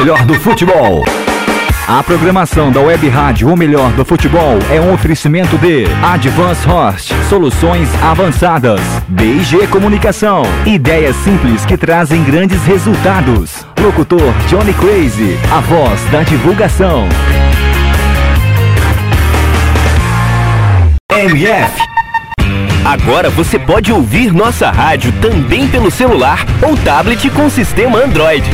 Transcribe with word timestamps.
Melhor 0.00 0.24
do 0.24 0.32
futebol. 0.32 1.04
A 1.86 2.02
programação 2.02 2.72
da 2.72 2.80
Web 2.80 3.06
Rádio 3.10 3.52
O 3.52 3.54
Melhor 3.54 3.92
do 3.92 4.02
Futebol 4.02 4.58
é 4.70 4.80
um 4.80 4.94
oferecimento 4.94 5.58
de 5.58 5.84
Advance 6.02 6.66
Host, 6.66 7.14
soluções 7.28 7.86
avançadas, 8.02 8.80
BG 9.08 9.66
Comunicação, 9.66 10.44
ideias 10.64 11.14
simples 11.16 11.66
que 11.66 11.76
trazem 11.76 12.24
grandes 12.24 12.64
resultados. 12.64 13.66
Locutor 13.78 14.32
Johnny 14.48 14.72
Crazy, 14.72 15.38
a 15.52 15.60
voz 15.60 16.02
da 16.10 16.22
divulgação. 16.22 17.06
MF 21.12 21.90
Agora 22.86 23.28
você 23.28 23.58
pode 23.58 23.92
ouvir 23.92 24.32
nossa 24.32 24.70
rádio 24.70 25.12
também 25.20 25.68
pelo 25.68 25.90
celular 25.90 26.46
ou 26.66 26.74
tablet 26.78 27.28
com 27.28 27.50
sistema 27.50 27.98
Android. 28.02 28.50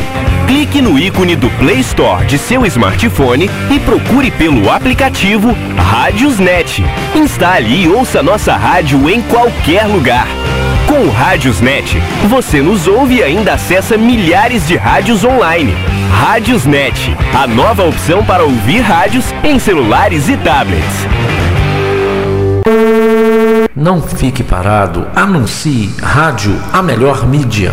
Clique 0.46 0.80
no 0.80 0.96
ícone 0.96 1.34
do 1.34 1.50
Play 1.58 1.80
Store 1.80 2.24
de 2.24 2.38
seu 2.38 2.64
smartphone 2.66 3.50
e 3.68 3.80
procure 3.80 4.30
pelo 4.30 4.70
aplicativo 4.70 5.56
Rádiosnet. 5.76 6.84
Instale 7.16 7.82
e 7.82 7.88
ouça 7.88 8.22
nossa 8.22 8.54
rádio 8.54 9.10
em 9.10 9.20
qualquer 9.22 9.86
lugar. 9.86 10.28
Com 10.86 11.00
o 11.00 11.10
Rádiosnet, 11.10 12.00
você 12.28 12.62
nos 12.62 12.86
ouve 12.86 13.16
e 13.16 13.22
ainda 13.24 13.54
acessa 13.54 13.98
milhares 13.98 14.68
de 14.68 14.76
rádios 14.76 15.24
online. 15.24 15.74
Rádiosnet, 16.12 17.16
a 17.34 17.48
nova 17.48 17.84
opção 17.84 18.24
para 18.24 18.44
ouvir 18.44 18.80
rádios 18.80 19.24
em 19.42 19.58
celulares 19.58 20.28
e 20.28 20.36
tablets. 20.36 21.06
Não 23.74 24.00
fique 24.00 24.44
parado, 24.44 25.08
anuncie 25.14 25.92
Rádio 26.00 26.56
a 26.72 26.80
melhor 26.82 27.26
mídia. 27.26 27.72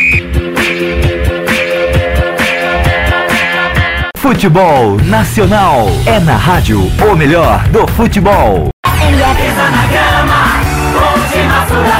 Futebol 4.31 4.95
Nacional 5.07 5.87
é 6.05 6.17
na 6.17 6.37
rádio 6.37 6.79
o 6.79 7.15
melhor 7.17 7.67
do 7.67 7.85
futebol. 7.87 8.69
MF. 8.85 9.41
na 9.57 9.87
grama, 9.87 10.61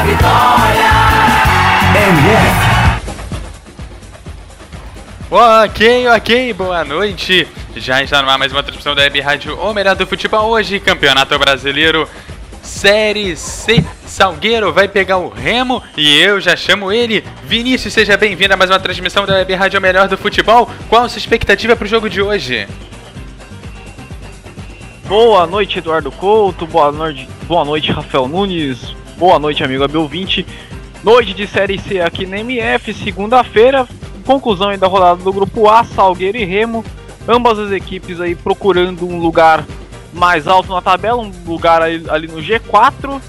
vitória. 0.06 0.92
MF. 2.10 2.56
Ok, 5.30 6.08
ok, 6.08 6.54
boa 6.54 6.86
noite. 6.86 7.46
Já 7.76 8.02
está 8.02 8.22
no 8.22 8.30
ar 8.30 8.38
mais 8.38 8.54
uma 8.54 8.64
transmissão 8.64 8.96
da 8.96 9.02
Web 9.02 9.20
Rádio 9.20 9.60
O 9.60 9.74
Melhor 9.74 9.98
do 9.98 10.08
Futebol 10.08 10.52
hoje, 10.52 10.80
Campeonato 10.80 11.38
Brasileiro 11.38 12.08
Série 12.62 13.36
C. 13.36 13.84
Salgueiro 14.06 14.72
vai 14.74 14.88
pegar 14.88 15.18
o 15.18 15.30
Remo 15.30 15.82
e 15.98 16.20
eu 16.20 16.40
já 16.40 16.56
chamo 16.56 16.92
ele. 16.92 17.24
Vinícius, 17.46 17.94
seja 17.94 18.18
bem-vindo 18.18 18.54
a 18.54 18.58
mais 18.58 18.70
uma 18.70 18.80
transmissão 18.80 19.26
da 19.26 19.36
Web 19.36 19.54
Rádio 19.54 19.82
Melhor 19.82 20.08
do 20.08 20.18
Futebol. 20.18 20.70
Qual 20.90 21.04
a 21.04 21.10
sua 21.10 21.20
expectativa 21.20 21.76
para 21.76 21.86
o 21.86 21.90
jogo 21.90 22.10
de 22.10 22.22
hoje? 22.22 22.68
Boa 25.08 25.46
noite, 25.46 25.80
Eduardo 25.80 26.12
Couto. 26.12 26.66
Boa 26.66 26.92
noite, 26.92 27.28
boa 27.48 27.66
noite 27.66 27.92
Rafael 27.92 28.28
Nunes. 28.28 28.96
Boa 29.18 29.38
noite, 29.40 29.64
amigo 29.64 29.84
Abel 29.84 30.08
20. 30.08 30.46
Noite 31.04 31.34
de 31.34 31.48
Série 31.48 31.80
C 31.80 32.00
aqui 32.00 32.26
na 32.26 32.40
MF, 32.40 32.94
segunda-feira 32.94 33.88
conclusão 34.22 34.70
aí 34.70 34.78
da 34.78 34.88
rodada 34.88 35.22
do 35.22 35.34
grupo 35.34 35.68
A, 35.68 35.84
Salgueiro 35.84 36.38
e 36.38 36.46
Remo, 36.46 36.86
ambas 37.28 37.60
as 37.60 37.72
equipes 37.72 38.22
aí 38.22 38.36
procurando 38.36 39.06
um 39.06 39.20
lugar 39.20 39.66
mais 40.14 40.48
alto 40.48 40.72
na 40.74 40.82
tabela, 40.82 41.22
um 41.22 41.32
lugar 41.46 41.82
ali, 41.82 42.04
ali 42.10 42.28
no 42.28 42.38
G4. 42.38 43.22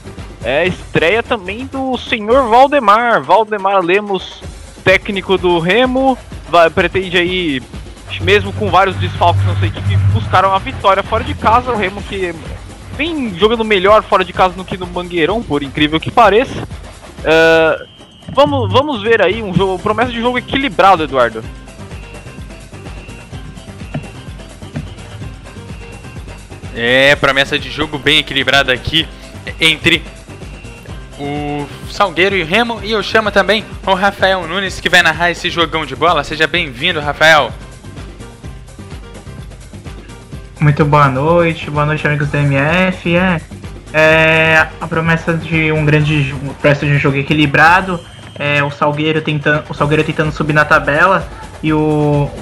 É 0.44 0.66
estreia 0.66 1.22
também 1.22 1.66
do 1.66 1.96
senhor 1.96 2.48
Valdemar, 2.48 3.22
Valdemar 3.22 3.80
Lemos, 3.80 4.42
técnico 4.82 5.38
do 5.38 5.60
Remo, 5.60 6.18
vai, 6.48 6.68
pretende 6.68 7.16
aí, 7.16 7.62
mesmo 8.20 8.52
com 8.52 8.68
vários 8.68 8.96
desfalques 8.96 9.44
na 9.46 9.54
sua 9.54 9.68
equipe, 9.68 9.96
buscar 10.12 10.44
uma 10.44 10.58
vitória 10.58 11.02
fora 11.02 11.22
de 11.22 11.34
casa. 11.34 11.70
O 11.70 11.76
Remo 11.76 12.02
que 12.02 12.34
vem 12.96 13.38
jogando 13.38 13.64
melhor 13.64 14.02
fora 14.02 14.24
de 14.24 14.32
casa 14.32 14.54
do 14.54 14.64
que 14.64 14.76
no 14.76 14.86
Mangueirão, 14.86 15.42
por 15.42 15.62
incrível 15.62 16.00
que 16.00 16.10
pareça. 16.10 16.66
Uh, 17.20 17.92
Vamos, 18.34 18.72
vamos 18.72 19.02
ver 19.02 19.20
aí 19.20 19.42
um 19.42 19.52
jogo, 19.52 19.78
promessa 19.78 20.10
de 20.10 20.20
jogo 20.20 20.38
equilibrado, 20.38 21.02
Eduardo. 21.02 21.44
É, 26.74 27.14
promessa 27.16 27.58
de 27.58 27.70
jogo 27.70 27.98
bem 27.98 28.18
equilibrada 28.18 28.72
aqui 28.72 29.06
entre 29.60 30.02
o 31.18 31.66
Salgueiro 31.90 32.36
e 32.36 32.42
o 32.42 32.46
Remo. 32.46 32.80
E 32.82 32.92
eu 32.92 33.02
chamo 33.02 33.30
também 33.30 33.64
o 33.86 33.94
Rafael 33.94 34.46
Nunes 34.46 34.80
que 34.80 34.88
vai 34.88 35.02
narrar 35.02 35.30
esse 35.30 35.50
jogão 35.50 35.84
de 35.84 35.94
bola. 35.94 36.24
Seja 36.24 36.46
bem-vindo, 36.46 37.00
Rafael. 37.00 37.52
Muito 40.60 40.84
boa 40.84 41.08
noite, 41.08 41.70
boa 41.70 41.84
noite, 41.84 42.06
amigos 42.06 42.28
do 42.28 42.36
MF. 42.36 43.16
É, 43.16 43.40
é 43.92 44.68
a 44.80 44.86
promessa 44.86 45.34
de 45.34 45.72
um 45.72 45.84
grande 45.84 46.34
promessa 46.60 46.86
de 46.86 46.92
um 46.92 46.98
jogo 46.98 47.16
equilibrado 47.16 48.00
é, 48.38 48.62
o 48.62 48.70
Salgueiro 48.70 49.20
tentando, 49.20 49.64
o 49.68 49.74
Salgueiro 49.74 50.04
tentando 50.04 50.32
subir 50.32 50.52
na 50.52 50.64
tabela 50.64 51.26
e 51.62 51.72
o, 51.72 51.78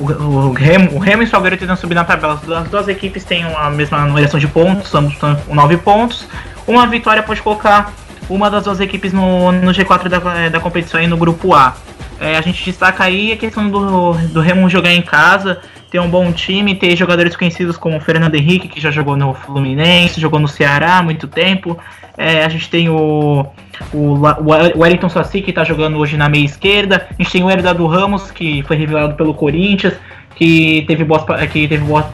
o, 0.00 0.48
o, 0.48 0.52
Remo, 0.52 0.94
o 0.94 0.98
Remo 0.98 1.22
e 1.22 1.26
o 1.26 1.28
Salgueiro 1.28 1.56
tentando 1.56 1.76
subir 1.76 1.94
na 1.94 2.04
tabela. 2.04 2.40
As 2.56 2.68
duas 2.68 2.88
equipes 2.88 3.22
têm 3.24 3.44
a 3.44 3.68
mesma 3.68 4.06
numeração 4.06 4.40
de 4.40 4.48
pontos, 4.48 4.94
ambos 4.94 5.12
estão 5.12 5.36
com 5.36 5.54
9 5.54 5.76
pontos. 5.78 6.26
Uma 6.66 6.86
vitória 6.86 7.22
pode 7.22 7.42
colocar 7.42 7.92
uma 8.28 8.48
das 8.50 8.64
duas 8.64 8.80
equipes 8.80 9.12
no, 9.12 9.52
no 9.52 9.72
G4 9.72 10.08
da, 10.08 10.48
da 10.48 10.60
competição 10.60 10.98
aí 10.98 11.06
no 11.06 11.18
grupo 11.18 11.54
A. 11.54 11.76
É, 12.18 12.36
a 12.36 12.40
gente 12.40 12.64
destaca 12.64 13.04
aí 13.04 13.32
a 13.32 13.36
questão 13.36 13.68
do, 13.68 14.12
do 14.12 14.40
Remo 14.40 14.68
jogar 14.68 14.92
em 14.92 15.02
casa, 15.02 15.60
ter 15.90 15.98
um 15.98 16.08
bom 16.08 16.30
time, 16.32 16.74
ter 16.74 16.94
jogadores 16.96 17.34
conhecidos 17.36 17.76
como 17.76 17.96
o 17.96 18.00
Fernando 18.00 18.34
Henrique, 18.34 18.68
que 18.68 18.80
já 18.80 18.90
jogou 18.90 19.16
no 19.16 19.34
Fluminense, 19.34 20.20
jogou 20.20 20.38
no 20.38 20.48
Ceará 20.48 20.98
há 20.98 21.02
muito 21.02 21.26
tempo. 21.26 21.78
É, 22.16 22.44
a 22.44 22.48
gente 22.48 22.70
tem 22.70 22.88
o, 22.88 23.46
o, 23.92 24.14
o 24.14 24.80
Wellington 24.80 25.08
Saci, 25.08 25.40
que 25.40 25.50
está 25.50 25.64
jogando 25.64 25.98
hoje 25.98 26.16
na 26.16 26.28
meia 26.28 26.44
esquerda. 26.44 27.06
A 27.10 27.22
gente 27.22 27.32
tem 27.32 27.44
o 27.44 27.50
Herdado 27.50 27.86
Ramos, 27.86 28.30
que 28.30 28.62
foi 28.62 28.76
revelado 28.76 29.14
pelo 29.14 29.34
Corinthians, 29.34 29.94
que 30.34 30.84
teve 30.86 31.04
boas, 31.04 31.24
que 31.52 31.68
teve 31.68 31.84
boas, 31.84 32.04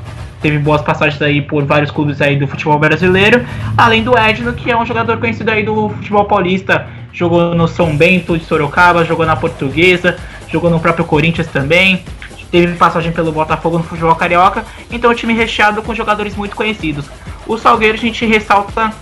teve 0.41 0.59
boas 0.59 0.83
passagens 0.83 1.21
aí 1.23 1.43
por 1.43 1.65
vários 1.65 1.91
clubes 1.91 2.21
aí 2.21 2.37
do 2.37 2.47
futebol 2.47 2.79
brasileiro. 2.79 3.45
Além 3.77 4.03
do 4.03 4.17
Edno, 4.17 4.53
que 4.53 4.71
é 4.71 4.77
um 4.77 4.87
jogador 4.87 5.19
conhecido 5.19 5.51
aí 5.51 5.63
do 5.63 5.89
futebol 5.91 6.25
paulista. 6.25 6.87
Jogou 7.13 7.55
no 7.55 7.67
São 7.67 7.97
Bento 7.97 8.37
de 8.37 8.45
Sorocaba, 8.45 9.03
jogou 9.03 9.25
na 9.25 9.35
Portuguesa, 9.35 10.19
jogou 10.49 10.69
no 10.69 10.79
próprio 10.79 11.05
Corinthians 11.05 11.47
também 11.47 12.05
teve 12.51 12.75
passagem 12.77 13.13
pelo 13.13 13.33
Botafogo 13.33 13.79
no 13.79 13.85
futebol 13.85 14.15
carioca, 14.15 14.65
então 14.91 15.11
é 15.11 15.13
um 15.13 15.17
time 15.17 15.35
recheado 15.35 15.83
com 15.83 15.95
jogadores 15.95 16.35
muito 16.37 16.57
conhecidos. 16.57 17.07
O 17.47 17.59
Salgueiro 17.59 17.95
a 17.95 18.01
gente 18.01 18.25
ressalta 18.25 18.93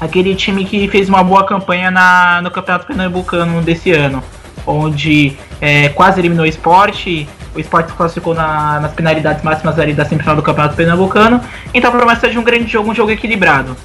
aquele 0.00 0.34
time 0.34 0.64
que 0.64 0.88
fez 0.88 1.08
uma 1.08 1.22
boa 1.22 1.44
campanha 1.44 1.90
na, 1.90 2.40
no 2.42 2.50
Campeonato 2.50 2.86
Pernambucano 2.86 3.62
desse 3.62 3.90
ano, 3.92 4.22
onde 4.66 5.36
é, 5.60 5.88
quase 5.90 6.20
eliminou 6.20 6.44
o 6.44 6.48
esporte, 6.48 7.28
o 7.54 7.60
esporte 7.60 7.90
se 7.90 7.96
classificou 7.96 8.34
na, 8.34 8.80
nas 8.80 8.92
penalidades 8.92 9.42
máximas 9.42 9.78
ali 9.78 9.92
da 9.92 10.04
semifinal 10.04 10.36
do 10.36 10.42
Campeonato 10.42 10.76
Pernambucano, 10.76 11.40
então 11.74 11.90
a 11.90 11.96
promessa 11.96 12.28
de 12.28 12.38
um 12.38 12.42
grande 12.42 12.70
jogo, 12.70 12.90
um 12.90 12.94
jogo 12.94 13.10
equilibrado. 13.10 13.76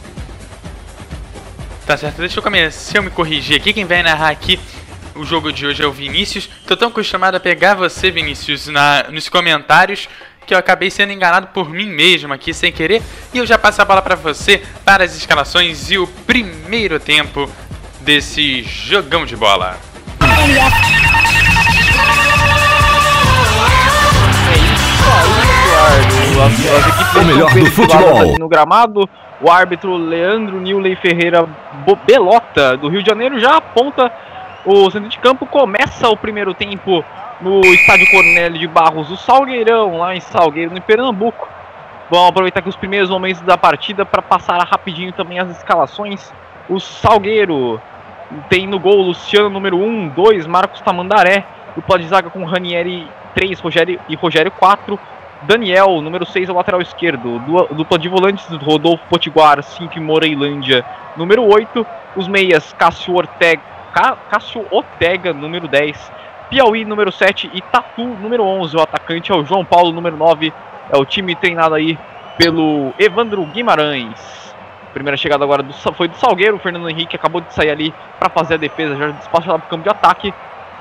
Tá 1.85 1.97
certo, 1.97 2.17
deixa 2.17 2.39
eu 2.39 2.43
começar, 2.43 2.71
se 2.71 2.97
eu 2.97 3.03
me 3.03 3.09
corrigir 3.09 3.57
aqui, 3.57 3.73
quem 3.73 3.85
vai 3.85 4.01
narrar 4.03 4.29
aqui 4.29 4.59
o 5.15 5.23
jogo 5.25 5.51
de 5.51 5.65
hoje 5.65 5.83
é 5.83 5.85
o 5.85 5.91
Vinícius. 5.91 6.49
Tô 6.65 6.75
tão 6.75 6.87
acostumado 6.87 7.35
a 7.35 7.39
pegar 7.39 7.75
você, 7.75 8.09
Vinícius, 8.09 8.67
na, 8.67 9.05
nos 9.11 9.29
comentários 9.29 10.07
que 10.45 10.53
eu 10.53 10.57
acabei 10.57 10.89
sendo 10.89 11.13
enganado 11.13 11.47
por 11.47 11.69
mim 11.69 11.89
mesmo 11.89 12.33
aqui 12.33 12.53
sem 12.53 12.71
querer. 12.71 13.01
E 13.33 13.37
eu 13.37 13.45
já 13.45 13.57
passo 13.57 13.81
a 13.81 13.85
bola 13.85 14.01
para 14.01 14.15
você 14.15 14.61
para 14.83 15.03
as 15.03 15.15
escalações 15.15 15.91
e 15.91 15.97
o 15.97 16.07
primeiro 16.07 16.99
tempo 16.99 17.49
desse 18.01 18.63
jogão 18.63 19.25
de 19.25 19.35
bola. 19.35 19.77
o 27.15 27.25
melhor 27.25 27.53
do 27.53 27.65
futebol 27.67 28.37
no 28.39 28.47
gramado. 28.47 29.09
O 29.41 29.51
árbitro 29.51 29.97
Leandro 29.97 30.61
Nilley 30.61 30.95
Ferreira 30.95 31.45
Belota 32.05 32.77
do 32.77 32.87
Rio 32.87 33.03
de 33.03 33.09
Janeiro 33.09 33.39
já 33.39 33.57
aponta 33.57 34.09
o 34.65 34.89
centro 34.91 35.09
de 35.09 35.19
campo. 35.19 35.45
Começa 35.45 36.09
o 36.09 36.17
primeiro 36.17 36.53
tempo 36.53 37.03
no 37.41 37.61
estádio 37.65 38.09
Cornélio 38.09 38.59
de 38.59 38.67
Barros, 38.67 39.11
o 39.11 39.17
Salgueirão, 39.17 39.97
lá 39.97 40.15
em 40.15 40.19
Salgueiro, 40.19 40.73
no 40.73 40.81
Pernambuco. 40.81 41.47
Vamos 42.09 42.29
aproveitar 42.29 42.59
aqui 42.59 42.69
os 42.69 42.75
primeiros 42.75 43.09
momentos 43.09 43.41
da 43.41 43.57
partida 43.57 44.05
para 44.05 44.21
passar 44.21 44.57
rapidinho 44.63 45.11
também 45.11 45.39
as 45.39 45.49
escalações. 45.49 46.31
O 46.69 46.79
Salgueiro 46.79 47.81
tem 48.49 48.67
no 48.67 48.79
gol 48.79 49.01
Luciano, 49.01 49.49
número 49.49 49.77
1, 49.77 50.09
2, 50.09 50.47
Marcos 50.47 50.81
Tamandaré. 50.81 51.43
Dupla 51.75 51.97
de 51.97 52.07
zaga 52.07 52.29
com 52.29 52.43
Ranieri 52.45 53.07
3, 53.33 53.59
Rogério 53.59 53.99
e 54.07 54.15
Rogério 54.15 54.51
4. 54.51 54.99
Daniel, 55.41 56.01
número 56.01 56.25
6, 56.25 56.49
ao 56.49 56.55
lateral 56.55 56.81
esquerdo. 56.81 57.39
Dupla 57.71 57.97
de 57.97 58.07
volantes, 58.07 58.47
Rodolfo 58.61 59.03
Potiguar, 59.09 59.61
5 59.61 59.99
Moreilândia, 59.99 60.85
número 61.17 61.43
8. 61.43 61.85
Os 62.15 62.27
meias, 62.27 62.73
Cássio 62.73 63.15
Ortega, 63.15 63.61
Cássio 63.93 64.65
Ortega, 64.71 65.33
número 65.33 65.67
10. 65.67 66.11
Piauí, 66.49 66.83
número 66.83 67.11
7. 67.11 67.49
E 67.53 67.61
Tatu, 67.61 68.03
número 68.03 68.43
11. 68.43 68.75
O 68.75 68.81
atacante 68.81 69.31
é 69.31 69.35
o 69.35 69.45
João 69.45 69.63
Paulo, 69.63 69.91
número 69.91 70.17
9. 70.17 70.51
É 70.91 70.97
o 70.97 71.05
time 71.05 71.35
treinado 71.35 71.75
aí 71.75 71.97
pelo 72.37 72.93
Evandro 72.97 73.45
Guimarães. 73.45 74.53
Primeira 74.93 75.17
chegada 75.17 75.43
agora 75.43 75.63
do, 75.63 75.73
foi 75.93 76.07
do 76.07 76.17
Salgueiro. 76.17 76.57
O 76.57 76.59
Fernando 76.59 76.89
Henrique 76.89 77.15
acabou 77.15 77.41
de 77.41 77.53
sair 77.53 77.69
ali 77.69 77.93
para 78.19 78.29
fazer 78.29 78.55
a 78.55 78.57
defesa. 78.57 78.95
Já 78.95 79.07
despacha 79.09 79.51
lá 79.51 79.59
pro 79.59 79.69
campo 79.69 79.83
de 79.83 79.89
ataque. 79.89 80.33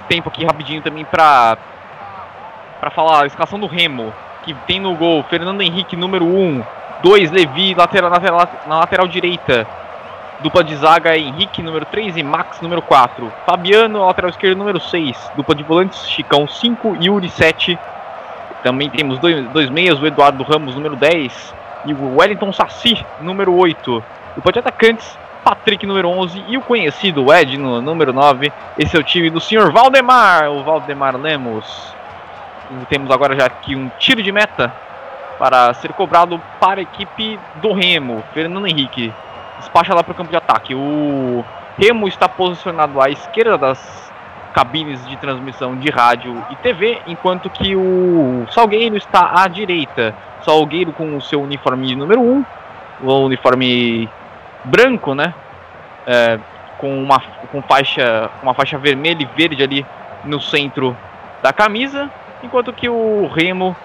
Tempo 0.08 0.28
aqui 0.28 0.44
rapidinho 0.44 0.82
também 0.82 1.04
para 1.04 1.56
para 2.80 2.90
falar 2.90 3.22
a 3.22 3.26
escalação 3.26 3.60
do 3.60 3.68
Remo 3.68 4.12
que 4.42 4.52
tem 4.66 4.80
no 4.80 4.94
gol 4.96 5.22
Fernando 5.24 5.60
Henrique, 5.62 5.96
número 5.96 6.24
1. 6.24 6.62
2, 7.02 7.32
Levi, 7.32 7.74
lateral, 7.74 8.10
na, 8.10 8.18
na 8.66 8.78
lateral 8.78 9.08
direita. 9.08 9.66
Dupla 10.42 10.64
de 10.64 10.74
zaga 10.74 11.16
Henrique, 11.16 11.62
número 11.62 11.86
3 11.86 12.16
e 12.16 12.22
Max, 12.24 12.60
número 12.60 12.82
4. 12.82 13.32
Fabiano, 13.46 14.04
lateral 14.04 14.28
esquerdo, 14.28 14.58
número 14.58 14.80
6. 14.80 15.30
Dupla 15.36 15.54
de 15.54 15.62
volantes, 15.62 16.08
Chicão, 16.08 16.48
5 16.48 16.96
e 16.98 17.06
Yuri, 17.06 17.28
7. 17.28 17.78
Também 18.64 18.90
temos 18.90 19.20
dois, 19.20 19.46
dois 19.50 19.70
meias, 19.70 20.02
o 20.02 20.06
Eduardo 20.06 20.42
Ramos, 20.42 20.74
número 20.74 20.96
10. 20.96 21.54
E 21.86 21.94
o 21.94 22.16
Wellington 22.16 22.52
Saci, 22.52 23.06
número 23.20 23.54
8. 23.56 24.04
Dupla 24.34 24.52
de 24.52 24.58
atacantes, 24.58 25.16
Patrick, 25.44 25.86
número 25.86 26.08
11. 26.08 26.44
E 26.48 26.58
o 26.58 26.60
conhecido 26.60 27.32
Edno, 27.32 27.80
número 27.80 28.12
9. 28.12 28.52
Esse 28.76 28.96
é 28.96 28.98
o 28.98 29.04
time 29.04 29.30
do 29.30 29.40
senhor 29.40 29.70
Valdemar, 29.70 30.50
o 30.50 30.64
Valdemar 30.64 31.16
Lemos. 31.16 31.94
Temos 32.88 33.12
agora 33.12 33.38
já 33.38 33.46
aqui 33.46 33.76
um 33.76 33.88
tiro 33.96 34.20
de 34.20 34.32
meta 34.32 34.74
para 35.38 35.72
ser 35.74 35.92
cobrado 35.92 36.40
para 36.58 36.80
a 36.80 36.82
equipe 36.82 37.38
do 37.56 37.72
Remo. 37.72 38.24
Fernando 38.34 38.66
Henrique 38.66 39.12
despacha 39.62 39.94
lá 39.94 40.02
para 40.02 40.12
o 40.12 40.14
campo 40.14 40.30
de 40.30 40.36
ataque. 40.36 40.74
O 40.74 41.44
Remo 41.78 42.06
está 42.06 42.28
posicionado 42.28 43.00
à 43.00 43.08
esquerda 43.08 43.56
das 43.56 44.12
cabines 44.52 45.06
de 45.08 45.16
transmissão 45.16 45.74
de 45.76 45.88
rádio 45.90 46.44
e 46.50 46.56
TV, 46.56 47.00
enquanto 47.06 47.48
que 47.48 47.74
o 47.74 48.46
Salgueiro 48.50 48.96
está 48.96 49.42
à 49.42 49.48
direita. 49.48 50.14
Salgueiro 50.42 50.92
com 50.92 51.16
o 51.16 51.20
seu 51.20 51.40
uniforme 51.40 51.94
número 51.94 52.20
1, 52.20 52.44
o 53.02 53.12
uniforme 53.24 54.08
branco, 54.64 55.14
né? 55.14 55.32
É, 56.06 56.38
com 56.78 57.02
uma 57.02 57.20
com 57.50 57.62
faixa, 57.62 58.28
uma 58.42 58.52
faixa 58.54 58.76
vermelha 58.76 59.22
e 59.22 59.28
verde 59.36 59.62
ali 59.62 59.86
no 60.24 60.40
centro 60.40 60.96
da 61.40 61.52
camisa 61.52 62.10
enquanto 62.42 62.72
que 62.72 62.88
o 62.88 63.26
Remo 63.28 63.76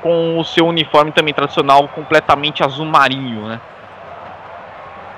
com 0.00 0.38
o 0.38 0.44
seu 0.44 0.66
uniforme 0.66 1.10
também 1.10 1.34
tradicional 1.34 1.88
completamente 1.88 2.62
azul 2.62 2.86
marinho, 2.86 3.48
né? 3.48 3.60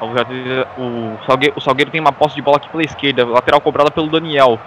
O 0.00 1.24
Salgueiro, 1.26 1.54
o 1.56 1.60
Salgueiro 1.60 1.90
tem 1.90 2.00
uma 2.00 2.12
posse 2.12 2.34
de 2.34 2.42
bola 2.42 2.56
aqui 2.56 2.68
pela 2.68 2.82
esquerda, 2.82 3.26
lateral 3.26 3.60
cobrada 3.60 3.90
pelo 3.90 4.08
Daniel. 4.08 4.58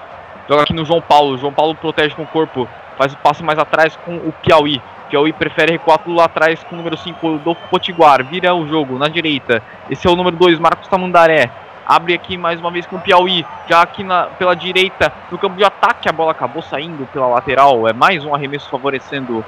Joga 0.48 0.64
aqui 0.64 0.74
no 0.74 0.86
João 0.86 1.02
Paulo, 1.02 1.38
João 1.38 1.54
Paulo 1.54 1.74
protege 1.74 2.14
com 2.14 2.24
o 2.24 2.28
corpo, 2.28 2.68
faz 2.98 3.14
o 3.14 3.18
passe 3.18 3.44
mais 3.44 3.58
atrás 3.58 3.96
com 3.96 4.16
o 4.18 4.34
Piauí. 4.42 4.82
Piauí 5.10 5.34
prefere 5.34 5.72
recuar 5.72 6.00
tudo 6.00 6.16
lá 6.18 6.26
atrás 6.26 6.64
com 6.64 6.76
o 6.76 6.78
número 6.78 6.98
5 6.98 7.40
do 7.40 7.56
Potiguar, 7.56 8.24
vira 8.24 8.54
o 8.54 8.68
jogo 8.68 8.98
na 8.98 9.08
direita. 9.08 9.64
Esse 9.90 10.08
é 10.08 10.10
o 10.10 10.16
número 10.16 10.36
2, 10.36 10.60
Marcos 10.60 10.88
Tamandaré. 10.88 11.50
Abre 11.86 12.14
aqui 12.14 12.38
mais 12.38 12.60
uma 12.60 12.72
vez 12.72 12.86
com 12.86 12.96
o 12.96 13.00
Piauí. 13.00 13.46
Já 13.68 13.82
aqui 13.82 14.04
na, 14.04 14.24
pela 14.24 14.56
direita, 14.56 15.12
no 15.32 15.38
campo 15.38 15.58
de 15.58 15.64
ataque, 15.64 16.08
a 16.08 16.12
bola 16.12 16.32
acabou 16.32 16.62
saindo 16.62 17.06
pela 17.12 17.28
lateral. 17.28 17.88
É 17.88 17.94
mais 17.94 18.24
um 18.24 18.34
arremesso 18.34 18.70
favorecendo. 18.70 19.44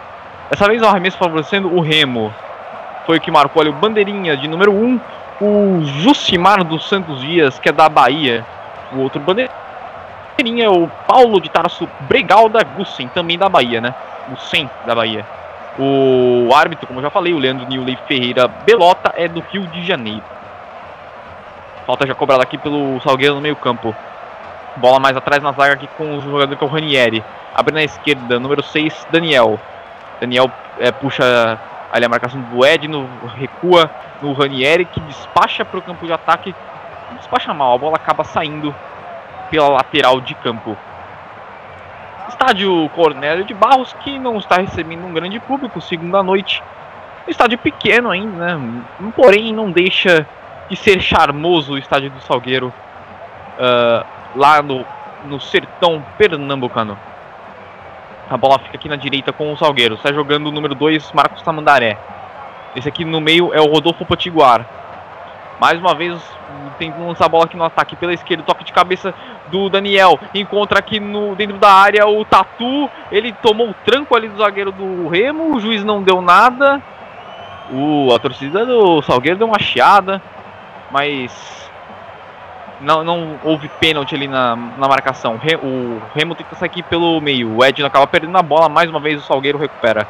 Dessa 0.50 0.68
vez 0.68 0.82
é 0.82 0.86
um 0.86 0.90
arremesso 0.90 1.18
favorecendo 1.18 1.74
o 1.74 1.80
Remo. 1.80 2.34
Foi 3.06 3.18
o 3.18 3.22
que 3.22 3.32
marcou 3.32 3.62
ali 3.62 3.70
o 3.70 3.74
bandeirinha 3.74 4.36
de 4.36 4.48
número 4.48 4.72
1. 4.72 4.76
Um, 4.76 5.00
o 5.42 5.84
Jucimar 5.84 6.64
dos 6.64 6.88
Santos 6.88 7.22
Dias, 7.22 7.60
que 7.60 7.70
é 7.70 7.72
da 7.72 7.90
Bahia. 7.90 8.46
O 8.94 9.00
outro 9.00 9.20
bandeirinha 9.20 10.66
é 10.66 10.70
o 10.70 10.88
Paulo 11.08 11.42
de 11.42 11.50
Tarso 11.50 11.88
Bregalda 12.02 12.64
Gussen, 12.64 13.08
também 13.10 13.38
da 13.38 13.50
Bahia, 13.50 13.82
né? 13.82 13.94
O 14.32 14.38
100 14.38 14.70
da 14.86 14.96
Bahia. 14.96 15.26
O 15.78 16.50
árbitro, 16.54 16.88
como 16.88 17.00
eu 17.00 17.04
já 17.04 17.10
falei, 17.10 17.34
o 17.34 17.38
Leandro 17.38 17.68
Nilley 17.68 17.98
Ferreira 18.08 18.48
Belota, 18.48 19.14
é 19.18 19.28
do 19.28 19.42
Rio 19.42 19.68
de 19.68 19.86
Janeiro. 19.86 20.24
Falta 21.86 22.08
já 22.08 22.16
cobrada 22.16 22.42
aqui 22.42 22.58
pelo 22.58 23.00
Salgueiro 23.02 23.36
no 23.36 23.42
meio 23.42 23.56
campo. 23.56 23.96
Bola 24.78 25.00
mais 25.00 25.16
atrás 25.16 25.44
na 25.44 25.52
zaga 25.52 25.74
aqui 25.74 25.88
com 25.98 26.18
o 26.18 26.22
jogador 26.22 26.56
que 26.56 26.64
é 26.64 26.68
o 26.68 26.70
Ranieri. 26.70 27.24
Abre 27.54 27.74
na 27.74 27.84
esquerda, 27.84 28.40
número 28.40 28.64
6, 28.64 29.08
Daniel. 29.12 29.60
Daniel 30.20 30.50
é, 30.80 30.92
puxa 30.92 31.60
ali 31.92 32.06
a 32.06 32.10
marcação 32.10 32.42
do 32.42 32.66
Edno, 32.66 33.10
recua 33.36 33.90
no 34.22 34.34
Ranieri, 34.34 34.86
que 34.86 35.00
despacha 35.02 35.64
para 35.64 35.80
o 35.80 35.82
campo 35.82 36.06
de 36.06 36.14
ataque. 36.14 36.56
Despacha 37.18 37.54
mal, 37.54 37.76
a 37.76 37.78
bola 37.78 37.96
acaba 37.96 38.24
saindo 38.24 38.74
pela 39.50 39.70
lateral 39.70 40.20
de 40.20 40.34
campo. 40.36 40.78
Estádio 42.28 42.90
Cornélio 42.90 43.46
de 43.46 43.54
Barros, 43.54 43.94
que 44.02 44.18
não 44.18 44.38
está 44.38 44.58
recebendo 44.58 45.06
um 45.06 45.14
grande 45.14 45.40
público, 45.40 45.80
segunda 45.80 46.22
noite. 46.24 46.62
Estádio 47.28 47.58
pequeno 47.58 48.10
ainda, 48.10 48.58
né? 48.58 48.82
Porém, 49.16 49.54
não 49.54 49.72
deixa 49.72 50.28
de 50.70 50.76
ser 50.76 51.00
charmoso 51.00 51.74
o 51.74 51.78
estádio 51.78 52.10
do 52.10 52.20
Salgueiro 52.22 52.74
uh, 53.58 54.06
lá 54.36 54.62
no, 54.62 54.86
no 55.26 55.40
sertão 55.40 56.04
pernambucano. 56.18 56.98
A 58.30 58.38
bola 58.38 58.60
fica 58.60 58.76
aqui 58.76 58.90
na 58.90 58.96
direita 58.96 59.32
com 59.32 59.52
o 59.52 59.58
Salgueiro. 59.58 59.96
Está 59.96 60.12
jogando 60.12 60.48
o 60.48 60.52
número 60.52 60.74
2, 60.76 61.12
Marcos 61.14 61.42
Tamandaré. 61.42 61.98
Esse 62.76 62.90
aqui 62.90 63.06
no 63.06 63.22
meio 63.22 63.54
é 63.54 63.62
o 63.62 63.68
Rodolfo 63.72 64.06
Potiguar. 64.06 64.66
Mais 65.60 65.80
uma 65.80 65.94
vez 65.94 66.20
tentando 66.78 67.08
lançar 67.08 67.26
a 67.26 67.30
bola 67.30 67.46
aqui 67.46 67.56
no 67.56 67.64
ataque 67.64 67.96
pela 67.96 68.14
esquerda. 68.14 68.44
Toque 68.44 68.64
de 68.64 68.74
cabeça 68.74 69.14
do 69.48 69.70
Daniel. 69.70 70.20
Encontra 70.34 70.80
aqui 70.80 71.00
no, 71.00 71.36
dentro 71.36 71.58
da 71.58 71.72
área 71.72 72.08
o 72.08 72.26
Tatu. 72.26 72.90
Ele 73.12 73.32
tomou 73.32 73.70
o 73.70 73.76
tranco 73.86 74.16
ali 74.16 74.28
do 74.28 74.38
zagueiro 74.38 74.72
do 74.72 75.08
Remo. 75.08 75.56
O 75.56 75.60
juiz 75.60 75.84
não 75.84 76.04
deu 76.04 76.22
nada. 76.22 76.82
Uh, 77.72 78.14
a 78.14 78.20
torcida 78.20 78.66
do 78.66 79.02
Salgueiro 79.02 79.40
deu 79.40 79.48
uma 79.48 79.58
chiada 79.58 80.22
mas 80.96 81.65
não, 82.86 83.04
não 83.04 83.40
houve 83.44 83.68
pênalti 83.68 84.14
ali 84.14 84.28
na, 84.28 84.56
na 84.56 84.88
marcação. 84.88 85.40
O 85.64 86.02
Remo 86.16 86.36
tenta 86.36 86.56
sair 86.56 86.84
pelo 86.84 87.20
meio. 87.20 87.58
O 87.58 87.66
Edno 87.66 87.88
acaba 87.88 88.06
perdendo 88.06 88.38
a 88.38 88.44
bola. 88.44 88.70
Mais 88.70 88.90
uma 88.90 89.00
vez 89.00 89.20
o 89.20 89.26
Salgueiro 89.26 89.58
recupera. 89.58 90.08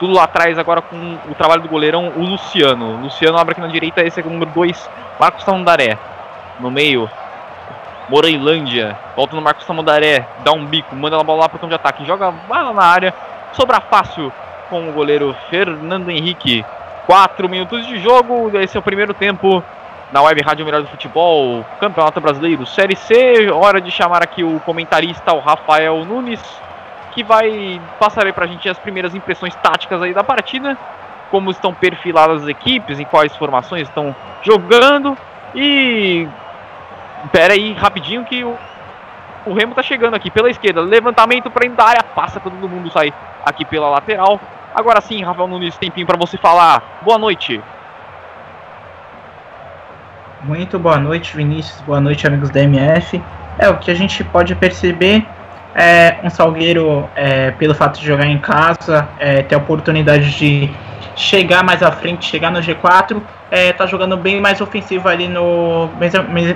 Tudo 0.00 0.12
lá 0.12 0.24
atrás 0.24 0.58
agora 0.58 0.82
com 0.82 1.18
o 1.30 1.34
trabalho 1.36 1.62
do 1.62 1.68
goleirão, 1.68 2.12
o 2.16 2.24
Luciano. 2.24 3.00
Luciano 3.00 3.38
abre 3.38 3.52
aqui 3.52 3.60
na 3.60 3.68
direita. 3.68 4.02
Esse 4.02 4.20
é 4.20 4.24
o 4.24 4.28
número 4.28 4.50
2, 4.50 4.90
Marcos 5.20 5.44
Tamandaré. 5.44 5.96
No 6.58 6.68
meio, 6.68 7.08
Moreilândia. 8.08 8.98
Volta 9.14 9.36
no 9.36 9.42
Marcos 9.42 9.64
Tamandaré. 9.64 10.26
Dá 10.42 10.50
um 10.50 10.66
bico, 10.66 10.96
manda 10.96 11.18
a 11.18 11.22
bola 11.22 11.42
lá 11.42 11.48
para 11.48 11.58
o 11.58 11.60
campo 11.60 11.70
de 11.70 11.76
ataque. 11.76 12.04
Joga 12.04 12.34
lá 12.48 12.72
na 12.72 12.84
área. 12.84 13.14
Sobra 13.52 13.80
fácil 13.80 14.32
com 14.68 14.88
o 14.88 14.92
goleiro 14.92 15.34
Fernando 15.48 16.10
Henrique. 16.10 16.66
4 17.06 17.48
minutos 17.48 17.86
de 17.86 18.00
jogo. 18.00 18.50
Esse 18.58 18.76
é 18.76 18.80
o 18.80 18.82
primeiro 18.82 19.14
tempo 19.14 19.62
na 20.12 20.22
Web 20.22 20.42
Rádio 20.42 20.64
Melhor 20.64 20.82
do 20.82 20.88
Futebol, 20.88 21.64
Campeonato 21.80 22.20
Brasileiro, 22.20 22.66
Série 22.66 22.96
C. 22.96 23.50
Hora 23.50 23.80
de 23.80 23.90
chamar 23.90 24.22
aqui 24.22 24.44
o 24.44 24.60
comentarista, 24.60 25.32
o 25.32 25.40
Rafael 25.40 26.04
Nunes, 26.04 26.40
que 27.12 27.22
vai 27.22 27.80
passar 27.98 28.26
aí 28.26 28.32
pra 28.32 28.46
gente 28.46 28.68
as 28.68 28.78
primeiras 28.78 29.14
impressões 29.14 29.54
táticas 29.56 30.02
aí 30.02 30.12
da 30.12 30.22
partida, 30.22 30.76
como 31.30 31.50
estão 31.50 31.74
perfiladas 31.74 32.42
as 32.42 32.48
equipes, 32.48 33.00
em 33.00 33.04
quais 33.04 33.34
formações 33.36 33.88
estão 33.88 34.14
jogando 34.42 35.16
e 35.54 36.28
pera 37.32 37.54
aí 37.54 37.72
rapidinho 37.72 38.24
que 38.24 38.44
o, 38.44 38.56
o 39.46 39.54
Remo 39.54 39.74
tá 39.74 39.82
chegando 39.82 40.14
aqui 40.14 40.30
pela 40.30 40.50
esquerda, 40.50 40.80
levantamento 40.80 41.50
para 41.50 41.66
dentro 41.66 41.84
área, 41.84 42.02
passa 42.02 42.40
todo 42.40 42.54
mundo 42.68 42.90
sai 42.90 43.12
aqui 43.44 43.64
pela 43.64 43.88
lateral. 43.88 44.40
Agora 44.74 45.00
sim, 45.00 45.22
Rafael 45.22 45.46
Nunes, 45.46 45.76
tempinho 45.76 46.06
para 46.06 46.16
você 46.16 46.36
falar. 46.36 47.00
Boa 47.02 47.18
noite. 47.18 47.62
Muito 50.44 50.78
boa 50.78 50.98
noite, 50.98 51.34
Vinícius. 51.34 51.80
Boa 51.86 51.98
noite, 51.98 52.26
amigos 52.26 52.50
da 52.50 52.60
MF. 52.60 53.18
É, 53.58 53.70
o 53.70 53.78
que 53.78 53.90
a 53.90 53.94
gente 53.94 54.22
pode 54.22 54.54
perceber 54.54 55.24
é 55.74 56.18
um 56.22 56.28
Salgueiro, 56.28 57.08
é, 57.16 57.50
pelo 57.52 57.74
fato 57.74 57.98
de 57.98 58.06
jogar 58.06 58.26
em 58.26 58.38
casa, 58.38 59.08
é, 59.18 59.42
ter 59.42 59.54
a 59.54 59.58
oportunidade 59.58 60.36
de 60.36 60.70
chegar 61.16 61.64
mais 61.64 61.82
à 61.82 61.90
frente, 61.90 62.26
chegar 62.26 62.52
no 62.52 62.58
G4, 62.58 63.22
é, 63.50 63.72
tá 63.72 63.86
jogando 63.86 64.18
bem 64.18 64.38
mais 64.38 64.60
ofensivo 64.60 65.08
ali 65.08 65.28
no. 65.28 65.88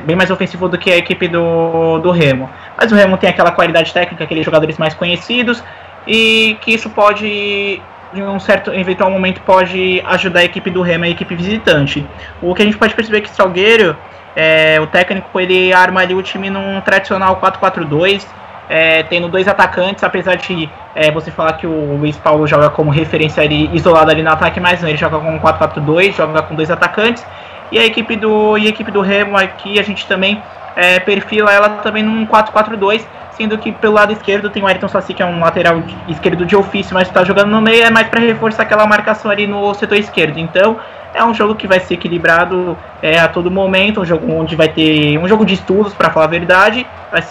bem 0.05 0.15
mais 0.15 0.31
ofensivo 0.31 0.69
do 0.69 0.77
que 0.77 0.91
a 0.91 0.97
equipe 0.99 1.27
do, 1.27 1.99
do 2.01 2.11
Remo. 2.11 2.51
Mas 2.77 2.93
o 2.93 2.95
Remo 2.95 3.17
tem 3.17 3.31
aquela 3.31 3.53
qualidade 3.53 3.91
técnica, 3.95 4.23
aqueles 4.23 4.45
jogadores 4.45 4.77
mais 4.77 4.93
conhecidos, 4.93 5.65
e 6.07 6.59
que 6.61 6.75
isso 6.75 6.91
pode 6.91 7.81
em 8.15 8.23
um 8.23 8.41
certo 8.41 8.73
eventual 8.73 9.11
momento 9.11 9.41
pode 9.43 10.03
ajudar 10.07 10.41
a 10.41 10.45
equipe 10.45 10.71
do 10.71 10.83
Remo 10.83 11.05
a 11.05 11.09
equipe 11.09 11.35
visitante. 11.35 12.07
O 12.41 12.55
que 12.55 12.63
a 12.63 12.65
gente 12.65 12.77
pode 12.77 12.95
perceber 12.95 13.19
é 13.19 13.21
que 13.21 13.31
Salgueiro, 13.31 13.97
é, 14.35 14.79
o 14.81 14.87
técnico 14.87 15.39
ele 15.41 15.73
arma 15.73 16.01
ali 16.01 16.15
o 16.15 16.23
time 16.23 16.49
num 16.49 16.81
tradicional 16.81 17.41
4-4-2, 17.41 18.25
é, 18.69 19.03
tendo 19.05 19.29
dois 19.29 19.49
atacantes, 19.49 20.05
apesar 20.05 20.37
de 20.37 20.69
é, 20.95 21.11
você 21.11 21.31
falar 21.31 21.55
que 21.55 21.67
o 21.67 21.97
Luiz 21.97 22.17
Paulo 22.17 22.47
joga 22.47 22.69
como 22.71 22.91
referência 22.91 23.43
ali, 23.43 23.71
isolado 23.73 24.11
ali 24.11 24.23
no 24.23 24.31
ataque, 24.31 24.61
mas 24.61 24.83
não, 24.83 24.89
ele 24.89 24.99
joga 24.99 25.19
com 25.19 25.41
4-4-2, 25.41 26.15
joga 26.15 26.43
com 26.43 26.55
dois 26.55 26.71
atacantes. 26.71 27.25
E 27.71 27.79
a 27.79 27.85
equipe 27.85 28.17
do, 28.17 28.57
e 28.57 28.67
a 28.67 28.71
equipe 28.71 28.91
do 28.91 29.01
Remo 29.01 29.37
aqui, 29.37 29.79
a 29.79 29.83
gente 29.83 30.07
também 30.07 30.43
é, 30.77 31.01
perfila 31.01 31.53
ela 31.53 31.69
também 31.83 32.03
num 32.03 32.27
4-4-2, 32.27 33.03
sendo 33.39 33.57
que 33.57 33.71
pelo 33.71 33.95
lado 33.95 34.13
esquerdo 34.13 34.51
tem 34.51 34.63
o 34.63 34.67
Ayrton 34.67 34.89
Sassi, 34.89 35.15
que 35.15 35.23
é 35.23 35.27
um 35.27 35.39
lateral 35.39 35.81
esquerdo 36.09 36.45
de 36.45 36.57
ofício, 36.57 36.93
mas 36.93 37.07
está 37.07 37.23
jogando 37.23 37.51
no 37.51 37.61
meio, 37.61 37.85
é 37.85 37.91
mais 37.91 38.09
para 38.09 38.21
reforçar 38.21 38.65
aquela 38.65 38.85
marcação 38.85 39.31
ali 39.31 39.47
no 39.47 39.73
setor 39.75 39.97
esquerdo. 39.97 40.39
Então, 40.39 40.77
é 41.15 41.25
um 41.25 41.33
jogo 41.33 41.55
que 41.55 41.67
vai 41.67 41.79
ser 41.79 41.95
equilibrado 41.95 42.77
é, 43.01 43.19
a 43.19 43.29
todo 43.29 43.51
momento, 43.51 44.01
um 44.01 44.05
jogo 44.05 44.31
onde 44.31 44.57
vai 44.57 44.69
ter 44.69 45.17
um 45.19 45.29
jogo 45.29 45.47
de 45.47 45.55
estudos, 45.55 45.95
para 45.95 46.11
falar 46.11 46.27
a 46.27 46.29
verdade. 46.29 46.85
Vai, 47.13 47.23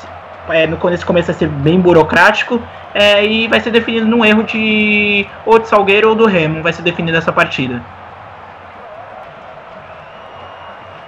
é, 0.49 0.65
no 0.65 0.77
começo 0.77 1.05
começa 1.05 1.33
a 1.33 1.35
ser 1.35 1.49
bem 1.49 1.77
burocrático 1.77 2.61
é, 2.93 3.25
e 3.25 3.47
vai 3.49 3.59
ser 3.59 3.69
definido 3.69 4.07
num 4.07 4.23
erro 4.23 4.43
de 4.43 5.27
ou 5.45 5.59
de 5.59 5.67
Salgueiro 5.67 6.09
ou 6.09 6.15
do 6.15 6.25
Remo, 6.25 6.63
vai 6.63 6.71
ser 6.71 6.83
definido 6.83 7.17
essa 7.17 7.33
partida. 7.33 7.81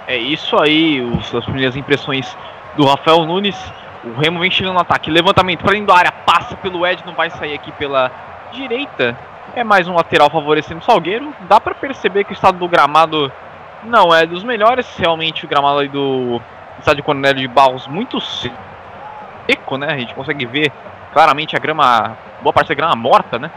É 0.06 0.16
isso 0.18 0.58
aí, 0.58 1.00
os, 1.00 1.34
as 1.34 1.44
primeiras 1.44 1.74
impressões 1.76 2.36
do 2.76 2.84
Rafael 2.84 3.24
Nunes. 3.24 3.56
O 4.04 4.18
Remo 4.18 4.40
vem 4.40 4.50
chegando 4.50 4.74
no 4.74 4.80
ataque. 4.80 5.10
Levantamento 5.10 5.60
para 5.62 5.72
dentro 5.72 5.88
da 5.88 5.96
área. 5.96 6.12
Passa 6.12 6.56
pelo 6.56 6.86
Ed. 6.86 7.02
Não 7.04 7.14
vai 7.14 7.30
sair 7.30 7.54
aqui 7.54 7.70
pela 7.72 8.10
direita. 8.52 9.16
É 9.54 9.62
mais 9.62 9.86
um 9.88 9.94
lateral 9.94 10.30
favorecendo 10.30 10.80
o 10.80 10.84
Salgueiro. 10.84 11.34
Dá 11.48 11.60
para 11.60 11.74
perceber 11.74 12.24
que 12.24 12.32
o 12.32 12.34
estado 12.34 12.58
do 12.58 12.68
gramado 12.68 13.30
não 13.84 14.14
é 14.14 14.24
dos 14.24 14.42
melhores. 14.42 14.86
Realmente 14.96 15.44
o 15.44 15.48
gramado 15.48 15.86
do 15.88 16.40
estádio 16.78 17.04
Cornélio 17.04 17.40
de 17.40 17.48
Barros 17.48 17.86
muito 17.86 18.18
seco, 18.20 19.76
né? 19.76 19.88
A 19.90 19.98
gente 19.98 20.14
consegue 20.14 20.46
ver 20.46 20.72
claramente 21.12 21.54
a 21.54 21.58
grama, 21.58 22.16
boa 22.40 22.52
parte 22.52 22.68
da 22.68 22.74
grama 22.74 22.96
morta, 22.96 23.38
né? 23.38 23.50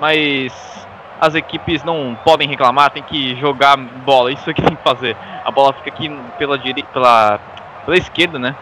Mas 0.00 0.88
as 1.20 1.34
equipes 1.34 1.84
não 1.84 2.18
podem 2.24 2.48
reclamar, 2.48 2.90
tem 2.90 3.02
que 3.02 3.36
jogar 3.36 3.76
bola. 3.76 4.32
Isso 4.32 4.48
é 4.50 4.54
que 4.54 4.62
tem 4.62 4.74
que 4.74 4.82
fazer. 4.82 5.16
A 5.44 5.50
bola 5.50 5.72
fica 5.74 5.90
aqui 5.90 6.10
pela 6.38 6.58
direita, 6.58 6.88
pela, 6.92 7.38
pela 7.84 7.96
esquerda, 7.96 8.38
né? 8.38 8.56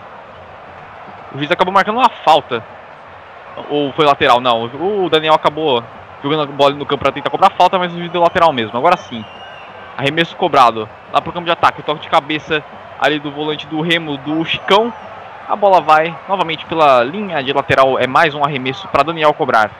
O 1.35 1.39
juiz 1.39 1.51
acabou 1.51 1.73
marcando 1.73 1.97
uma 1.97 2.09
falta. 2.09 2.63
Ou 3.69 3.93
foi 3.93 4.05
lateral? 4.05 4.41
Não. 4.41 4.65
O 4.65 5.09
Daniel 5.11 5.35
acabou 5.35 5.83
jogando 6.23 6.43
a 6.43 6.47
bola 6.47 6.75
no 6.75 6.87
campo 6.87 7.03
para 7.03 7.13
tentar 7.13 7.31
cobrar 7.31 7.51
falta, 7.51 7.79
mas 7.79 7.93
o 7.93 7.99
juiz 7.99 8.11
deu 8.11 8.23
lateral 8.23 8.53
mesmo. 8.53 8.77
Agora 8.77 8.97
sim. 8.97 9.25
Arremesso 9.97 10.37
cobrado. 10.37 10.89
Lá 11.13 11.21
pro 11.21 11.33
campo 11.33 11.45
de 11.45 11.51
ataque. 11.51 11.83
Toque 11.83 12.03
de 12.03 12.09
cabeça 12.09 12.63
ali 13.01 13.19
do 13.19 13.31
volante 13.31 13.67
do 13.67 13.81
Remo, 13.81 14.17
do 14.19 14.45
Chicão. 14.45 14.93
A 15.49 15.57
bola 15.57 15.81
vai 15.81 16.15
novamente 16.29 16.65
pela 16.67 17.03
linha 17.03 17.43
de 17.43 17.53
lateral. 17.53 17.99
É 17.99 18.07
mais 18.07 18.35
um 18.35 18.45
arremesso 18.45 18.87
para 18.89 19.03
Daniel 19.03 19.33
cobrar. 19.35 19.71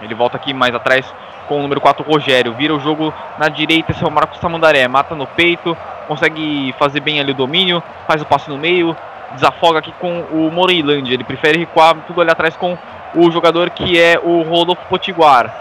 Ele 0.00 0.14
volta 0.14 0.36
aqui 0.36 0.52
mais 0.52 0.74
atrás 0.74 1.12
com 1.46 1.58
o 1.58 1.62
número 1.62 1.80
4, 1.80 2.04
Rogério. 2.04 2.54
Vira 2.54 2.74
o 2.74 2.80
jogo 2.80 3.12
na 3.38 3.48
direita, 3.48 3.92
esse 3.92 4.02
é 4.02 4.06
o 4.06 4.10
Marcos 4.10 4.38
Tamandaré. 4.38 4.86
Mata 4.88 5.14
no 5.14 5.26
peito, 5.26 5.76
consegue 6.08 6.74
fazer 6.78 7.00
bem 7.00 7.20
ali 7.20 7.32
o 7.32 7.34
domínio, 7.34 7.82
faz 8.06 8.20
o 8.20 8.26
passe 8.26 8.48
no 8.50 8.58
meio, 8.58 8.96
desafoga 9.34 9.78
aqui 9.78 9.92
com 10.00 10.20
o 10.30 10.50
Moreilândia. 10.50 11.14
Ele 11.14 11.24
prefere 11.24 11.58
recuar 11.58 11.94
tudo 12.06 12.20
ali 12.20 12.30
atrás 12.30 12.56
com 12.56 12.76
o 13.14 13.30
jogador 13.30 13.70
que 13.70 14.00
é 14.00 14.18
o 14.22 14.42
Rodolfo 14.42 14.82
Potiguar. 14.88 15.52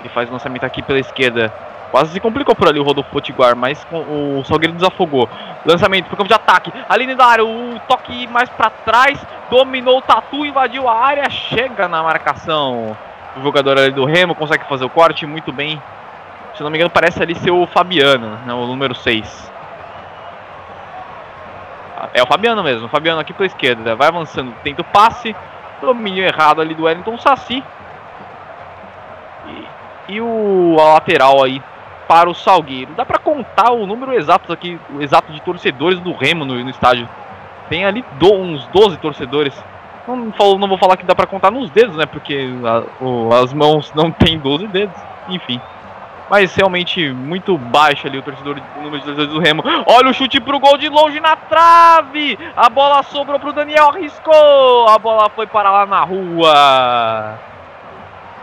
Ele 0.00 0.08
faz 0.08 0.28
o 0.28 0.32
lançamento 0.32 0.64
aqui 0.64 0.82
pela 0.82 0.98
esquerda. 0.98 1.52
Quase 1.90 2.12
se 2.12 2.20
complicou 2.20 2.54
por 2.54 2.68
ali 2.68 2.80
o 2.80 2.82
Rodolfo 2.82 3.10
Potiguar, 3.10 3.54
mas 3.54 3.86
o 3.92 4.42
Salgueiro 4.44 4.74
desafogou. 4.74 5.28
Lançamento 5.64 6.06
pro 6.06 6.16
campo 6.16 6.28
de 6.28 6.34
ataque. 6.34 6.72
Ali 6.88 7.14
da 7.14 7.26
área, 7.26 7.44
o 7.44 7.78
toque 7.86 8.26
mais 8.28 8.48
para 8.48 8.70
trás. 8.70 9.24
Dominou 9.50 9.98
o 9.98 10.02
Tatu, 10.02 10.44
invadiu 10.46 10.88
a 10.88 10.98
área. 10.98 11.28
Chega 11.28 11.86
na 11.86 12.02
marcação. 12.02 12.96
O 13.36 13.42
jogador 13.42 13.78
ali 13.78 13.90
do 13.90 14.04
Remo 14.04 14.34
consegue 14.34 14.64
fazer 14.64 14.84
o 14.84 14.90
corte 14.90 15.26
muito 15.26 15.52
bem. 15.52 15.80
Se 16.54 16.62
não 16.62 16.70
me 16.70 16.78
engano, 16.78 16.90
parece 16.90 17.22
ali 17.22 17.34
ser 17.34 17.50
o 17.50 17.66
Fabiano, 17.66 18.38
né, 18.46 18.52
o 18.52 18.66
número 18.66 18.94
6. 18.94 19.51
É 22.14 22.22
o 22.22 22.26
Fabiano 22.26 22.62
mesmo, 22.62 22.86
o 22.86 22.88
Fabiano 22.88 23.20
aqui 23.20 23.32
pela 23.32 23.46
esquerda. 23.46 23.94
Vai 23.94 24.08
avançando, 24.08 24.52
tenta 24.62 24.82
o 24.82 24.84
passe. 24.84 25.34
Domínio 25.80 26.24
errado 26.24 26.60
ali 26.60 26.74
do 26.74 26.84
Wellington 26.84 27.18
Saci. 27.18 27.62
E, 30.08 30.14
e 30.14 30.20
o 30.20 30.76
lateral 30.76 31.42
aí 31.42 31.62
para 32.08 32.28
o 32.28 32.34
Salgueiro. 32.34 32.92
Dá 32.94 33.04
para 33.04 33.18
contar 33.18 33.72
o 33.72 33.86
número 33.86 34.14
exato 34.14 34.52
aqui, 34.52 34.78
o 34.90 35.00
exato 35.00 35.32
de 35.32 35.40
torcedores 35.40 35.98
do 36.00 36.12
Remo 36.12 36.44
no, 36.44 36.54
no 36.54 36.70
estádio. 36.70 37.08
Tem 37.68 37.84
ali 37.84 38.04
do, 38.18 38.32
uns 38.32 38.66
12 38.68 38.98
torcedores. 38.98 39.54
Não, 40.06 40.16
não 40.58 40.68
vou 40.68 40.78
falar 40.78 40.96
que 40.96 41.06
dá 41.06 41.14
para 41.14 41.26
contar 41.26 41.50
nos 41.50 41.70
dedos, 41.70 41.96
né? 41.96 42.06
Porque 42.06 42.48
a, 42.64 43.04
o, 43.04 43.32
as 43.32 43.52
mãos 43.52 43.92
não 43.94 44.10
tem 44.10 44.38
12 44.38 44.66
dedos. 44.66 44.96
Enfim. 45.28 45.60
Mas 46.30 46.54
realmente 46.54 47.10
muito 47.10 47.58
baixo 47.58 48.06
ali 48.06 48.18
o 48.18 48.22
torcedor, 48.22 48.56
o 48.76 48.82
número 48.82 49.00
de 49.00 49.04
torcedores 49.04 49.32
do 49.32 49.40
Remo. 49.40 49.62
Olha 49.86 50.10
o 50.10 50.14
chute 50.14 50.40
pro 50.40 50.58
gol 50.58 50.78
de 50.78 50.88
longe 50.88 51.20
na 51.20 51.36
trave. 51.36 52.38
A 52.56 52.70
bola 52.70 53.02
sobrou 53.02 53.38
pro 53.38 53.52
Daniel, 53.52 53.90
arriscou. 53.90 54.88
A 54.88 54.98
bola 54.98 55.28
foi 55.30 55.46
para 55.46 55.70
lá 55.70 55.84
na 55.84 56.02
rua. 56.02 57.38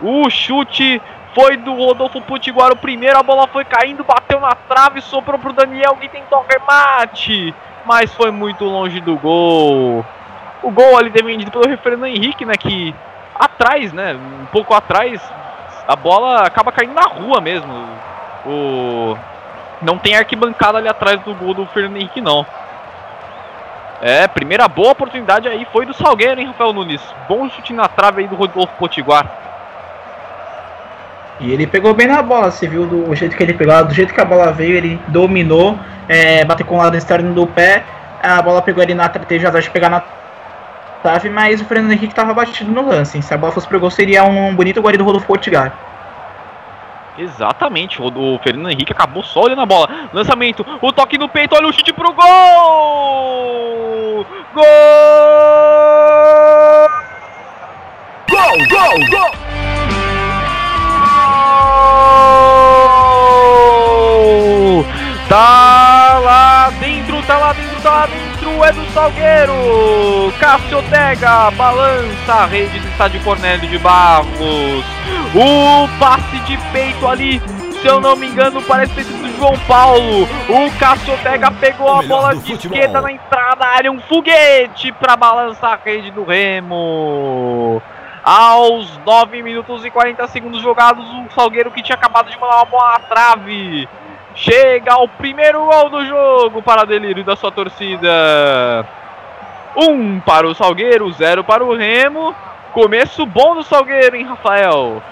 O 0.00 0.30
chute 0.30 1.02
foi 1.34 1.56
do 1.56 1.74
Rodolfo 1.74 2.20
Potiguar 2.20 2.72
o 2.72 2.76
primeiro. 2.76 3.18
A 3.18 3.22
bola 3.22 3.46
foi 3.48 3.64
caindo, 3.64 4.04
bateu 4.04 4.40
na 4.40 4.54
trave, 4.54 5.00
sobrou 5.00 5.38
pro 5.38 5.52
Daniel 5.52 5.96
que 5.96 6.08
tentou 6.08 6.44
remate. 6.48 7.54
Mas 7.84 8.14
foi 8.14 8.30
muito 8.30 8.64
longe 8.64 9.00
do 9.00 9.16
gol. 9.16 10.04
O 10.62 10.70
gol 10.70 10.96
ali 10.96 11.10
defendido 11.10 11.50
pelo 11.50 11.76
Fernando 11.78 12.06
Henrique, 12.06 12.44
né? 12.44 12.54
Que 12.54 12.94
atrás, 13.34 13.92
né? 13.92 14.14
Um 14.14 14.46
pouco 14.46 14.74
atrás, 14.74 15.20
a 15.86 15.96
bola 15.96 16.42
acaba 16.42 16.72
caindo 16.72 16.94
na 16.94 17.02
rua 17.02 17.40
mesmo. 17.40 17.72
O 18.46 19.16
não 19.82 19.98
tem 19.98 20.14
arquibancada 20.14 20.78
ali 20.78 20.88
atrás 20.88 21.20
do 21.20 21.34
gol 21.34 21.54
do 21.54 21.66
Fernando 21.66 21.96
Henrique, 21.96 22.20
não. 22.20 22.44
É, 24.02 24.26
primeira 24.28 24.66
boa 24.66 24.92
oportunidade 24.92 25.48
aí 25.48 25.66
foi 25.72 25.84
do 25.84 25.94
Salgueiro, 25.94 26.40
hein, 26.40 26.46
Rafael 26.46 26.72
Nunes? 26.72 27.02
Bom 27.28 27.48
chute 27.50 27.72
na 27.72 27.88
trave 27.88 28.22
aí 28.22 28.28
do 28.28 28.34
Rodolfo 28.34 28.72
Potiguar. 28.78 29.26
E 31.38 31.52
ele 31.52 31.66
pegou 31.66 31.94
bem 31.94 32.06
na 32.06 32.22
bola, 32.22 32.50
você 32.50 32.66
viu 32.66 32.86
do 32.86 33.14
jeito 33.14 33.34
que 33.34 33.42
ele 33.42 33.54
pegou, 33.54 33.84
do 33.84 33.94
jeito 33.94 34.12
que 34.12 34.20
a 34.20 34.24
bola 34.24 34.52
veio, 34.52 34.76
ele 34.76 35.00
dominou, 35.08 35.78
é, 36.06 36.44
bateu 36.44 36.66
com 36.66 36.74
o 36.74 36.78
lado 36.78 36.96
externo 36.96 37.32
do 37.32 37.46
pé, 37.46 37.82
a 38.22 38.42
bola 38.42 38.60
pegou 38.60 38.82
ali 38.82 38.92
na 38.92 39.08
teve 39.08 39.50
de 39.50 39.70
pegar 39.70 39.88
na 39.88 40.02
trave, 41.02 41.28
mas 41.28 41.60
o 41.60 41.64
Fernando 41.64 41.92
Henrique 41.92 42.12
estava 42.12 42.32
batido 42.34 42.70
no 42.70 42.88
lance. 42.88 43.20
Se 43.20 43.34
a 43.34 43.38
bola 43.38 43.52
fosse 43.52 43.66
pro 43.66 43.80
gol, 43.80 43.90
seria 43.90 44.24
um 44.24 44.54
bonito 44.54 44.80
gol 44.80 44.96
do 44.96 45.04
Rodolfo 45.04 45.26
Portigar. 45.26 45.72
Exatamente, 47.18 48.00
o 48.00 48.38
Fernando 48.42 48.70
Henrique 48.70 48.92
acabou 48.92 49.22
só 49.22 49.42
olhando 49.42 49.60
a 49.60 49.66
bola. 49.66 49.88
Lançamento, 50.12 50.64
o 50.80 50.92
toque 50.92 51.18
no 51.18 51.28
peito, 51.28 51.54
olha 51.54 51.68
o 51.68 51.72
chute 51.72 51.92
pro 51.92 52.12
gol! 52.12 52.24
Gol! 54.54 54.64
Gol, 58.30 58.58
gol, 58.70 58.98
gol! 59.10 59.30
Tá 65.28 66.18
lá 66.24 66.70
dentro, 66.80 67.22
tá 67.22 67.38
lá 67.38 67.52
dentro, 67.52 67.80
tá 67.82 67.90
lá 67.90 68.06
dentro, 68.06 68.19
é 68.64 68.72
do 68.72 68.84
Salgueiro. 68.92 70.32
Cássio 70.38 70.78
Ortega 70.78 71.50
balança 71.52 72.32
a 72.32 72.46
rede 72.46 72.78
do 72.78 72.88
estádio 72.88 73.20
Cornélio 73.22 73.68
de 73.68 73.78
Barros. 73.78 74.84
O 75.34 75.88
passe 75.98 76.38
de 76.40 76.56
peito 76.72 77.06
ali, 77.06 77.40
se 77.80 77.86
eu 77.86 78.00
não 78.00 78.16
me 78.16 78.26
engano, 78.26 78.60
parece 78.62 78.94
ter 78.94 79.04
sido 79.04 79.22
do 79.22 79.36
João 79.38 79.58
Paulo. 79.66 80.24
O 80.48 80.78
Cássio 80.78 81.12
Ortega 81.12 81.50
pegou 81.52 81.92
a 81.92 82.02
bola 82.02 82.34
de 82.34 82.52
futebol. 82.52 82.78
esquerda 82.78 83.00
na 83.00 83.12
entrada 83.12 83.56
da 83.56 83.66
área, 83.68 83.90
um 83.90 84.00
foguete 84.00 84.92
para 84.92 85.16
balançar 85.16 85.72
a 85.72 85.80
rede 85.82 86.10
do 86.10 86.24
Remo. 86.24 87.82
Aos 88.22 88.98
9 89.06 89.42
minutos 89.42 89.84
e 89.84 89.90
40 89.90 90.26
segundos 90.28 90.60
jogados, 90.60 91.04
o 91.08 91.34
Salgueiro 91.34 91.70
que 91.70 91.82
tinha 91.82 91.96
acabado 91.96 92.30
de 92.30 92.38
mandar 92.38 92.56
uma 92.56 92.64
bola 92.66 92.92
na 92.92 92.98
trave 93.00 93.88
Chega 94.34 94.92
ao 94.92 95.08
primeiro 95.08 95.64
gol 95.64 95.90
do 95.90 96.06
jogo 96.06 96.62
para 96.62 96.86
delírio 96.86 97.24
da 97.24 97.36
sua 97.36 97.50
torcida. 97.50 98.86
Um 99.76 100.20
para 100.20 100.46
o 100.46 100.54
Salgueiro, 100.54 101.10
zero 101.12 101.42
para 101.42 101.64
o 101.64 101.76
Remo. 101.76 102.34
Começo 102.72 103.26
bom 103.26 103.56
do 103.56 103.62
Salgueiro, 103.62 104.16
hein, 104.16 104.24
Rafael? 104.24 105.02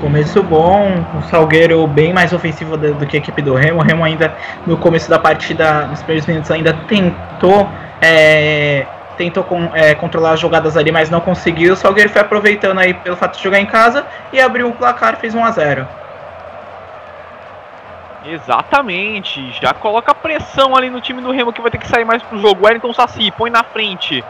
Começo 0.00 0.42
bom, 0.42 1.02
o 1.18 1.22
Salgueiro 1.30 1.86
bem 1.86 2.12
mais 2.12 2.32
ofensivo 2.32 2.76
do, 2.76 3.06
que 3.06 3.16
a 3.16 3.20
equipe 3.20 3.40
do 3.40 3.54
Remo. 3.54 3.80
O 3.80 3.82
Remo 3.82 4.04
ainda 4.04 4.34
no 4.66 4.76
começo 4.76 5.08
da 5.08 5.18
partida, 5.18 5.86
nos 5.86 6.02
primeiros 6.02 6.26
minutos, 6.26 6.50
ainda 6.50 6.74
tentou 6.86 7.66
é, 8.02 8.86
tentou 9.16 9.46
é, 9.72 9.94
controlar 9.94 10.32
as 10.32 10.40
jogadas 10.40 10.76
ali, 10.76 10.92
mas 10.92 11.08
não 11.08 11.20
conseguiu. 11.20 11.72
O 11.72 11.76
Salgueiro 11.76 12.10
foi 12.10 12.20
aproveitando 12.20 12.78
aí 12.78 12.92
pelo 12.92 13.16
fato 13.16 13.38
de 13.38 13.42
jogar 13.42 13.60
em 13.60 13.66
casa 13.66 14.04
e 14.32 14.40
abriu 14.40 14.68
o 14.68 14.72
placar 14.72 15.16
fez 15.16 15.34
1 15.34 15.44
a 15.44 15.50
0 15.50 16.03
Exatamente, 18.26 19.52
já 19.60 19.74
coloca 19.74 20.14
pressão 20.14 20.74
ali 20.74 20.88
no 20.88 21.00
time 21.00 21.20
do 21.20 21.30
Remo 21.30 21.52
que 21.52 21.60
vai 21.60 21.70
ter 21.70 21.78
que 21.78 21.86
sair 21.86 22.04
mais 22.04 22.22
pro 22.22 22.38
jogo. 22.38 22.64
Wellington 22.64 22.92
Saci 22.94 23.30
põe 23.30 23.50
na 23.50 23.62
frente. 23.62 24.24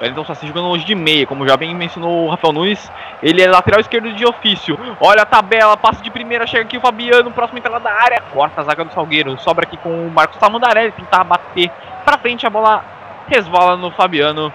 Wellington 0.00 0.24
Saci 0.24 0.46
jogando 0.48 0.66
longe 0.66 0.84
de 0.84 0.94
meia, 0.96 1.26
como 1.26 1.46
já 1.46 1.56
bem 1.56 1.74
mencionou 1.74 2.26
o 2.26 2.30
Rafael 2.30 2.52
Nunes. 2.52 2.90
Ele 3.22 3.40
é 3.40 3.48
lateral 3.48 3.80
esquerdo 3.80 4.12
de 4.12 4.26
ofício. 4.26 4.78
Olha 5.00 5.22
a 5.22 5.26
tabela, 5.26 5.76
passe 5.76 6.02
de 6.02 6.10
primeira, 6.10 6.46
chega 6.46 6.64
aqui 6.64 6.76
o 6.76 6.80
Fabiano, 6.80 7.30
próximo 7.30 7.58
entrada 7.58 7.78
da 7.78 7.92
área. 7.92 8.20
Corta 8.32 8.60
a 8.60 8.64
zaga 8.64 8.84
do 8.84 8.92
Salgueiro, 8.92 9.38
sobra 9.38 9.64
aqui 9.64 9.76
com 9.76 10.06
o 10.06 10.10
Marcos 10.10 10.38
Tamandarelli, 10.38 10.92
tentar 10.92 11.22
bater 11.22 11.70
pra 12.04 12.18
frente, 12.18 12.46
a 12.46 12.50
bola 12.50 12.84
resvala 13.28 13.76
no 13.76 13.90
Fabiano 13.92 14.52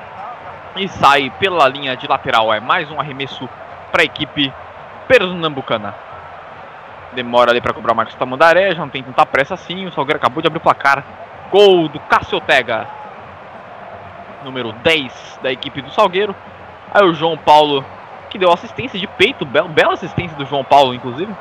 e 0.76 0.88
sai 0.90 1.32
pela 1.40 1.68
linha 1.68 1.96
de 1.96 2.08
lateral. 2.08 2.54
É 2.54 2.60
mais 2.60 2.92
um 2.92 3.00
arremesso 3.00 3.48
para 3.92 4.02
a 4.02 4.06
equipe 4.06 4.52
pernambucana. 5.08 6.13
Demora 7.14 7.52
ali 7.52 7.62
para 7.62 7.74
cobrar 7.74 7.94
o 7.94 7.96
Marcos 7.96 8.16
Tamandaré, 8.16 8.74
já 8.74 8.82
não 8.82 8.90
tem 8.90 9.04
tanta 9.04 9.26
pressa 9.26 9.54
assim. 9.54 9.86
O 9.86 9.92
Salgueiro 9.92 10.18
acabou 10.18 10.42
de 10.42 10.48
abrir 10.48 10.58
o 10.58 10.62
placar. 10.62 11.04
Gol 11.52 11.88
do 11.88 12.00
Cássio 12.00 12.42
Tega, 12.42 12.88
número 14.44 14.72
10 14.72 15.40
da 15.44 15.52
equipe 15.52 15.82
do 15.82 15.92
Salgueiro. 15.92 16.36
Aí 16.92 17.06
o 17.06 17.14
João 17.14 17.38
Paulo, 17.38 17.86
que 18.30 18.38
deu 18.38 18.52
assistência 18.52 19.00
de 19.00 19.06
peito, 19.06 19.46
bela, 19.46 19.68
bela 19.68 19.94
assistência 19.94 20.36
do 20.36 20.46
João 20.46 20.64
Paulo, 20.64 20.94
inclusive. 20.94 21.32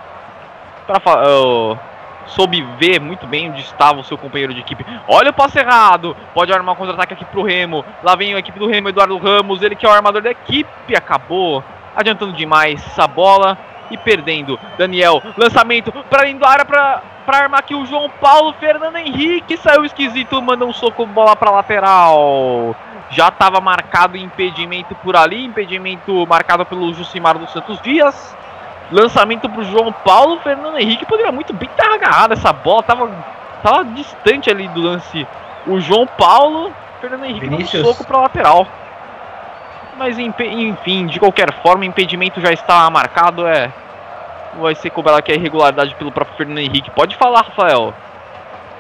Para 0.87 0.99
uh, 0.99 1.79
soube 2.27 2.63
ver 2.79 3.01
muito 3.01 3.27
bem 3.27 3.51
onde 3.51 3.61
estava 3.61 4.01
o 4.01 4.05
seu 4.05 4.19
companheiro 4.19 4.53
de 4.53 4.61
equipe. 4.61 4.85
Olha 5.09 5.31
o 5.31 5.35
passe 5.35 5.59
errado. 5.59 6.17
Pode 6.35 6.53
armar 6.53 6.75
um 6.75 6.79
contra-ataque 6.79 7.15
aqui 7.15 7.25
pro 7.25 7.43
Remo. 7.43 7.85
Lá 8.03 8.15
vem 8.15 8.35
a 8.35 8.39
equipe 8.39 8.59
do 8.59 8.67
Remo, 8.67 8.91
Eduardo 8.91 9.17
Ramos. 9.17 9.63
Ele 9.63 9.75
que 9.75 9.87
é 9.87 9.89
o 9.89 9.93
armador 9.93 10.21
da 10.21 10.31
equipe. 10.31 10.95
Acabou 10.95 11.65
adiantando 11.97 12.33
demais 12.33 12.85
essa 12.87 13.07
bola 13.07 13.57
e 13.93 13.99
perdendo. 13.99 14.59
Daniel, 14.77 15.23
lançamento 15.37 15.93
para 15.93 16.25
dentro 16.25 16.41
da 16.41 16.49
área 16.49 16.65
para 16.65 17.03
para 17.23 17.39
armar 17.39 17.61
aqui 17.61 17.75
o 17.75 17.87
João 17.87 18.11
Paulo. 18.21 18.53
Fernando 18.59 18.97
Henrique 18.97 19.57
saiu 19.57 19.85
esquisito, 19.85 20.41
manda 20.43 20.65
um 20.65 20.73
soco, 20.73 21.07
bola 21.07 21.37
para 21.37 21.51
lateral. 21.51 22.75
Já 23.11 23.29
estava 23.29 23.61
marcado 23.61 24.17
impedimento 24.17 24.95
por 24.97 25.17
ali, 25.17 25.45
impedimento 25.45 26.27
marcado 26.27 26.65
pelo 26.65 26.93
Jucimar 26.93 27.39
dos 27.39 27.53
Santos 27.53 27.81
Dias. 27.81 28.37
Lançamento 28.91 29.49
para 29.49 29.61
o 29.61 29.65
João 29.65 29.93
Paulo. 29.93 30.39
Fernando 30.41 30.79
Henrique 30.79 31.07
poderia 31.07 31.33
muito 31.33 31.53
bem 31.53 31.69
estar 31.69 31.95
agarrado 31.95 32.33
essa 32.33 32.53
bola, 32.53 32.83
tava, 32.83 33.11
tava 33.63 33.85
distante 33.85 34.51
ali 34.51 34.69
do 34.69 34.83
lance. 34.83 35.27
O 35.67 35.81
João 35.81 36.07
Paulo, 36.07 36.73
Fernando 37.01 37.25
Henrique 37.25 37.49
Vinícius. 37.49 37.83
um 37.83 37.93
soco 37.93 38.05
para 38.05 38.21
lateral. 38.23 38.67
Mas 39.97 40.19
enfim, 40.19 41.07
de 41.07 41.19
qualquer 41.19 41.53
forma, 41.63 41.85
impedimento 41.85 42.41
já 42.41 42.53
está 42.53 42.89
marcado. 42.91 43.47
É, 43.47 43.71
vai 44.61 44.75
ser 44.75 44.91
cobrado 44.91 45.19
aqui 45.19 45.33
a 45.33 45.35
irregularidade 45.35 45.95
pelo 45.95 46.13
próprio 46.13 46.37
Fernando 46.37 46.59
Henrique. 46.59 46.91
Pode 46.91 47.17
falar, 47.17 47.43
Rafael. 47.43 47.95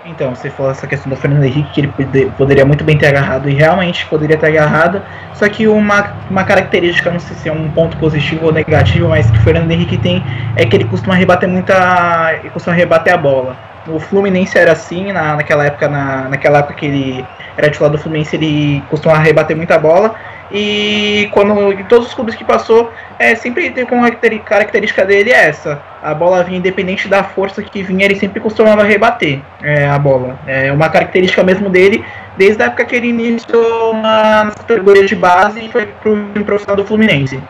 Então, 0.04 0.34
você 0.34 0.50
falou 0.50 0.72
essa 0.72 0.86
questão 0.86 1.10
do 1.10 1.16
Fernando 1.16 1.44
Henrique, 1.44 1.70
que 1.72 1.80
ele 1.80 2.30
poderia 2.36 2.64
muito 2.64 2.82
bem 2.82 2.98
ter 2.98 3.06
agarrado, 3.06 3.48
e 3.48 3.54
realmente 3.54 4.04
poderia 4.06 4.36
ter 4.36 4.46
agarrado, 4.46 5.00
só 5.32 5.48
que 5.48 5.68
uma, 5.68 6.12
uma 6.28 6.42
característica, 6.42 7.08
não 7.08 7.20
sei 7.20 7.36
se 7.36 7.48
é 7.48 7.52
um 7.52 7.70
ponto 7.70 7.96
positivo 7.98 8.46
ou 8.46 8.52
negativo, 8.52 9.08
mas 9.08 9.30
que 9.30 9.38
o 9.38 9.42
Fernando 9.42 9.70
Henrique 9.70 9.96
tem 9.96 10.22
é 10.56 10.66
que 10.66 10.74
ele 10.74 10.84
costuma 10.86 11.14
rebater 11.14 11.48
muita. 11.48 12.40
costuma 12.52 12.74
rebater 12.74 13.14
a 13.14 13.16
bola. 13.16 13.56
O 13.86 13.98
Fluminense 13.98 14.56
era 14.56 14.72
assim, 14.72 15.12
na, 15.12 15.36
naquela 15.36 15.66
época, 15.66 15.88
na, 15.88 16.28
naquela 16.28 16.58
época 16.58 16.74
que 16.74 16.86
ele 16.86 17.26
era 17.56 17.70
titular 17.70 17.90
do 17.90 17.98
Fluminense, 17.98 18.36
ele 18.36 18.82
costumava 18.88 19.20
rebater 19.20 19.56
muita 19.56 19.78
bola, 19.78 20.14
e 20.52 21.30
quando 21.32 21.72
em 21.72 21.84
todos 21.84 22.08
os 22.08 22.14
clubes 22.14 22.34
que 22.34 22.44
passou, 22.44 22.92
é, 23.18 23.34
sempre 23.34 23.70
tem 23.70 23.86
como 23.86 24.06
característica 24.44 25.04
dele 25.04 25.30
é 25.30 25.48
essa. 25.48 25.80
A 26.02 26.12
bola 26.12 26.44
vinha 26.44 26.58
independente 26.58 27.08
da 27.08 27.24
força 27.24 27.62
que 27.62 27.82
vinha, 27.82 28.04
ele 28.04 28.16
sempre 28.16 28.38
costumava 28.38 28.82
rebater 28.82 29.40
é, 29.62 29.88
a 29.88 29.98
bola. 29.98 30.38
É 30.46 30.70
uma 30.70 30.90
característica 30.90 31.42
mesmo 31.42 31.70
dele, 31.70 32.04
desde 32.36 32.62
a 32.62 32.66
época 32.66 32.84
que 32.84 32.96
ele 32.96 33.08
iniciou 33.08 33.94
na 33.94 34.52
categoria 34.54 35.06
de 35.06 35.16
base 35.16 35.64
e 35.64 35.72
foi 35.72 35.86
pro 35.86 36.16
profissional 36.44 36.76
do 36.76 36.84
Fluminense. 36.84 37.42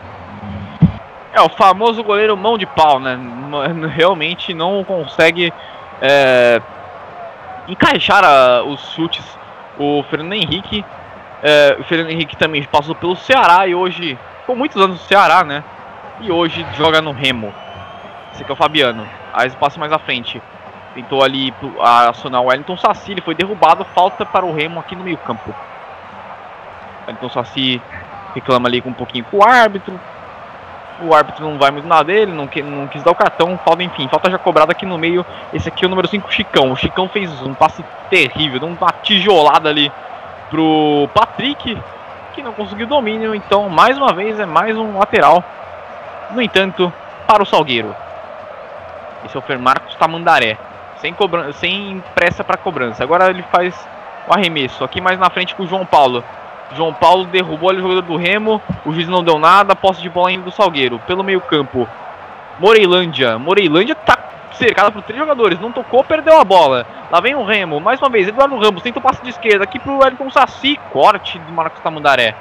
É, 1.33 1.41
o 1.41 1.49
famoso 1.49 2.03
goleiro 2.03 2.37
mão 2.37 2.57
de 2.57 2.65
pau, 2.65 2.99
né? 2.99 3.19
Realmente 3.95 4.53
não 4.53 4.83
consegue 4.83 5.51
é, 6.03 6.61
encaixar 7.67 8.23
a, 8.23 8.61
os 8.61 8.93
chutes. 8.93 9.25
O 9.79 10.03
Fernando 10.03 10.33
Henrique 10.33 10.85
é, 11.45 11.75
o 11.77 11.83
Fernando 11.83 12.09
Henrique 12.09 12.37
também 12.37 12.63
passou 12.63 12.95
pelo 12.95 13.17
Ceará 13.17 13.67
e 13.67 13.75
hoje, 13.75 14.17
com 14.47 14.55
muitos 14.55 14.81
anos 14.81 15.01
no 15.01 15.05
Ceará, 15.05 15.43
né? 15.43 15.61
E 16.21 16.31
hoje 16.31 16.65
joga 16.77 17.01
no 17.01 17.11
Remo. 17.11 17.53
Esse 18.31 18.43
aqui 18.43 18.51
é 18.51 18.53
o 18.53 18.55
Fabiano. 18.55 19.05
Aí 19.33 19.49
passa 19.51 19.77
mais 19.77 19.91
à 19.91 19.99
frente. 19.99 20.41
Tentou 20.95 21.21
ali 21.21 21.53
acionar 22.07 22.41
o 22.41 22.45
Wellington 22.45 22.77
Saci, 22.77 23.11
ele 23.11 23.19
foi 23.19 23.35
derrubado. 23.35 23.83
Falta 23.93 24.25
para 24.25 24.45
o 24.45 24.53
Remo 24.53 24.79
aqui 24.79 24.95
no 24.95 25.03
meio 25.03 25.17
campo. 25.17 25.53
Wellington 27.05 27.29
Saci 27.29 27.81
reclama 28.33 28.69
ali 28.69 28.81
com 28.81 28.91
um 28.91 28.93
pouquinho 28.93 29.25
com 29.25 29.39
o 29.39 29.43
árbitro. 29.43 29.99
O 31.03 31.13
árbitro 31.13 31.43
não 31.43 31.57
vai 31.57 31.69
muito 31.69 31.87
nada 31.87 32.05
dele, 32.05 32.31
não, 32.31 32.49
não 32.65 32.87
quis 32.87 33.03
dar 33.03 33.11
o 33.11 33.15
cartão. 33.15 33.59
Falta, 33.63 33.83
enfim, 33.83 34.07
falta 34.07 34.29
já 34.29 34.37
cobrada 34.37 34.71
aqui 34.71 34.85
no 34.85 34.97
meio. 34.97 35.25
Esse 35.53 35.67
aqui 35.67 35.83
é 35.83 35.87
o 35.87 35.89
número 35.89 36.07
5, 36.07 36.31
Chicão. 36.31 36.71
O 36.71 36.75
Chicão 36.75 37.09
fez 37.09 37.29
um 37.41 37.53
passe 37.53 37.83
terrível, 38.09 38.59
deu 38.59 38.69
uma 38.69 38.91
tijolada 39.01 39.69
ali 39.69 39.91
pro 40.49 41.09
Patrick, 41.13 41.77
que 42.33 42.41
não 42.41 42.53
conseguiu 42.53 42.87
domínio. 42.87 43.35
Então, 43.35 43.67
mais 43.69 43.97
uma 43.97 44.13
vez, 44.13 44.39
é 44.39 44.45
mais 44.45 44.77
um 44.77 44.97
lateral. 44.97 45.43
No 46.31 46.41
entanto, 46.41 46.91
para 47.27 47.43
o 47.43 47.45
Salgueiro. 47.45 47.95
Esse 49.25 49.35
é 49.35 49.39
o 49.39 49.41
Fer 49.41 49.59
Marcos 49.59 49.95
Tamandaré. 49.95 50.57
Sem, 50.97 51.13
cobrança, 51.13 51.53
sem 51.53 52.03
pressa 52.15 52.43
para 52.43 52.57
cobrança. 52.57 53.03
Agora 53.03 53.29
ele 53.29 53.43
faz 53.51 53.75
o 54.27 54.33
arremesso. 54.33 54.83
Aqui 54.83 55.01
mais 55.01 55.19
na 55.19 55.29
frente 55.29 55.55
com 55.55 55.63
o 55.63 55.67
João 55.67 55.85
Paulo. 55.85 56.23
João 56.75 56.93
Paulo 56.93 57.25
derrubou 57.25 57.71
o 57.71 57.79
jogador 57.79 58.01
do 58.01 58.15
Remo. 58.15 58.61
O 58.85 58.93
juiz 58.93 59.07
não 59.07 59.23
deu 59.23 59.39
nada. 59.39 59.75
Posse 59.75 60.01
de 60.01 60.09
bola 60.09 60.29
ainda 60.29 60.45
do 60.45 60.51
Salgueiro. 60.51 60.99
Pelo 60.99 61.23
meio 61.23 61.41
campo. 61.41 61.87
Moreilândia. 62.59 63.37
Moreilândia 63.37 63.95
tá 63.95 64.17
cercada 64.53 64.91
por 64.91 65.01
três 65.01 65.19
jogadores. 65.19 65.59
Não 65.59 65.71
tocou, 65.71 66.03
perdeu 66.03 66.39
a 66.39 66.43
bola. 66.43 66.85
Lá 67.11 67.19
vem 67.19 67.35
o 67.35 67.43
Remo, 67.43 67.79
mais 67.79 68.01
uma 68.01 68.09
vez, 68.09 68.27
Eduardo 68.27 68.57
Ramos 68.57 68.81
tenta 68.81 68.99
o 68.99 69.01
passe 69.01 69.21
de 69.21 69.29
esquerda 69.29 69.63
aqui 69.63 69.77
pro 69.77 69.99
Wellington 69.99 70.31
Saci, 70.31 70.79
corte 70.91 71.37
do 71.37 71.51
Marcos 71.51 71.79
Tamandaré. 71.81 72.35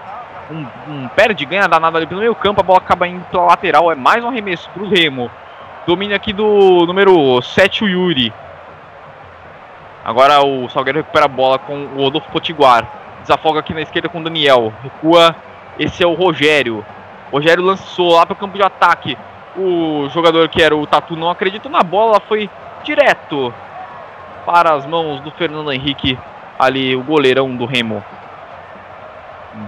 Um, 0.50 0.66
um 0.88 1.08
perde, 1.08 1.44
ganha 1.44 1.68
danado 1.68 1.96
ali 1.96 2.06
pelo 2.06 2.20
meio 2.20 2.34
campo, 2.34 2.60
a 2.60 2.64
bola 2.64 2.78
acaba 2.78 3.06
indo 3.06 3.24
pela 3.26 3.44
lateral, 3.44 3.92
é 3.92 3.94
mais 3.94 4.24
um 4.24 4.28
arremesso 4.28 4.70
pro 4.70 4.88
Remo. 4.88 5.30
Domínio 5.86 6.16
aqui 6.16 6.32
do 6.32 6.86
número 6.86 7.42
7, 7.42 7.84
o 7.84 7.88
Yuri. 7.88 8.32
Agora 10.04 10.42
o 10.42 10.68
Salgueiro 10.68 11.00
recupera 11.00 11.26
a 11.26 11.28
bola 11.28 11.58
com 11.58 11.84
o 11.94 11.96
Rodolfo 11.96 12.30
Potiguar. 12.30 12.86
Desafoga 13.22 13.60
aqui 13.60 13.72
na 13.72 13.80
esquerda 13.80 14.08
com 14.08 14.20
o 14.20 14.24
Daniel. 14.24 14.72
Recua, 14.82 15.34
esse 15.78 16.02
é 16.02 16.06
o 16.06 16.14
Rogério. 16.14 16.84
Rogério 17.32 17.64
lançou 17.64 18.12
lá 18.12 18.26
para 18.26 18.34
o 18.34 18.36
campo 18.36 18.56
de 18.56 18.62
ataque. 18.62 19.16
O 19.56 20.08
jogador 20.10 20.48
que 20.48 20.62
era 20.62 20.76
o 20.76 20.86
Tatu 20.86 21.16
não 21.16 21.30
acreditou 21.30 21.70
na 21.70 21.82
bola, 21.82 22.20
foi 22.20 22.48
direto 22.84 23.52
para 24.44 24.74
as 24.74 24.86
mãos 24.86 25.20
do 25.20 25.30
Fernando 25.30 25.72
Henrique, 25.72 26.18
ali 26.58 26.96
o 26.96 27.02
goleirão 27.02 27.54
do 27.54 27.64
Remo. 27.64 28.02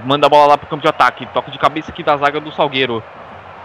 Manda 0.05 0.27
a 0.27 0.31
bola 0.31 0.49
lá 0.49 0.59
para 0.59 0.67
o 0.67 0.69
campo 0.69 0.83
de 0.83 0.88
ataque, 0.88 1.27
toque 1.27 1.51
de 1.51 1.59
cabeça 1.59 1.90
aqui 1.90 2.03
da 2.03 2.17
zaga 2.17 2.40
do 2.40 2.51
Salgueiro. 2.51 3.03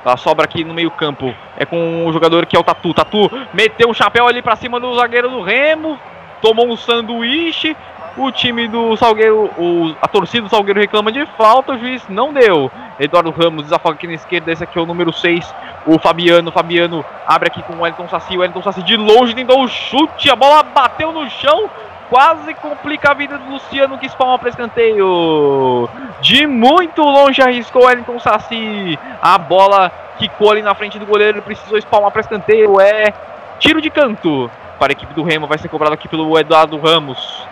A 0.06 0.16
sobra 0.16 0.46
aqui 0.46 0.64
no 0.64 0.74
meio 0.74 0.92
campo 0.92 1.34
é 1.58 1.66
com 1.66 2.06
o 2.06 2.14
jogador 2.14 2.46
que 2.46 2.56
é 2.56 2.60
o 2.60 2.64
Tatu. 2.64 2.94
Tatu 2.94 3.30
meteu 3.54 3.90
um 3.90 3.94
chapéu 3.94 4.28
ali 4.28 4.42
para 4.42 4.56
cima 4.56 4.80
do 4.80 4.96
zagueiro 4.96 5.30
do 5.30 5.42
Remo, 5.42 6.00
tomou 6.42 6.68
um 6.68 6.76
sanduíche. 6.76 7.76
O 8.18 8.32
time 8.32 8.68
do 8.68 8.96
Salgueiro, 8.98 9.50
o, 9.58 9.96
a 10.02 10.08
torcida 10.08 10.44
do 10.44 10.50
Salgueiro 10.50 10.80
reclama 10.80 11.12
de 11.12 11.26
falta, 11.38 11.74
o 11.74 11.78
juiz 11.78 12.04
não 12.10 12.34
deu. 12.34 12.72
Eduardo 13.00 13.32
Ramos 13.32 13.64
desafoga 13.64 13.96
aqui 13.96 14.08
na 14.08 14.14
esquerda, 14.14 14.52
esse 14.52 14.64
aqui 14.64 14.78
é 14.78 14.82
o 14.82 14.86
número 14.86 15.14
6, 15.14 15.54
o 15.86 15.98
Fabiano. 16.00 16.52
Fabiano 16.52 17.06
abre 17.26 17.50
aqui 17.50 17.64
com 17.64 17.74
o 17.74 17.82
Wellington 17.82 18.08
Saci. 18.10 18.36
O 18.36 18.42
Wellington 18.42 18.62
Saci 18.62 18.84
de 18.84 18.98
longe 18.98 19.34
tentou 19.34 19.64
o 19.64 19.68
chute, 19.68 20.30
a 20.30 20.36
bola 20.36 20.64
bateu 20.64 21.12
no 21.12 21.30
chão. 21.30 21.70
Quase 22.10 22.56
complica 22.56 23.12
a 23.12 23.14
vida 23.14 23.38
do 23.38 23.52
Luciano 23.52 23.98
que 23.98 24.08
espalma 24.08 24.40
para 24.40 24.50
escanteio. 24.50 25.88
De 26.22 26.48
muito 26.48 27.04
longe 27.04 27.40
arriscou 27.40 27.84
o 27.84 27.86
Wellington 27.86 28.20
Saci. 28.20 28.98
A 29.22 29.38
bola 29.38 29.92
quicou 30.18 30.52
ali 30.52 30.64
na 30.64 30.74
frente 30.74 30.98
do 30.98 31.06
goleiro. 31.06 31.40
Precisou 31.44 31.78
espalmar 31.78 32.10
para 32.10 32.22
escanteio. 32.22 32.82
É 32.82 33.14
tiro 33.60 33.80
de 33.80 33.92
canto 33.92 34.50
para 34.80 34.92
a 34.92 34.94
equipe 34.94 35.14
do 35.14 35.22
Remo. 35.22 35.46
Vai 35.46 35.60
ser 35.60 35.70
cobrado 35.70 35.94
aqui 35.94 36.08
pelo 36.08 36.38
Eduardo 36.40 36.80
Ramos. 36.80 37.48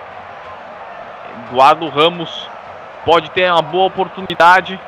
Eduardo 1.47 1.87
Ramos 1.87 2.49
pode 3.05 3.31
ter 3.31 3.49
uma 3.51 3.61
boa 3.61 3.85
oportunidade 3.85 4.79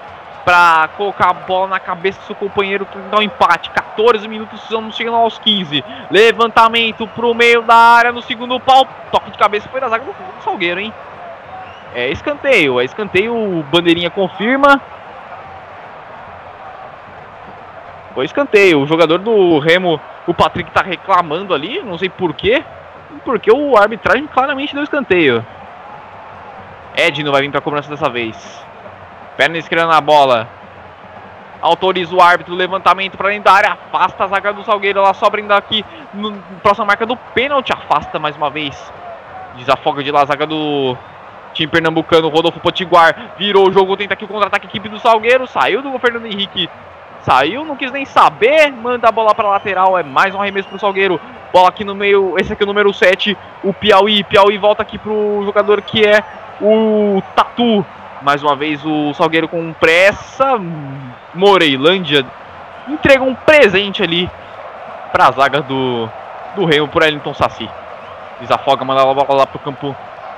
para 0.43 0.89
colocar 0.97 1.29
a 1.29 1.33
bola 1.33 1.67
na 1.67 1.79
cabeça 1.79 2.19
do 2.19 2.25
seu 2.25 2.35
companheiro 2.35 2.85
dá 3.09 3.17
um 3.17 3.21
empate. 3.21 3.69
14 3.69 4.27
minutos, 4.27 4.61
estamos 4.63 4.95
chegando 4.95 5.15
aos 5.15 5.37
15. 5.39 5.83
Levantamento 6.11 7.07
para 7.07 7.25
o 7.25 7.33
meio 7.33 7.61
da 7.61 7.75
área 7.75 8.11
no 8.11 8.21
segundo 8.21 8.59
pau. 8.59 8.85
Toque 9.11 9.31
de 9.31 9.37
cabeça 9.37 9.69
foi 9.69 9.79
da 9.79 9.87
zaga 9.87 10.03
do 10.03 10.43
Salgueiro, 10.43 10.79
hein? 10.79 10.93
É 11.93 12.09
escanteio, 12.09 12.79
é 12.79 12.85
escanteio, 12.85 13.33
o 13.33 13.63
bandeirinha 13.63 14.09
confirma. 14.09 14.81
Foi 18.13 18.25
escanteio. 18.25 18.81
O 18.81 18.87
jogador 18.87 19.19
do 19.19 19.59
Remo, 19.59 19.99
o 20.27 20.33
Patrick, 20.33 20.71
tá 20.71 20.81
reclamando 20.81 21.53
ali, 21.53 21.81
não 21.81 21.97
sei 21.97 22.09
porquê. 22.09 22.63
Porque 23.23 23.51
o 23.51 23.77
arbitragem 23.77 24.27
claramente 24.27 24.73
deu 24.73 24.83
escanteio. 24.83 25.45
Edno 26.99 27.31
vai 27.31 27.41
vir 27.41 27.51
pra 27.51 27.61
cobrança 27.61 27.89
dessa 27.89 28.09
vez. 28.09 28.35
Perna 29.37 29.57
esquerda 29.57 29.87
na 29.87 30.01
bola. 30.01 30.47
Autoriza 31.61 32.13
o 32.15 32.21
árbitro, 32.21 32.53
levantamento 32.55 33.17
para 33.17 33.29
dentro 33.29 33.45
da 33.45 33.53
área, 33.53 33.71
afasta 33.71 34.23
a 34.23 34.27
zaga 34.27 34.53
do 34.53 34.63
Salgueiro, 34.63 34.99
ela 34.99 35.13
sobra 35.13 35.41
ainda 35.41 35.57
aqui 35.57 35.83
no 36.13 36.31
próxima 36.63 36.85
marca 36.85 37.05
do 37.05 37.17
pênalti, 37.17 37.73
afasta 37.73 38.17
mais 38.17 38.35
uma 38.37 38.49
vez. 38.49 38.75
Desafoga 39.57 40.01
de 40.01 40.09
lá 40.09 40.21
a 40.21 40.25
zaga 40.25 40.45
do 40.45 40.97
time 41.53 41.69
pernambucano, 41.69 42.29
Rodolfo 42.29 42.61
Potiguar, 42.61 43.33
virou 43.37 43.67
o 43.67 43.73
jogo, 43.73 43.97
tenta 43.97 44.13
aqui 44.13 44.23
o 44.23 44.27
contra-ataque, 44.27 44.67
equipe 44.67 44.87
do 44.87 44.99
Salgueiro, 44.99 45.47
saiu 45.47 45.81
do 45.81 45.97
Fernando 45.99 46.27
Henrique, 46.27 46.69
saiu, 47.23 47.65
não 47.65 47.75
quis 47.75 47.91
nem 47.91 48.05
saber, 48.05 48.71
manda 48.71 49.09
a 49.09 49.11
bola 49.11 49.35
para 49.35 49.49
lateral, 49.49 49.97
é 49.97 50.03
mais 50.03 50.33
um 50.33 50.41
arremesso 50.41 50.69
pro 50.69 50.79
Salgueiro, 50.79 51.19
bola 51.51 51.67
aqui 51.67 51.83
no 51.83 51.93
meio, 51.93 52.35
esse 52.37 52.53
aqui 52.53 52.63
é 52.63 52.65
o 52.65 52.67
número 52.67 52.93
7, 52.93 53.37
o 53.63 53.73
Piauí, 53.73 54.23
Piauí 54.23 54.57
volta 54.57 54.81
aqui 54.81 54.97
pro 54.97 55.41
jogador 55.43 55.81
que 55.81 56.05
é 56.05 56.23
o 56.61 57.21
Tatu, 57.35 57.85
mais 58.21 58.43
uma 58.43 58.55
vez 58.55 58.83
o 58.85 59.13
Salgueiro 59.13 59.47
com 59.47 59.73
pressa. 59.73 60.59
Moreilândia 61.33 62.25
entrega 62.87 63.23
um 63.23 63.35
presente 63.35 64.03
ali 64.03 64.29
para 65.11 65.27
a 65.27 65.31
zaga 65.31 65.61
do, 65.61 66.09
do 66.55 66.65
Remo 66.65 66.87
por 66.87 67.03
Ellington 67.03 67.33
Saci. 67.33 67.69
Desafoga, 68.41 68.85
manda 68.85 69.01
a 69.01 69.13
bola 69.13 69.39
lá 69.39 69.47
pro 69.47 69.59
campo, 69.59 69.95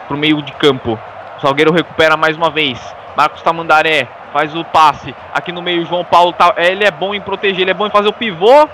pro 0.08 0.18
meio 0.18 0.42
de 0.42 0.52
campo. 0.54 1.00
O 1.38 1.42
Salgueiro 1.42 1.72
recupera 1.72 2.18
mais 2.18 2.36
uma 2.36 2.50
vez. 2.50 2.80
Marcos 3.16 3.42
Tamandaré 3.42 4.08
faz 4.32 4.56
o 4.56 4.64
passe. 4.64 5.16
Aqui 5.34 5.52
no 5.52 5.62
meio, 5.62 5.86
João 5.86 6.04
Paulo 6.04 6.34
tá, 6.34 6.54
ele 6.58 6.84
é 6.84 6.92
bom 6.92 7.14
em 7.14 7.22
proteger, 7.22 7.62
ele 7.62 7.72
é 7.72 7.74
bom 7.76 7.88
em 7.88 7.92
fazer 7.92 8.10
o 8.10 8.14
pivô. 8.14 8.68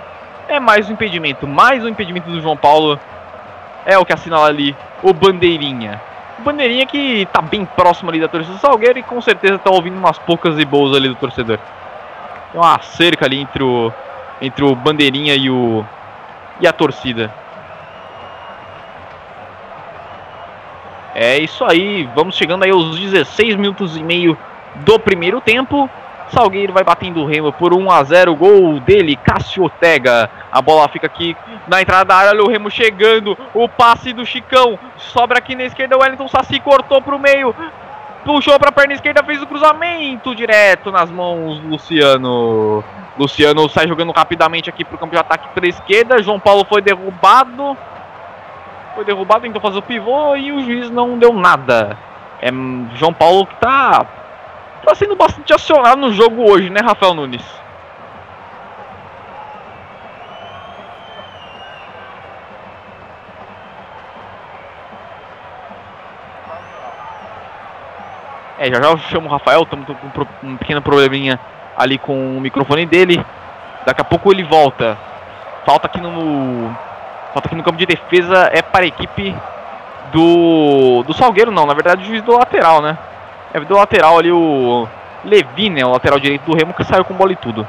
É 0.47 0.59
mais 0.59 0.89
um 0.89 0.93
impedimento, 0.93 1.45
mais 1.45 1.83
um 1.83 1.89
impedimento 1.89 2.29
do 2.29 2.41
João 2.41 2.55
Paulo. 2.55 2.99
É 3.85 3.97
o 3.97 4.05
que 4.05 4.13
assinala 4.13 4.47
ali 4.47 4.75
o 5.03 5.13
bandeirinha. 5.13 6.01
Bandeirinha 6.39 6.85
que 6.85 7.27
tá 7.31 7.41
bem 7.41 7.65
próximo 7.65 8.09
ali 8.09 8.19
da 8.19 8.27
torcida 8.27 8.55
do 8.55 8.59
Salgueiro 8.59 8.99
e 8.99 9.03
com 9.03 9.19
certeza 9.21 9.57
tá 9.57 9.71
ouvindo 9.71 9.97
umas 9.97 10.17
poucas 10.19 10.57
e 10.59 10.65
boas 10.65 10.95
ali 10.95 11.09
do 11.09 11.15
torcedor. 11.15 11.57
Tem 12.51 12.61
uma 12.61 12.79
cerca 12.79 13.25
ali 13.25 13.39
entre 13.39 13.63
o, 13.63 13.91
entre 14.41 14.63
o 14.63 14.75
Bandeirinha 14.75 15.35
e, 15.35 15.49
o, 15.49 15.85
e 16.59 16.67
a 16.67 16.73
torcida. 16.73 17.33
É 21.15 21.39
isso 21.39 21.65
aí, 21.65 22.07
vamos 22.15 22.35
chegando 22.35 22.63
aí 22.63 22.69
aos 22.69 22.99
16 22.99 23.55
minutos 23.55 23.97
e 23.97 24.03
meio 24.03 24.37
do 24.75 24.99
primeiro 24.99 25.41
tempo. 25.41 25.89
Salgueiro 26.29 26.73
vai 26.73 26.83
batendo 26.83 27.21
o 27.21 27.25
Remo 27.25 27.51
por 27.53 27.73
1 27.73 27.91
a 27.91 28.03
0 28.03 28.35
Gol 28.35 28.79
dele, 28.79 29.15
Cássio 29.15 29.63
Ortega. 29.63 30.29
A 30.51 30.61
bola 30.61 30.87
fica 30.89 31.07
aqui 31.07 31.35
na 31.67 31.81
entrada 31.81 32.05
da 32.05 32.15
área. 32.15 32.31
Olha 32.31 32.43
o 32.43 32.49
Remo 32.49 32.69
chegando. 32.69 33.37
O 33.53 33.67
passe 33.67 34.13
do 34.13 34.25
Chicão. 34.25 34.77
Sobra 34.97 35.37
aqui 35.39 35.55
na 35.55 35.63
esquerda. 35.63 35.97
O 35.97 36.01
Wellington 36.01 36.27
Saci 36.27 36.59
cortou 36.59 37.01
para 37.01 37.15
o 37.15 37.19
meio. 37.19 37.55
Puxou 38.25 38.59
para 38.59 38.69
a 38.69 38.71
perna 38.71 38.93
esquerda. 38.93 39.23
Fez 39.23 39.41
o 39.41 39.47
cruzamento 39.47 40.35
direto 40.35 40.91
nas 40.91 41.09
mãos 41.09 41.59
do 41.59 41.69
Luciano. 41.69 42.83
Luciano 43.17 43.67
sai 43.69 43.87
jogando 43.87 44.11
rapidamente 44.11 44.69
aqui 44.69 44.83
para 44.83 44.95
o 44.95 44.99
campo 44.99 45.13
de 45.13 45.19
ataque 45.19 45.47
pela 45.49 45.67
esquerda. 45.67 46.21
João 46.21 46.39
Paulo 46.39 46.65
foi 46.65 46.81
derrubado. 46.81 47.77
Foi 48.95 49.05
derrubado, 49.05 49.41
tentou 49.41 49.61
fazer 49.61 49.77
o 49.77 49.81
pivô 49.83 50.35
e 50.35 50.51
o 50.51 50.63
juiz 50.63 50.89
não 50.89 51.19
deu 51.19 51.31
nada. 51.31 51.97
É 52.41 52.49
João 52.95 53.13
Paulo 53.13 53.45
que 53.45 53.53
está 53.53 54.05
tá 54.87 54.95
sendo 54.95 55.17
bastante 55.17 55.53
acionado 55.53 55.99
no 55.99 56.13
jogo 56.13 56.49
hoje, 56.49 56.69
né, 56.69 56.79
Rafael 56.79 57.13
Nunes? 57.13 57.43
É, 68.57 68.69
já 68.69 68.81
já 68.81 68.89
eu 68.89 68.97
chamo 68.97 69.27
o 69.27 69.31
Rafael, 69.31 69.63
estamos 69.63 69.85
com 69.85 70.47
um 70.47 70.55
pequeno 70.55 70.81
probleminha 70.81 71.37
ali 71.75 71.97
com 71.97 72.37
o 72.37 72.41
microfone 72.41 72.85
dele. 72.85 73.23
Daqui 73.85 74.01
a 74.01 74.05
pouco 74.05 74.31
ele 74.31 74.43
volta. 74.43 74.97
Falta 75.65 75.85
aqui 75.85 75.99
no. 75.99 76.73
Falta 77.33 77.49
aqui 77.49 77.55
no 77.55 77.63
campo 77.63 77.77
de 77.77 77.85
defesa 77.85 78.49
é 78.51 78.61
para 78.61 78.85
a 78.85 78.87
equipe 78.87 79.35
do. 80.11 81.03
do 81.03 81.13
Salgueiro 81.13 81.51
não, 81.51 81.65
na 81.65 81.73
verdade 81.73 82.03
o 82.03 82.05
juiz 82.05 82.23
do 82.23 82.35
lateral, 82.35 82.81
né? 82.81 82.97
É 83.57 83.59
do 83.61 83.75
lateral 83.75 84.19
ali 84.19 84.31
o 84.31 84.87
Levi, 85.25 85.69
né? 85.69 85.83
O 85.83 85.91
lateral 85.91 86.19
direito 86.19 86.43
do 86.43 86.55
Remo 86.55 86.75
que 86.75 86.83
saiu 86.83 87.03
com 87.03 87.15
bola 87.15 87.31
e 87.31 87.35
tudo. 87.35 87.67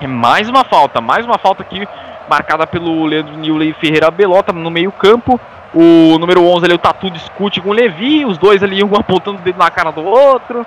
É 0.00 0.06
mais 0.06 0.48
uma 0.48 0.64
falta, 0.64 1.02
mais 1.02 1.26
uma 1.26 1.36
falta 1.36 1.62
aqui 1.62 1.86
marcada 2.28 2.66
pelo 2.66 3.04
Leandro 3.04 3.36
Nilley 3.36 3.74
Ferreira 3.74 4.10
Belota 4.10 4.52
no 4.52 4.70
meio-campo. 4.70 5.38
O 5.74 6.18
número 6.18 6.42
11 6.42 6.64
ali, 6.64 6.74
o 6.74 6.78
Tatu, 6.78 7.10
discute 7.10 7.60
com 7.60 7.68
o 7.68 7.74
Levi. 7.74 8.24
Os 8.24 8.38
dois 8.38 8.62
ali, 8.62 8.82
um 8.82 8.94
apontando 8.96 9.38
o 9.38 9.42
dedo 9.42 9.58
na 9.58 9.70
cara 9.70 9.90
do 9.90 10.02
outro. 10.02 10.64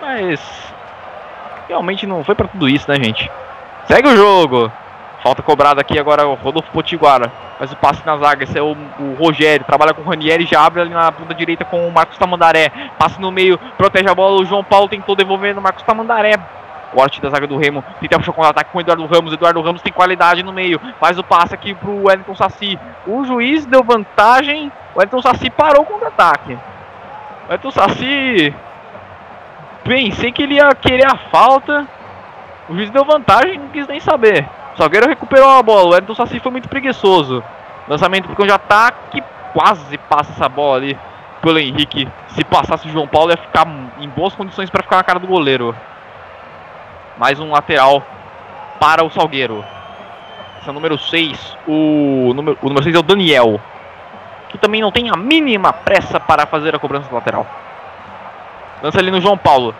Mas. 0.00 0.40
Realmente 1.68 2.06
não 2.06 2.22
foi 2.22 2.34
para 2.34 2.48
tudo 2.48 2.68
isso, 2.68 2.88
né, 2.88 2.96
gente? 2.96 3.28
Segue 3.86 4.08
o 4.08 4.16
jogo. 4.16 4.70
Falta 5.22 5.42
cobrada 5.42 5.80
aqui 5.80 5.98
agora 5.98 6.26
o 6.26 6.34
Rodolfo 6.34 6.70
Potiguara. 6.70 7.32
Faz 7.58 7.72
o 7.72 7.76
passe 7.76 8.06
na 8.06 8.16
zaga. 8.16 8.44
Esse 8.44 8.56
é 8.56 8.62
o, 8.62 8.76
o 9.00 9.16
Rogério. 9.18 9.66
Trabalha 9.66 9.92
com 9.92 10.02
o 10.02 10.04
Ranieri. 10.04 10.46
Já 10.46 10.64
abre 10.64 10.80
ali 10.80 10.90
na 10.90 11.10
ponta 11.10 11.34
direita 11.34 11.64
com 11.64 11.88
o 11.88 11.92
Marcos 11.92 12.16
Tamandaré. 12.16 12.70
Passe 12.98 13.20
no 13.20 13.32
meio. 13.32 13.58
Protege 13.76 14.08
a 14.08 14.14
bola. 14.14 14.40
O 14.40 14.44
João 14.44 14.62
Paulo 14.62 14.88
tentou 14.88 15.16
devolver 15.16 15.54
no 15.54 15.60
Marcos 15.60 15.82
Tamandaré. 15.82 16.38
Corte 16.92 17.20
da 17.20 17.30
zaga 17.30 17.46
do 17.46 17.56
Remo. 17.56 17.84
Tenta 18.00 18.18
puxar 18.18 18.32
contra-ataque 18.32 18.70
com 18.70 18.78
o 18.78 18.80
Eduardo 18.80 19.06
Ramos. 19.06 19.32
Eduardo 19.32 19.60
Ramos 19.60 19.82
tem 19.82 19.92
qualidade 19.92 20.42
no 20.42 20.52
meio. 20.52 20.80
Faz 21.00 21.18
o 21.18 21.24
passe 21.24 21.52
aqui 21.52 21.74
pro 21.74 22.04
Wellington 22.04 22.34
Saci. 22.36 22.78
O 23.06 23.24
juiz 23.24 23.66
deu 23.66 23.82
vantagem. 23.82 24.70
O 24.94 24.98
Wellington 24.98 25.20
Saci 25.20 25.50
parou 25.50 25.82
o 25.82 25.86
contra-ataque. 25.86 26.54
O 26.54 27.50
Wellington 27.50 27.70
Saci. 27.72 28.54
Pensei 29.82 30.30
que 30.30 30.44
ele 30.44 30.54
ia 30.54 30.72
querer 30.76 31.06
a 31.06 31.16
falta. 31.16 31.86
O 32.68 32.74
juiz 32.74 32.88
deu 32.90 33.04
vantagem 33.04 33.58
não 33.58 33.68
quis 33.68 33.86
nem 33.88 33.98
saber. 33.98 34.46
Salgueiro 34.78 35.08
recuperou 35.08 35.50
a 35.50 35.60
bola. 35.60 35.86
O 35.86 35.90
Wellington 35.90 36.14
Saci 36.14 36.38
foi 36.38 36.52
muito 36.52 36.68
preguiçoso. 36.68 37.42
Lançamento 37.88 38.28
porque 38.28 38.48
já 38.48 38.58
tá 38.58 38.92
que 38.92 39.20
quase 39.52 39.98
passa 39.98 40.30
essa 40.30 40.48
bola 40.48 40.76
ali 40.76 40.96
pelo 41.42 41.58
Henrique. 41.58 42.08
Se 42.28 42.44
passasse 42.44 42.86
o 42.86 42.92
João 42.92 43.08
Paulo 43.08 43.32
ia 43.32 43.36
ficar 43.36 43.66
em 43.98 44.08
boas 44.08 44.36
condições 44.36 44.70
para 44.70 44.84
ficar 44.84 44.98
na 44.98 45.02
cara 45.02 45.18
do 45.18 45.26
goleiro. 45.26 45.74
Mais 47.16 47.40
um 47.40 47.50
lateral 47.50 48.04
para 48.78 49.04
o 49.04 49.10
Salgueiro. 49.10 49.64
Esse 50.60 50.68
é 50.68 50.70
o 50.70 50.74
número 50.74 50.96
6. 50.96 51.56
O 51.66 52.32
número, 52.36 52.56
o 52.62 52.68
número 52.68 52.84
6 52.84 52.94
é 52.94 52.98
o 53.00 53.02
Daniel. 53.02 53.60
Que 54.48 54.58
também 54.58 54.80
não 54.80 54.92
tem 54.92 55.10
a 55.10 55.16
mínima 55.16 55.72
pressa 55.72 56.20
para 56.20 56.46
fazer 56.46 56.76
a 56.76 56.78
cobrança 56.78 57.08
do 57.08 57.16
lateral. 57.16 57.44
Lança 58.80 59.00
ali 59.00 59.10
no 59.10 59.20
João 59.20 59.36
Paulo. 59.36 59.74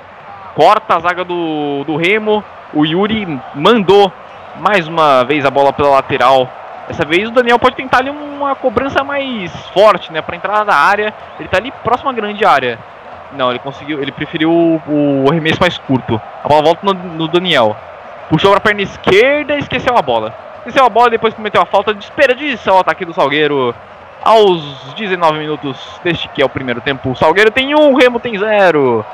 Corta 0.57 0.97
a 0.97 1.01
zaga 1.01 1.23
do, 1.23 1.85
do 1.85 1.95
Remo. 1.95 2.43
O 2.75 2.85
Yuri 2.85 3.41
mandou 3.55 4.13
mais 4.59 4.87
uma 4.87 5.25
vez 5.25 5.45
a 5.45 5.51
bola 5.51 5.73
pela 5.73 5.91
lateral. 5.91 6.49
Dessa 6.87 7.05
vez 7.05 7.29
o 7.29 7.33
Daniel 7.33 7.59
pode 7.59 7.77
tentar 7.77 7.99
ali 7.99 8.11
uma 8.11 8.55
cobrança 8.55 9.05
mais 9.05 9.55
forte, 9.69 10.13
né? 10.13 10.23
Para 10.23 10.37
entrar 10.37 10.65
na 10.65 10.75
área. 10.75 11.13
Ele 11.39 11.47
está 11.47 11.59
ali 11.59 11.71
próximo 11.85 12.11
à 12.11 12.13
grande 12.13 12.45
área. 12.45 12.79
Não, 13.33 13.51
ele 13.51 13.59
conseguiu. 13.59 14.01
Ele 14.01 14.11
preferiu 14.11 14.51
o, 14.51 15.25
o 15.25 15.31
arremesso 15.31 15.61
mais 15.61 15.77
curto. 15.77 16.21
A 16.43 16.49
bola 16.49 16.63
volta 16.63 16.81
no, 16.85 16.95
no 16.95 17.29
Daniel. 17.29 17.77
Puxou 18.31 18.51
para 18.51 18.59
a 18.59 18.61
perna 18.61 18.83
esquerda 18.83 19.55
e 19.55 19.59
esqueceu 19.59 19.97
a 19.97 20.03
bola. 20.03 20.35
Esqueceu 20.59 20.85
a 20.85 20.89
bola 20.89 21.11
depois 21.11 21.35
cometeu 21.35 21.61
a 21.61 21.67
falta. 21.67 21.93
Desperdiça 21.93 22.73
o 22.73 22.79
ataque 22.79 23.05
do 23.05 23.13
Salgueiro. 23.13 23.75
Aos 24.25 24.95
19 24.95 25.39
minutos 25.39 26.01
deste 26.03 26.29
que 26.29 26.43
é 26.43 26.45
o 26.45 26.49
primeiro 26.49 26.81
tempo. 26.81 27.11
O 27.11 27.17
Salgueiro 27.17 27.51
tem 27.51 27.75
um, 27.75 27.93
o 27.93 27.97
Remo 27.97 28.19
tem 28.19 28.37
zero. 28.39 29.05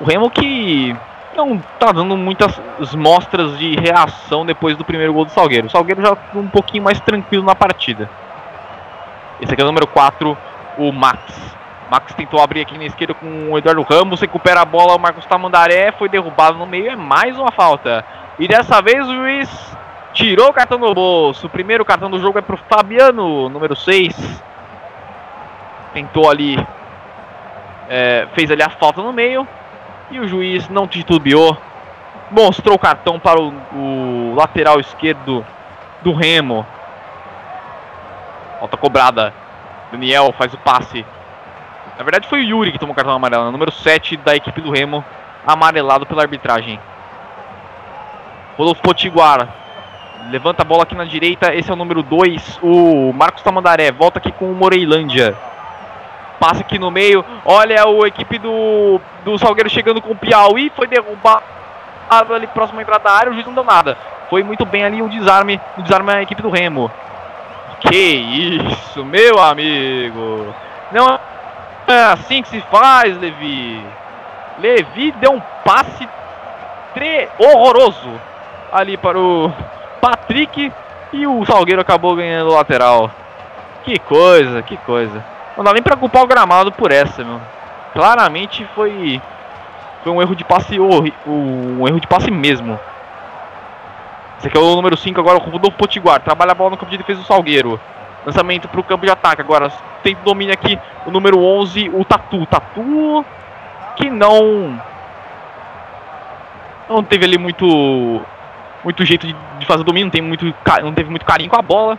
O 0.00 0.04
Remo 0.04 0.30
que 0.30 0.96
não 1.36 1.58
tá 1.78 1.92
dando 1.92 2.16
muitas 2.16 2.58
mostras 2.94 3.58
de 3.58 3.76
reação 3.76 4.46
depois 4.46 4.76
do 4.76 4.84
primeiro 4.84 5.12
gol 5.12 5.24
do 5.24 5.30
Salgueiro. 5.30 5.66
O 5.66 5.70
Salgueiro 5.70 6.02
já 6.02 6.16
um 6.34 6.48
pouquinho 6.48 6.82
mais 6.82 6.98
tranquilo 7.00 7.44
na 7.44 7.54
partida. 7.54 8.08
Esse 9.40 9.52
aqui 9.52 9.60
é 9.60 9.64
o 9.64 9.68
número 9.68 9.86
4, 9.86 10.36
o 10.78 10.92
Max. 10.92 11.20
Max 11.90 12.14
tentou 12.14 12.40
abrir 12.40 12.62
aqui 12.62 12.76
na 12.76 12.84
esquerda 12.84 13.14
com 13.14 13.52
o 13.52 13.58
Eduardo 13.58 13.82
Ramos, 13.82 14.20
recupera 14.20 14.62
a 14.62 14.64
bola, 14.64 14.96
o 14.96 14.98
Marcos 14.98 15.26
Tamandaré 15.26 15.92
foi 15.92 16.08
derrubado 16.08 16.58
no 16.58 16.66
meio, 16.66 16.90
é 16.90 16.96
mais 16.96 17.38
uma 17.38 17.52
falta. 17.52 18.04
E 18.38 18.48
dessa 18.48 18.82
vez 18.82 19.06
o 19.06 19.14
juiz 19.14 19.76
tirou 20.12 20.48
o 20.48 20.52
cartão 20.52 20.78
do 20.78 20.92
bolso. 20.94 21.46
O 21.46 21.50
primeiro 21.50 21.84
cartão 21.84 22.10
do 22.10 22.18
jogo 22.18 22.38
é 22.38 22.42
pro 22.42 22.56
Fabiano, 22.56 23.48
número 23.48 23.76
6. 23.76 24.42
Tentou 25.92 26.28
ali, 26.28 26.58
é, 27.88 28.26
fez 28.34 28.50
ali 28.50 28.62
a 28.62 28.70
falta 28.70 29.02
no 29.02 29.12
meio. 29.12 29.46
E 30.10 30.20
o 30.20 30.28
juiz 30.28 30.68
não 30.68 30.86
titubeou, 30.86 31.56
mostrou 32.30 32.76
o 32.76 32.78
cartão 32.78 33.18
para 33.18 33.40
o, 33.40 33.52
o 33.74 34.34
lateral 34.36 34.78
esquerdo 34.78 35.44
do 36.02 36.12
Remo. 36.12 36.66
Falta 38.60 38.76
cobrada. 38.76 39.34
Daniel 39.90 40.34
faz 40.36 40.52
o 40.52 40.58
passe 40.58 41.06
Na 41.96 42.02
verdade 42.02 42.28
foi 42.28 42.40
o 42.40 42.42
Yuri 42.42 42.72
que 42.72 42.78
tomou 42.78 42.94
cartão 42.94 43.14
amarelo, 43.14 43.50
número 43.52 43.70
7 43.70 44.16
da 44.16 44.34
equipe 44.34 44.60
do 44.60 44.70
Remo, 44.70 45.04
amarelado 45.46 46.04
pela 46.04 46.22
arbitragem. 46.22 46.78
Rodolfo 48.56 48.82
Potiguara. 48.82 49.48
Levanta 50.30 50.62
a 50.62 50.64
bola 50.64 50.82
aqui 50.82 50.94
na 50.94 51.04
direita, 51.04 51.54
esse 51.54 51.70
é 51.70 51.72
o 51.72 51.76
número 51.76 52.02
2, 52.02 52.58
o 52.62 53.12
Marcos 53.12 53.42
Tamandaré. 53.42 53.92
Volta 53.92 54.18
aqui 54.18 54.32
com 54.32 54.50
o 54.50 54.54
Moreilândia. 54.54 55.36
Passa 56.38 56.60
aqui 56.60 56.78
no 56.78 56.90
meio. 56.90 57.24
Olha 57.44 57.84
a 57.84 58.08
equipe 58.08 58.38
do, 58.38 59.00
do 59.24 59.38
Salgueiro 59.38 59.70
chegando 59.70 60.02
com 60.02 60.12
o 60.12 60.16
Piauí. 60.16 60.70
Foi 60.74 60.86
derrubado 60.86 61.42
ali 62.34 62.46
próximo 62.48 62.78
à 62.78 62.82
entrada 62.82 63.04
da 63.04 63.12
área. 63.12 63.30
O 63.30 63.34
juiz 63.34 63.46
não 63.46 63.54
deu 63.54 63.64
nada. 63.64 63.96
Foi 64.28 64.42
muito 64.42 64.64
bem 64.64 64.84
ali 64.84 65.02
o 65.02 65.08
desarme. 65.08 65.60
O 65.78 65.82
desarme 65.82 66.12
a 66.12 66.22
equipe 66.22 66.42
do 66.42 66.50
Remo. 66.50 66.90
Que 67.80 67.96
isso, 67.96 69.04
meu 69.04 69.38
amigo. 69.38 70.54
Não 70.92 71.18
é 71.86 72.04
assim 72.12 72.42
que 72.42 72.48
se 72.48 72.60
faz, 72.62 73.16
Levi. 73.18 73.84
Levi 74.58 75.12
deu 75.12 75.32
um 75.32 75.42
passe 75.64 76.08
tre 76.94 77.28
horroroso 77.38 78.20
ali 78.72 78.96
para 78.96 79.18
o 79.18 79.52
Patrick. 80.00 80.72
E 81.12 81.26
o 81.26 81.44
Salgueiro 81.44 81.80
acabou 81.80 82.16
ganhando 82.16 82.50
o 82.50 82.54
lateral. 82.54 83.10
Que 83.84 83.98
coisa, 83.98 84.62
que 84.62 84.76
coisa. 84.78 85.35
Não 85.56 85.64
dá 85.64 85.72
nem 85.72 85.82
pra 85.82 85.96
culpar 85.96 86.22
o 86.22 86.26
gramado 86.26 86.70
por 86.70 86.92
essa, 86.92 87.24
meu. 87.24 87.40
Claramente 87.92 88.66
foi. 88.74 89.20
Foi 90.02 90.12
um 90.12 90.20
erro 90.20 90.36
de 90.36 90.44
passe. 90.44 90.78
Um 90.78 91.88
erro 91.88 92.00
de 92.00 92.06
passe 92.06 92.30
mesmo. 92.30 92.78
Esse 94.38 94.48
aqui 94.48 94.56
é 94.56 94.60
o 94.60 94.76
número 94.76 94.96
5 94.96 95.18
agora, 95.18 95.38
o 95.38 95.40
Rodolfo 95.40 95.78
Potiguar. 95.78 96.20
Trabalha 96.20 96.52
a 96.52 96.54
bola 96.54 96.70
no 96.70 96.76
campo 96.76 96.90
de 96.90 96.98
defesa 96.98 97.20
do 97.20 97.26
Salgueiro. 97.26 97.80
Lançamento 98.24 98.68
para 98.68 98.80
o 98.80 98.84
campo 98.84 99.06
de 99.06 99.10
ataque 99.10 99.40
agora. 99.40 99.72
Tem 100.02 100.16
domínio 100.24 100.52
aqui 100.52 100.78
o 101.06 101.10
número 101.10 101.42
11, 101.42 101.88
o 101.88 102.04
Tatu. 102.04 102.44
Tatu 102.46 103.24
que 103.96 104.10
não. 104.10 104.78
Não 106.88 107.02
teve 107.02 107.24
ali 107.24 107.38
muito. 107.38 108.20
Muito 108.84 109.04
jeito 109.04 109.26
de, 109.26 109.34
de 109.58 109.66
fazer 109.66 109.82
domínio, 109.82 110.06
não, 110.06 110.12
tem 110.12 110.22
muito, 110.22 110.54
não 110.82 110.92
teve 110.92 111.10
muito 111.10 111.24
carinho 111.24 111.50
com 111.50 111.56
a 111.56 111.62
bola. 111.62 111.98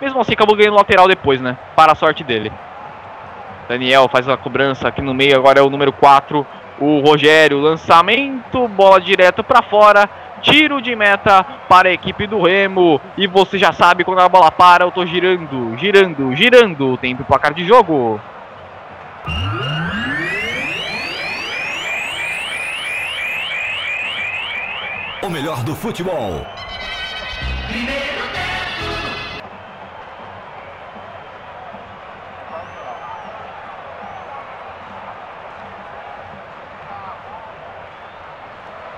Mesmo 0.00 0.20
assim, 0.20 0.34
acabou 0.34 0.54
ganhando 0.54 0.76
lateral 0.76 1.08
depois, 1.08 1.40
né? 1.40 1.56
Para 1.74 1.92
a 1.92 1.96
sorte 1.96 2.22
dele. 2.22 2.52
Daniel 3.70 4.08
faz 4.08 4.28
a 4.28 4.36
cobrança 4.36 4.88
aqui 4.88 5.00
no 5.00 5.14
meio, 5.14 5.36
agora 5.36 5.60
é 5.60 5.62
o 5.62 5.70
número 5.70 5.92
4, 5.92 6.44
o 6.80 6.98
Rogério. 6.98 7.60
Lançamento, 7.60 8.66
bola 8.66 9.00
direto 9.00 9.44
para 9.44 9.62
fora. 9.62 10.10
Tiro 10.42 10.82
de 10.82 10.96
meta 10.96 11.44
para 11.68 11.88
a 11.88 11.92
equipe 11.92 12.26
do 12.26 12.42
Remo. 12.42 13.00
E 13.16 13.28
você 13.28 13.58
já 13.58 13.72
sabe 13.72 14.02
quando 14.02 14.18
a 14.18 14.28
bola 14.28 14.50
para, 14.50 14.84
eu 14.84 14.90
tô 14.90 15.06
girando, 15.06 15.76
girando, 15.78 16.34
girando. 16.34 16.96
Tempo 16.96 17.22
placar 17.22 17.54
de 17.54 17.64
jogo. 17.64 18.20
O 25.22 25.28
melhor 25.28 25.62
do 25.62 25.76
futebol. 25.76 26.44
Primeiro 27.68 28.09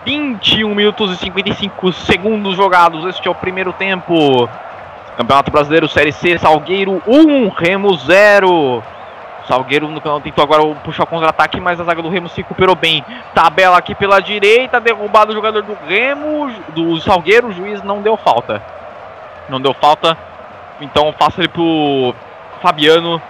21 0.05 0.75
minutos 0.75 1.13
e 1.13 1.17
55 1.17 1.93
segundos 1.93 2.57
jogados. 2.57 3.05
Este 3.07 3.29
é 3.29 3.31
o 3.31 3.35
primeiro 3.35 3.73
tempo. 3.73 4.49
Campeonato 5.17 5.51
Brasileiro 5.51 5.89
Série 5.89 6.13
C, 6.13 6.39
Salgueiro 6.39 7.03
1, 7.07 7.49
Remo 7.51 7.97
0. 7.97 8.83
Salgueiro 9.47 9.89
no 9.89 10.01
canal 10.01 10.21
tentou 10.21 10.43
agora 10.43 10.63
puxar 10.77 11.05
o 11.05 11.07
contra-ataque, 11.07 11.61
mas 11.61 11.81
a 11.81 11.85
zaga 11.85 12.03
do 12.03 12.09
Remo 12.09 12.29
se 12.29 12.39
recuperou 12.39 12.75
bem. 12.75 13.05
Tabela 13.35 13.77
aqui 13.77 13.95
pela 13.95 14.21
direita, 14.21 14.81
derrubado 14.81 15.33
o 15.33 15.35
jogador 15.35 15.63
do 15.63 15.77
Remo, 15.87 16.51
do 16.69 17.01
Salgueiro, 17.01 17.49
o 17.49 17.53
juiz 17.53 17.83
não 17.83 18.03
deu 18.03 18.17
falta. 18.17 18.63
Não 19.49 19.61
deu 19.61 19.75
falta, 19.75 20.17
então 20.81 21.13
faça 21.19 21.41
ele 21.41 21.49
pro 21.49 22.15
Fabiano 22.61 23.21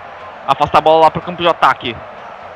afastar 0.46 0.78
a 0.78 0.82
bola 0.82 1.04
lá 1.04 1.10
pro 1.10 1.22
campo 1.22 1.42
de 1.42 1.48
ataque. 1.48 1.96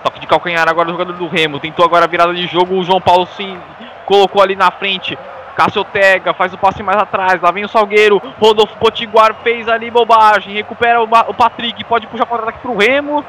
Toque 0.02 0.20
de 0.20 0.26
calcanhar 0.26 0.68
agora 0.68 0.86
do 0.86 0.92
jogador 0.92 1.14
do 1.14 1.26
Remo. 1.26 1.58
Tentou 1.58 1.84
agora 1.84 2.04
a 2.04 2.08
virada 2.08 2.32
de 2.34 2.46
jogo. 2.46 2.76
O 2.76 2.84
João 2.84 3.00
Paulo 3.00 3.26
se 3.26 3.58
colocou 4.06 4.40
ali 4.42 4.56
na 4.56 4.70
frente. 4.70 5.18
Cássio 5.54 5.84
Tega 5.84 6.32
faz 6.32 6.54
o 6.54 6.58
passe 6.58 6.82
mais 6.82 6.98
atrás. 6.98 7.40
Lá 7.42 7.50
vem 7.50 7.64
o 7.64 7.68
Salgueiro. 7.68 8.22
Rodolfo 8.40 8.76
Potiguar 8.78 9.34
fez 9.42 9.68
ali 9.68 9.90
bobagem. 9.90 10.54
Recupera 10.54 11.02
o, 11.02 11.04
o 11.04 11.34
Patrick. 11.34 11.84
Pode 11.84 12.06
puxar 12.06 12.24
contra-ataque 12.24 12.60
pro 12.60 12.76
Remo. 12.76 13.24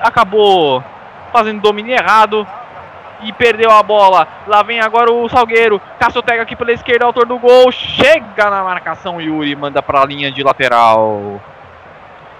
Acabou 0.00 0.82
fazendo 1.32 1.60
domínio 1.60 1.94
errado. 1.94 2.46
E 3.22 3.32
perdeu 3.32 3.70
a 3.70 3.82
bola. 3.82 4.28
Lá 4.46 4.62
vem 4.62 4.80
agora 4.80 5.12
o 5.12 5.28
Salgueiro. 5.28 5.80
Cássio 5.98 6.22
Tega 6.22 6.42
aqui 6.42 6.54
pela 6.54 6.72
esquerda, 6.72 7.04
autor 7.04 7.26
do 7.26 7.38
gol. 7.38 7.72
Chega 7.72 8.50
na 8.50 8.62
marcação. 8.62 9.20
Yuri 9.20 9.56
manda 9.56 9.82
para 9.82 10.02
a 10.02 10.06
linha 10.06 10.30
de 10.30 10.42
lateral. 10.42 11.40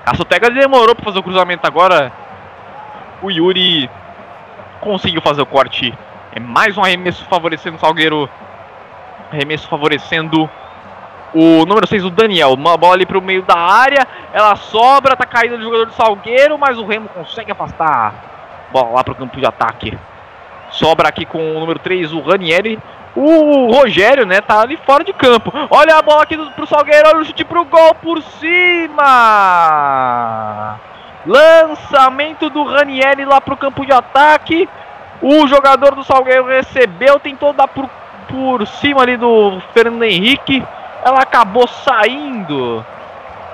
Cássio 0.04 0.24
Tega 0.24 0.50
demorou 0.50 0.94
para 0.94 1.04
fazer 1.04 1.18
o 1.18 1.22
cruzamento 1.22 1.66
agora 1.66 2.12
o 3.22 3.30
Yuri 3.30 3.88
conseguiu 4.80 5.22
fazer 5.22 5.42
o 5.42 5.46
corte. 5.46 5.96
É 6.34 6.40
mais 6.40 6.78
um 6.78 6.82
arremesso 6.82 7.24
favorecendo 7.26 7.76
o 7.76 7.80
Salgueiro. 7.80 8.26
Arremesso 9.30 9.68
favorecendo 9.68 10.48
o 11.34 11.66
número 11.66 11.86
6, 11.86 12.06
o 12.06 12.10
Daniel. 12.10 12.54
Uma 12.54 12.76
bola 12.76 12.94
ali 12.94 13.04
para 13.04 13.18
o 13.18 13.22
meio 13.22 13.42
da 13.42 13.56
área. 13.56 14.08
Ela 14.32 14.56
sobra, 14.56 15.14
tá 15.14 15.26
caindo 15.26 15.58
do 15.58 15.62
jogador 15.62 15.84
do 15.86 15.92
Salgueiro, 15.92 16.58
mas 16.58 16.78
o 16.78 16.86
Remo 16.86 17.08
consegue 17.10 17.52
afastar. 17.52 18.14
Bola 18.72 18.90
lá 18.90 19.04
para 19.04 19.12
o 19.12 19.16
campo 19.16 19.38
de 19.38 19.44
ataque. 19.44 19.98
Sobra 20.70 21.08
aqui 21.08 21.26
com 21.26 21.54
o 21.54 21.60
número 21.60 21.78
3, 21.78 22.14
o 22.14 22.20
Ranieri. 22.20 22.78
O 23.14 23.70
Rogério, 23.70 24.24
né, 24.24 24.40
tá 24.40 24.62
ali 24.62 24.78
fora 24.86 25.04
de 25.04 25.12
campo. 25.12 25.52
Olha 25.68 25.98
a 25.98 26.02
bola 26.02 26.22
aqui 26.22 26.34
do, 26.34 26.50
pro 26.52 26.66
Salgueiro, 26.66 27.08
olha 27.08 27.18
o 27.18 27.24
chute 27.26 27.44
pro 27.44 27.66
gol 27.66 27.94
por 27.96 28.22
cima. 28.22 29.00
Lançamento 31.26 32.48
do 32.48 32.64
Ranieri 32.64 33.26
lá 33.26 33.38
para 33.38 33.52
o 33.52 33.56
campo 33.58 33.84
de 33.84 33.92
ataque. 33.92 34.66
O 35.22 35.46
jogador 35.46 35.94
do 35.94 36.02
Salgueiro 36.02 36.48
recebeu, 36.48 37.20
tentou 37.20 37.52
dar 37.52 37.68
por, 37.68 37.88
por 38.28 38.66
cima 38.66 39.02
ali 39.02 39.16
do 39.16 39.62
Fernando 39.72 40.02
Henrique. 40.02 40.64
Ela 41.04 41.20
acabou 41.20 41.68
saindo 41.68 42.84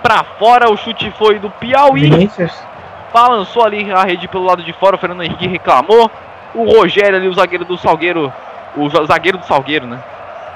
para 0.02 0.24
fora. 0.38 0.70
O 0.70 0.76
chute 0.78 1.10
foi 1.18 1.38
do 1.38 1.50
Piauí. 1.50 2.08
Vinícius. 2.08 2.66
Balançou 3.12 3.64
ali 3.64 3.92
a 3.92 4.02
rede 4.02 4.26
pelo 4.28 4.44
lado 4.44 4.62
de 4.62 4.72
fora. 4.72 4.96
O 4.96 4.98
Fernando 4.98 5.22
Henrique 5.22 5.46
reclamou. 5.46 6.10
O 6.54 6.64
Rogério 6.64 7.16
ali, 7.16 7.28
o 7.28 7.34
zagueiro 7.34 7.66
do 7.66 7.76
Salgueiro. 7.76 8.32
O 8.74 8.88
zagueiro 9.06 9.36
do 9.36 9.44
Salgueiro, 9.44 9.86
né? 9.86 10.02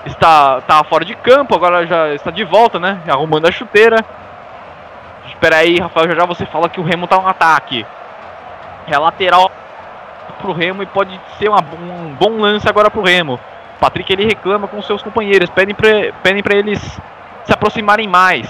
Está, 0.07 0.59
está 0.59 0.83
fora 0.85 1.05
de 1.05 1.15
campo, 1.15 1.55
agora 1.55 1.87
já 1.87 2.13
está 2.15 2.31
de 2.31 2.43
volta, 2.43 2.81
né? 2.81 3.01
Arrumando 3.07 3.47
a 3.47 3.53
chuteira. 3.53 4.05
Espera 5.29 5.57
aí, 5.57 5.79
Rafael, 5.79 6.09
já 6.09 6.15
já 6.15 6.25
você 6.25 6.47
fala 6.47 6.69
que 6.69 6.81
o 6.81 6.83
Remo 6.83 7.07
tá 7.07 7.21
no 7.21 7.29
ataque. 7.29 7.87
É 8.87 8.99
lateral 8.99 9.51
pro 10.41 10.53
Remo 10.53 10.83
e 10.83 10.87
pode 10.87 11.19
ser 11.39 11.49
uma, 11.49 11.61
um 11.61 12.15
bom 12.15 12.41
lance 12.41 12.69
agora 12.69 12.91
pro 12.91 13.03
Remo. 13.03 13.39
Patrick 13.81 14.13
ele 14.13 14.25
reclama 14.25 14.69
com 14.69 14.81
seus 14.83 15.03
companheiros, 15.03 15.51
pedem 15.51 15.75
pra, 15.75 15.89
pedem 16.23 16.43
pra 16.43 16.55
eles 16.55 16.79
se 17.45 17.53
aproximarem 17.53 18.07
mais. 18.09 18.49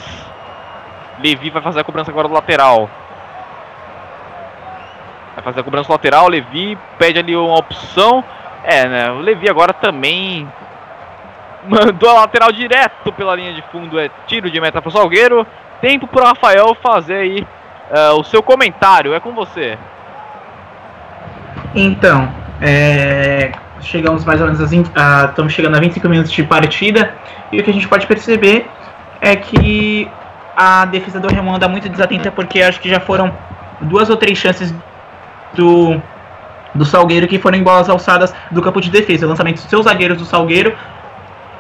Levi 1.19 1.51
vai 1.51 1.63
fazer 1.63 1.81
a 1.81 1.85
cobrança 1.85 2.11
agora 2.11 2.29
do 2.29 2.35
lateral. 2.35 2.91
Vai 5.35 5.45
fazer 5.45 5.61
a 5.61 5.65
cobrança 5.65 5.91
lateral, 5.91 6.29
Levi 6.29 6.77
pede 6.99 7.19
ali 7.19 7.35
uma 7.35 7.59
opção. 7.59 8.23
É, 8.65 8.87
né? 8.87 9.11
O 9.11 9.19
Levi 9.19 9.49
agora 9.49 9.73
também 9.73 10.47
mandou 11.65 12.11
a 12.11 12.15
lateral 12.15 12.53
direto 12.53 13.13
pela 13.13 13.35
linha 13.35 13.53
de 13.55 13.63
fundo. 13.73 13.99
É 13.99 14.11
tiro 14.27 14.51
de 14.51 14.61
meta 14.61 14.83
pro 14.83 14.91
Salgueiro 14.91 15.47
tempo 15.83 16.07
para 16.07 16.23
o 16.23 16.27
Rafael 16.27 16.77
fazer 16.77 17.17
aí 17.17 17.47
uh, 17.91 18.19
o 18.19 18.25
seu 18.25 18.43
comentário. 18.43 19.13
É 19.13 19.21
com 19.21 19.33
você. 19.33 19.77
Então, 21.75 22.29
é, 22.61 23.53
chegamos 23.81 24.25
mais 24.25 24.41
ou 24.41 24.47
menos 24.47 24.61
a, 24.95 25.27
estamos 25.27 25.53
chegando 25.53 25.77
a 25.77 25.81
25 25.81 26.09
minutos 26.09 26.33
de 26.33 26.43
partida 26.43 27.15
e 27.51 27.61
o 27.61 27.65
que 27.65 27.71
a 27.71 27.73
gente 27.73 27.89
pode 27.89 28.07
perceber 28.07 28.67
é 29.21 29.35
que 29.37 30.09
a 30.57 30.85
defesa 30.85 31.19
do 31.19 31.29
Remo 31.29 31.55
anda 31.55 31.69
muito 31.69 31.89
desatenta 31.89 32.31
porque 32.31 32.63
acho 32.63 32.81
que 32.81 32.89
já 32.89 33.01
foram 33.01 33.33
duas 33.81 34.11
ou 34.11 34.17
três 34.17 34.39
chances 34.39 34.75
do 35.55 36.01
do 36.75 36.87
Salgueiro 36.87 37.29
que 37.29 37.39
foram 37.39 37.59
em 37.59 37.63
bolas 37.63 37.89
alçadas 37.89 38.35
do 38.51 38.63
campo 38.63 38.81
de 38.81 38.91
defesa. 38.91 39.27
lançamento 39.27 39.57
dos 39.57 39.65
seus 39.65 39.85
zagueiros 39.85 40.17
do 40.17 40.25
Salgueiro 40.25 40.75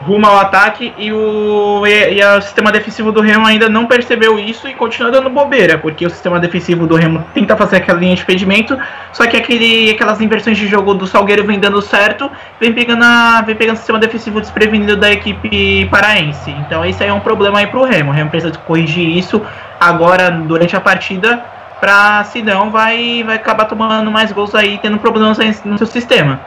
rumo 0.05 0.27
ao 0.27 0.39
ataque 0.39 0.93
e 0.99 1.13
o, 1.13 1.87
e, 1.87 2.19
e, 2.19 2.25
o 2.25 2.43
sistema 2.43 2.71
defensivo 2.73 3.13
do 3.13 3.21
Remo 3.21 3.47
ainda 3.47 3.69
não 3.69 3.87
percebeu 3.87 4.39
isso 4.39 4.69
e 4.69 4.75
continua 4.75 5.11
dando 5.11 5.31
bobeira, 5.31 5.79
porque 5.79 6.05
o 6.05 6.11
sistema 6.11 6.39
defensivo 6.39 6.87
do 6.87 6.97
Remo 6.97 7.25
tenta 7.33 7.57
fazer 7.57 7.77
aquela 7.77 7.99
linha 7.99 8.15
de 8.15 8.23
impedimento, 8.23 8.77
só 9.13 9.27
que 9.27 9.37
aquele, 9.37 9.91
aquelas 9.91 10.21
inversões 10.21 10.59
de 10.59 10.67
jogo 10.67 10.95
do 10.95 11.07
Salgueiro 11.07 11.45
vem 11.45 11.59
dando 11.59 11.81
certo, 11.81 12.31
vem 12.61 12.73
pegando, 12.73 13.05
a, 13.05 13.43
vem 13.43 13.55
pegando 13.55 13.77
o 13.77 13.79
sistema 13.79 13.99
defensivo 13.99 14.41
desprevenido 14.41 14.97
da 14.97 15.11
equipe 15.11 15.87
paraense. 15.87 16.51
Então 16.51 16.85
esse 16.85 17.03
aí 17.03 17.09
é 17.09 17.13
um 17.13 17.21
problema 17.21 17.61
aí 17.61 17.67
pro 17.67 17.85
Remo. 17.85 18.11
O 18.11 18.15
Remo 18.15 18.31
precisa 18.31 18.53
corrigir 18.59 19.09
isso 19.09 19.41
agora 19.81 20.31
durante 20.31 20.77
a 20.77 20.81
partida 20.81 21.43
pra 21.83 22.23
Sidão 22.23 22.71
vai, 22.71 23.25
vai 23.25 23.35
acabar 23.35 23.65
tomando 23.65 24.09
mais 24.09 24.31
gols 24.31 24.55
aí, 24.55 24.79
tendo 24.81 24.99
problemas 24.99 25.37
no 25.65 25.77
seu 25.77 25.87
sistema. 25.89 26.39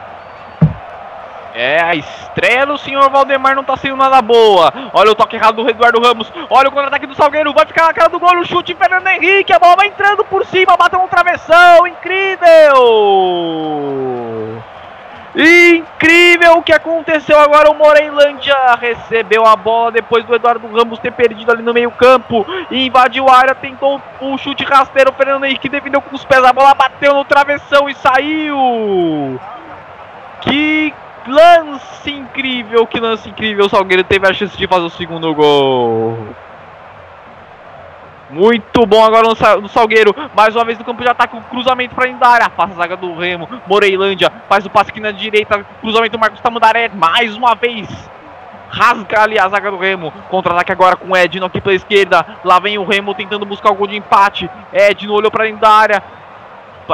É, 1.58 1.80
a 1.82 1.94
estreia 1.94 2.66
do 2.66 2.76
senhor 2.76 3.08
Valdemar 3.08 3.56
não 3.56 3.64
tá 3.64 3.78
sendo 3.78 3.96
nada 3.96 4.20
boa. 4.20 4.70
Olha 4.92 5.12
o 5.12 5.14
toque 5.14 5.36
errado 5.36 5.62
do 5.62 5.70
Eduardo 5.70 6.02
Ramos. 6.02 6.30
Olha 6.50 6.68
o 6.68 6.70
contra-ataque 6.70 7.06
do 7.06 7.14
Salgueiro. 7.14 7.54
Vai 7.54 7.64
ficar 7.64 7.86
na 7.86 7.94
cara 7.94 8.10
do 8.10 8.20
gol. 8.20 8.36
O 8.36 8.44
chute 8.44 8.74
Fernando 8.74 9.06
Henrique. 9.06 9.54
A 9.54 9.58
bola 9.58 9.76
vai 9.76 9.86
entrando 9.86 10.22
por 10.22 10.44
cima. 10.44 10.76
Bateu 10.76 10.98
no 10.98 11.08
travessão. 11.08 11.86
Incrível! 11.86 12.76
Incrível 15.34 16.58
o 16.58 16.62
que 16.62 16.74
aconteceu 16.74 17.40
agora. 17.40 17.70
O 17.70 17.74
Moreilândia 17.74 18.54
recebeu 18.78 19.46
a 19.46 19.56
bola 19.56 19.92
depois 19.92 20.26
do 20.26 20.34
Eduardo 20.34 20.68
Ramos 20.68 20.98
ter 20.98 21.12
perdido 21.12 21.50
ali 21.50 21.62
no 21.62 21.72
meio-campo. 21.72 22.44
Invadiu 22.70 23.30
a 23.30 23.34
área, 23.34 23.54
tentou 23.54 23.98
o 24.20 24.36
chute 24.36 24.62
rasteiro. 24.62 25.10
O 25.10 25.14
Fernando 25.14 25.44
Henrique 25.46 25.70
defendeu 25.70 26.02
com 26.02 26.14
os 26.14 26.22
pés. 26.22 26.44
A 26.44 26.52
bola 26.52 26.74
bateu 26.74 27.14
no 27.14 27.24
travessão 27.24 27.88
e 27.88 27.94
saiu. 27.94 29.40
Que 30.42 30.92
lance 31.26 32.10
incrível, 32.10 32.86
que 32.86 33.00
lance 33.00 33.28
incrível. 33.28 33.66
O 33.66 33.68
Salgueiro 33.68 34.04
teve 34.04 34.26
a 34.28 34.32
chance 34.32 34.56
de 34.56 34.66
fazer 34.66 34.84
o 34.84 34.90
segundo 34.90 35.34
gol. 35.34 36.16
Muito 38.28 38.84
bom 38.86 39.04
agora 39.04 39.28
no 39.60 39.68
Salgueiro. 39.68 40.14
Mais 40.34 40.54
uma 40.54 40.64
vez 40.64 40.78
no 40.78 40.84
campo 40.84 41.02
de 41.02 41.08
ataque. 41.08 41.36
O 41.36 41.40
cruzamento 41.42 41.94
para 41.94 42.10
da 42.12 42.28
área. 42.28 42.50
Passa 42.50 42.72
a 42.72 42.76
zaga 42.76 42.96
do 42.96 43.14
Remo. 43.14 43.48
Moreilândia 43.66 44.32
faz 44.48 44.66
o 44.66 44.70
passe 44.70 44.90
aqui 44.90 45.00
na 45.00 45.12
direita. 45.12 45.64
Cruzamento 45.80 46.12
do 46.12 46.18
Marcos 46.18 46.40
Tamandaré. 46.40 46.88
Mais 46.88 47.36
uma 47.36 47.54
vez. 47.54 47.88
Rasga 48.68 49.22
ali 49.22 49.38
a 49.38 49.48
zaga 49.48 49.70
do 49.70 49.78
Remo. 49.78 50.12
Contra-ataque 50.28 50.72
agora 50.72 50.96
com 50.96 51.16
Edno 51.16 51.46
aqui 51.46 51.60
pela 51.60 51.74
esquerda. 51.74 52.26
Lá 52.44 52.58
vem 52.58 52.78
o 52.78 52.84
Remo 52.84 53.14
tentando 53.14 53.46
buscar 53.46 53.70
o 53.70 53.74
gol 53.74 53.86
de 53.86 53.96
empate. 53.96 54.50
Edno 54.72 55.14
olhou 55.14 55.30
para 55.30 55.44
dentro 55.44 55.60
da 55.60 55.70
área 55.70 56.02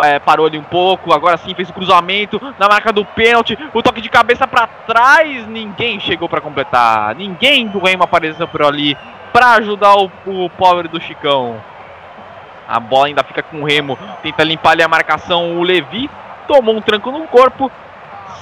é, 0.02 0.18
parou 0.18 0.46
ali 0.46 0.58
um 0.58 0.62
pouco, 0.62 1.12
agora 1.12 1.36
sim 1.36 1.54
fez 1.54 1.68
o 1.70 1.72
cruzamento 1.72 2.40
na 2.58 2.68
marca 2.68 2.92
do 2.92 3.04
pênalti, 3.04 3.58
o 3.74 3.82
toque 3.82 4.00
de 4.00 4.08
cabeça 4.08 4.46
para 4.46 4.66
trás, 4.66 5.46
ninguém 5.46 6.00
chegou 6.00 6.28
para 6.28 6.40
completar, 6.40 7.14
ninguém 7.14 7.66
do 7.66 7.78
Remo 7.78 8.04
apareceu 8.04 8.46
por 8.48 8.62
ali 8.62 8.96
para 9.32 9.52
ajudar 9.52 9.96
o, 9.96 10.10
o 10.26 10.50
pobre 10.50 10.88
do 10.88 11.00
Chicão. 11.00 11.56
A 12.68 12.78
bola 12.78 13.06
ainda 13.06 13.24
fica 13.24 13.42
com 13.42 13.62
o 13.62 13.64
Remo, 13.66 13.98
tenta 14.22 14.44
limpar 14.44 14.70
ali 14.70 14.82
a 14.82 14.88
marcação, 14.88 15.58
o 15.58 15.62
Levi 15.62 16.08
tomou 16.46 16.76
um 16.76 16.80
tranco 16.80 17.10
no 17.10 17.26
corpo, 17.26 17.70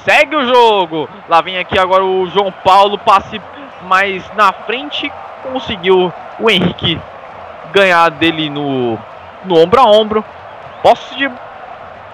segue 0.04 0.36
o 0.36 0.46
jogo. 0.46 1.08
Lá 1.28 1.40
vem 1.40 1.58
aqui 1.58 1.78
agora 1.78 2.04
o 2.04 2.26
João 2.28 2.52
Paulo, 2.52 2.98
passe 2.98 3.40
mais 3.82 4.28
na 4.34 4.52
frente, 4.52 5.10
conseguiu 5.42 6.12
o 6.38 6.50
Henrique 6.50 7.00
ganhar 7.72 8.10
dele 8.10 8.50
no, 8.50 8.98
no 9.44 9.58
ombro 9.58 9.80
a 9.80 9.84
ombro. 9.84 10.24
Posse 10.82 11.16
de 11.16 11.30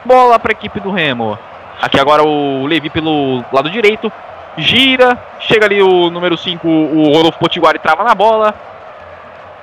bola 0.04 0.38
para 0.38 0.52
a 0.52 0.54
equipe 0.54 0.80
do 0.80 0.90
Remo. 0.90 1.38
Aqui 1.80 2.00
agora 2.00 2.22
o 2.22 2.66
Levi 2.66 2.88
pelo 2.88 3.44
lado 3.52 3.70
direito. 3.70 4.10
Gira. 4.56 5.18
Chega 5.40 5.66
ali 5.66 5.82
o 5.82 6.10
número 6.10 6.36
5, 6.36 6.66
o 6.66 7.12
Rodolfo 7.12 7.38
Potiguari 7.38 7.78
trava 7.78 8.02
na 8.02 8.14
bola. 8.14 8.54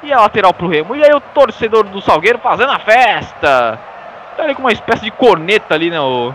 E 0.03 0.11
a 0.11 0.21
lateral 0.21 0.53
pro 0.53 0.67
Remo. 0.67 0.95
E 0.95 1.03
aí 1.03 1.13
o 1.13 1.19
torcedor 1.19 1.85
do 1.85 2.01
Salgueiro 2.01 2.39
fazendo 2.39 2.71
a 2.71 2.79
festa. 2.79 3.79
Tá 4.37 4.43
ali 4.43 4.53
com 4.53 4.61
uma 4.61 4.71
espécie 4.71 5.03
de 5.03 5.11
corneta 5.11 5.73
ali, 5.73 5.89
né? 5.89 5.99
O, 5.99 6.33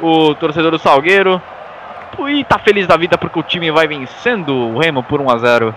o 0.00 0.34
torcedor 0.36 0.70
do 0.70 0.78
Salgueiro. 0.78 1.40
E 2.28 2.44
tá 2.44 2.58
feliz 2.58 2.86
da 2.86 2.96
vida 2.96 3.16
porque 3.16 3.38
o 3.38 3.42
time 3.42 3.70
vai 3.70 3.86
vencendo 3.86 4.54
o 4.54 4.78
Remo 4.78 5.02
por 5.02 5.20
1 5.20 5.30
a 5.30 5.38
0. 5.38 5.74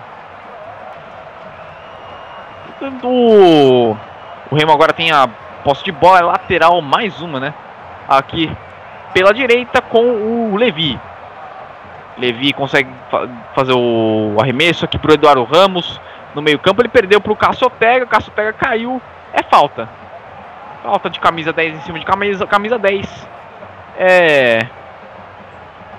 O, 3.03 3.95
o 4.51 4.55
Remo 4.55 4.71
agora 4.71 4.93
tem 4.93 5.11
a 5.11 5.27
Posse 5.65 5.83
de 5.83 5.91
bola 5.91 6.19
é 6.19 6.21
lateral, 6.21 6.79
mais 6.79 7.19
uma, 7.21 7.39
né? 7.39 7.51
Aqui 8.07 8.55
pela 9.15 9.33
direita 9.33 9.81
com 9.81 10.51
o 10.51 10.55
Levi. 10.55 10.99
Levi 12.19 12.53
consegue 12.53 12.87
fa 13.09 13.27
fazer 13.55 13.73
o 13.73 14.37
arremesso 14.39 14.85
aqui 14.85 14.99
pro 14.99 15.15
Eduardo 15.15 15.43
Ramos. 15.43 15.99
No 16.35 16.41
meio 16.43 16.59
campo 16.59 16.83
ele 16.83 16.89
perdeu 16.89 17.19
pro 17.19 17.35
Cássio 17.35 17.65
Ortega. 17.65 18.05
O 18.05 18.15
Ortega 18.15 18.53
caiu. 18.53 19.01
É 19.33 19.41
falta. 19.41 19.89
Falta 20.83 21.09
de 21.09 21.19
camisa 21.19 21.51
10 21.51 21.77
em 21.77 21.81
cima 21.81 21.97
de 21.97 22.05
camisa, 22.05 22.45
camisa 22.45 22.77
10. 22.77 23.27
É. 23.97 24.67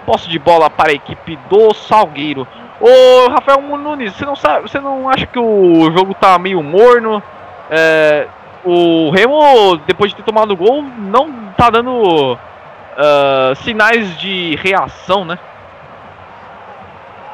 Posse 0.06 0.28
de 0.28 0.38
bola 0.38 0.70
para 0.70 0.90
a 0.90 0.94
equipe 0.94 1.36
do 1.50 1.74
Salgueiro. 1.74 2.46
Ô 2.78 3.30
Rafael 3.30 3.60
Nunes, 3.62 4.14
você 4.14 4.24
não 4.24 4.36
sabe, 4.36 4.68
você 4.68 4.78
não 4.78 5.08
acha 5.08 5.26
que 5.26 5.40
o 5.40 5.90
jogo 5.90 6.14
tá 6.14 6.38
meio 6.38 6.62
morno? 6.62 7.20
É, 7.68 8.28
o 8.66 9.10
Remo, 9.10 9.76
depois 9.86 10.10
de 10.10 10.16
ter 10.16 10.24
tomado 10.24 10.50
o 10.50 10.56
gol, 10.56 10.82
não 10.82 11.32
tá 11.56 11.70
dando 11.70 12.34
uh, 12.34 13.54
sinais 13.62 14.18
de 14.18 14.56
reação, 14.56 15.24
né? 15.24 15.38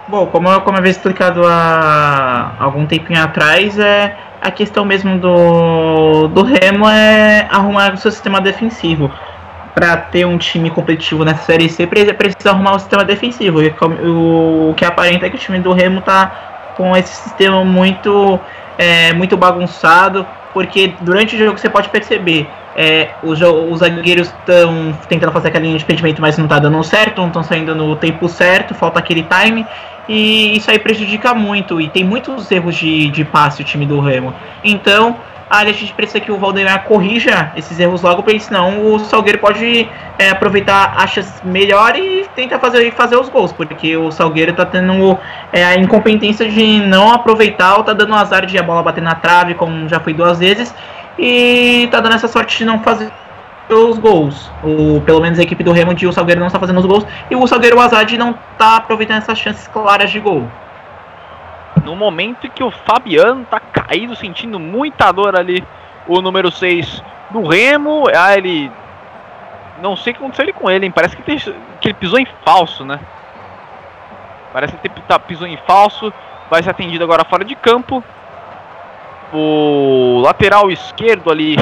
Bom, 0.08 0.26
como 0.26 0.50
eu, 0.50 0.60
como 0.60 0.76
eu 0.76 0.80
havia 0.80 0.90
explicado 0.90 1.42
há 1.46 2.52
algum 2.60 2.84
tempinho 2.84 3.22
atrás, 3.22 3.78
é 3.78 4.14
a 4.42 4.50
questão 4.50 4.84
mesmo 4.84 5.18
do, 5.18 6.28
do 6.28 6.42
Remo 6.42 6.86
é 6.86 7.46
arrumar 7.50 7.94
o 7.94 7.96
seu 7.96 8.10
sistema 8.10 8.38
defensivo. 8.38 9.10
Para 9.74 9.96
ter 9.96 10.26
um 10.26 10.36
time 10.36 10.68
competitivo 10.68 11.24
nessa 11.24 11.44
série 11.44 11.66
C, 11.66 11.86
precisa 11.86 12.50
arrumar 12.50 12.74
o 12.74 12.78
sistema 12.78 13.04
defensivo. 13.04 13.62
E 13.62 13.74
o, 14.04 14.70
o 14.70 14.74
que 14.74 14.84
aparenta 14.84 15.24
é 15.24 15.30
que 15.30 15.36
o 15.36 15.38
time 15.38 15.60
do 15.60 15.72
Remo 15.72 16.02
tá 16.02 16.74
com 16.76 16.94
esse 16.94 17.14
sistema 17.22 17.64
muito, 17.64 18.38
é, 18.76 19.14
muito 19.14 19.34
bagunçado 19.34 20.26
porque 20.52 20.94
durante 21.00 21.36
o 21.36 21.38
jogo 21.38 21.58
você 21.58 21.68
pode 21.68 21.88
perceber 21.88 22.46
é, 22.76 23.10
os, 23.22 23.40
os 23.40 23.78
zagueiros 23.80 24.28
estão 24.28 24.96
tentando 25.08 25.32
fazer 25.32 25.48
aquela 25.48 25.64
linha 25.64 25.78
de 25.78 25.84
impedimento, 25.84 26.20
mas 26.20 26.38
não 26.38 26.44
está 26.44 26.58
dando 26.58 26.82
certo, 26.82 27.20
não 27.20 27.28
estão 27.28 27.42
saindo 27.42 27.74
no 27.74 27.96
tempo 27.96 28.28
certo, 28.28 28.74
falta 28.74 28.98
aquele 28.98 29.24
time, 29.24 29.66
e 30.08 30.56
isso 30.56 30.70
aí 30.70 30.78
prejudica 30.78 31.34
muito, 31.34 31.80
e 31.80 31.88
tem 31.88 32.04
muitos 32.04 32.50
erros 32.50 32.74
de, 32.76 33.08
de 33.10 33.24
passe 33.24 33.62
o 33.62 33.64
time 33.64 33.86
do 33.86 34.00
Remo. 34.00 34.34
Então, 34.64 35.16
a 35.52 35.64
gente 35.66 35.92
precisa 35.92 36.18
que 36.18 36.32
o 36.32 36.38
Valdemar 36.38 36.84
corrija 36.84 37.52
esses 37.54 37.78
erros 37.78 38.00
logo, 38.00 38.22
porque 38.22 38.40
senão 38.40 38.94
o 38.94 38.98
Salgueiro 38.98 39.38
pode 39.38 39.86
é, 40.18 40.30
aproveitar 40.30 40.94
achas 40.96 41.42
melhor 41.44 41.94
e 41.94 42.26
tentar 42.34 42.58
fazer, 42.58 42.90
fazer 42.92 43.16
os 43.16 43.28
gols, 43.28 43.52
porque 43.52 43.94
o 43.94 44.10
Salgueiro 44.10 44.54
tá 44.54 44.64
tendo 44.64 45.18
é, 45.52 45.62
a 45.62 45.76
incompetência 45.76 46.48
de 46.48 46.80
não 46.80 47.12
aproveitar 47.12 47.76
ou 47.76 47.84
tá 47.84 47.92
dando 47.92 48.14
azar 48.14 48.46
de 48.46 48.56
a 48.56 48.62
bola 48.62 48.82
bater 48.82 49.02
na 49.02 49.14
trave, 49.14 49.52
como 49.52 49.86
já 49.90 50.00
foi 50.00 50.14
duas 50.14 50.38
vezes, 50.38 50.74
e 51.18 51.86
tá 51.90 52.00
dando 52.00 52.14
essa 52.14 52.28
sorte 52.28 52.56
de 52.56 52.64
não 52.64 52.78
fazer 52.82 53.12
os 53.68 53.98
gols. 53.98 54.50
Ou 54.64 55.02
pelo 55.02 55.20
menos 55.20 55.38
a 55.38 55.42
equipe 55.42 55.62
do 55.62 55.72
Remo 55.72 55.94
e 56.00 56.06
o 56.06 56.12
Salgueiro 56.14 56.40
não 56.40 56.46
está 56.46 56.58
fazendo 56.58 56.80
os 56.80 56.86
gols, 56.86 57.06
e 57.30 57.36
o 57.36 57.46
Salgueiro 57.46 57.78
Azad 57.78 58.10
não 58.16 58.34
tá 58.56 58.76
aproveitando 58.76 59.18
essas 59.18 59.38
chances 59.38 59.68
claras 59.68 60.10
de 60.10 60.18
gol 60.18 60.48
no 61.84 61.96
momento 61.96 62.48
que 62.50 62.62
o 62.62 62.70
Fabiano 62.70 63.44
tá 63.44 63.60
caído, 63.60 64.14
sentindo 64.14 64.58
muita 64.58 65.10
dor 65.12 65.36
ali, 65.36 65.64
o 66.06 66.20
número 66.20 66.50
6 66.50 67.02
do 67.30 67.46
Remo. 67.46 68.04
Ah, 68.14 68.36
ele. 68.36 68.70
Não 69.80 69.96
sei 69.96 70.12
o 70.12 70.14
que 70.14 70.22
aconteceu 70.22 70.44
ali 70.44 70.52
com 70.52 70.70
ele, 70.70 70.86
hein? 70.86 70.92
Parece 70.92 71.16
que, 71.16 71.22
tem, 71.22 71.38
que 71.38 71.88
ele 71.88 71.94
pisou 71.94 72.18
em 72.18 72.26
falso, 72.44 72.84
né? 72.84 73.00
Parece 74.52 74.76
que 74.76 74.86
ele 74.86 74.94
tá, 75.08 75.18
pisou 75.18 75.46
em 75.46 75.56
falso. 75.66 76.12
Vai 76.48 76.62
ser 76.62 76.70
atendido 76.70 77.02
agora 77.02 77.24
fora 77.24 77.44
de 77.44 77.54
campo. 77.54 78.04
O 79.32 80.20
lateral 80.22 80.70
esquerdo 80.70 81.30
ali 81.30 81.56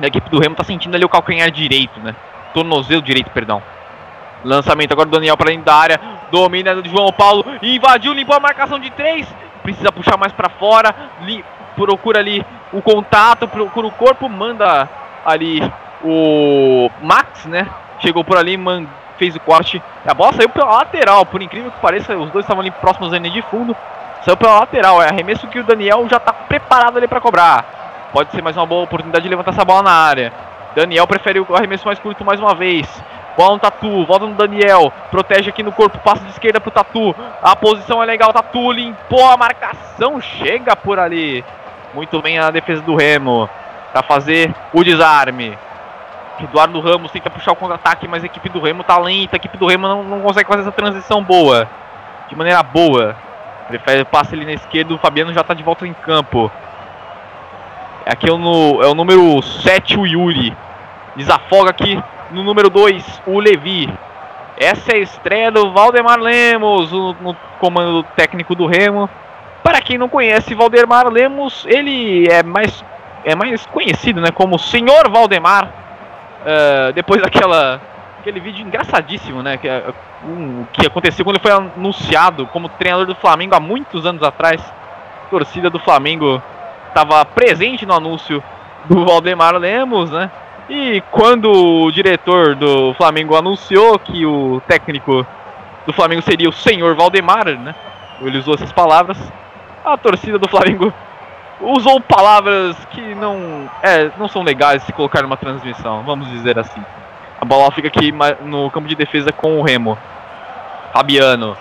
da 0.00 0.08
equipe 0.08 0.28
do 0.30 0.40
Remo 0.40 0.56
tá 0.56 0.64
sentindo 0.64 0.94
ali 0.94 1.04
o 1.04 1.08
calcanhar 1.08 1.50
direito, 1.50 2.00
né? 2.00 2.16
Tornozelo 2.52 3.02
direito, 3.02 3.30
perdão. 3.30 3.62
Lançamento 4.44 4.92
agora 4.92 5.08
do 5.08 5.12
Daniel 5.12 5.36
para 5.36 5.50
dentro 5.50 5.64
da 5.64 5.74
área. 5.74 6.00
Domina 6.30 6.74
do 6.74 6.88
João 6.88 7.12
Paulo. 7.12 7.44
Invadiu, 7.62 8.12
limpou 8.12 8.36
a 8.36 8.40
marcação 8.40 8.78
de 8.78 8.90
três. 8.90 9.26
Precisa 9.62 9.90
puxar 9.90 10.16
mais 10.16 10.32
para 10.32 10.48
fora. 10.48 10.94
Li, 11.22 11.44
procura 11.74 12.18
ali 12.18 12.44
o 12.72 12.82
contato, 12.82 13.48
procura 13.48 13.86
o 13.86 13.90
corpo. 13.90 14.28
Manda 14.28 14.88
ali 15.24 15.60
o 16.02 16.90
Max, 17.02 17.46
né? 17.46 17.66
Chegou 18.00 18.22
por 18.22 18.36
ali, 18.36 18.56
man, 18.56 18.86
fez 19.16 19.34
o 19.34 19.40
corte. 19.40 19.82
A 20.06 20.12
bola 20.12 20.34
saiu 20.34 20.50
pela 20.50 20.66
lateral. 20.66 21.24
Por 21.24 21.40
incrível 21.40 21.70
que 21.70 21.80
pareça, 21.80 22.14
os 22.16 22.30
dois 22.30 22.44
estavam 22.44 22.60
ali 22.60 22.70
próximos 22.70 23.10
da 23.10 23.18
linha 23.18 23.32
de 23.32 23.42
fundo. 23.42 23.74
Saiu 24.22 24.36
pela 24.36 24.60
lateral. 24.60 25.02
É 25.02 25.08
arremesso 25.08 25.48
que 25.48 25.58
o 25.58 25.64
Daniel 25.64 26.06
já 26.10 26.18
está 26.18 26.32
preparado 26.32 26.98
ali 26.98 27.08
para 27.08 27.20
cobrar. 27.20 28.10
Pode 28.12 28.30
ser 28.30 28.42
mais 28.42 28.56
uma 28.56 28.66
boa 28.66 28.84
oportunidade 28.84 29.22
de 29.22 29.28
levantar 29.28 29.52
essa 29.52 29.64
bola 29.64 29.82
na 29.82 29.90
área. 29.90 30.32
Daniel 30.76 31.06
prefere 31.06 31.40
o 31.40 31.46
arremesso 31.54 31.86
mais 31.86 31.98
curto 31.98 32.24
mais 32.24 32.38
uma 32.38 32.54
vez. 32.54 32.86
Bola 33.36 33.54
no 33.54 33.58
Tatu, 33.58 34.04
volta 34.04 34.26
no 34.26 34.34
Daniel. 34.34 34.92
Protege 35.10 35.50
aqui 35.50 35.62
no 35.62 35.72
corpo, 35.72 35.98
passa 35.98 36.24
de 36.24 36.30
esquerda 36.30 36.60
pro 36.60 36.70
Tatu. 36.70 37.14
A 37.42 37.56
posição 37.56 38.02
é 38.02 38.06
legal, 38.06 38.32
Tatu 38.32 38.70
limpou 38.70 39.28
a 39.28 39.36
marcação. 39.36 40.20
Chega 40.20 40.76
por 40.76 40.98
ali. 40.98 41.44
Muito 41.92 42.22
bem 42.22 42.38
a 42.38 42.50
defesa 42.50 42.82
do 42.82 42.94
Remo. 42.94 43.48
Para 43.92 44.02
fazer 44.02 44.54
o 44.72 44.84
desarme. 44.84 45.58
Eduardo 46.40 46.80
Ramos 46.80 47.12
tenta 47.12 47.30
puxar 47.30 47.52
o 47.52 47.56
contra-ataque, 47.56 48.08
mas 48.08 48.22
a 48.22 48.26
equipe 48.26 48.48
do 48.48 48.60
Remo 48.60 48.82
tá 48.82 48.98
lenta. 48.98 49.36
A 49.36 49.38
equipe 49.38 49.56
do 49.56 49.66
Remo 49.66 49.86
não, 49.86 50.02
não 50.02 50.20
consegue 50.20 50.48
fazer 50.48 50.62
essa 50.62 50.72
transição 50.72 51.22
boa. 51.22 51.68
De 52.28 52.36
maneira 52.36 52.62
boa. 52.62 53.16
Prefere 53.68 54.04
passe 54.04 54.34
ali 54.34 54.44
na 54.44 54.52
esquerda. 54.52 54.94
O 54.94 54.98
Fabiano 54.98 55.32
já 55.32 55.42
tá 55.42 55.54
de 55.54 55.62
volta 55.62 55.86
em 55.86 55.94
campo. 55.94 56.50
Aqui 58.06 58.28
é 58.28 58.32
o, 58.32 58.82
é 58.82 58.86
o 58.86 58.94
número 58.94 59.40
7, 59.42 59.98
o 59.98 60.06
Yuri. 60.06 60.56
Desafoga 61.16 61.70
aqui 61.70 62.02
no 62.34 62.42
número 62.42 62.68
2, 62.68 63.22
o 63.26 63.38
Levi. 63.38 63.88
Essa 64.56 64.92
é 64.92 64.96
a 64.96 64.98
estreia 64.98 65.50
do 65.50 65.72
Valdemar 65.72 66.18
Lemos 66.18 66.90
no, 66.92 67.12
no 67.14 67.36
comando 67.58 68.02
técnico 68.16 68.54
do 68.54 68.66
Remo. 68.66 69.08
Para 69.62 69.80
quem 69.80 69.96
não 69.96 70.08
conhece 70.08 70.54
Valdemar 70.54 71.08
Lemos, 71.08 71.64
ele 71.66 72.28
é 72.28 72.42
mais, 72.42 72.84
é 73.24 73.34
mais 73.34 73.64
conhecido 73.66 74.20
né, 74.20 74.30
como 74.30 74.58
Senhor 74.58 75.08
Valdemar. 75.10 75.68
Uh, 76.42 76.92
depois 76.92 77.22
daquela 77.22 77.80
aquele 78.20 78.40
vídeo 78.40 78.66
engraçadíssimo, 78.66 79.42
né? 79.42 79.56
Que, 79.56 79.68
um, 80.24 80.64
que 80.72 80.86
aconteceu 80.86 81.24
quando 81.24 81.36
ele 81.36 81.42
foi 81.42 81.52
anunciado 81.52 82.46
como 82.46 82.68
treinador 82.68 83.06
do 83.06 83.14
Flamengo 83.14 83.54
há 83.54 83.60
muitos 83.60 84.06
anos 84.06 84.22
atrás. 84.22 84.60
A 85.26 85.30
torcida 85.30 85.68
do 85.68 85.78
Flamengo 85.78 86.42
estava 86.88 87.24
presente 87.24 87.84
no 87.84 87.94
anúncio 87.94 88.42
do 88.84 89.04
Valdemar 89.04 89.54
Lemos, 89.56 90.10
né? 90.10 90.30
E 90.68 91.02
quando 91.10 91.50
o 91.50 91.90
diretor 91.90 92.54
do 92.54 92.94
Flamengo 92.94 93.36
anunciou 93.36 93.98
que 93.98 94.24
o 94.24 94.62
técnico 94.66 95.26
do 95.86 95.92
Flamengo 95.92 96.22
seria 96.22 96.48
o 96.48 96.52
senhor 96.52 96.94
Valdemar, 96.94 97.46
né? 97.46 97.74
Ele 98.20 98.38
usou 98.38 98.54
essas 98.54 98.72
palavras. 98.72 99.18
A 99.84 99.96
torcida 99.96 100.38
do 100.38 100.48
Flamengo 100.48 100.92
usou 101.60 102.00
palavras 102.00 102.76
que 102.86 103.14
não, 103.14 103.68
é, 103.82 104.10
não 104.18 104.28
são 104.28 104.42
legais 104.42 104.82
se 104.84 104.92
colocar 104.92 105.22
numa 105.22 105.36
transmissão, 105.36 106.02
vamos 106.02 106.28
dizer 106.30 106.58
assim. 106.58 106.82
A 107.40 107.44
bola 107.44 107.70
fica 107.70 107.88
aqui 107.88 108.12
no 108.42 108.70
campo 108.70 108.88
de 108.88 108.94
defesa 108.94 109.30
com 109.30 109.60
o 109.60 109.62
Remo. 109.62 109.98
Fabiano. 110.94 111.56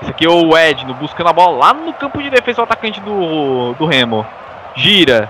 Esse 0.00 0.10
aqui 0.10 0.24
é 0.24 0.30
o 0.30 0.56
Edno 0.56 0.94
buscando 0.94 1.28
a 1.28 1.32
bola 1.32 1.58
lá 1.58 1.74
no 1.74 1.92
campo 1.92 2.22
de 2.22 2.30
defesa 2.30 2.60
o 2.60 2.64
atacante 2.64 3.00
do, 3.00 3.74
do 3.74 3.84
Remo. 3.84 4.24
Gira. 4.76 5.28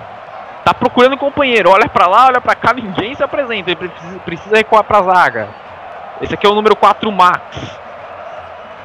Tá 0.69 0.75
procurando 0.75 1.15
um 1.15 1.17
companheiro. 1.17 1.71
Olha 1.71 1.89
para 1.89 2.07
lá, 2.07 2.27
olha 2.27 2.43
para 2.43 2.55
cá, 2.55 2.75
ninguém 2.75 3.15
se 3.15 3.25
apresenta. 3.25 3.71
Ele 3.71 3.89
precisa, 3.89 4.19
precisa 4.19 4.57
recuar 4.57 4.85
pra 4.85 5.01
zaga. 5.01 5.49
Esse 6.21 6.35
aqui 6.35 6.47
é 6.47 6.51
o 6.51 6.55
número 6.55 6.77
4, 6.77 7.11
Max. 7.11 7.57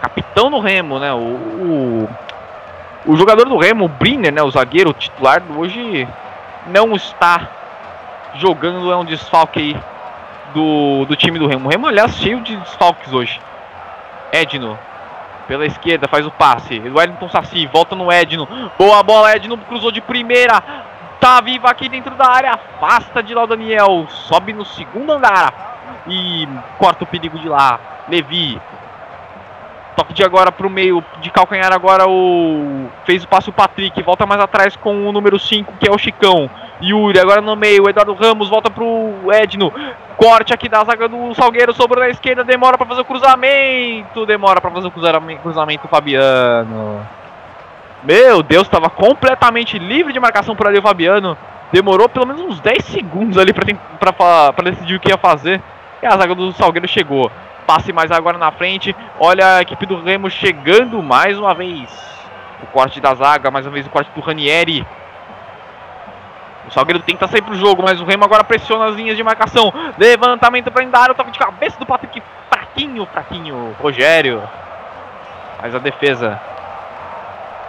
Capitão 0.01 0.49
do 0.49 0.61
Remo, 0.61 0.97
né? 0.97 1.11
O, 1.11 1.17
o, 1.17 2.09
o 3.05 3.17
jogador 3.17 3.49
do 3.49 3.57
Remo, 3.57 3.83
o 3.83 3.89
Brinner, 3.89 4.31
né? 4.31 4.41
O 4.41 4.49
zagueiro 4.49 4.93
titular, 4.93 5.43
hoje 5.57 6.07
não 6.67 6.93
está 6.93 7.49
jogando. 8.35 8.89
É 8.89 8.95
um 8.95 9.03
desfalque 9.03 9.59
aí 9.59 9.77
do, 10.53 11.03
do 11.03 11.17
time 11.17 11.37
do 11.37 11.47
Remo. 11.47 11.67
O 11.67 11.69
Remo, 11.69 11.87
aliás, 11.87 12.15
cheio 12.15 12.39
de 12.39 12.55
desfalques 12.55 13.11
hoje. 13.11 13.41
Edno. 14.31 14.79
Pela 15.49 15.65
esquerda, 15.65 16.07
faz 16.07 16.25
o 16.25 16.31
passe. 16.31 16.79
O 16.79 16.97
Wellington 16.97 17.27
Saci, 17.27 17.67
volta 17.67 17.93
no 17.93 18.09
Edno. 18.09 18.47
Boa 18.79 19.03
bola, 19.03 19.35
Edno 19.35 19.57
cruzou 19.57 19.91
de 19.91 19.99
primeira. 19.99 20.63
Tá 21.23 21.39
vivo 21.39 21.65
aqui 21.67 21.87
dentro 21.87 22.13
da 22.15 22.27
área. 22.29 22.51
Afasta 22.51 23.23
de 23.23 23.33
lá 23.33 23.45
o 23.45 23.47
Daniel. 23.47 24.05
Sobe 24.09 24.51
no 24.51 24.65
segundo 24.65 25.13
andar. 25.13 26.03
E 26.05 26.45
corta 26.77 27.05
o 27.05 27.07
perigo 27.07 27.39
de 27.39 27.47
lá. 27.47 27.79
Levi. 28.09 28.61
Toque 29.95 30.11
de 30.11 30.21
agora 30.21 30.51
pro 30.51 30.69
meio. 30.69 31.01
De 31.21 31.31
calcanhar 31.31 31.71
agora 31.71 32.09
o. 32.09 32.89
Fez 33.05 33.23
o 33.23 33.27
passe 33.29 33.49
o 33.49 33.53
Patrick. 33.53 34.03
Volta 34.03 34.25
mais 34.25 34.41
atrás 34.41 34.75
com 34.75 35.07
o 35.07 35.13
número 35.13 35.39
5, 35.39 35.77
que 35.79 35.87
é 35.87 35.91
o 35.93 35.97
Chicão. 35.97 36.49
Yuri 36.81 37.17
agora 37.17 37.39
no 37.39 37.55
meio. 37.55 37.87
Eduardo 37.87 38.13
Ramos 38.15 38.49
volta 38.49 38.69
pro 38.69 39.31
Edno. 39.31 39.71
Corte 40.17 40.53
aqui 40.53 40.67
da 40.67 40.83
zaga 40.83 41.07
do 41.07 41.33
Salgueiro, 41.35 41.73
sobrou 41.73 42.03
na 42.03 42.09
esquerda, 42.09 42.43
demora 42.43 42.77
para 42.77 42.87
fazer 42.87 43.01
o 43.01 43.05
cruzamento, 43.05 44.25
demora 44.25 44.59
para 44.59 44.71
fazer 44.71 44.87
o 44.87 44.91
cruzamento, 44.91 45.87
Fabiano. 45.87 47.22
Meu 48.03 48.43
Deus, 48.43 48.63
estava 48.63 48.89
completamente 48.89 49.79
livre 49.79 50.11
de 50.11 50.19
marcação 50.19 50.55
por 50.55 50.67
ali 50.67 50.77
o 50.77 50.81
Fabiano. 50.81 51.37
Demorou 51.71 52.09
pelo 52.09 52.27
menos 52.27 52.41
uns 52.41 52.59
10 52.59 52.83
segundos 52.83 53.37
ali 53.37 53.53
para 53.53 54.63
decidir 54.63 54.95
o 54.95 54.99
que 54.99 55.09
ia 55.09 55.17
fazer. 55.17 55.61
E 56.01 56.05
a 56.05 56.17
zaga 56.17 56.35
do 56.35 56.51
Salgueiro 56.51 56.87
chegou. 56.87 57.31
Passe 57.65 57.93
mais 57.93 58.11
agora 58.11 58.37
na 58.37 58.51
frente. 58.51 58.93
Olha 59.17 59.55
a 59.55 59.61
equipe 59.61 59.85
do 59.85 60.01
Remo 60.01 60.29
chegando 60.29 61.01
mais 61.01 61.39
uma 61.39 61.53
vez. 61.53 61.89
O 62.61 62.65
corte 62.67 62.99
da 62.99 63.15
zaga, 63.15 63.49
mais 63.49 63.65
uma 63.65 63.71
vez 63.71 63.87
o 63.87 63.89
corte 63.89 64.11
do 64.13 64.19
Ranieri. 64.19 64.85
O 66.67 66.71
Salgueiro 66.71 66.99
tenta 66.99 67.25
sair 67.27 67.41
pro 67.41 67.55
jogo, 67.55 67.83
mas 67.83 68.01
o 68.01 68.05
Remo 68.05 68.25
agora 68.25 68.43
pressiona 68.43 68.85
as 68.85 68.95
linhas 68.95 69.15
de 69.15 69.23
marcação. 69.23 69.73
Levantamento 69.97 70.69
para 70.71 71.11
o 71.11 71.15
toque 71.15 71.31
de 71.31 71.39
cabeça 71.39 71.79
do 71.79 71.85
Patrick. 71.85 72.21
Fraquinho, 72.49 73.05
fraquinho. 73.05 73.75
Rogério. 73.79 74.43
Faz 75.61 75.73
a 75.73 75.79
defesa. 75.79 76.52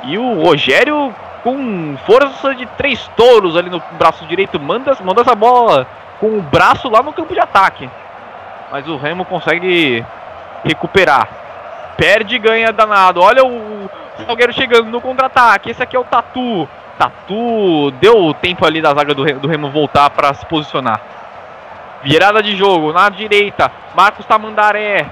E 0.06 0.18
o 0.18 0.42
Rogério 0.42 1.14
com 1.42 1.96
força 2.06 2.54
de 2.54 2.64
três 2.64 3.06
touros 3.16 3.56
ali 3.56 3.68
no 3.68 3.82
braço 3.92 4.24
direito. 4.26 4.58
Manda, 4.58 4.96
manda 5.04 5.20
essa 5.20 5.34
bola 5.34 5.86
com 6.18 6.38
o 6.38 6.42
braço 6.42 6.88
lá 6.88 7.02
no 7.02 7.12
campo 7.12 7.34
de 7.34 7.40
ataque. 7.40 7.88
Mas 8.72 8.88
o 8.88 8.96
Remo 8.96 9.24
consegue 9.24 10.04
recuperar. 10.64 11.28
Perde 11.96 12.36
e 12.36 12.38
ganha 12.38 12.72
danado. 12.72 13.20
Olha 13.20 13.44
o 13.44 13.90
Salgueiro 14.26 14.52
chegando 14.52 14.90
no 14.90 15.00
contra-ataque. 15.00 15.70
Esse 15.70 15.82
aqui 15.82 15.94
é 15.94 16.00
o 16.00 16.04
Tatu. 16.04 16.68
Tatu 16.98 17.90
deu 18.00 18.34
tempo 18.34 18.64
ali 18.64 18.80
da 18.80 18.94
zaga 18.94 19.14
do, 19.14 19.24
do 19.24 19.48
Remo 19.48 19.70
voltar 19.70 20.10
para 20.10 20.32
se 20.32 20.46
posicionar. 20.46 21.00
Virada 22.02 22.42
de 22.42 22.56
jogo 22.56 22.92
na 22.92 23.08
direita. 23.08 23.70
Marcos 23.94 24.26
Tamandaré 24.26 25.06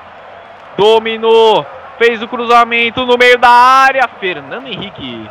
dominou, 0.77 1.67
fez 2.03 2.21
o 2.21 2.27
cruzamento 2.27 3.07
no 3.07 3.17
meio 3.17 3.39
da 3.39 3.49
área. 3.49 4.09
Fernando 4.19 4.67
Henrique, 4.67 5.31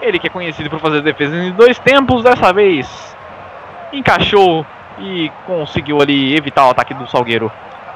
ele 0.00 0.20
que 0.20 0.28
é 0.28 0.30
conhecido 0.30 0.70
por 0.70 0.78
fazer 0.78 1.02
defesa 1.02 1.34
em 1.34 1.50
dois 1.50 1.76
tempos, 1.80 2.22
dessa 2.22 2.52
vez 2.52 3.16
encaixou 3.92 4.64
e 5.00 5.30
conseguiu 5.44 6.00
ali 6.00 6.36
evitar 6.36 6.66
o 6.66 6.70
ataque 6.70 6.94
do 6.94 7.08
Salgueiro. 7.08 7.50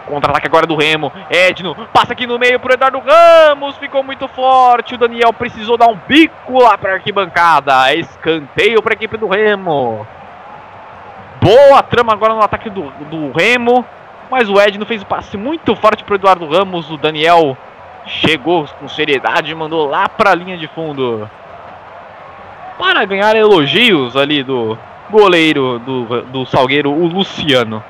Contra-ataque 0.06 0.46
agora 0.46 0.66
do 0.66 0.74
Remo. 0.74 1.12
Edno 1.30 1.76
passa 1.92 2.12
aqui 2.12 2.26
no 2.26 2.38
meio 2.38 2.58
pro 2.58 2.72
Eduardo 2.72 2.98
Ramos. 2.98 3.76
Ficou 3.76 4.02
muito 4.02 4.26
forte. 4.26 4.94
O 4.94 4.98
Daniel 4.98 5.32
precisou 5.32 5.76
dar 5.76 5.86
um 5.86 5.98
bico 6.08 6.62
lá 6.62 6.78
pra 6.78 6.94
arquibancada. 6.94 7.94
Escanteio 7.94 8.82
pra 8.82 8.94
equipe 8.94 9.18
do 9.18 9.28
Remo. 9.28 10.06
Boa 11.42 11.82
trama 11.82 12.14
agora 12.14 12.34
no 12.34 12.42
ataque 12.42 12.70
do, 12.70 12.90
do 13.10 13.32
Remo. 13.32 13.84
Mas 14.30 14.48
o 14.48 14.58
Edno 14.58 14.86
fez 14.86 15.02
o 15.02 15.06
passe 15.06 15.36
muito 15.36 15.76
forte 15.76 16.02
pro 16.02 16.14
Eduardo 16.14 16.48
Ramos. 16.48 16.90
O 16.90 16.96
Daniel 16.96 17.56
chegou 18.08 18.66
com 18.80 18.88
seriedade 18.88 19.52
e 19.52 19.54
mandou 19.54 19.86
lá 19.86 20.08
pra 20.08 20.34
linha 20.34 20.56
de 20.56 20.66
fundo. 20.68 21.28
Para 22.78 23.04
ganhar 23.04 23.36
elogios 23.36 24.16
ali 24.16 24.42
do 24.42 24.78
goleiro 25.10 25.78
do, 25.80 26.22
do 26.22 26.46
Salgueiro, 26.46 26.90
o 26.90 27.06
Luciano. 27.06 27.82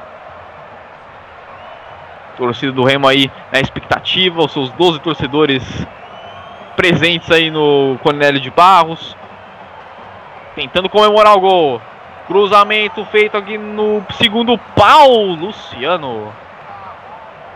Torcida 2.36 2.72
do 2.72 2.84
Remo 2.84 3.06
aí 3.06 3.30
na 3.52 3.60
expectativa, 3.60 4.44
os 4.44 4.52
seus 4.52 4.70
12 4.70 5.00
torcedores 5.00 5.86
presentes 6.76 7.30
aí 7.30 7.50
no 7.50 7.98
Cornélio 8.02 8.40
de 8.40 8.50
Barros. 8.50 9.16
Tentando 10.54 10.88
comemorar 10.88 11.36
o 11.36 11.40
gol. 11.40 11.82
Cruzamento 12.26 13.04
feito 13.06 13.36
aqui 13.36 13.56
no 13.56 14.04
segundo 14.12 14.58
pau, 14.76 15.22
Luciano. 15.22 16.32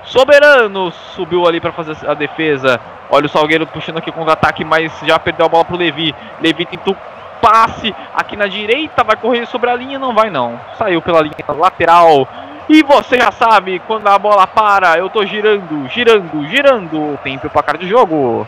Soberano 0.04 0.90
subiu 0.90 1.46
ali 1.46 1.60
para 1.60 1.72
fazer 1.72 1.96
a 2.08 2.14
defesa. 2.14 2.80
Olha 3.10 3.26
o 3.26 3.28
Salgueiro 3.28 3.66
puxando 3.66 3.98
aqui 3.98 4.10
contra-ataque, 4.10 4.64
mas 4.64 4.92
já 5.04 5.18
perdeu 5.18 5.46
a 5.46 5.48
bola 5.48 5.64
pro 5.64 5.76
Levi. 5.76 6.14
Levi 6.40 6.64
tentou 6.64 6.96
passe 7.40 7.94
aqui 8.14 8.36
na 8.36 8.46
direita, 8.46 9.02
vai 9.02 9.16
correr 9.16 9.46
sobre 9.46 9.68
a 9.68 9.74
linha, 9.74 9.98
não 9.98 10.14
vai 10.14 10.30
não. 10.30 10.60
Saiu 10.78 11.02
pela 11.02 11.20
linha 11.20 11.34
lateral. 11.48 12.28
E 12.68 12.82
você 12.84 13.18
já 13.18 13.32
sabe, 13.32 13.80
quando 13.80 14.06
a 14.06 14.18
bola 14.18 14.46
para, 14.46 14.96
eu 14.96 15.10
tô 15.10 15.26
girando, 15.26 15.88
girando, 15.88 16.46
girando. 16.46 17.18
Tempo 17.22 17.50
para 17.50 17.62
cara 17.62 17.78
de 17.78 17.88
jogo. 17.88 18.46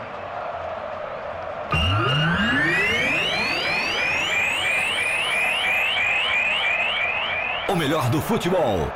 O 7.67 7.75
melhor 7.75 8.09
do 8.09 8.21
futebol. 8.21 8.87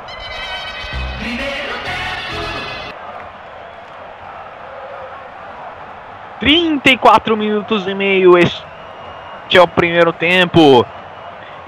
Trinta 6.40 6.90
e 6.90 6.96
quatro 6.96 7.36
minutos 7.36 7.86
e 7.86 7.94
meio. 7.94 8.38
Este 8.38 8.64
é 9.52 9.60
o 9.60 9.68
primeiro 9.68 10.10
tempo. 10.10 10.86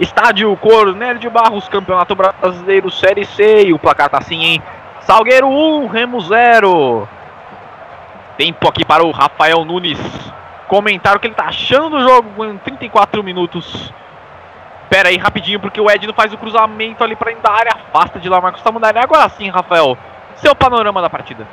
Estádio 0.00 0.56
Cornélio 0.56 1.20
de 1.20 1.28
Barros, 1.28 1.68
Campeonato 1.68 2.14
Brasileiro 2.14 2.90
Série 2.90 3.26
C. 3.26 3.66
E 3.66 3.74
o 3.74 3.78
placar 3.78 4.08
tá 4.08 4.16
assim, 4.16 4.42
hein? 4.42 4.62
Salgueiro 5.02 5.46
1, 5.46 5.86
Remo 5.88 6.18
0. 6.22 7.06
Tempo 8.38 8.66
aqui 8.66 8.82
para 8.82 9.04
o 9.04 9.10
Rafael 9.10 9.62
Nunes 9.62 10.00
comentar 10.68 11.16
o 11.16 11.20
que 11.20 11.26
ele 11.26 11.34
tá 11.34 11.44
achando 11.44 11.90
do 11.90 12.00
jogo 12.00 12.42
em 12.42 12.56
34 12.56 13.22
minutos. 13.22 13.92
Pera 14.88 15.10
aí, 15.10 15.18
rapidinho, 15.18 15.60
porque 15.60 15.82
o 15.82 15.90
Edno 15.90 16.14
faz 16.14 16.32
o 16.32 16.38
cruzamento 16.38 17.04
ali 17.04 17.14
para 17.14 17.28
dentro 17.28 17.42
da 17.42 17.52
área. 17.52 17.72
Afasta 17.72 18.18
de 18.18 18.26
lá 18.26 18.40
Marcos 18.40 18.62
Tamandaré. 18.62 19.00
Agora 19.00 19.28
sim, 19.28 19.50
Rafael. 19.50 19.98
Seu 20.36 20.56
panorama 20.56 21.02
da 21.02 21.10
partida. 21.10 21.46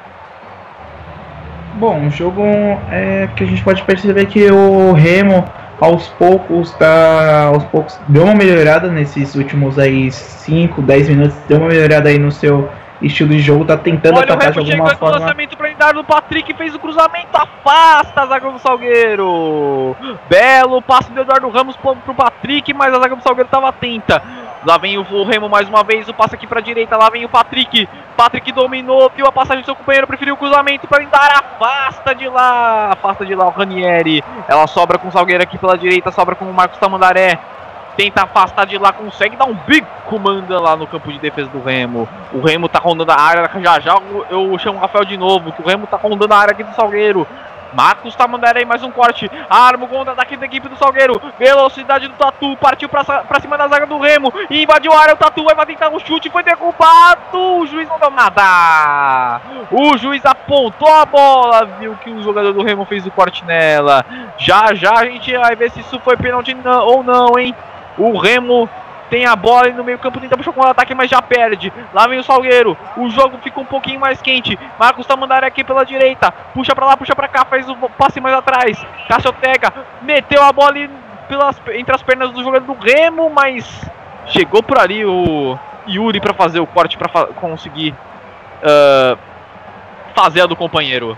Bom, 1.75 2.07
o 2.07 2.09
jogo 2.09 2.43
é 2.91 3.29
que 3.35 3.43
a 3.43 3.47
gente 3.47 3.63
pode 3.63 3.83
perceber 3.83 4.25
que 4.25 4.49
o 4.51 4.91
Remo 4.93 5.45
aos 5.79 6.07
poucos 6.09 6.71
tá. 6.73 7.45
Aos 7.53 7.63
poucos 7.65 7.99
deu 8.07 8.23
uma 8.23 8.35
melhorada 8.35 8.89
nesses 8.89 9.35
últimos 9.35 9.79
aí 9.79 10.11
5, 10.11 10.81
10 10.81 11.09
minutos, 11.09 11.37
deu 11.47 11.59
uma 11.59 11.69
melhorada 11.69 12.09
aí 12.09 12.19
no 12.19 12.31
seu 12.31 12.69
estilo 13.01 13.29
de 13.29 13.39
jogo, 13.39 13.65
tá 13.65 13.77
tentando 13.77 14.17
Olha 14.17 14.33
atacar 14.33 14.49
o 14.49 14.51
de 14.51 14.59
alguma 14.59 14.71
chegando 14.71 14.91
no 14.91 14.97
forma. 14.97 15.19
lançamento 15.19 15.57
pra 15.57 15.71
entrar 15.71 15.93
do 15.93 16.03
Patrick, 16.03 16.53
fez 16.53 16.75
o 16.75 16.79
cruzamento, 16.79 17.29
afasta 17.33 18.21
a 18.21 18.25
zaga 18.25 18.51
do 18.51 18.59
Salgueiro. 18.59 19.95
Belo 20.29 20.81
passe 20.81 21.11
do 21.11 21.21
Eduardo 21.21 21.49
Ramos 21.49 21.75
pro, 21.77 21.95
pro 21.95 22.13
Patrick, 22.13 22.73
mas 22.73 22.93
a 22.93 22.99
zaga 22.99 23.15
do 23.15 23.23
Salgueiro 23.23 23.49
tava 23.49 23.69
atenta. 23.69 24.21
Lá 24.65 24.77
vem 24.77 24.97
o, 24.97 25.01
o 25.09 25.23
Remo 25.23 25.47
mais 25.47 25.69
uma 25.69 25.83
vez, 25.83 26.07
o 26.09 26.13
passe 26.13 26.35
aqui 26.35 26.45
pra 26.45 26.59
direita, 26.59 26.97
lá 26.97 27.09
vem 27.09 27.23
o 27.23 27.29
Patrick. 27.29 27.87
Patrick 28.17 28.51
dominou, 28.51 29.09
viu 29.15 29.25
a 29.25 29.31
passagem 29.31 29.61
do 29.61 29.65
seu 29.65 29.75
companheiro, 29.75 30.05
preferiu 30.05 30.33
o 30.33 30.37
cruzamento 30.37 30.85
para 30.87 31.01
entrar, 31.01 31.31
afasta 31.31 32.13
de 32.13 32.27
lá, 32.27 32.91
afasta 32.91 33.25
de 33.25 33.33
lá 33.33 33.47
o 33.47 33.51
Ranieri. 33.51 34.21
Ela 34.47 34.67
sobra 34.67 34.97
com 34.97 35.07
o 35.07 35.11
Salgueiro 35.11 35.41
aqui 35.41 35.57
pela 35.57 35.77
direita, 35.77 36.11
sobra 36.11 36.35
com 36.35 36.43
o 36.43 36.53
Marcos 36.53 36.77
Tamandaré. 36.77 37.39
Tenta 37.99 38.23
afastar 38.23 38.65
de 38.65 38.77
lá, 38.77 38.93
consegue 38.93 39.35
dar 39.35 39.43
um 39.43 39.53
bico, 39.53 40.17
manda 40.17 40.57
lá 40.57 40.73
no 40.73 40.87
campo 40.87 41.11
de 41.11 41.19
defesa 41.19 41.49
do 41.49 41.61
Remo. 41.61 42.07
O 42.31 42.39
Remo 42.39 42.69
tá 42.69 42.79
rondando 42.79 43.11
a 43.11 43.19
área, 43.19 43.51
já 43.61 43.77
já 43.81 43.97
eu- 44.29 44.57
chamo 44.57 44.77
o 44.77 44.81
Rafael 44.81 45.03
de 45.03 45.17
novo, 45.17 45.51
que 45.51 45.61
o 45.61 45.65
Remo 45.67 45.85
tá 45.85 45.97
rondando 45.97 46.33
a 46.33 46.37
área 46.37 46.53
aqui 46.53 46.63
do 46.63 46.73
Salgueiro. 46.73 47.27
Marcos 47.73 48.15
tá 48.15 48.25
mandando 48.25 48.57
aí 48.57 48.63
mais 48.63 48.81
um 48.83 48.89
corte. 48.89 49.29
Arma 49.49 49.83
o 49.83 49.87
contra-ataque 49.89 50.37
da 50.37 50.45
equipe 50.45 50.69
do 50.69 50.77
Salgueiro. 50.77 51.21
Velocidade 51.37 52.07
do 52.07 52.13
Tatu. 52.13 52.55
Partiu 52.55 52.87
pra, 52.87 53.03
pra 53.03 53.39
cima 53.41 53.57
da 53.57 53.67
zaga 53.67 53.85
do 53.85 53.99
Remo. 53.99 54.33
Invadiu 54.49 54.93
a 54.93 55.01
área. 55.01 55.13
O 55.13 55.17
Tatu 55.17 55.43
vai 55.43 55.65
tentar 55.67 55.89
um 55.89 55.99
chute. 55.99 56.31
Foi 56.31 56.41
derrubado. 56.41 57.37
O 57.37 57.67
juiz 57.67 57.87
não 57.89 57.99
deu 57.99 58.09
nada. 58.09 59.39
O 59.69 59.95
juiz 59.97 60.25
apontou 60.25 60.91
a 60.91 61.05
bola. 61.05 61.65
Viu 61.79 61.95
que 62.03 62.09
o 62.09 62.23
jogador 62.23 62.53
do 62.53 62.63
Remo 62.63 62.85
fez 62.85 63.05
o 63.05 63.11
corte 63.11 63.45
nela. 63.45 64.03
Já 64.37 64.73
já 64.73 64.93
a 64.97 65.05
gente 65.05 65.37
vai 65.37 65.55
ver 65.55 65.69
se 65.69 65.81
isso 65.81 65.99
foi 65.99 66.17
pênalti 66.17 66.55
ou 66.85 67.03
não, 67.03 67.37
hein? 67.37 67.53
O 67.99 68.17
Remo 68.17 68.67
tem 69.09 69.25
a 69.25 69.35
bola 69.35 69.69
no 69.69 69.83
meio 69.83 69.97
campo 69.97 70.19
tenta 70.19 70.37
puxar 70.37 70.53
com 70.53 70.61
o 70.61 70.67
ataque, 70.67 70.93
mas 70.95 71.09
já 71.09 71.21
perde. 71.21 71.73
Lá 71.93 72.07
vem 72.07 72.19
o 72.19 72.23
Salgueiro. 72.23 72.77
O 72.95 73.09
jogo 73.09 73.37
fica 73.43 73.59
um 73.59 73.65
pouquinho 73.65 73.99
mais 73.99 74.21
quente. 74.21 74.57
Marcos 74.79 75.05
mandando 75.17 75.45
aqui 75.45 75.63
pela 75.63 75.83
direita. 75.83 76.31
Puxa 76.53 76.73
pra 76.75 76.85
lá, 76.85 76.95
puxa 76.95 77.15
pra 77.15 77.27
cá, 77.27 77.43
faz 77.45 77.67
o 77.69 77.75
passe 77.97 78.21
mais 78.21 78.35
atrás. 78.35 78.77
Cassiotega 79.07 79.73
meteu 80.01 80.41
a 80.43 80.51
bola 80.53 80.73
pelas, 81.27 81.59
entre 81.73 81.93
as 81.93 82.01
pernas 82.03 82.31
do 82.31 82.43
jogador 82.43 82.65
do 82.65 82.79
Remo, 82.79 83.29
mas 83.29 83.83
chegou 84.27 84.61
por 84.63 84.79
ali 84.79 85.03
o 85.05 85.57
Yuri 85.87 86.19
pra 86.19 86.33
fazer 86.33 86.59
o 86.59 86.67
corte 86.67 86.97
pra 86.97 87.09
fa- 87.09 87.27
conseguir 87.27 87.95
ah, 88.63 89.17
fazer 90.15 90.41
a 90.41 90.45
do 90.45 90.55
companheiro. 90.55 91.17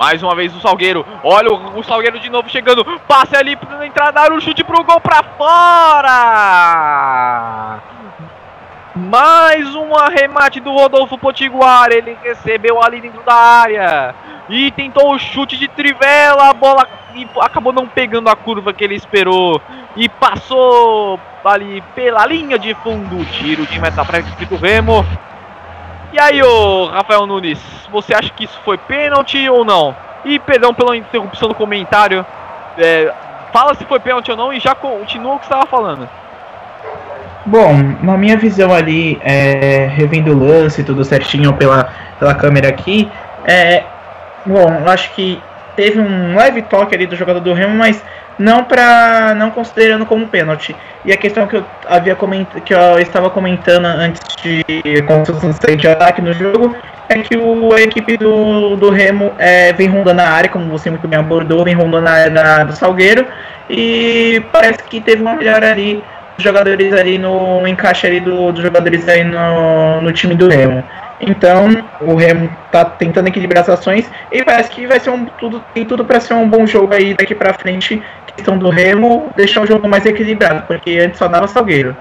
Mais 0.00 0.22
uma 0.22 0.34
vez 0.34 0.56
o 0.56 0.60
Salgueiro. 0.60 1.04
Olha 1.22 1.52
o, 1.52 1.78
o 1.78 1.84
Salgueiro 1.84 2.18
de 2.18 2.30
novo 2.30 2.48
chegando. 2.48 2.82
Passe 3.06 3.36
ali 3.36 3.54
pra 3.54 3.86
entrada, 3.86 4.32
o 4.32 4.40
chute 4.40 4.64
pro 4.64 4.82
gol 4.82 4.98
pra 4.98 5.22
fora. 5.36 6.20
Mais 8.96 9.74
um 9.74 9.94
arremate 9.94 10.58
do 10.58 10.72
Rodolfo 10.72 11.18
Potiguar. 11.18 11.90
Ele 11.90 12.16
recebeu 12.22 12.82
ali 12.82 13.02
dentro 13.02 13.22
da 13.24 13.34
área. 13.34 14.14
E 14.48 14.70
tentou 14.70 15.12
o 15.12 15.18
chute 15.18 15.58
de 15.58 15.68
trivela. 15.68 16.48
A 16.48 16.54
bola 16.54 16.88
acabou 17.42 17.70
não 17.70 17.86
pegando 17.86 18.30
a 18.30 18.36
curva 18.36 18.72
que 18.72 18.82
ele 18.82 18.94
esperou. 18.94 19.60
E 19.94 20.08
passou 20.08 21.20
ali 21.44 21.84
pela 21.94 22.24
linha 22.24 22.58
de 22.58 22.72
fundo. 22.76 23.22
Tiro 23.32 23.66
de 23.66 23.78
meta 23.78 24.00
equipe 24.18 24.46
do 24.46 24.56
Remo. 24.56 25.04
E 26.12 26.18
aí, 26.18 26.42
ô 26.42 26.86
Rafael 26.86 27.24
Nunes, 27.24 27.60
você 27.90 28.12
acha 28.12 28.30
que 28.30 28.44
isso 28.44 28.58
foi 28.64 28.76
pênalti 28.76 29.48
ou 29.48 29.64
não? 29.64 29.94
E 30.24 30.38
perdão 30.38 30.74
pela 30.74 30.96
interrupção 30.96 31.48
do 31.48 31.54
comentário. 31.54 32.26
é, 32.76 33.12
fala 33.52 33.74
se 33.74 33.84
foi 33.84 34.00
pênalti 34.00 34.30
ou 34.30 34.36
não 34.36 34.52
e 34.52 34.58
já 34.58 34.74
continua 34.74 35.34
o 35.34 35.38
que 35.38 35.44
estava 35.44 35.66
falando. 35.66 36.08
Bom, 37.46 37.72
na 38.02 38.16
minha 38.16 38.36
visão 38.36 38.72
ali, 38.72 39.18
é, 39.22 39.86
revendo 39.86 40.32
o 40.32 40.38
lance, 40.38 40.84
tudo 40.84 41.04
certinho 41.04 41.52
pela, 41.54 41.88
pela 42.18 42.34
câmera 42.34 42.68
aqui, 42.68 43.10
é, 43.44 43.84
bom, 44.44 44.68
eu 44.68 44.88
acho 44.90 45.12
que 45.14 45.40
teve 45.80 45.98
um 45.98 46.36
leve 46.36 46.60
toque 46.60 46.94
ali 46.94 47.06
do 47.06 47.16
jogador 47.16 47.40
do 47.40 47.54
Remo, 47.54 47.74
mas 47.74 48.04
não 48.38 48.64
para 48.64 49.34
não 49.34 49.50
considerando 49.50 50.04
como 50.04 50.28
pênalti. 50.28 50.76
E 51.06 51.12
a 51.12 51.16
questão 51.16 51.46
que 51.46 51.56
eu 51.56 51.64
havia 51.88 52.14
comentado, 52.14 52.60
que 52.60 52.74
eu 52.74 52.98
estava 52.98 53.30
comentando 53.30 53.86
antes 53.86 54.20
de 54.42 54.62
sair 55.62 55.76
de 55.76 55.88
ataque 55.88 56.20
no 56.20 56.34
jogo, 56.34 56.76
é 57.08 57.14
que 57.18 57.34
o, 57.34 57.72
a 57.72 57.80
equipe 57.80 58.18
do, 58.18 58.76
do 58.76 58.90
Remo 58.90 59.32
é, 59.38 59.72
vem 59.72 59.88
rondando 59.88 60.20
a 60.20 60.28
área, 60.28 60.50
como 60.50 60.66
você 60.66 60.90
muito 60.90 61.08
bem 61.08 61.18
abordou, 61.18 61.64
vem 61.64 61.74
rondando 61.74 62.06
a 62.08 62.12
área 62.12 62.30
da- 62.30 62.64
do 62.64 62.72
Salgueiro, 62.76 63.26
e 63.68 64.42
parece 64.52 64.82
que 64.84 65.00
teve 65.00 65.22
uma 65.22 65.34
melhora 65.34 65.70
ali 65.70 66.02
jogadores 66.36 66.92
ali 66.92 67.18
no, 67.18 67.60
no 67.60 67.68
encaixe 67.68 68.06
ali 68.06 68.20
do- 68.20 68.52
dos 68.52 68.62
jogadores 68.62 69.08
aí 69.08 69.24
no, 69.24 70.00
no 70.02 70.12
time 70.12 70.34
do 70.34 70.48
Remo. 70.48 70.84
Então, 71.20 71.68
o 72.00 72.14
Remo 72.14 72.50
tá 72.72 72.84
tentando 72.84 73.28
equilibrar 73.28 73.62
as 73.62 73.68
ações 73.68 74.10
e 74.32 74.42
parece 74.42 74.70
que 74.70 74.86
vai 74.86 74.98
ser 74.98 75.10
um 75.10 75.26
tudo 75.26 75.62
tem 75.74 75.84
tudo 75.84 76.02
para 76.04 76.18
ser 76.18 76.32
um 76.32 76.48
bom 76.48 76.66
jogo 76.66 76.94
aí 76.94 77.12
daqui 77.12 77.34
para 77.34 77.52
frente. 77.52 78.02
Questão 78.34 78.56
do 78.56 78.70
Remo 78.70 79.30
deixar 79.36 79.60
o 79.60 79.66
jogo 79.66 79.86
mais 79.86 80.06
equilibrado, 80.06 80.66
porque 80.66 80.98
antes 80.98 81.18
só 81.18 81.28
dava 81.28 81.46
Salgueiro. 81.46 81.94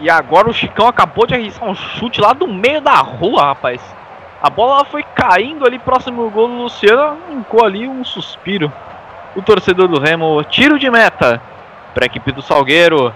E 0.00 0.08
agora 0.08 0.48
o 0.48 0.54
Chicão 0.54 0.88
acabou 0.88 1.26
de 1.26 1.34
arriscar 1.34 1.68
um 1.68 1.74
chute 1.74 2.22
lá 2.22 2.32
do 2.32 2.48
meio 2.48 2.80
da 2.80 2.94
rua, 2.94 3.48
rapaz. 3.48 3.82
A 4.42 4.48
bola 4.48 4.82
foi 4.86 5.02
caindo 5.02 5.66
ali 5.66 5.78
próximo 5.78 6.24
do 6.24 6.30
gol 6.30 6.48
do 6.48 6.54
Luciano, 6.54 7.18
arrancou 7.28 7.62
ali 7.62 7.86
um 7.86 8.02
suspiro. 8.02 8.72
O 9.36 9.42
torcedor 9.42 9.88
do 9.88 10.00
Remo, 10.00 10.42
tiro 10.44 10.78
de 10.78 10.90
meta 10.90 11.42
para 11.92 12.04
a 12.04 12.06
equipe 12.06 12.32
do 12.32 12.40
Salgueiro. 12.40 13.12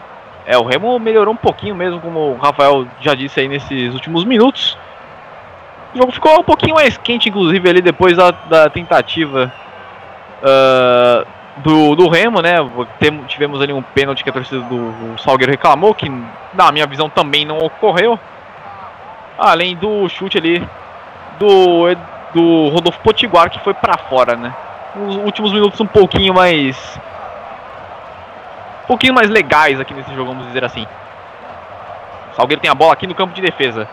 É, 0.47 0.59
o 0.59 0.63
Remo 0.65 0.99
melhorou 0.99 1.33
um 1.33 1.37
pouquinho 1.37 1.75
mesmo, 1.75 2.01
como 2.01 2.33
o 2.33 2.37
Rafael 2.37 2.87
já 3.01 3.15
disse 3.15 3.41
aí 3.41 3.49
nesses 3.49 3.95
últimos 3.95 4.25
minutos. 4.25 4.77
O 5.95 5.99
jogo 5.99 6.13
ficou 6.13 6.41
um 6.41 6.45
pouquinho 6.45 6.75
mais 6.75 6.99
quente, 6.99 7.29
inclusive, 7.29 7.69
ali 7.69 7.81
depois 7.81 8.17
da, 8.17 8.31
da 8.31 8.69
tentativa 8.69 9.53
ah, 10.43 11.25
do, 11.59 11.95
do 11.97 12.09
Remo, 12.09 12.43
né? 12.43 12.57
Tem- 12.99 13.25
tivemos 13.25 13.61
ali 13.63 13.73
um 13.73 13.83
pênalti 13.83 14.23
que 14.23 14.31
a 14.31 14.33
torcida 14.33 14.61
do, 14.61 15.19
Salgueiro 15.19 15.51
reclamou, 15.51 15.95
que 15.95 16.11
na 16.53 16.71
minha 16.73 16.87
visão 16.87 17.09
também 17.09 17.45
não 17.45 17.59
ocorreu. 17.59 18.19
Além 19.39 19.75
do 19.75 20.09
chute 20.09 20.39
ali 20.39 20.67
do, 21.39 21.95
do 22.35 22.69
Rodolfo 22.69 23.01
Potiguar, 23.01 23.51
que 23.51 23.61
foi 23.61 23.75
pra 23.75 23.97
fora, 23.97 24.37
né? 24.37 24.55
Os 25.09 25.17
últimos 25.17 25.53
minutos 25.53 25.81
um 25.81 25.87
pouquinho 25.87 26.35
mais. 26.35 27.01
Um 28.85 28.87
pouquinho 28.87 29.14
mais 29.14 29.30
legais 29.30 29.80
aqui 29.80 29.95
nesse 29.95 30.14
jogo, 30.14 30.30
vamos 30.30 30.47
dizer 30.47 30.64
assim. 30.64 30.87
Salgueiro 32.37 32.61
tem 32.61 32.70
a 32.70 32.74
bola 32.74 32.93
aqui 32.93 33.07
no 33.07 33.14
campo 33.14 33.32
de 33.32 33.41
defesa. 33.41 33.89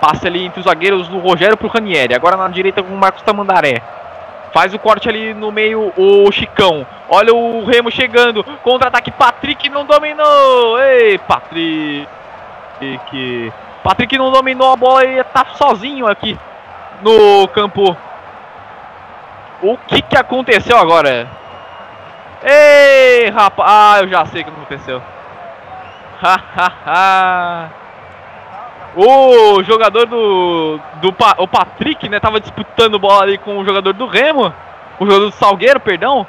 Passa 0.00 0.26
ali 0.26 0.44
entre 0.44 0.60
os 0.60 0.66
zagueiros 0.66 1.08
do 1.08 1.18
Rogério 1.18 1.56
pro 1.56 1.68
Ranieri. 1.68 2.14
Agora 2.14 2.36
na 2.36 2.48
direita 2.48 2.82
com 2.82 2.92
o 2.92 2.98
Marcos 2.98 3.22
Tamandaré. 3.22 3.80
Faz 4.52 4.74
o 4.74 4.78
corte 4.78 5.08
ali 5.08 5.32
no 5.32 5.50
meio 5.50 5.92
o 5.96 6.30
Chicão. 6.32 6.86
Olha 7.08 7.34
o 7.34 7.64
Remo 7.64 7.90
chegando. 7.90 8.44
Contra-ataque. 8.62 9.10
Patrick 9.10 9.68
não 9.70 9.84
dominou. 9.84 10.78
Ei, 10.80 11.18
Patrick. 11.18 12.06
Patrick 13.82 14.18
não 14.18 14.30
dominou 14.30 14.72
a 14.72 14.76
bola 14.76 15.04
e 15.04 15.22
tá 15.24 15.46
sozinho 15.54 16.06
aqui 16.06 16.38
no 17.02 17.48
campo. 17.48 17.96
O 19.62 19.78
que 19.78 20.02
que 20.02 20.16
aconteceu 20.16 20.76
agora? 20.76 21.26
Ei, 22.46 23.28
rapaz. 23.30 23.68
Ah, 23.70 23.98
eu 24.02 24.08
já 24.08 24.24
sei 24.26 24.42
o 24.42 24.44
que 24.44 24.50
aconteceu. 24.50 25.02
O 28.94 29.62
jogador 29.62 30.06
do. 30.06 30.80
do 31.02 31.14
o 31.38 31.48
Patrick, 31.48 32.08
né? 32.08 32.18
Tava 32.18 32.40
disputando 32.40 32.98
bola 32.98 33.22
ali 33.22 33.36
com 33.36 33.58
o 33.58 33.64
jogador 33.64 33.92
do 33.92 34.06
Remo. 34.06 34.52
O 34.98 35.04
jogador 35.04 35.26
do 35.26 35.32
Salgueiro, 35.32 35.80
perdão. 35.80 36.26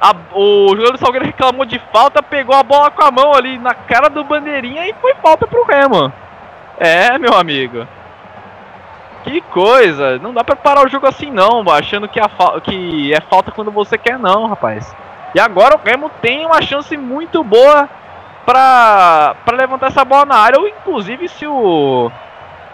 A- 0.00 0.14
o 0.32 0.68
jogador 0.76 0.92
do 0.92 0.98
Salgueiro 0.98 1.26
reclamou 1.26 1.64
de 1.64 1.80
falta, 1.92 2.22
pegou 2.22 2.54
a 2.54 2.62
bola 2.62 2.90
com 2.90 3.02
a 3.02 3.10
mão 3.10 3.34
ali 3.34 3.58
na 3.58 3.74
cara 3.74 4.08
do 4.08 4.22
bandeirinha 4.22 4.86
e 4.86 4.94
foi 5.00 5.14
falta 5.14 5.46
pro 5.46 5.64
Remo. 5.64 6.12
É, 6.78 7.18
meu 7.18 7.34
amigo. 7.34 7.86
Que 9.24 9.40
coisa, 9.40 10.18
não 10.20 10.32
dá 10.32 10.44
pra 10.44 10.54
parar 10.54 10.86
o 10.86 10.88
jogo 10.88 11.06
assim 11.06 11.30
não, 11.30 11.68
achando 11.68 12.08
que, 12.08 12.20
a 12.20 12.28
que 12.62 13.12
é 13.12 13.20
falta 13.20 13.50
quando 13.50 13.70
você 13.72 13.98
quer 13.98 14.16
não, 14.18 14.46
rapaz. 14.46 14.94
E 15.34 15.40
agora 15.40 15.76
o 15.76 15.80
Remo 15.82 16.10
tem 16.20 16.46
uma 16.46 16.62
chance 16.62 16.96
muito 16.96 17.44
boa 17.44 17.88
pra 18.44 19.34
levantar 19.52 19.88
essa 19.88 20.04
bola 20.04 20.24
na 20.24 20.36
área, 20.36 20.58
ou 20.58 20.66
inclusive 20.66 21.28
se 21.28 21.46
o 21.46 22.10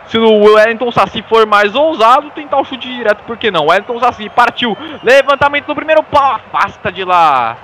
se 0.06 0.18
o 0.18 0.54
Wellington 0.54 0.92
Saci 0.92 1.22
for 1.22 1.46
mais 1.46 1.74
ousado, 1.74 2.30
tentar 2.30 2.58
o 2.58 2.64
chute 2.64 2.88
direto, 2.94 3.24
por 3.24 3.38
que 3.38 3.50
não? 3.50 3.66
Wellington 3.66 3.98
Saci 3.98 4.28
partiu, 4.28 4.76
levantamento 5.02 5.66
no 5.66 5.74
primeiro 5.74 6.02
pau, 6.02 6.34
afasta 6.34 6.92
de 6.92 7.04
lá 7.04 7.56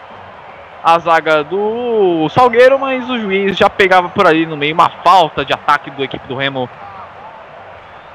a 0.82 0.98
zaga 0.98 1.44
do 1.44 2.26
Salgueiro, 2.30 2.78
mas 2.78 3.08
o 3.10 3.18
juiz 3.18 3.56
já 3.56 3.68
pegava 3.68 4.08
por 4.08 4.26
ali 4.26 4.46
no 4.46 4.56
meio 4.56 4.74
uma 4.74 4.88
falta 4.88 5.44
de 5.44 5.52
ataque 5.52 5.90
da 5.90 6.04
equipe 6.04 6.26
do 6.26 6.34
Remo. 6.34 6.68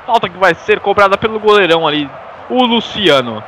Falta 0.05 0.27
que 0.27 0.37
vai 0.37 0.55
ser 0.55 0.79
cobrada 0.79 1.17
pelo 1.17 1.39
goleirão 1.39 1.87
ali, 1.87 2.09
o 2.49 2.63
Luciano. 2.63 3.43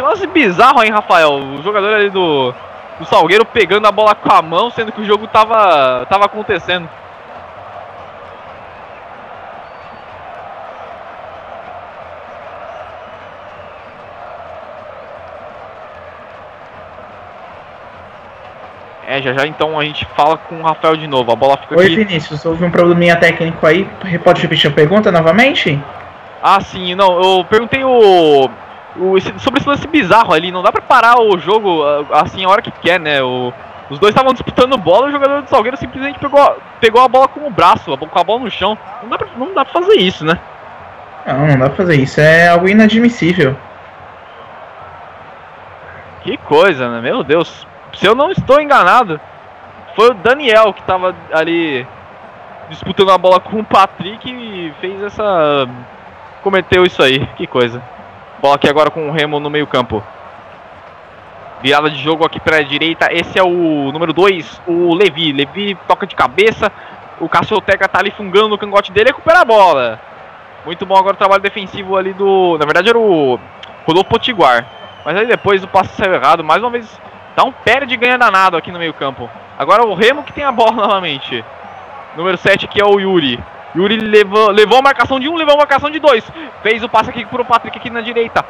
Que 0.00 0.06
lance 0.06 0.26
bizarro, 0.26 0.82
hein, 0.82 0.90
Rafael? 0.90 1.30
O 1.30 1.62
jogador 1.62 1.92
ali 1.92 2.08
do, 2.08 2.54
do 2.98 3.04
Salgueiro 3.04 3.44
pegando 3.44 3.86
a 3.86 3.92
bola 3.92 4.14
com 4.14 4.32
a 4.32 4.40
mão, 4.40 4.70
sendo 4.70 4.90
que 4.92 5.02
o 5.02 5.04
jogo 5.04 5.26
tava, 5.26 6.06
tava 6.06 6.24
acontecendo. 6.24 6.88
É, 19.06 19.20
já 19.20 19.34
já 19.34 19.46
então 19.46 19.78
a 19.78 19.84
gente 19.84 20.06
fala 20.16 20.38
com 20.38 20.60
o 20.60 20.62
Rafael 20.62 20.96
de 20.96 21.06
novo. 21.06 21.30
A 21.30 21.36
bola 21.36 21.58
fica 21.58 21.76
Oi, 21.76 21.84
aqui. 21.84 21.96
Vinícius, 21.96 22.42
houve 22.46 22.64
um 22.64 22.70
probleminha 22.70 23.16
técnico 23.16 23.66
aí. 23.66 23.86
Pode 24.24 24.40
repetir 24.40 24.70
a 24.70 24.72
pergunta 24.72 25.12
novamente? 25.12 25.78
Ah, 26.42 26.58
sim, 26.62 26.94
não, 26.94 27.20
eu 27.20 27.44
perguntei 27.44 27.84
o, 27.84 28.48
o 28.96 29.16
esse- 29.16 29.38
sobre 29.38 29.60
esse 29.60 29.68
lance 29.68 29.86
bizarro 29.88 30.32
ali. 30.32 30.50
Não 30.50 30.62
dá 30.62 30.70
pra 30.72 30.80
parar 30.82 31.20
o 31.20 31.38
jogo 31.38 31.82
ah, 31.84 32.20
assim 32.22 32.44
a 32.44 32.48
hora 32.48 32.62
que 32.62 32.70
quer, 32.70 32.98
né? 33.00 33.22
O, 33.22 33.52
os 33.88 33.98
dois 33.98 34.12
estavam 34.14 34.32
disputando 34.32 34.76
bola 34.78 35.06
e 35.06 35.08
o 35.10 35.12
jogador 35.12 35.42
do 35.42 35.48
Salgueiro 35.48 35.76
simplesmente 35.76 36.18
pegou, 36.18 36.40
a- 36.40 36.54
pegou 36.80 37.02
a 37.02 37.08
bola 37.08 37.28
com 37.28 37.46
o 37.46 37.50
braço, 37.50 37.96
com 37.96 38.18
a 38.18 38.24
bola 38.24 38.40
no 38.40 38.50
chão. 38.50 38.76
Não 39.02 39.08
dá 39.08 39.18
pra, 39.18 39.28
não 39.36 39.54
dá 39.54 39.64
pra 39.64 39.80
fazer 39.80 39.96
isso, 39.98 40.24
né? 40.24 40.38
Não, 41.26 41.46
não 41.46 41.58
dá 41.58 41.66
pra 41.66 41.76
fazer 41.76 41.96
isso. 41.96 42.20
É 42.20 42.48
algo 42.48 42.68
inadmissível. 42.68 43.56
Que 46.22 46.36
coisa, 46.36 46.88
né? 46.88 47.00
Meu 47.00 47.24
Deus. 47.24 47.66
Se 47.94 48.06
eu 48.06 48.14
não 48.14 48.30
estou 48.30 48.60
enganado, 48.60 49.20
foi 49.96 50.10
o 50.10 50.14
Daniel 50.14 50.72
que 50.72 50.82
tava 50.82 51.14
ali 51.32 51.86
disputando 52.68 53.10
a 53.10 53.18
bola 53.18 53.40
com 53.40 53.58
o 53.58 53.64
Patrick 53.64 54.30
e 54.30 54.72
fez 54.80 55.02
essa. 55.02 55.68
cometeu 56.42 56.84
isso 56.84 57.02
aí. 57.02 57.26
Que 57.36 57.46
coisa. 57.46 57.82
Bola 58.40 58.54
aqui 58.54 58.66
agora 58.66 58.90
com 58.90 59.06
o 59.06 59.12
Remo 59.12 59.38
no 59.38 59.50
meio-campo. 59.50 60.02
Virada 61.62 61.90
de 61.90 62.02
jogo 62.02 62.24
aqui 62.24 62.40
para 62.40 62.56
a 62.56 62.62
direita. 62.62 63.12
Esse 63.12 63.38
é 63.38 63.42
o 63.42 63.92
número 63.92 64.14
2, 64.14 64.62
o 64.66 64.94
Levi. 64.94 65.30
Levi 65.30 65.76
toca 65.86 66.06
de 66.06 66.14
cabeça. 66.14 66.72
O 67.20 67.28
Cassioteca 67.28 67.86
tá 67.86 67.98
ali 67.98 68.10
fungando 68.10 68.48
no 68.48 68.56
cangote 68.56 68.92
dele 68.92 69.10
recupera 69.10 69.40
a 69.40 69.44
bola. 69.44 70.00
Muito 70.64 70.86
bom 70.86 70.96
agora 70.96 71.12
o 71.12 71.18
trabalho 71.18 71.42
defensivo 71.42 71.98
ali 71.98 72.14
do. 72.14 72.56
Na 72.58 72.64
verdade 72.64 72.88
era 72.88 72.98
o 72.98 73.38
Rodolfo 73.86 74.08
Potiguar. 74.08 74.64
Mas 75.04 75.18
aí 75.18 75.26
depois 75.26 75.62
o 75.62 75.68
passe 75.68 75.94
saiu 75.94 76.14
errado. 76.14 76.42
Mais 76.42 76.62
uma 76.62 76.70
vez 76.70 76.98
dá 77.36 77.44
um 77.44 77.52
perde 77.52 77.92
e 77.92 77.98
ganha 77.98 78.16
danado 78.16 78.56
aqui 78.56 78.72
no 78.72 78.78
meio-campo. 78.78 79.28
Agora 79.58 79.84
o 79.84 79.92
Remo 79.92 80.22
que 80.22 80.32
tem 80.32 80.44
a 80.44 80.52
bola 80.52 80.72
novamente. 80.80 81.44
Número 82.16 82.38
7 82.38 82.66
que 82.66 82.80
é 82.80 82.84
o 82.86 82.98
Yuri. 82.98 83.38
Yuri 83.74 83.98
levou, 83.98 84.50
levou 84.50 84.78
a 84.78 84.82
marcação 84.82 85.20
de 85.20 85.28
um, 85.28 85.36
levou 85.36 85.54
a 85.54 85.58
marcação 85.58 85.90
de 85.90 85.98
dois. 85.98 86.24
Fez 86.62 86.82
o 86.82 86.88
passe 86.88 87.10
aqui 87.10 87.24
pro 87.24 87.44
Patrick 87.44 87.78
aqui 87.78 87.90
na 87.90 88.00
direita. 88.00 88.44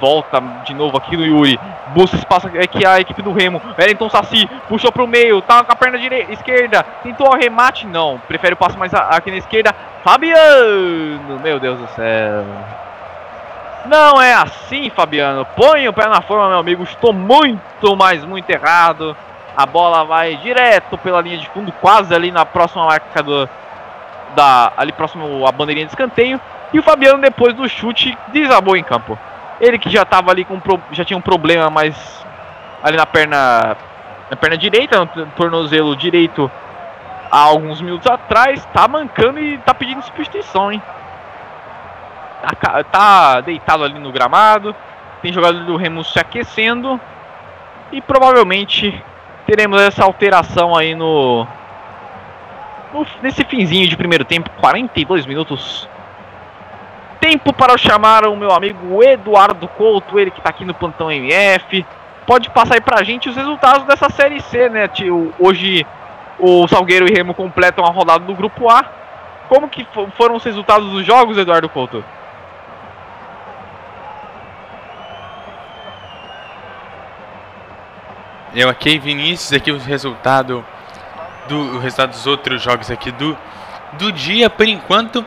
Volta 0.00 0.42
de 0.64 0.74
novo 0.74 0.96
aqui 0.96 1.16
no 1.16 1.24
Yuri. 1.24 1.58
Busca 1.88 2.16
espaço 2.16 2.48
aqui 2.48 2.84
a 2.84 3.00
equipe 3.00 3.22
do 3.22 3.32
Remo. 3.32 3.62
Wellington 3.78 4.10
Saci 4.10 4.48
puxou 4.68 4.90
pro 4.90 5.06
meio. 5.06 5.40
Tá 5.40 5.62
com 5.62 5.72
a 5.72 5.76
perna 5.76 5.98
direita, 5.98 6.32
esquerda. 6.32 6.84
Tentou 7.02 7.28
o 7.28 7.36
remate. 7.36 7.86
Não. 7.86 8.20
Prefere 8.26 8.54
o 8.54 8.56
passe 8.56 8.76
mais 8.76 8.92
aqui 8.92 9.30
na 9.30 9.36
esquerda. 9.36 9.74
Fabiano. 10.02 11.38
Meu 11.42 11.60
Deus 11.60 11.78
do 11.78 11.86
céu. 11.88 12.44
Não 13.86 14.20
é 14.20 14.34
assim, 14.34 14.90
Fabiano. 14.90 15.46
Põe 15.56 15.86
o 15.86 15.92
pé 15.92 16.08
na 16.08 16.20
forma, 16.20 16.48
meu 16.48 16.58
amigo. 16.58 16.82
Estou 16.82 17.12
muito, 17.12 17.96
mas 17.96 18.24
muito 18.24 18.50
errado. 18.50 19.16
A 19.56 19.66
bola 19.66 20.04
vai 20.04 20.36
direto 20.36 20.98
pela 20.98 21.20
linha 21.20 21.38
de 21.38 21.48
fundo, 21.50 21.72
quase 21.80 22.12
ali 22.12 22.32
na 22.32 22.44
próxima 22.44 22.86
marca 22.86 23.22
do, 23.22 23.48
da 24.34 24.72
ali 24.76 24.92
próximo 24.92 25.46
à 25.46 25.52
bandeirinha 25.52 25.86
de 25.86 25.92
escanteio. 25.92 26.40
E 26.72 26.78
o 26.78 26.82
Fabiano 26.82 27.20
depois 27.20 27.54
do 27.54 27.68
chute 27.68 28.16
desabou 28.28 28.76
em 28.76 28.82
campo. 28.82 29.18
Ele 29.60 29.78
que 29.78 29.88
já 29.88 30.02
estava 30.02 30.30
ali 30.30 30.44
com 30.44 30.60
já 30.92 31.04
tinha 31.04 31.16
um 31.16 31.22
problema 31.22 31.70
mais 31.70 32.24
ali 32.82 32.96
na 32.96 33.06
perna 33.06 33.76
na 34.30 34.36
perna 34.36 34.56
direita, 34.56 34.98
no 34.98 35.26
tornozelo 35.36 35.94
direito 35.94 36.50
há 37.30 37.38
alguns 37.38 37.80
minutos 37.80 38.06
atrás, 38.06 38.64
tá 38.72 38.86
mancando 38.88 39.38
e 39.38 39.58
tá 39.58 39.74
pedindo 39.74 40.02
substituição, 40.02 40.72
hein? 40.72 40.82
Tá, 42.60 42.84
tá 42.84 43.40
deitado 43.40 43.84
ali 43.84 43.98
no 43.98 44.12
gramado. 44.12 44.74
Tem 45.22 45.32
jogador 45.32 45.64
do 45.64 45.76
Remo 45.76 46.04
se 46.04 46.18
aquecendo. 46.18 47.00
E 47.90 48.00
provavelmente 48.00 49.02
teremos 49.46 49.80
essa 49.80 50.04
alteração 50.04 50.76
aí 50.76 50.94
no- 50.94 51.46
nesse 53.22 53.44
finzinho 53.44 53.88
de 53.88 53.96
primeiro 53.96 54.24
tempo, 54.24 54.50
42 54.60 55.26
minutos. 55.26 55.88
Tempo 57.20 57.52
para 57.52 57.72
eu 57.72 57.78
chamar 57.78 58.26
o 58.26 58.36
meu 58.36 58.52
amigo 58.52 59.02
Eduardo 59.02 59.66
Couto, 59.68 60.18
ele 60.18 60.30
que 60.30 60.40
tá 60.40 60.50
aqui 60.50 60.64
no 60.64 60.74
plantão 60.74 61.10
MF. 61.10 61.84
Pode 62.26 62.50
passar 62.50 62.74
aí 62.74 62.80
pra 62.80 63.02
gente 63.02 63.28
os 63.28 63.36
resultados 63.36 63.84
dessa 63.86 64.08
série 64.10 64.40
C, 64.40 64.68
né? 64.68 64.86
tio? 64.88 65.32
Hoje 65.38 65.86
o 66.38 66.66
Salgueiro 66.68 67.06
e 67.08 67.12
Remo 67.14 67.32
completam 67.34 67.84
a 67.84 67.90
rodada 67.90 68.24
do 68.24 68.34
grupo 68.34 68.68
A. 68.68 68.84
Como 69.48 69.68
que 69.68 69.84
fo- 69.92 70.08
foram 70.16 70.36
os 70.36 70.44
resultados 70.44 70.90
dos 70.90 71.04
jogos, 71.04 71.36
Eduardo 71.38 71.68
Couto? 71.68 72.04
Eu 78.54 78.68
aqui, 78.68 78.98
Vinícius, 78.98 79.52
aqui 79.52 79.72
o 79.72 79.78
resultado 79.78 80.64
do 81.48 81.78
resultado 81.78 82.10
dos 82.10 82.26
outros 82.26 82.62
jogos 82.62 82.90
aqui 82.90 83.10
do 83.10 83.36
do 83.94 84.12
dia, 84.12 84.50
por 84.50 84.66
enquanto, 84.66 85.24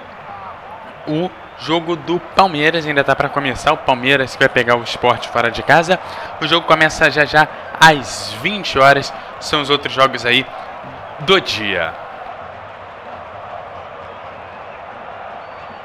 o 1.08 1.30
jogo 1.60 1.96
do 1.96 2.20
Palmeiras 2.20 2.86
ainda 2.86 3.04
tá 3.04 3.16
para 3.16 3.30
começar. 3.30 3.74
O 3.74 3.78
Palmeiras 3.78 4.36
que 4.36 4.40
vai 4.40 4.50
pegar 4.50 4.76
o 4.78 4.84
esporte 4.84 5.28
fora 5.30 5.50
de 5.50 5.64
casa. 5.64 6.00
O 6.42 6.48
jogo 6.48 6.68
começa 6.68 7.10
já 7.10 7.26
já 7.26 7.48
às 7.80 8.34
20 8.42 8.78
horas. 8.80 9.14
São 9.40 9.62
os 9.62 9.70
outros 9.70 9.94
jogos 9.94 10.26
aí 10.26 10.46
do 11.20 11.40
dia. 11.42 11.94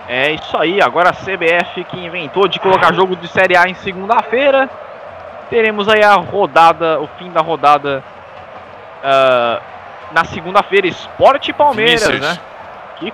É 0.08 0.32
isso 0.32 0.58
aí, 0.58 0.82
agora 0.82 1.10
a 1.10 1.12
CBF 1.12 1.84
que 1.84 2.04
inventou 2.04 2.46
de 2.46 2.60
colocar 2.60 2.92
jogo 2.92 3.16
de 3.16 3.26
Série 3.28 3.56
A 3.56 3.68
em 3.68 3.74
segunda-feira. 3.74 4.68
Teremos 5.48 5.88
aí 5.88 6.02
a 6.02 6.14
rodada, 6.14 7.00
o 7.00 7.06
fim 7.18 7.30
da 7.30 7.40
rodada 7.40 8.04
ah, 9.02 9.60
na 10.14 10.24
segunda-feira, 10.24 10.86
Esporte 10.86 11.52
Palmeiras, 11.52 12.06
Vinícius. 12.06 12.20
né? 12.36 12.38
Que 12.98 13.12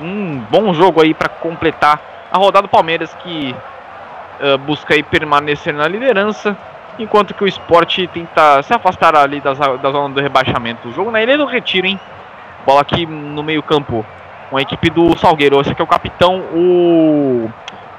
um 0.00 0.38
bom 0.50 0.72
jogo 0.74 1.00
aí 1.02 1.14
para 1.14 1.28
completar 1.28 2.00
a 2.30 2.38
rodada 2.38 2.62
do 2.66 2.70
Palmeiras 2.70 3.14
que 3.22 3.54
ah, 4.40 4.56
busca 4.56 4.94
aí 4.94 5.02
permanecer 5.02 5.72
na 5.72 5.86
liderança, 5.86 6.56
enquanto 6.98 7.34
que 7.34 7.44
o 7.44 7.46
Esporte 7.46 8.06
tenta 8.08 8.62
se 8.62 8.72
afastar 8.74 9.14
ali 9.16 9.40
das, 9.40 9.58
da 9.58 9.90
zona 9.90 10.14
do 10.14 10.20
rebaixamento. 10.20 10.88
O 10.88 10.92
jogo 10.92 11.10
na 11.10 11.22
Ilha 11.22 11.36
do 11.38 11.44
Retiro, 11.46 11.86
hein? 11.86 12.00
Bola 12.66 12.80
aqui 12.80 13.06
no 13.06 13.42
meio-campo 13.42 14.04
com 14.50 14.56
a 14.56 14.62
equipe 14.62 14.88
do 14.90 15.16
Salgueiro. 15.18 15.60
Esse 15.60 15.70
aqui 15.72 15.80
é 15.80 15.84
o 15.84 15.88
capitão, 15.88 16.38
o 16.54 17.50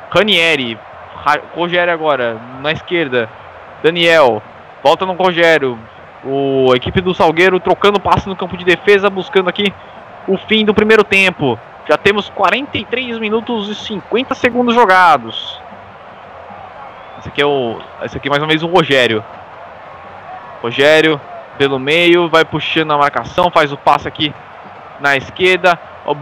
Ranieri. 0.10 0.78
Ra- 1.24 1.40
Rogério 1.56 1.94
agora, 1.94 2.38
na 2.62 2.72
esquerda. 2.72 3.30
Daniel, 3.82 4.42
volta 4.84 5.06
no 5.06 5.14
Rogério. 5.14 5.78
O 6.26 6.72
a 6.72 6.78
equipe 6.78 7.02
do 7.02 7.14
Salgueiro 7.14 7.60
trocando 7.60 8.00
passe 8.00 8.28
no 8.28 8.36
campo 8.36 8.56
de 8.56 8.64
defesa, 8.64 9.10
buscando 9.10 9.50
aqui 9.50 9.74
o 10.28 10.38
fim 10.38 10.64
do 10.64 10.74
primeiro 10.74 11.04
tempo. 11.04 11.60
Já 11.88 11.98
temos 11.98 12.30
43 12.30 13.20
minutos 13.20 13.70
e 13.70 13.76
50 13.76 14.34
segundos 14.36 14.74
jogados. 14.74 15.60
Esse 17.20 17.28
aqui 17.30 17.42
é 17.42 17.46
o. 17.46 17.78
Esse 18.04 18.18
aqui 18.18 18.28
é 18.28 18.32
mais 18.32 18.42
uma 18.42 18.48
vez 18.48 18.64
o 18.64 18.68
Rogério. 18.68 19.24
Rogério 20.62 21.20
pelo 21.58 21.78
meio, 21.78 22.30
vai 22.30 22.44
puxando 22.44 22.92
a 22.92 22.98
marcação, 22.98 23.52
faz 23.52 23.72
o 23.72 23.78
passe 23.78 24.08
aqui 24.08 24.34
na 25.00 25.16
esquerda. 25.16 25.78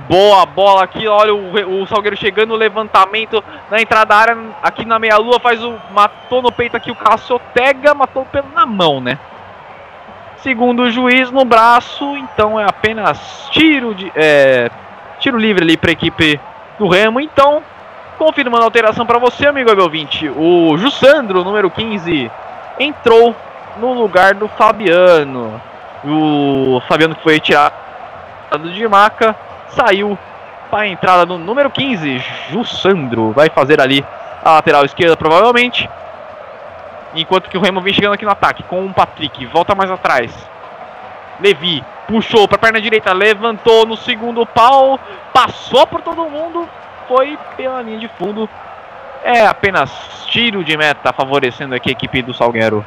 Boa 0.07 0.45
bola 0.45 0.83
aqui, 0.83 1.07
olha 1.07 1.33
o, 1.33 1.81
o 1.81 1.87
Salgueiro 1.87 2.15
chegando, 2.15 2.53
levantamento 2.53 3.43
na 3.69 3.81
entrada 3.81 4.05
da 4.05 4.15
área, 4.15 4.37
aqui 4.61 4.85
na 4.85 4.99
meia-lua, 4.99 5.39
faz 5.39 5.63
o. 5.63 5.75
Matou 5.91 6.41
no 6.41 6.51
peito 6.51 6.77
aqui 6.77 6.91
o 6.91 6.95
Cassiotega, 6.95 7.93
matou 7.93 8.25
pelo 8.25 8.49
na 8.49 8.65
mão, 8.65 9.01
né? 9.01 9.17
Segundo 10.41 10.83
o 10.83 10.89
juiz, 10.89 11.29
no 11.29 11.45
braço, 11.45 12.17
então 12.17 12.59
é 12.59 12.65
apenas 12.65 13.47
tiro 13.51 13.93
de. 13.93 14.11
é, 14.15 14.71
tiro 15.19 15.37
livre 15.37 15.63
ali 15.63 15.77
para 15.77 15.91
a 15.91 15.93
equipe 15.93 16.39
do 16.79 16.87
Remo. 16.87 17.21
Então, 17.21 17.61
confirmando 18.17 18.63
a 18.63 18.65
alteração 18.65 19.05
para 19.05 19.19
você, 19.19 19.45
amigo 19.45 19.71
20, 19.87 20.29
o 20.29 20.75
Jussandro, 20.77 21.43
número 21.43 21.69
15, 21.69 22.31
entrou 22.79 23.35
no 23.79 23.93
lugar 23.93 24.33
do 24.33 24.47
Fabiano. 24.47 25.61
O 26.03 26.81
Fabiano 26.87 27.13
que 27.13 27.21
foi 27.21 27.33
retirado 27.33 27.75
de 28.73 28.87
maca 28.87 29.35
saiu 29.69 30.17
para 30.71 30.81
a 30.81 30.87
entrada 30.87 31.23
no 31.23 31.37
número 31.37 31.69
15, 31.69 32.23
Jussandro. 32.49 33.31
Vai 33.31 33.49
fazer 33.49 33.79
ali 33.79 34.03
a 34.43 34.53
lateral 34.53 34.83
esquerda, 34.85 35.15
provavelmente. 35.15 35.87
Enquanto 37.15 37.49
que 37.49 37.57
o 37.57 37.61
Remo 37.61 37.81
vem 37.81 37.93
chegando 37.93 38.13
aqui 38.13 38.25
no 38.25 38.31
ataque 38.31 38.63
com 38.63 38.85
o 38.85 38.93
Patrick. 38.93 39.45
Volta 39.47 39.75
mais 39.75 39.91
atrás. 39.91 40.31
Levi 41.39 41.83
puxou 42.07 42.47
para 42.47 42.55
a 42.55 42.59
perna 42.59 42.81
direita, 42.81 43.13
levantou 43.13 43.85
no 43.85 43.97
segundo 43.97 44.45
pau, 44.45 44.99
passou 45.33 45.87
por 45.87 46.01
todo 46.01 46.29
mundo, 46.29 46.67
foi 47.07 47.37
pela 47.57 47.81
linha 47.81 47.99
de 47.99 48.07
fundo. 48.09 48.49
É 49.23 49.45
apenas 49.45 49.91
tiro 50.27 50.63
de 50.63 50.75
meta 50.77 51.13
favorecendo 51.13 51.75
aqui 51.75 51.89
a 51.89 51.91
equipe 51.91 52.21
do 52.21 52.33
Salgueiro. 52.33 52.85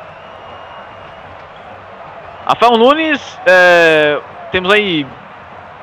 Rafael 2.47 2.77
Nunes, 2.77 3.41
é, 3.47 4.21
temos 4.53 4.71
aí. 4.73 5.07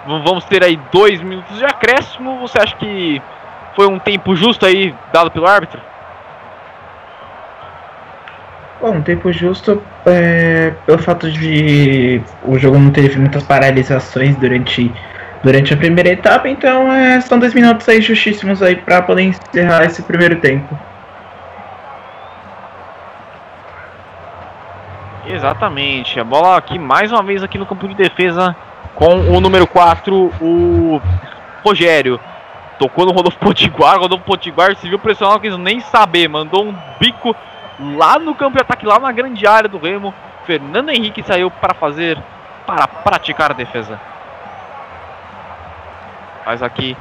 Vamos 0.05 0.45
ter 0.45 0.63
aí 0.63 0.79
dois 0.91 1.21
minutos 1.21 1.57
de 1.57 1.65
acréscimo. 1.65 2.39
Você 2.39 2.59
acha 2.59 2.75
que 2.75 3.21
foi 3.75 3.87
um 3.87 3.99
tempo 3.99 4.35
justo 4.35 4.65
aí 4.65 4.95
dado 5.11 5.31
pelo 5.31 5.47
árbitro? 5.47 5.79
Bom, 8.81 8.99
tempo 8.99 9.31
justo 9.31 9.79
é, 10.07 10.73
pelo 10.87 10.97
fato 10.97 11.29
de 11.29 12.19
o 12.43 12.57
jogo 12.57 12.79
não 12.79 12.89
teve 12.89 13.19
muitas 13.19 13.43
paralisações 13.43 14.35
durante, 14.37 14.91
durante 15.43 15.71
a 15.71 15.77
primeira 15.77 16.09
etapa, 16.09 16.49
então 16.49 16.91
é, 16.91 17.21
são 17.21 17.37
dois 17.37 17.53
minutos 17.53 17.87
aí 17.87 18.01
justíssimos 18.01 18.63
aí 18.63 18.75
para 18.75 19.03
poder 19.03 19.21
encerrar 19.21 19.85
esse 19.85 20.01
primeiro 20.01 20.37
tempo. 20.37 20.75
Exatamente, 25.27 26.19
a 26.19 26.23
bola 26.23 26.57
aqui 26.57 26.79
mais 26.79 27.11
uma 27.11 27.21
vez 27.21 27.43
aqui 27.43 27.59
no 27.59 27.67
campo 27.67 27.87
de 27.87 27.93
defesa 27.93 28.55
com 28.95 29.29
o 29.29 29.39
número 29.39 29.67
4, 29.67 30.33
o 30.41 30.99
Rogério. 31.63 32.19
Tocou 32.79 33.05
no 33.05 33.11
Rodolfo 33.11 33.37
Potiguar, 33.37 33.99
Rodolfo 33.99 34.25
Potiguar 34.25 34.75
se 34.75 34.89
viu 34.89 34.97
pressionado, 34.97 35.35
não 35.35 35.41
quis 35.41 35.55
nem 35.59 35.79
saber, 35.81 36.27
mandou 36.27 36.65
um 36.65 36.75
bico 36.99 37.35
lá 37.97 38.19
no 38.19 38.35
campo 38.35 38.55
de 38.57 38.61
ataque, 38.61 38.85
lá 38.85 38.99
na 38.99 39.11
grande 39.11 39.45
área 39.47 39.69
do 39.69 39.77
Remo. 39.77 40.13
Fernando 40.45 40.89
Henrique 40.89 41.23
saiu 41.23 41.49
para 41.49 41.73
fazer, 41.73 42.17
para 42.65 42.87
praticar 42.87 43.51
a 43.51 43.53
defesa. 43.53 43.99
Mas 46.45 46.61
aqui 46.63 46.97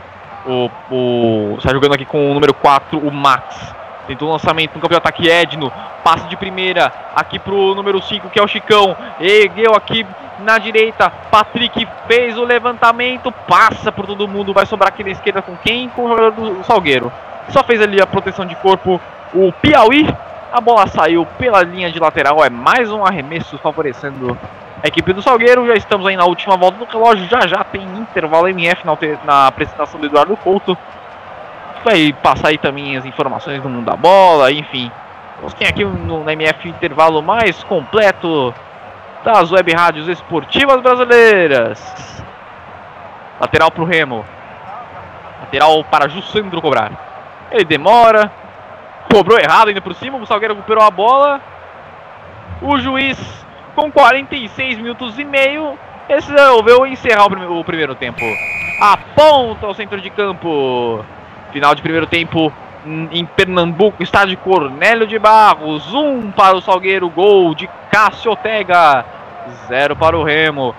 o, 0.47 0.71
o 0.91 1.55
está 1.59 1.71
jogando 1.71 1.95
aqui 1.95 2.05
com 2.05 2.31
o 2.31 2.35
número 2.35 2.55
4, 2.55 2.99
o 2.99 3.11
Max. 3.11 3.75
Tentou 4.07 4.29
o 4.29 4.33
lançamento 4.33 4.75
no 4.75 4.81
campo 4.81 4.93
de 4.93 4.99
ataque 4.99 5.29
Edno. 5.29 5.73
Passe 6.03 6.27
de 6.29 6.37
primeira 6.37 6.93
aqui 7.15 7.39
pro 7.39 7.75
número 7.75 8.03
5, 8.03 8.31
que 8.31 8.39
é 8.39 8.43
o 8.43 8.49
Chicão. 8.49 8.97
Ergueu 9.21 9.75
aqui 9.75 10.07
na 10.41 10.59
direita. 10.59 11.11
Patrick 11.31 11.87
fez 12.09 12.37
o 12.37 12.45
levantamento. 12.45 13.31
Passa 13.31 13.93
por 13.93 14.07
todo 14.07 14.27
mundo. 14.27 14.53
Vai 14.53 14.67
sobrar 14.67 14.89
aqui 14.89 15.05
na 15.05 15.11
esquerda 15.11 15.43
com 15.43 15.57
quem? 15.59 15.89
Com 15.91 16.07
o 16.07 16.09
jogador 16.09 16.33
do 16.33 16.65
Salgueiro. 16.65 17.13
Só 17.51 17.63
fez 17.63 17.81
ali 17.81 18.01
a 18.01 18.07
proteção 18.07 18.47
de 18.47 18.57
corpo 18.57 19.01
o 19.35 19.53
Piauí. 19.53 20.09
A 20.53 20.61
bola 20.61 20.89
saiu 20.89 21.25
pela 21.39 21.63
linha 21.63 21.93
de 21.93 22.01
lateral. 22.01 22.45
É 22.45 22.51
mais 22.51 22.91
um 22.91 23.05
arremesso 23.05 23.57
favorecendo 23.59 24.37
a 24.83 24.89
equipe 24.89 25.13
do 25.13 25.23
Salgueiro. 25.23 25.67
Já 25.67 25.75
estamos 25.75 26.05
aí 26.07 26.17
na 26.17 26.25
última 26.25 26.57
volta 26.57 26.79
do 26.79 26.85
relógio. 26.87 27.29
Já 27.29 27.47
já 27.47 27.63
tem 27.63 27.83
intervalo 27.83 28.49
MF 28.49 28.85
na, 28.85 28.99
na 29.25 29.47
apresentação 29.47 30.01
do 30.01 30.07
Eduardo 30.07 30.37
Couto. 30.37 30.77
Vai 31.85 32.13
passar 32.13 32.49
aí 32.49 32.59
também 32.59 32.97
as 32.97 33.05
informações 33.05 33.63
do 33.63 33.69
mundo 33.69 33.85
da 33.85 33.97
bola, 33.97 34.51
enfim. 34.51 34.91
Nós 35.41 35.55
tem 35.55 35.69
aqui 35.69 35.85
no, 35.85 36.29
MF 36.29 36.69
intervalo 36.69 37.23
mais 37.23 37.63
completo 37.65 38.53
das 39.25 39.53
web 39.53 39.73
rádios 39.73 40.09
esportivas 40.09 40.83
brasileiras. 40.83 42.25
Lateral 43.41 43.71
para 43.71 43.83
o 43.83 43.87
Remo. 43.87 44.25
Lateral 45.43 45.85
para 45.85 46.09
Jussandro 46.09 46.61
cobrar. 46.61 46.91
Ele 47.53 47.65
demora. 47.65 48.40
Cobrou 49.13 49.39
errado 49.39 49.69
ainda 49.69 49.81
por 49.81 49.95
cima. 49.95 50.19
O 50.19 50.27
Salgueiro 50.27 50.55
recuperou 50.55 50.83
a 50.83 50.91
bola. 50.91 51.41
O 52.61 52.79
juiz, 52.79 53.19
com 53.75 53.91
46 53.91 54.79
minutos 54.79 55.19
e 55.19 55.25
meio, 55.25 55.79
resolveu 56.09 56.87
encerrar 56.87 57.25
o, 57.25 57.31
prime 57.31 57.47
o 57.47 57.65
primeiro 57.65 57.95
tempo. 57.95 58.21
Aponta 58.81 59.67
ao 59.67 59.75
centro 59.75 60.01
de 60.01 60.11
campo. 60.11 61.05
Final 61.53 61.75
de 61.75 61.83
primeiro 61.83 62.07
tempo 62.07 62.53
em 63.11 63.27
Pernambuco, 63.27 64.03
estádio 64.03 64.39
Cornélio 64.39 65.07
de 65.07 65.19
Barros. 65.19 65.93
Um 65.93 66.31
para 66.31 66.57
o 66.57 66.61
Salgueiro, 66.61 67.09
gol 67.09 67.55
de 67.55 67.69
Cássio 67.91 68.31
Ortega. 68.31 69.05
Zero 69.67 69.97
para 69.97 70.17
o 70.17 70.23
Remo. 70.23 70.75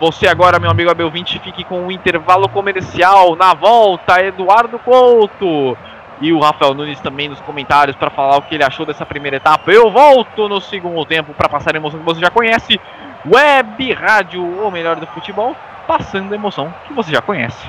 Você 0.00 0.26
agora, 0.26 0.58
meu 0.58 0.70
amigo 0.70 0.90
Abel 0.90 1.10
20, 1.10 1.38
fique 1.38 1.64
com 1.64 1.86
o 1.86 1.92
intervalo 1.92 2.48
comercial. 2.48 3.36
Na 3.36 3.54
volta, 3.54 4.22
Eduardo 4.22 4.78
Couto. 4.78 5.76
E 6.20 6.32
o 6.32 6.40
Rafael 6.40 6.74
Nunes 6.74 7.00
também 7.00 7.28
nos 7.28 7.40
comentários 7.40 7.96
para 7.96 8.10
falar 8.10 8.36
o 8.36 8.42
que 8.42 8.54
ele 8.54 8.64
achou 8.64 8.86
dessa 8.86 9.04
primeira 9.04 9.36
etapa. 9.36 9.70
Eu 9.70 9.90
volto 9.90 10.48
no 10.48 10.60
segundo 10.60 11.04
tempo 11.04 11.34
para 11.34 11.48
passar 11.48 11.74
a 11.74 11.76
emoção 11.76 11.98
que 11.98 12.06
você 12.06 12.20
já 12.20 12.30
conhece. 12.30 12.80
Web 13.26 13.92
Rádio, 13.94 14.44
o 14.44 14.70
melhor 14.70 14.96
do 14.96 15.06
futebol, 15.06 15.56
passando 15.86 16.32
a 16.32 16.36
emoção 16.36 16.72
que 16.86 16.92
você 16.92 17.10
já 17.10 17.20
conhece. 17.20 17.68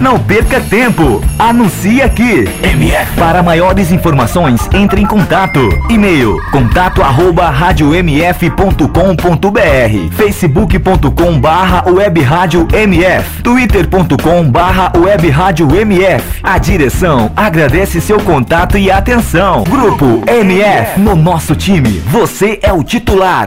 Não 0.00 0.18
perca 0.18 0.60
tempo. 0.60 1.22
Anuncie 1.38 2.02
aqui. 2.02 2.44
MF. 2.62 3.16
Para 3.16 3.42
maiores 3.42 3.90
informações, 3.90 4.68
entre 4.72 5.00
em 5.00 5.06
contato. 5.06 5.60
E-mail: 5.88 6.38
contato 6.50 7.02
arroba 7.02 7.50
radiomf.com.br 7.50 10.16
facebook.com 10.16 11.40
barra 11.40 11.90
web 11.90 12.20
rádio 12.20 12.68
MF 12.72 13.42
twitter.com 13.42 14.50
barra 14.50 14.92
web 14.96 15.28
rádio 15.30 15.74
MF 15.74 16.40
A 16.42 16.58
direção 16.58 17.30
agradece 17.36 18.00
seu 18.00 18.20
contato 18.20 18.76
e 18.76 18.90
atenção. 18.90 19.64
Grupo 19.64 20.22
MF. 20.26 21.00
No 21.00 21.16
nosso 21.16 21.54
time, 21.54 22.02
você 22.06 22.58
é 22.62 22.72
o 22.72 22.82
titular. 22.82 23.46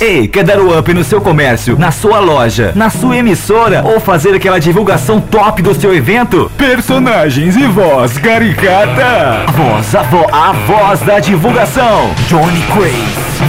Ei, 0.00 0.26
quer 0.26 0.44
dar 0.44 0.58
o 0.58 0.78
up 0.78 0.94
no 0.94 1.04
seu 1.04 1.20
comércio, 1.20 1.78
na 1.78 1.90
sua 1.90 2.20
loja, 2.20 2.72
na 2.74 2.88
sua 2.88 3.18
emissora 3.18 3.82
ou 3.84 4.00
fazer 4.00 4.34
aquela 4.34 4.58
divulgação 4.58 5.20
top 5.20 5.60
do 5.60 5.74
seu 5.74 5.94
evento? 5.94 6.50
Personagens 6.56 7.54
e 7.54 7.66
voz 7.66 8.16
caricata. 8.16 9.44
Voz, 9.52 9.94
a, 9.94 10.02
vo 10.04 10.26
a 10.32 10.52
voz 10.52 11.00
da 11.00 11.18
divulgação. 11.18 12.14
Johnny 12.28 12.62
Craze. 12.72 13.29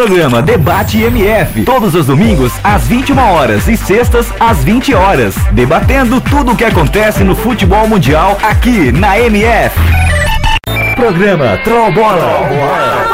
Programa 0.00 0.40
Debate 0.40 0.98
MF, 0.98 1.62
todos 1.66 1.94
os 1.94 2.06
domingos 2.06 2.54
às 2.64 2.88
21 2.88 3.18
horas 3.18 3.68
e 3.68 3.76
sextas 3.76 4.32
às 4.40 4.64
20 4.64 4.94
horas, 4.94 5.34
debatendo 5.52 6.22
tudo 6.22 6.52
o 6.52 6.56
que 6.56 6.64
acontece 6.64 7.22
no 7.22 7.36
futebol 7.36 7.86
mundial 7.86 8.38
aqui 8.42 8.90
na 8.92 9.18
MF. 9.18 9.78
Programa 10.96 11.58
Troll 11.64 11.92
Bola. 11.92 12.48
bola! 12.48 13.08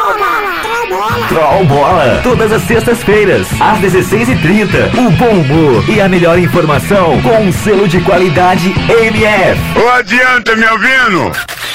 Troll 1.29 1.65
Bola, 1.65 2.21
todas 2.23 2.53
as 2.53 2.63
sextas-feiras, 2.63 3.49
às 3.61 3.81
16h30. 3.81 4.97
O 4.97 5.11
bom 5.11 5.41
humor 5.41 5.85
e 5.89 6.01
a 6.01 6.09
melhor 6.09 6.39
informação 6.39 7.21
com 7.21 7.43
um 7.43 7.53
selo 7.53 7.89
de 7.89 8.01
qualidade 8.03 8.73
MF. 8.89 9.61
Ô, 9.77 9.89
adianta, 9.89 10.55
me 10.55 10.65
ouvindo? 10.67 11.33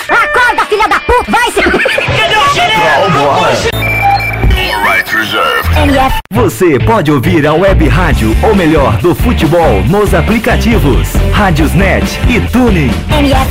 Acorda, 0.08 0.66
filha 0.70 0.88
da 0.88 1.02
puta! 1.02 1.30
Vai 1.30 1.52
se... 1.52 1.62
Troll 1.62 3.10
Bola. 3.12 3.81
Right 4.92 5.08
reserved. 5.16 5.70
MF. 5.78 6.18
Você 6.34 6.78
pode 6.80 7.10
ouvir 7.14 7.48
a 7.48 7.54
web 7.54 7.88
rádio, 7.88 8.36
ou 8.44 8.54
melhor, 8.54 8.98
do 8.98 9.16
futebol, 9.16 9.82
nos 9.84 10.14
aplicativos 10.14 11.14
Rádiosnet 11.32 12.20
e 12.28 12.42
Tuning. 12.52 12.92
MF. 13.10 13.50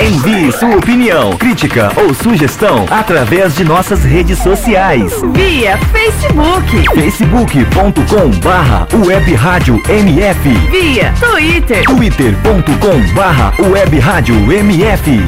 Envie 0.00 0.50
sua 0.50 0.76
opinião, 0.76 1.36
crítica 1.36 1.92
ou 1.96 2.12
sugestão 2.12 2.86
através 2.90 3.54
de 3.54 3.62
nossas 3.62 4.02
redes 4.02 4.38
sociais. 4.40 5.12
Via 5.32 5.78
Facebook, 5.78 6.88
facebook.com 6.92 8.30
barra 8.42 8.88
web 9.06 9.34
rádio 9.34 9.80
MF 9.88 10.48
via 10.72 11.12
Twitter, 11.20 11.84
twitter.com 11.84 13.14
barra 13.14 13.52
web 13.60 13.96
rádio 14.00 14.34
MF. 14.52 15.24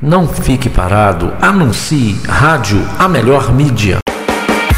Não 0.00 0.28
fique 0.28 0.68
parado, 0.68 1.32
anuncie 1.40 2.20
rádio 2.28 2.86
a 2.98 3.08
melhor 3.08 3.52
mídia. 3.52 3.98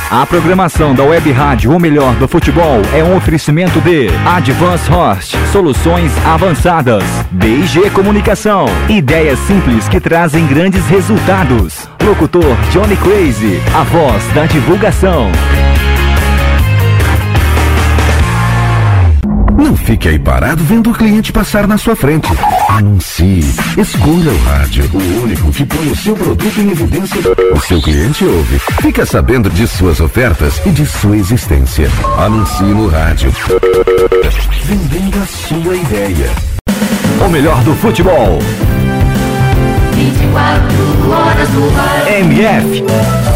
A 0.09 0.25
programação 0.25 0.95
da 0.95 1.03
Web 1.03 1.33
Rádio, 1.33 1.73
ou 1.73 1.81
melhor, 1.81 2.15
do 2.15 2.29
futebol, 2.29 2.81
é 2.95 3.03
um 3.03 3.17
oferecimento 3.17 3.81
de 3.81 4.09
Advance 4.25 4.89
Host, 4.89 5.37
soluções 5.51 6.13
avançadas, 6.25 7.03
BG 7.33 7.91
Comunicação, 7.91 8.67
ideias 8.89 9.39
simples 9.41 9.89
que 9.89 9.99
trazem 9.99 10.47
grandes 10.47 10.87
resultados. 10.87 11.89
Locutor 12.05 12.57
Johnny 12.71 12.97
Crazy, 12.97 13.61
a 13.75 13.83
voz 13.83 14.25
da 14.33 14.47
divulgação. 14.47 15.33
Não 19.57 19.77
fique 19.77 20.09
aí 20.09 20.19
parado 20.19 20.63
vendo 20.65 20.91
o 20.91 20.95
cliente 20.95 21.33
passar 21.33 21.67
na 21.67 21.79
sua 21.79 21.97
frente. 21.97 22.29
Anuncie. 22.69 23.45
Escolha 23.77 24.31
o 24.31 24.39
rádio, 24.45 24.85
o 24.93 25.23
único 25.23 25.51
que 25.51 25.65
põe 25.65 25.89
o 25.89 25.97
seu 25.97 26.15
produto 26.15 26.61
em 26.61 26.71
evidência. 26.71 27.21
O 27.55 27.61
seu 27.61 27.81
cliente 27.81 28.25
ouve. 28.25 28.59
Fica 28.83 29.07
sabendo 29.07 29.49
de 29.49 29.67
suas 29.67 30.01
ofertas 30.01 30.61
e 30.67 30.71
de 30.71 30.85
sua 30.85 31.17
existência. 31.17 31.89
Anuncie 32.19 32.67
no 32.67 32.89
rádio. 32.89 33.33
Vendendo 34.65 35.23
a 35.23 35.27
sua 35.27 35.77
ideia. 35.77 36.31
O 37.25 37.29
melhor 37.29 37.63
do 37.65 37.75
futebol. 37.77 38.39
24 39.95 41.11
horas 41.11 41.49
ar. 41.79 42.13
MF. 42.21 43.36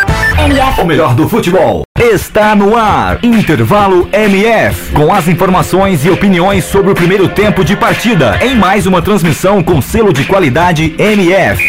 MF. 0.41 0.81
o 0.81 0.85
melhor 0.85 1.13
do 1.13 1.29
futebol. 1.29 1.83
Está 1.99 2.55
no 2.55 2.75
ar, 2.75 3.23
Intervalo 3.23 4.09
MF, 4.11 4.91
com 4.91 5.13
as 5.13 5.27
informações 5.27 6.03
e 6.03 6.09
opiniões 6.09 6.63
sobre 6.65 6.91
o 6.91 6.95
primeiro 6.95 7.29
tempo 7.29 7.63
de 7.63 7.77
partida, 7.77 8.39
em 8.43 8.55
mais 8.55 8.87
uma 8.87 9.03
transmissão 9.03 9.61
com 9.61 9.79
selo 9.79 10.11
de 10.11 10.25
qualidade 10.25 10.95
MF. 10.97 11.63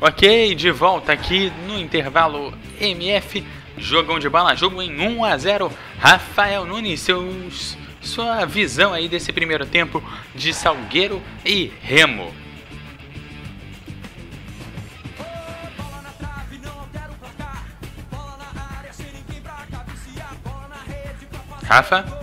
Ok, 0.00 0.54
de 0.54 0.70
volta 0.70 1.12
aqui 1.12 1.52
no 1.68 1.78
intervalo 1.78 2.54
MF, 2.80 3.44
jogão 3.76 4.18
de 4.18 4.30
bola, 4.30 4.56
jogo 4.56 4.80
em 4.80 4.98
1 4.98 5.24
a 5.24 5.36
0. 5.36 5.70
Rafael 5.98 6.64
Nunes, 6.64 7.00
seus, 7.00 7.76
sua 8.02 8.44
visão 8.44 8.92
aí 8.92 9.08
desse 9.08 9.32
primeiro 9.32 9.64
tempo 9.64 10.02
de 10.34 10.52
Salgueiro 10.52 11.22
e 11.44 11.72
Remo. 11.80 12.34
Rafa? 21.64 22.21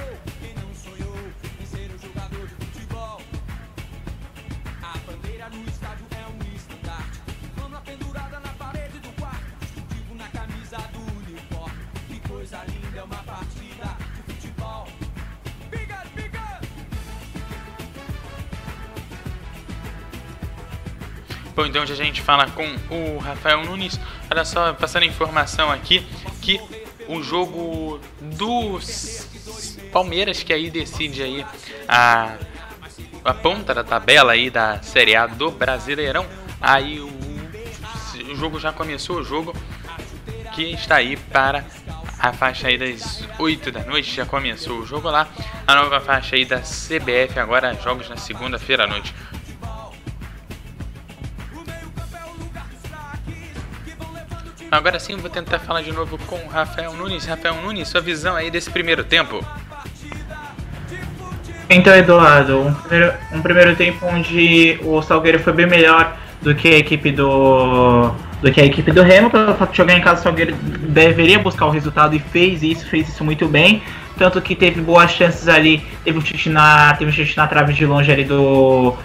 Bom, 21.60 21.66
então 21.66 21.82
hoje 21.82 21.92
a 21.92 21.96
gente 21.98 22.22
fala 22.22 22.50
com 22.52 22.64
o 22.90 23.18
Rafael 23.18 23.66
Nunes. 23.66 24.00
Olha 24.32 24.46
só, 24.46 24.72
passando 24.72 25.04
a 25.04 25.06
informação 25.06 25.70
aqui 25.70 26.08
que 26.42 26.58
o 27.06 27.22
jogo 27.22 28.00
dos 28.22 29.28
Palmeiras 29.92 30.42
que 30.42 30.54
aí 30.54 30.70
decide 30.70 31.22
aí 31.22 31.46
a, 31.86 32.38
a 33.26 33.34
ponta 33.34 33.74
da 33.74 33.84
tabela 33.84 34.32
aí 34.32 34.50
da 34.50 34.82
Série 34.82 35.18
A 35.18 35.28
do 35.28 35.52
Brasileirão. 35.52 36.26
Aí 36.62 37.02
o, 37.02 37.12
o 38.32 38.36
jogo 38.38 38.58
já 38.58 38.72
começou, 38.72 39.18
o 39.18 39.24
jogo 39.26 39.54
que 40.56 40.64
está 40.72 40.96
aí 40.96 41.18
para 41.18 41.66
a 42.18 42.32
faixa 42.32 42.70
aí 42.70 42.78
das 42.78 43.28
8 43.38 43.70
da 43.70 43.84
noite, 43.84 44.16
já 44.16 44.26
começou 44.26 44.80
o 44.80 44.86
jogo 44.86 45.10
lá. 45.10 45.28
A 45.68 45.76
nova 45.76 46.00
faixa 46.00 46.38
aí 46.38 46.46
da 46.46 46.60
CBF 46.60 47.38
agora, 47.38 47.74
jogos 47.84 48.08
na 48.08 48.16
segunda-feira 48.16 48.86
à 48.86 48.88
noite. 48.88 49.14
Agora 54.72 55.00
sim, 55.00 55.16
vou 55.18 55.30
tentar 55.30 55.60
falar 55.60 55.82
de 55.82 55.92
novo 55.92 56.18
com 56.28 56.36
o 56.36 56.48
Rafael 56.48 56.94
Nunes. 56.94 57.26
Rafael 57.26 57.56
Nunes, 57.56 57.88
sua 57.88 58.02
visão 58.02 58.36
aí 58.36 58.52
desse 58.52 58.70
primeiro 58.70 59.04
tempo. 59.04 59.44
Então, 61.70 61.96
Eduardo, 61.96 62.62
um 62.62 62.74
primeiro, 62.74 63.14
um 63.32 63.42
primeiro 63.42 63.76
tempo 63.76 64.06
onde 64.06 64.80
o 64.84 65.02
Salgueiro 65.02 65.40
foi 65.40 65.54
bem 65.54 65.68
melhor 65.68 66.18
do 66.42 66.56
que 66.56 66.68
a 66.68 66.78
equipe 66.78 67.12
do 67.12 68.12
do 68.42 68.52
que 68.52 68.62
a 68.62 68.66
equipe 68.66 68.92
do 68.92 69.02
Remo, 69.02 69.30
pelo 69.30 69.54
fato 69.54 69.72
de 69.72 69.78
jogar 69.78 69.98
em 69.98 70.02
casa 70.02 70.22
o 70.22 70.24
Salgueiro 70.24 70.56
deveria 70.56 71.38
buscar 71.40 71.66
o 71.66 71.70
resultado 71.70 72.16
e 72.16 72.20
fez 72.20 72.64
isso, 72.64 72.86
fez 72.86 73.10
isso 73.10 73.22
muito 73.22 73.48
bem, 73.48 73.84
tanto 74.18 74.42
que 74.42 74.56
teve 74.56 74.80
boas 74.80 75.12
chances 75.12 75.48
ali, 75.50 75.86
teve 76.06 76.18
um 76.18 76.22
chute 76.22 76.50
na, 76.50 76.94
teve 76.94 77.12
um 77.12 77.14
chute 77.14 77.36
na 77.36 77.48
trave 77.48 77.74
de 77.74 77.86
longe 77.86 78.10
ali 78.10 78.24
do 78.24 78.96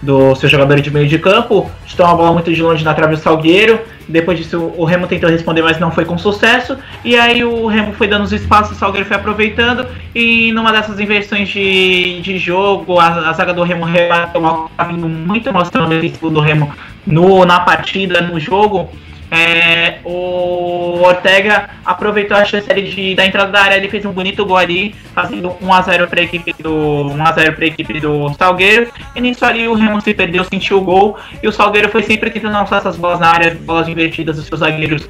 do 0.00 0.34
seu 0.36 0.48
jogador 0.48 0.80
de 0.80 0.90
meio 0.90 1.08
de 1.08 1.18
campo, 1.18 1.70
chutou 1.86 2.06
uma 2.06 2.14
bola 2.14 2.32
muito 2.32 2.52
de 2.52 2.62
longe 2.62 2.84
na 2.84 2.94
trave 2.94 3.16
do 3.16 3.20
Salgueiro. 3.20 3.80
Depois 4.08 4.38
disso, 4.38 4.72
o 4.76 4.84
Remo 4.84 5.06
tentou 5.06 5.28
responder, 5.28 5.60
mas 5.62 5.78
não 5.78 5.90
foi 5.90 6.04
com 6.04 6.16
sucesso. 6.16 6.78
E 7.04 7.16
aí 7.16 7.44
o 7.44 7.66
Remo 7.66 7.92
foi 7.92 8.08
dando 8.08 8.24
os 8.24 8.32
espaços, 8.32 8.76
o 8.76 8.78
Salgueiro 8.78 9.06
foi 9.06 9.16
aproveitando. 9.16 9.86
E 10.14 10.50
numa 10.52 10.72
dessas 10.72 10.98
inversões 10.98 11.48
de, 11.48 12.20
de 12.22 12.38
jogo, 12.38 12.98
a, 12.98 13.28
a 13.28 13.32
zaga 13.32 13.52
do 13.52 13.62
Remo 13.62 13.84
rebateu 13.84 14.70
tá 14.76 14.84
vindo 14.84 15.08
muito 15.08 15.52
mostrando 15.52 15.94
o 16.22 16.30
do 16.30 16.40
Remo 16.40 16.72
no, 17.06 17.44
na 17.44 17.60
partida, 17.60 18.20
no 18.20 18.38
jogo. 18.40 18.90
É, 19.30 19.98
o 20.04 21.00
Ortega 21.02 21.68
aproveitou 21.84 22.36
a 22.36 22.44
chance 22.44 22.66
de, 22.68 23.14
da 23.14 23.26
entrada 23.26 23.52
da 23.52 23.60
área, 23.60 23.76
ele 23.76 23.88
fez 23.88 24.04
um 24.04 24.12
bonito 24.12 24.44
gol 24.44 24.56
ali, 24.56 24.94
fazendo 25.14 25.50
1x0 25.62 26.06
para 26.06 26.20
a 26.20 26.22
equipe 26.24 26.54
do 26.62 26.70
1x0 26.70 27.54
para 27.54 27.64
a 27.64 27.68
equipe 27.68 28.00
do 28.00 28.32
Salgueiro. 28.34 28.90
E 29.14 29.20
nisso 29.20 29.44
ali 29.44 29.68
o 29.68 29.74
Remo 29.74 30.00
se 30.00 30.14
perdeu, 30.14 30.44
sentiu 30.44 30.78
o 30.78 30.82
gol 30.82 31.18
e 31.42 31.48
o 31.48 31.52
Salgueiro 31.52 31.88
foi 31.88 32.02
sempre 32.02 32.30
tentando 32.30 32.54
lançar 32.54 32.78
essas 32.78 32.96
bolas 32.96 33.20
na 33.20 33.28
área, 33.28 33.54
bolas 33.54 33.88
invertidas 33.88 34.36
dos 34.36 34.46
seus 34.46 34.60
zagueiros 34.60 35.08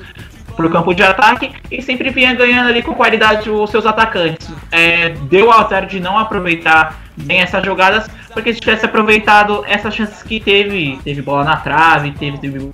pro 0.56 0.68
campo 0.68 0.92
de 0.92 1.04
ataque 1.04 1.52
e 1.70 1.80
sempre 1.80 2.10
vinha 2.10 2.34
ganhando 2.34 2.68
ali 2.68 2.82
com 2.82 2.92
qualidade 2.92 3.48
os 3.48 3.70
seus 3.70 3.86
atacantes. 3.86 4.50
É, 4.72 5.10
deu 5.30 5.52
azar 5.52 5.86
de 5.86 6.00
não 6.00 6.18
aproveitar 6.18 7.00
bem 7.16 7.40
essas 7.40 7.64
jogadas, 7.64 8.08
porque 8.32 8.52
se 8.52 8.60
tivesse 8.60 8.84
aproveitado 8.84 9.64
essas 9.68 9.94
chances 9.94 10.20
que 10.22 10.40
teve, 10.40 10.98
teve 11.04 11.22
bola 11.22 11.44
na 11.44 11.56
trave, 11.58 12.10
teve, 12.12 12.38
teve 12.38 12.72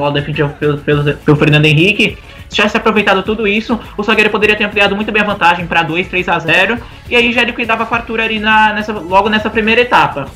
bola 0.00 0.22
pelo, 0.22 0.78
pelo, 0.78 1.14
pelo 1.14 1.36
Fernando 1.36 1.66
Henrique. 1.66 2.16
Se 2.48 2.56
tivesse 2.56 2.76
aproveitado 2.76 3.22
tudo 3.22 3.46
isso, 3.46 3.78
o 3.96 4.02
Salgueiro 4.02 4.30
poderia 4.30 4.56
ter 4.56 4.64
ampliado 4.64 4.96
muito 4.96 5.12
bem 5.12 5.22
a 5.22 5.26
vantagem 5.26 5.66
para 5.66 5.82
2, 5.82 6.08
3 6.08 6.28
a 6.28 6.38
0 6.38 6.78
e 7.08 7.14
aí 7.14 7.32
já 7.32 7.44
liquidava 7.44 7.82
a 7.82 7.86
fartura 7.86 8.24
ali 8.24 8.40
na, 8.40 8.72
nessa, 8.72 8.92
logo 8.92 9.28
nessa 9.28 9.50
primeira 9.50 9.82
etapa. 9.82 10.26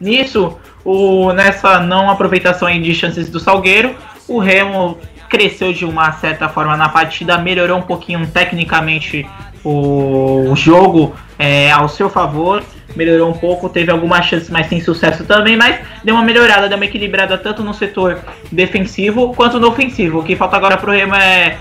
Nisso, 0.00 0.56
o, 0.84 1.32
nessa 1.32 1.80
não 1.80 2.08
aproveitação 2.08 2.68
de 2.80 2.94
chances 2.94 3.28
do 3.28 3.40
Salgueiro, 3.40 3.94
o 4.28 4.38
Remo 4.38 4.98
cresceu 5.28 5.72
de 5.72 5.84
uma 5.84 6.12
certa 6.12 6.48
forma 6.48 6.76
na 6.76 6.88
partida, 6.88 7.38
melhorou 7.38 7.78
um 7.78 7.82
pouquinho 7.82 8.26
tecnicamente 8.26 9.26
o, 9.64 10.50
o 10.50 10.56
jogo 10.56 11.14
é, 11.38 11.70
ao 11.70 11.88
seu 11.88 12.08
favor, 12.08 12.62
melhorou 12.96 13.30
um 13.30 13.32
pouco, 13.32 13.68
teve 13.68 13.90
algumas 13.90 14.26
chances, 14.26 14.50
mas 14.50 14.66
sem 14.66 14.80
sucesso 14.80 15.24
também, 15.24 15.56
mas 15.56 15.78
deu 16.04 16.14
uma 16.14 16.24
melhorada, 16.24 16.68
deu 16.68 16.76
uma 16.76 16.84
equilibrada 16.84 17.38
tanto 17.38 17.62
no 17.62 17.72
setor 17.72 18.18
defensivo 18.50 19.34
quanto 19.34 19.58
no 19.58 19.68
ofensivo. 19.68 20.20
O 20.20 20.24
que 20.24 20.36
falta 20.36 20.56
agora 20.56 20.76
pro 20.76 20.92
Remo 20.92 21.14
é 21.14 21.58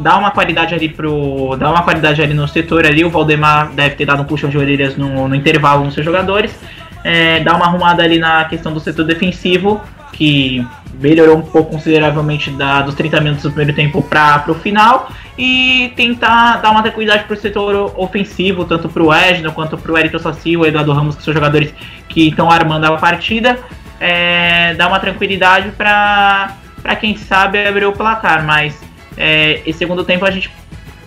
dar 0.00 0.18
uma 0.18 0.30
qualidade 0.30 0.74
ali 0.74 0.88
pro. 0.88 1.56
dar 1.56 1.70
uma 1.70 1.82
qualidade 1.82 2.22
ali 2.22 2.34
no 2.34 2.48
setor 2.48 2.86
ali. 2.86 3.04
O 3.04 3.10
Valdemar 3.10 3.70
deve 3.72 3.96
ter 3.96 4.06
dado 4.06 4.22
um 4.22 4.24
puxão 4.24 4.48
de 4.48 4.56
orelhas 4.56 4.96
no, 4.96 5.28
no 5.28 5.34
intervalo 5.34 5.84
nos 5.84 5.94
seus 5.94 6.04
jogadores. 6.04 6.54
É, 7.04 7.40
dar 7.40 7.56
uma 7.56 7.66
arrumada 7.66 8.02
ali 8.02 8.18
na 8.18 8.44
questão 8.44 8.72
do 8.72 8.80
setor 8.80 9.04
defensivo, 9.04 9.80
que 10.12 10.66
melhorou 10.94 11.36
um 11.36 11.42
pouco 11.42 11.70
consideravelmente 11.70 12.50
da, 12.50 12.82
dos 12.82 12.94
30 12.94 13.20
minutos 13.20 13.44
do 13.44 13.50
primeiro 13.50 13.74
tempo 13.74 14.02
para 14.02 14.44
o 14.48 14.54
final 14.54 15.10
e 15.38 15.92
tentar 15.94 16.56
dar 16.56 16.70
uma 16.70 16.82
tranquilidade 16.82 17.24
para 17.24 17.34
o 17.34 17.36
setor 17.36 17.92
ofensivo, 17.96 18.64
tanto 18.64 18.88
para 18.88 19.02
o 19.02 19.14
Edno 19.14 19.52
quanto 19.52 19.78
para 19.78 19.92
o 19.92 19.96
Eriton 19.96 20.18
Saci, 20.18 20.56
o 20.56 20.66
Eduardo 20.66 20.92
Ramos, 20.92 21.14
que 21.14 21.22
são 21.22 21.32
jogadores 21.32 21.72
que 22.08 22.28
estão 22.28 22.50
armando 22.50 22.86
a 22.86 22.96
partida, 22.96 23.58
é, 24.00 24.74
dar 24.74 24.88
uma 24.88 24.98
tranquilidade 24.98 25.70
para 25.70 26.56
quem 27.00 27.16
sabe 27.16 27.64
abrir 27.64 27.86
o 27.86 27.92
placar, 27.92 28.44
mas 28.44 28.82
é, 29.16 29.62
esse 29.64 29.78
segundo 29.78 30.04
tempo 30.04 30.24
a 30.24 30.30
gente 30.30 30.50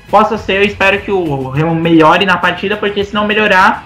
possa 0.09 0.37
ser, 0.37 0.57
eu 0.57 0.63
espero 0.63 1.01
que 1.01 1.11
o 1.11 1.49
Remo 1.49 1.75
melhore 1.75 2.25
na 2.25 2.37
partida, 2.37 2.77
porque 2.77 3.03
se 3.03 3.13
não 3.13 3.27
melhorar, 3.27 3.85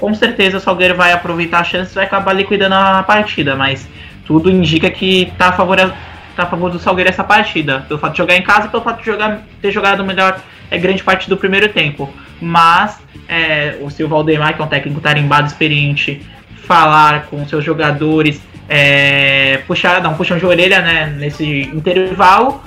com 0.00 0.14
certeza 0.14 0.56
o 0.56 0.60
Salgueiro 0.60 0.96
vai 0.96 1.12
aproveitar 1.12 1.60
a 1.60 1.64
chance 1.64 1.92
e 1.92 1.94
vai 1.94 2.04
acabar 2.04 2.32
liquidando 2.32 2.74
a 2.74 3.02
partida, 3.02 3.54
mas 3.54 3.86
tudo 4.24 4.50
indica 4.50 4.90
que 4.90 5.30
tá 5.36 5.48
a 5.48 5.52
favor, 5.52 5.76
tá 5.76 6.42
a 6.42 6.46
favor 6.46 6.70
do 6.70 6.78
Salgueiro 6.78 7.10
essa 7.10 7.22
partida. 7.22 7.84
Pelo 7.86 8.00
fato 8.00 8.12
de 8.12 8.18
jogar 8.18 8.36
em 8.36 8.42
casa 8.42 8.66
e 8.66 8.70
pelo 8.70 8.82
fato 8.82 9.00
de 9.00 9.06
jogar, 9.06 9.42
ter 9.60 9.70
jogado 9.70 10.02
melhor 10.04 10.40
é, 10.70 10.78
grande 10.78 11.04
parte 11.04 11.28
do 11.28 11.36
primeiro 11.36 11.68
tempo. 11.68 12.12
Mas 12.40 12.98
é, 13.28 13.76
o 13.82 13.90
seu 13.90 14.08
Valdemar, 14.08 14.56
que 14.56 14.62
é 14.62 14.64
um 14.64 14.68
técnico 14.68 15.00
tarimbado, 15.00 15.46
experiente, 15.46 16.26
falar 16.64 17.26
com 17.26 17.46
seus 17.46 17.62
jogadores, 17.62 18.40
é, 18.68 19.58
puxar, 19.66 20.00
dar 20.00 20.08
um 20.08 20.14
puxão 20.14 20.38
de 20.38 20.46
orelha 20.46 20.80
né, 20.80 21.14
nesse 21.18 21.62
intervalo, 21.74 22.62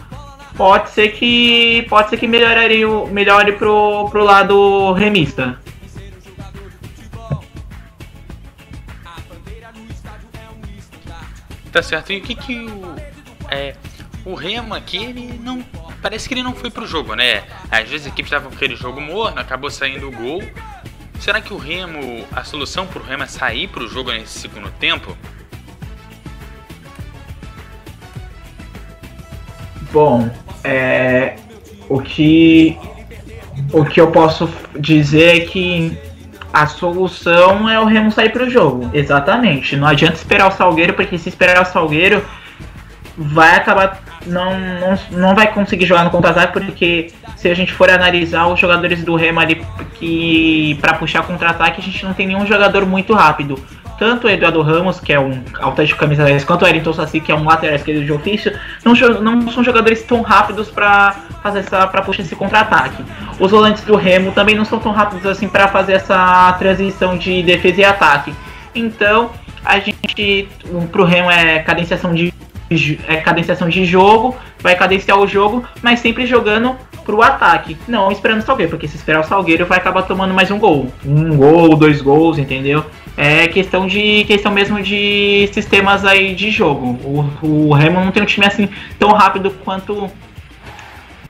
pode 0.56 0.92
ser 0.92 1.10
que 1.14 1.86
pode 1.90 2.10
ser 2.10 2.18
que 2.18 2.28
melhoraria, 2.28 2.88
melhore 3.12 3.54
pro, 3.54 4.08
pro 4.12 4.24
lado 4.24 4.94
remista. 4.94 5.63
Tá 11.74 11.82
certo. 11.82 12.14
E 12.14 12.20
o 12.20 12.22
que 12.22 12.36
que 12.36 12.60
o. 12.60 12.96
É, 13.50 13.76
o 14.24 14.36
Remo 14.36 14.76
aqui, 14.76 14.98
ele 14.98 15.40
não. 15.44 15.62
Parece 16.02 16.28
que 16.28 16.36
ele 16.36 16.44
não 16.44 16.54
foi 16.54 16.70
pro 16.70 16.86
jogo, 16.86 17.16
né? 17.16 17.44
Às 17.72 17.90
vezes 17.90 18.06
a 18.06 18.10
equipe 18.10 18.28
estava 18.28 18.48
com 18.48 18.56
aquele 18.56 18.76
jogo 18.76 19.02
morno, 19.02 19.40
acabou 19.42 19.72
saindo 19.72 20.08
o 20.08 20.12
gol. 20.12 20.44
Será 21.20 21.42
que 21.42 21.52
o 21.52 21.58
Remo. 21.58 22.26
A 22.32 22.44
solução 22.44 22.86
pro 22.86 23.04
Remo 23.04 23.24
é 23.24 23.28
sair 23.28 23.68
pro 23.68 23.88
jogo 23.88 24.12
nesse 24.12 24.40
segundo 24.40 24.70
tempo? 24.74 25.18
Bom, 29.92 30.30
é, 30.64 31.38
o 31.90 32.00
que 32.00 32.78
o 33.72 33.84
que 33.84 34.00
eu 34.00 34.12
posso 34.12 34.48
dizer 34.80 35.38
é 35.38 35.46
que 35.46 35.98
a 36.54 36.68
solução 36.68 37.68
é 37.68 37.80
o 37.80 37.86
Remo 37.86 38.12
sair 38.12 38.30
para 38.30 38.44
o 38.44 38.50
jogo. 38.50 38.88
Exatamente. 38.94 39.76
Não 39.76 39.88
adianta 39.88 40.14
esperar 40.14 40.48
o 40.48 40.52
Salgueiro, 40.52 40.94
porque 40.94 41.18
se 41.18 41.28
esperar 41.28 41.60
o 41.64 41.66
Salgueiro, 41.66 42.24
vai 43.18 43.56
acabar. 43.56 44.00
Não, 44.28 44.58
não, 44.60 45.00
não 45.12 45.36
vai 45.36 45.52
conseguir 45.52 45.88
jogar 45.88 46.04
no 46.04 46.12
contra-ataque, 46.12 46.54
porque 46.54 47.12
se 47.36 47.50
a 47.50 47.56
gente 47.56 47.74
for 47.74 47.90
analisar 47.90 48.48
os 48.48 48.60
jogadores 48.60 49.04
do 49.04 49.16
Remo 49.16 49.40
ali 49.40 49.66
que 49.96 50.78
para 50.80 50.94
puxar 50.94 51.24
contra-ataque, 51.24 51.82
a 51.82 51.84
gente 51.84 52.06
não 52.06 52.14
tem 52.14 52.28
nenhum 52.28 52.46
jogador 52.46 52.86
muito 52.86 53.14
rápido 53.14 53.60
tanto 54.04 54.28
o 54.28 54.30
Eduardo 54.30 54.62
Ramos, 54.62 55.00
que 55.00 55.14
é 55.14 55.20
um 55.20 55.42
autêntico 55.62 56.00
camisa 56.00 56.26
10, 56.26 56.44
quanto 56.44 56.64
o 56.64 56.66
Ayrton 56.66 56.92
Sassi, 56.92 57.22
que 57.22 57.32
é 57.32 57.36
um 57.36 57.46
lateral 57.46 57.76
esquerdo 57.76 58.04
de 58.04 58.12
ofício, 58.12 58.52
não, 58.84 58.94
não 59.22 59.50
são 59.50 59.64
jogadores 59.64 60.04
tão 60.04 60.22
rápidos 60.22 60.70
para 60.70 61.16
fazer 61.42 61.60
essa 61.60 61.88
para 61.88 62.02
puxar 62.02 62.24
esse 62.24 62.36
contra-ataque. 62.36 63.04
Os 63.40 63.52
volantes 63.52 63.84
do 63.84 63.96
Remo 63.96 64.32
também 64.32 64.56
não 64.56 64.66
são 64.66 64.80
tão 64.80 64.92
rápidos 64.92 65.26
assim 65.26 65.48
para 65.48 65.68
fazer 65.68 65.94
essa 65.94 66.54
transição 66.60 67.18
de 67.18 67.42
defesa 67.44 67.82
e 67.82 67.84
ataque. 67.84 68.34
Então, 68.76 69.32
a 69.64 69.80
gente 69.80 70.48
pro 70.92 71.04
Remo 71.04 71.30
é 71.30 71.60
cadenciação 71.60 72.14
de 72.14 72.34
é 73.08 73.18
cadenciação 73.18 73.70
de 73.70 73.86
jogo, 73.86 74.36
vai 74.60 74.76
cadenciar 74.76 75.20
o 75.20 75.28
jogo, 75.28 75.64
mas 75.82 76.00
sempre 76.00 76.26
jogando 76.26 76.76
pro 77.06 77.22
ataque, 77.22 77.78
não 77.88 78.12
esperando 78.12 78.40
o 78.40 78.44
Salgueiro, 78.44 78.72
porque 78.72 78.88
se 78.88 78.96
esperar 78.96 79.20
o 79.20 79.24
Salgueiro 79.24 79.66
vai 79.66 79.78
acabar 79.78 80.04
tomando 80.04 80.34
mais 80.34 80.50
um 80.50 80.58
gol, 80.58 80.92
um 81.06 81.36
gol, 81.36 81.76
dois 81.76 82.02
gols, 82.02 82.38
entendeu? 82.38 82.84
É 83.16 83.48
questão 83.48 83.86
de 83.86 84.24
questão 84.24 84.52
mesmo 84.52 84.82
de 84.82 85.48
sistemas 85.54 86.04
aí 86.04 86.34
de 86.34 86.50
jogo. 86.50 86.98
O, 87.04 87.68
o 87.70 87.74
Remo 87.74 88.00
não 88.00 88.12
tem 88.12 88.24
um 88.24 88.26
time 88.26 88.46
assim 88.46 88.68
tão 88.98 89.12
rápido 89.12 89.52
quanto 89.64 90.10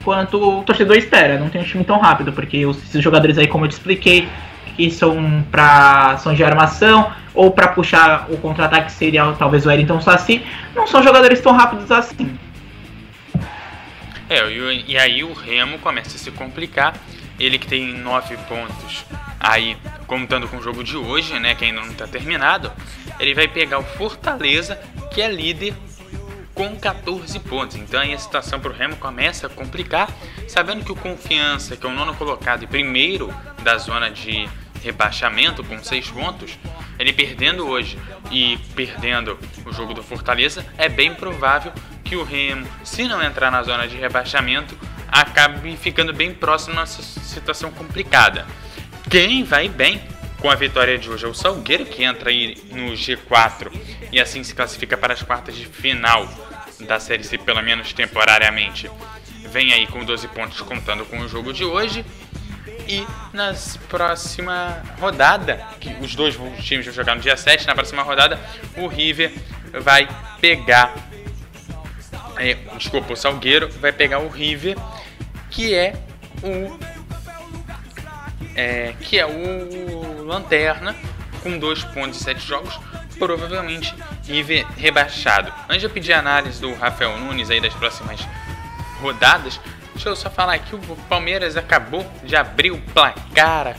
quanto 0.04 0.36
o 0.36 0.62
torcedor 0.62 0.96
espera. 0.96 1.38
Não 1.38 1.48
tem 1.48 1.60
um 1.60 1.64
time 1.64 1.84
tão 1.84 1.98
rápido, 1.98 2.32
porque 2.32 2.64
os, 2.66 2.82
esses 2.82 3.02
jogadores 3.02 3.38
aí, 3.38 3.46
como 3.46 3.64
eu 3.64 3.68
te 3.68 3.72
expliquei, 3.72 4.28
que 4.76 4.90
são 4.90 5.44
para 5.50 6.16
são 6.18 6.34
de 6.34 6.42
armação 6.44 7.12
ou 7.32 7.50
para 7.50 7.68
puxar 7.68 8.26
o 8.30 8.36
contra-ataque 8.36 8.92
seria 8.92 9.32
talvez 9.32 9.64
o 9.64 9.68
Wellington 9.68 10.00
Saci, 10.00 10.44
não 10.74 10.86
são 10.86 11.02
jogadores 11.02 11.40
tão 11.40 11.52
rápidos 11.52 11.90
assim. 11.90 12.38
É, 14.28 14.48
e, 14.50 14.96
aí 14.96 15.22
o 15.22 15.32
Remo 15.32 15.78
começa 15.78 16.16
a 16.16 16.18
se 16.18 16.30
complicar. 16.30 16.94
Ele 17.38 17.58
que 17.58 17.66
tem 17.66 17.92
nove 17.92 18.36
pontos 18.48 19.04
Aí, 19.46 19.76
contando 20.06 20.48
com 20.48 20.56
o 20.56 20.62
jogo 20.62 20.82
de 20.82 20.96
hoje, 20.96 21.38
né, 21.38 21.54
que 21.54 21.66
ainda 21.66 21.82
não 21.82 21.90
está 21.90 22.06
terminado, 22.06 22.72
ele 23.20 23.34
vai 23.34 23.46
pegar 23.46 23.78
o 23.78 23.82
Fortaleza, 23.82 24.80
que 25.12 25.20
é 25.20 25.30
líder 25.30 25.74
com 26.54 26.76
14 26.76 27.38
pontos. 27.40 27.76
Então 27.76 28.00
aí 28.00 28.14
a 28.14 28.18
situação 28.18 28.60
para 28.60 28.70
o 28.70 28.74
Remo 28.74 28.96
começa 28.96 29.46
a 29.46 29.50
complicar, 29.50 30.08
sabendo 30.48 30.84
que 30.84 30.92
o 30.92 30.96
Confiança, 30.96 31.76
que 31.76 31.84
é 31.84 31.88
o 31.88 31.92
nono 31.92 32.14
colocado 32.14 32.62
e 32.62 32.66
primeiro 32.66 33.34
da 33.62 33.76
zona 33.76 34.10
de 34.10 34.48
rebaixamento 34.82 35.64
com 35.64 35.82
6 35.82 36.10
pontos, 36.10 36.58
ele 36.98 37.12
perdendo 37.12 37.66
hoje 37.66 37.98
e 38.30 38.58
perdendo 38.74 39.38
o 39.64 39.72
jogo 39.72 39.94
do 39.94 40.02
Fortaleza, 40.02 40.64
é 40.78 40.88
bem 40.88 41.14
provável 41.14 41.72
que 42.04 42.16
o 42.16 42.22
Remo, 42.22 42.66
se 42.84 43.08
não 43.08 43.22
entrar 43.22 43.50
na 43.50 43.62
zona 43.62 43.88
de 43.88 43.96
rebaixamento, 43.96 44.78
acabe 45.08 45.76
ficando 45.76 46.12
bem 46.12 46.34
próximo 46.34 46.76
nessa 46.76 47.02
situação 47.02 47.70
complicada. 47.70 48.46
Quem 49.08 49.42
vai 49.42 49.68
bem 49.68 50.02
com 50.44 50.50
a 50.50 50.54
vitória 50.54 50.98
de 50.98 51.08
hoje 51.08 51.24
é 51.24 51.28
o 51.28 51.32
Salgueiro, 51.32 51.86
que 51.86 52.04
entra 52.04 52.28
aí 52.28 52.62
no 52.70 52.92
G4 52.92 53.72
e 54.12 54.20
assim 54.20 54.44
se 54.44 54.54
classifica 54.54 54.94
para 54.94 55.14
as 55.14 55.22
quartas 55.22 55.56
de 55.56 55.64
final 55.64 56.28
da 56.80 57.00
Série 57.00 57.24
C, 57.24 57.38
pelo 57.38 57.62
menos 57.62 57.94
temporariamente. 57.94 58.90
Vem 59.50 59.72
aí 59.72 59.86
com 59.86 60.04
12 60.04 60.28
pontos 60.28 60.60
contando 60.60 61.06
com 61.06 61.18
o 61.20 61.26
jogo 61.26 61.50
de 61.50 61.64
hoje. 61.64 62.04
E 62.86 63.06
na 63.32 63.54
próxima 63.88 64.82
rodada, 65.00 65.66
que 65.80 65.96
os 66.02 66.14
dois 66.14 66.36
times 66.62 66.84
vão 66.84 66.94
jogar 66.94 67.14
no 67.14 67.22
dia 67.22 67.38
7, 67.38 67.66
na 67.66 67.74
próxima 67.74 68.02
rodada, 68.02 68.38
o 68.76 68.86
River 68.86 69.32
vai 69.80 70.06
pegar. 70.42 70.94
É, 72.36 72.52
desculpa, 72.76 73.14
o 73.14 73.16
Salgueiro 73.16 73.70
vai 73.80 73.92
pegar 73.92 74.18
o 74.18 74.28
River, 74.28 74.76
que 75.50 75.72
é 75.72 75.94
o 76.42 76.93
é, 78.54 78.94
que 79.00 79.18
é 79.18 79.26
o 79.26 80.24
Lanterna, 80.24 80.94
com 81.42 81.58
2 81.58 81.84
pontos 81.84 82.20
e 82.20 82.24
7 82.24 82.46
jogos, 82.46 82.78
provavelmente 83.18 83.94
River 84.26 84.66
rebaixado. 84.76 85.52
Antes 85.68 85.80
de 85.80 85.86
eu 85.86 85.90
pedir 85.90 86.12
a 86.12 86.18
análise 86.18 86.60
do 86.60 86.74
Rafael 86.74 87.18
Nunes 87.18 87.50
aí 87.50 87.60
das 87.60 87.74
próximas 87.74 88.26
rodadas, 89.00 89.60
deixa 89.92 90.08
eu 90.08 90.16
só 90.16 90.30
falar 90.30 90.58
que 90.58 90.74
o 90.74 90.80
Palmeiras 91.08 91.56
acabou 91.56 92.04
de 92.22 92.34
abrir 92.34 92.70
o 92.70 92.80
placar. 92.80 93.76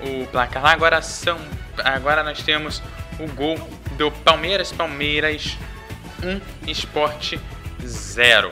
O 0.00 0.26
placar 0.26 0.62
lá 0.62 0.72
agora 0.72 1.00
são. 1.02 1.38
Agora 1.82 2.22
nós 2.22 2.42
temos 2.42 2.82
o 3.18 3.26
gol 3.32 3.56
do 3.96 4.10
Palmeiras, 4.10 4.72
Palmeiras 4.72 5.56
1, 6.22 6.70
Esporte 6.70 7.40
0. 7.84 8.50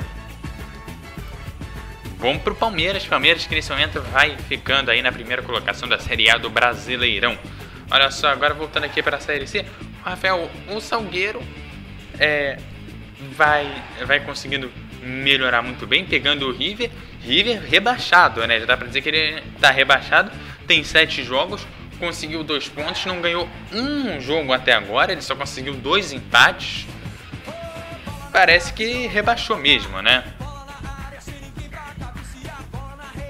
Bom 2.24 2.38
pro 2.38 2.54
Palmeiras, 2.54 3.04
Palmeiras 3.04 3.46
que 3.46 3.54
nesse 3.54 3.70
momento 3.70 4.00
vai 4.00 4.34
ficando 4.48 4.90
aí 4.90 5.02
na 5.02 5.12
primeira 5.12 5.42
colocação 5.42 5.86
da 5.86 5.98
Série 5.98 6.30
A 6.30 6.38
do 6.38 6.48
Brasileirão. 6.48 7.38
Olha 7.90 8.10
só, 8.10 8.28
agora 8.28 8.54
voltando 8.54 8.84
aqui 8.84 9.02
para 9.02 9.18
a 9.18 9.20
Série 9.20 9.46
C, 9.46 9.62
Rafael, 10.02 10.50
o 10.70 10.80
Salgueiro 10.80 11.42
é, 12.18 12.58
vai, 13.32 13.70
vai 14.06 14.20
conseguindo 14.20 14.72
melhorar 15.02 15.60
muito 15.60 15.86
bem, 15.86 16.06
pegando 16.06 16.48
o 16.48 16.50
River, 16.50 16.90
River 17.20 17.62
rebaixado, 17.62 18.46
né? 18.46 18.58
Já 18.58 18.64
dá 18.64 18.76
para 18.78 18.86
dizer 18.86 19.02
que 19.02 19.10
ele 19.10 19.42
está 19.56 19.70
rebaixado, 19.70 20.32
tem 20.66 20.82
sete 20.82 21.22
jogos, 21.22 21.66
conseguiu 22.00 22.42
dois 22.42 22.66
pontos, 22.66 23.04
não 23.04 23.20
ganhou 23.20 23.46
um 23.70 24.18
jogo 24.18 24.50
até 24.54 24.72
agora, 24.72 25.12
ele 25.12 25.20
só 25.20 25.36
conseguiu 25.36 25.74
dois 25.74 26.10
empates. 26.10 26.86
Parece 28.32 28.72
que 28.72 29.08
rebaixou 29.08 29.58
mesmo, 29.58 30.00
né? 30.00 30.24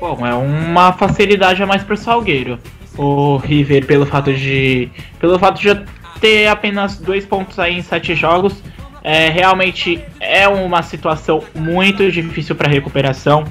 Bom, 0.04 0.26
é 0.26 0.34
uma 0.34 0.92
facilidade 0.92 1.62
a 1.62 1.66
mais 1.66 1.82
pro 1.82 1.96
Salgueiro. 1.96 2.58
O 2.94 3.38
River, 3.38 3.86
pelo 3.86 4.04
fato 4.04 4.34
de. 4.34 4.90
Pelo 5.18 5.38
fato 5.38 5.58
de 5.58 5.82
ter 6.20 6.46
apenas 6.46 6.98
dois 6.98 7.24
pontos 7.24 7.58
aí 7.58 7.78
em 7.78 7.80
sete 7.80 8.14
jogos, 8.14 8.62
é, 9.02 9.30
realmente 9.30 9.98
é 10.20 10.46
uma 10.46 10.82
situação 10.82 11.42
muito 11.54 12.12
difícil 12.12 12.54
para 12.54 12.68
recuperação. 12.68 13.44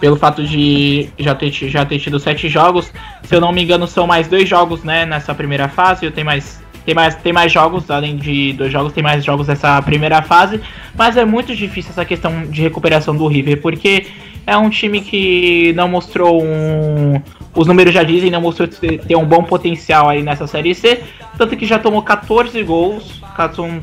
Pelo 0.00 0.16
fato 0.16 0.42
de 0.42 1.10
já 1.18 1.34
ter, 1.34 1.52
já 1.52 1.84
ter 1.84 1.98
tido 1.98 2.18
sete 2.18 2.48
jogos, 2.48 2.90
se 3.24 3.34
eu 3.34 3.40
não 3.40 3.52
me 3.52 3.62
engano, 3.62 3.86
são 3.86 4.06
mais 4.06 4.26
dois 4.26 4.48
jogos 4.48 4.82
né, 4.82 5.04
nessa 5.04 5.34
primeira 5.34 5.68
fase. 5.68 6.10
Tem 6.10 6.24
mais, 6.24 6.58
tem, 6.86 6.94
mais, 6.94 7.16
tem 7.16 7.34
mais 7.34 7.52
jogos, 7.52 7.90
além 7.90 8.16
de 8.16 8.54
dois 8.54 8.72
jogos, 8.72 8.94
tem 8.94 9.02
mais 9.02 9.22
jogos 9.22 9.46
nessa 9.46 9.82
primeira 9.82 10.22
fase. 10.22 10.58
Mas 10.96 11.18
é 11.18 11.24
muito 11.26 11.54
difícil 11.54 11.90
essa 11.90 12.04
questão 12.06 12.46
de 12.46 12.62
recuperação 12.62 13.14
do 13.14 13.26
River, 13.26 13.60
porque 13.60 14.06
é 14.46 14.56
um 14.56 14.68
time 14.68 15.00
que 15.00 15.72
não 15.74 15.88
mostrou 15.88 16.42
um. 16.42 17.20
Os 17.54 17.66
números 17.66 17.94
já 17.94 18.02
dizem, 18.02 18.30
não 18.30 18.40
mostrou 18.40 18.68
ter 18.68 19.16
um 19.16 19.24
bom 19.24 19.42
potencial 19.42 20.08
aí 20.08 20.22
nessa 20.22 20.46
série 20.46 20.74
C. 20.74 21.02
Tanto 21.38 21.56
que 21.56 21.64
já 21.66 21.78
tomou 21.78 22.02
14 22.02 22.62
gols. 22.62 23.22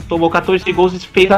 Tomou 0.07 0.30
14 0.30 0.72
gols 0.72 0.93
e 0.93 0.99
fez 0.99 1.30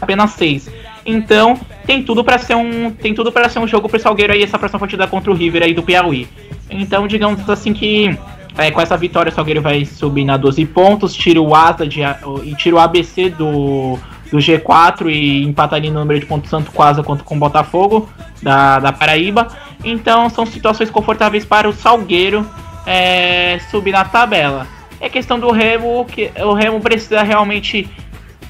apenas 0.00 0.30
6. 0.32 0.70
Então, 1.04 1.58
tem 1.86 2.02
tudo 2.02 2.22
para 2.22 2.38
ser 2.38 2.54
um. 2.54 2.90
Tem 2.90 3.14
tudo 3.14 3.32
para 3.32 3.48
ser 3.48 3.58
um 3.58 3.66
jogo 3.66 3.88
pro 3.88 3.98
Salgueiro 3.98 4.32
aí, 4.32 4.42
essa 4.42 4.58
próxima 4.58 4.78
partida 4.78 5.06
contra 5.06 5.30
o 5.30 5.34
River 5.34 5.62
aí 5.62 5.74
do 5.74 5.82
Piauí. 5.82 6.28
Então, 6.70 7.06
digamos 7.06 7.48
assim 7.48 7.72
que. 7.72 8.16
É, 8.58 8.70
com 8.70 8.82
essa 8.82 8.98
vitória, 8.98 9.32
o 9.32 9.34
Salgueiro 9.34 9.62
vai 9.62 9.86
subir 9.86 10.26
na 10.26 10.36
12 10.36 10.66
pontos, 10.66 11.14
tira 11.14 11.40
o 11.40 11.54
Asa 11.54 11.86
de, 11.86 12.02
e 12.44 12.54
tira 12.54 12.76
o 12.76 12.78
ABC 12.78 13.30
do, 13.30 13.98
do 14.32 14.38
G4 14.38 15.10
e 15.10 15.44
empata 15.44 15.76
ali 15.76 15.90
no 15.90 16.00
número 16.00 16.18
de 16.18 16.24
pontos 16.24 16.50
tanto 16.50 16.82
Asa 16.82 17.02
quanto 17.02 17.22
com 17.22 17.36
o 17.36 17.38
Botafogo 17.38 18.08
da, 18.42 18.78
da 18.78 18.90
Paraíba. 18.90 19.46
Então 19.84 20.30
são 20.30 20.46
situações 20.46 20.90
confortáveis 20.90 21.44
para 21.44 21.68
o 21.68 21.72
Salgueiro 21.72 22.48
é, 22.86 23.60
subir 23.70 23.92
na 23.92 24.06
tabela. 24.06 24.66
É 24.98 25.10
questão 25.10 25.38
do 25.38 25.50
Remo, 25.50 26.06
que 26.06 26.32
o 26.40 26.54
Remo 26.54 26.80
precisa 26.80 27.22
realmente 27.22 27.86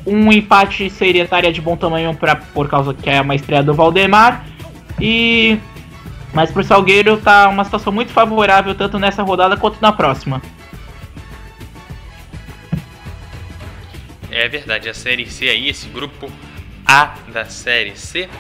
um 0.07 0.33
empate 0.33 0.89
seria 0.89 1.25
estaria 1.25 1.53
de 1.53 1.61
bom 1.61 1.77
tamanho 1.77 2.15
pra, 2.15 2.37
por 2.37 2.69
causa 2.69 2.95
que 2.95 3.11
é 3.11 3.21
uma 3.21 3.35
estreia 3.35 3.63
do 3.63 3.75
Valdemar. 3.75 4.45
E 5.01 5.59
mas 6.33 6.53
pro 6.53 6.63
Salgueiro 6.63 7.17
tá 7.17 7.49
uma 7.49 7.65
situação 7.65 7.93
muito 7.93 8.13
favorável 8.13 8.75
tanto 8.75 9.01
nessa 9.01 9.23
rodada 9.23 9.57
quanto 9.57 9.79
na 9.81 9.93
próxima. 9.93 10.41
É 14.33 14.49
verdade, 14.49 14.89
a 14.89 14.95
Série 14.95 15.31
C 15.31 15.51
aí, 15.51 15.69
esse 15.69 15.87
grupo 15.89 16.33
A 16.87 17.17
da 17.29 17.45
Série 17.45 17.95
C. 17.95 18.31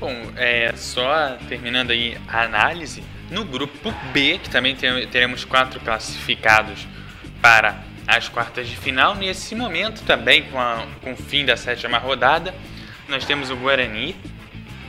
Bom, 0.00 0.12
é, 0.34 0.72
só 0.74 1.36
terminando 1.48 1.92
aí 1.92 2.18
a 2.26 2.42
análise, 2.42 3.04
no 3.30 3.44
grupo 3.44 3.94
B, 4.12 4.40
que 4.42 4.50
também 4.50 4.74
teremos 4.74 5.44
quatro 5.44 5.78
classificados 5.78 6.88
para 7.40 7.84
as 8.04 8.28
quartas 8.28 8.66
de 8.66 8.76
final, 8.76 9.14
nesse 9.14 9.54
momento 9.54 10.02
também, 10.02 10.42
com, 10.50 10.60
a, 10.60 10.84
com 11.00 11.12
o 11.12 11.16
fim 11.16 11.44
da 11.44 11.56
sétima 11.56 11.98
rodada, 11.98 12.52
nós 13.08 13.24
temos 13.24 13.48
o 13.48 13.56
Guarani 13.56 14.16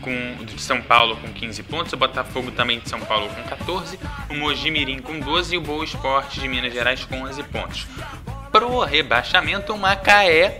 com, 0.01 0.43
de 0.43 0.59
São 0.59 0.81
Paulo 0.81 1.15
com 1.17 1.31
15 1.31 1.61
pontos, 1.61 1.93
o 1.93 1.97
Botafogo 1.97 2.49
também 2.49 2.79
de 2.79 2.89
São 2.89 2.99
Paulo 3.01 3.29
com 3.29 3.43
14, 3.43 3.99
o 4.31 4.33
Mojimirim 4.33 4.97
com 4.97 5.19
12 5.19 5.53
e 5.53 5.57
o 5.59 5.61
Boa 5.61 5.85
Esporte 5.85 6.39
de 6.39 6.47
Minas 6.47 6.73
Gerais 6.73 7.05
com 7.05 7.21
11 7.21 7.43
pontos 7.43 7.87
pro 8.51 8.81
rebaixamento, 8.81 9.73
o 9.73 9.77
Macaé, 9.77 10.59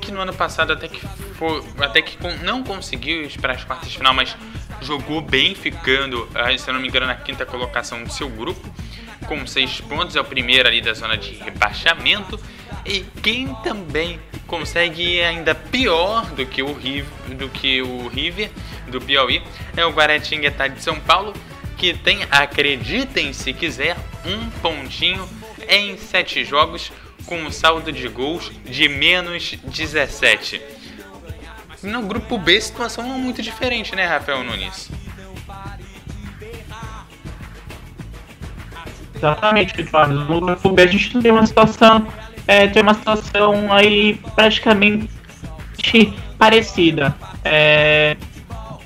que 0.00 0.12
no 0.12 0.20
ano 0.20 0.32
passado 0.32 0.72
até 0.72 0.88
que, 0.88 1.00
foi, 1.34 1.62
até 1.78 2.00
que 2.00 2.16
não 2.42 2.62
conseguiu 2.62 3.22
ir 3.24 3.40
para 3.40 3.54
as 3.54 3.64
quartas 3.64 3.90
de 3.90 3.98
final, 3.98 4.14
mas 4.14 4.36
jogou 4.80 5.20
bem, 5.20 5.54
ficando, 5.54 6.28
ah, 6.34 6.56
se 6.56 6.70
não 6.70 6.80
me 6.80 6.88
engano, 6.88 7.06
na 7.06 7.14
quinta 7.14 7.44
colocação 7.44 8.02
do 8.04 8.12
seu 8.12 8.28
grupo, 8.28 8.62
com 9.26 9.46
seis 9.46 9.80
pontos, 9.80 10.14
é 10.16 10.20
o 10.20 10.24
primeiro 10.24 10.68
ali 10.68 10.80
da 10.80 10.92
zona 10.92 11.16
de 11.16 11.32
rebaixamento. 11.34 12.38
E 12.84 13.00
quem 13.22 13.54
também 13.62 14.20
consegue 14.46 15.22
ainda 15.22 15.54
pior 15.54 16.26
do 16.32 16.44
que 16.44 16.62
o 16.62 16.74
River, 16.74 17.06
do 17.36 17.48
que 17.48 17.80
o 17.80 18.08
River 18.08 18.50
do 18.88 19.00
Piauí 19.00 19.42
é 19.74 19.86
o 19.86 19.90
Guaratinguetá 19.90 20.68
de 20.68 20.82
São 20.82 21.00
Paulo, 21.00 21.32
que 21.78 21.94
tem, 21.94 22.20
acreditem 22.30 23.32
se 23.32 23.52
quiser, 23.54 23.96
um 24.26 24.50
pontinho 24.60 25.26
em 25.66 25.96
sete 25.96 26.44
jogos 26.44 26.92
com 27.26 27.36
um 27.36 27.50
saldo 27.50 27.90
de 27.90 28.08
gols 28.08 28.50
de 28.64 28.88
menos 28.88 29.56
17. 29.64 30.60
No 31.82 32.02
grupo 32.02 32.38
B, 32.38 32.56
a 32.56 32.60
situação 32.60 33.06
não 33.06 33.16
é 33.16 33.18
muito 33.18 33.42
diferente, 33.42 33.94
né, 33.94 34.06
Rafael 34.06 34.42
Nunes? 34.42 34.90
Exatamente, 39.14 39.80
Eduardo. 39.80 40.14
No 40.24 40.40
grupo 40.40 40.70
B 40.70 40.82
a 40.82 40.86
gente 40.86 41.20
tem 41.20 41.30
uma 41.30 41.46
situação, 41.46 42.06
é, 42.46 42.66
tem 42.66 42.82
uma 42.82 42.94
situação 42.94 43.72
aí 43.72 44.20
praticamente 44.34 45.08
parecida. 46.38 47.14
É, 47.44 48.16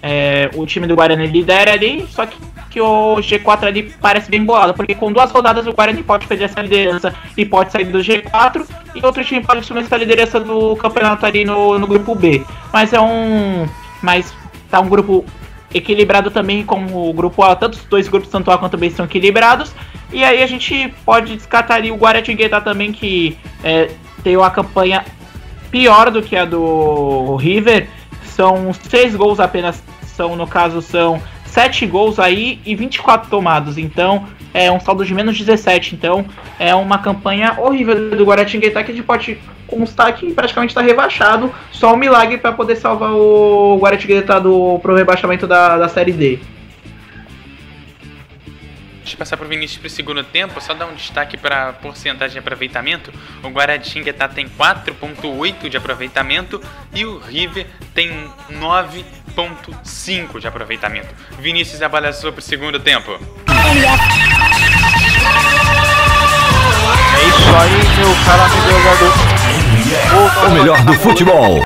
é, 0.03 0.51
o 0.55 0.67
time 0.67 0.87
do 0.87 0.95
Guarani 0.95 1.27
lidera 1.27 1.73
ali, 1.73 2.07
só 2.11 2.27
que 2.27 2.37
que 2.71 2.81
o 2.81 3.17
G4 3.17 3.65
ali 3.65 3.95
parece 4.01 4.31
bem 4.31 4.45
bolado, 4.45 4.75
porque 4.75 4.95
com 4.95 5.13
duas 5.13 5.31
rodadas 5.31 5.67
o 5.67 5.73
Guarani 5.73 6.03
pode 6.03 6.27
perder 6.27 6.45
essa 6.45 6.61
liderança 6.61 7.15
e 7.37 7.45
pode 7.45 7.73
sair 7.73 7.87
do 7.87 7.99
G4, 7.99 8.67
e 8.95 9.05
outro 9.05 9.25
time 9.25 9.43
pode 9.43 9.61
assumir 9.61 9.81
essa 9.81 9.97
liderança 9.97 10.39
do 10.41 10.77
campeonato 10.77 11.25
ali 11.25 11.45
no, 11.45 11.79
no 11.79 11.87
grupo 11.87 12.15
B. 12.15 12.45
Mas 12.73 12.93
é 12.93 13.01
um. 13.01 13.67
Mas 14.03 14.35
tá 14.71 14.81
um 14.81 14.89
grupo 14.89 15.25
equilibrado 15.73 16.31
também 16.31 16.65
como 16.65 17.09
o 17.09 17.13
grupo 17.13 17.43
A, 17.43 17.55
tanto 17.55 17.75
os 17.75 17.85
dois 17.85 18.09
grupos, 18.09 18.31
tanto 18.31 18.51
A 18.51 18.59
quanto 18.59 18.77
B, 18.77 18.91
são 18.91 19.05
equilibrados. 19.05 19.73
E 20.13 20.25
aí 20.25 20.43
a 20.43 20.47
gente 20.47 20.93
pode 21.05 21.37
descartar 21.37 21.77
ali 21.77 21.91
o 21.91 21.97
Guaratinguetá 21.97 22.61
também, 22.61 22.93
que 22.93 23.37
é, 23.63 23.91
tem 24.23 24.37
uma 24.37 24.51
campanha 24.51 25.05
pior 25.71 26.11
do 26.11 26.23
que 26.23 26.37
a 26.37 26.45
do 26.45 27.37
River. 27.37 27.89
São 28.25 28.73
seis 28.73 29.15
gols 29.15 29.41
apenas, 29.41 29.83
são 30.07 30.37
no 30.37 30.47
caso 30.47 30.81
são 30.81 31.21
7 31.59 31.87
gols 31.87 32.21
aí 32.21 32.61
e 32.65 32.77
24 32.77 33.29
tomados. 33.29 33.77
Então, 33.79 34.29
é 34.55 34.71
um 34.71 34.79
saldo 34.79 35.05
de 35.05 35.13
menos 35.13 35.37
17. 35.37 35.97
Então, 35.97 36.25
é 36.57 36.73
uma 36.73 36.99
campanha 36.99 37.57
horrível 37.59 38.11
do 38.17 38.25
Guaratinguetá 38.25 38.85
que 38.85 38.93
a 38.93 38.95
gente 38.95 39.05
pode 39.05 39.37
constar 39.67 40.15
que 40.15 40.33
praticamente 40.33 40.71
está 40.71 40.81
rebaixado. 40.81 41.53
Só 41.73 41.95
um 41.95 41.97
milagre 41.97 42.39
para 42.39 42.53
poder 42.53 42.77
salvar 42.77 43.11
o 43.11 43.77
Guaratinguetá 43.83 44.39
do 44.39 44.79
pro 44.81 44.95
rebaixamento 44.95 45.49
da, 45.49 45.77
da 45.77 45.89
Série 45.89 46.13
D. 46.13 46.39
Antes 49.01 49.11
de 49.11 49.17
passar 49.17 49.37
para 49.37 49.47
o 49.47 49.49
Vinícius 49.49 49.81
para 49.81 49.89
o 49.89 49.91
segundo 49.91 50.23
tempo, 50.23 50.61
só 50.61 50.75
dar 50.75 50.87
um 50.87 50.95
destaque 50.95 51.37
para 51.37 51.73
porcentagem 51.73 52.35
de 52.35 52.39
aproveitamento. 52.39 53.13
O 53.43 53.49
Guaratinguetá 53.49 54.29
tem 54.29 54.47
4,8% 54.49 55.69
de 55.69 55.77
aproveitamento 55.77 56.63
e 56.95 57.05
o 57.05 57.19
River 57.19 57.67
tem 57.95 58.31
9,5% 59.39 60.41
de 60.41 60.49
aproveitamento. 60.49 61.15
Vinícius 61.39 61.81
abala 61.81 62.13
sua 62.13 62.33
para 62.33 62.41
o 62.41 62.43
segundo 62.43 62.81
tempo. 62.81 63.13
É 67.15 67.23
isso 67.29 67.57
aí, 67.57 67.79
meu 67.99 68.13
cara 68.25 68.49
O 70.47 70.51
melhor 70.51 70.85
do 70.85 70.93
futebol. 70.95 71.63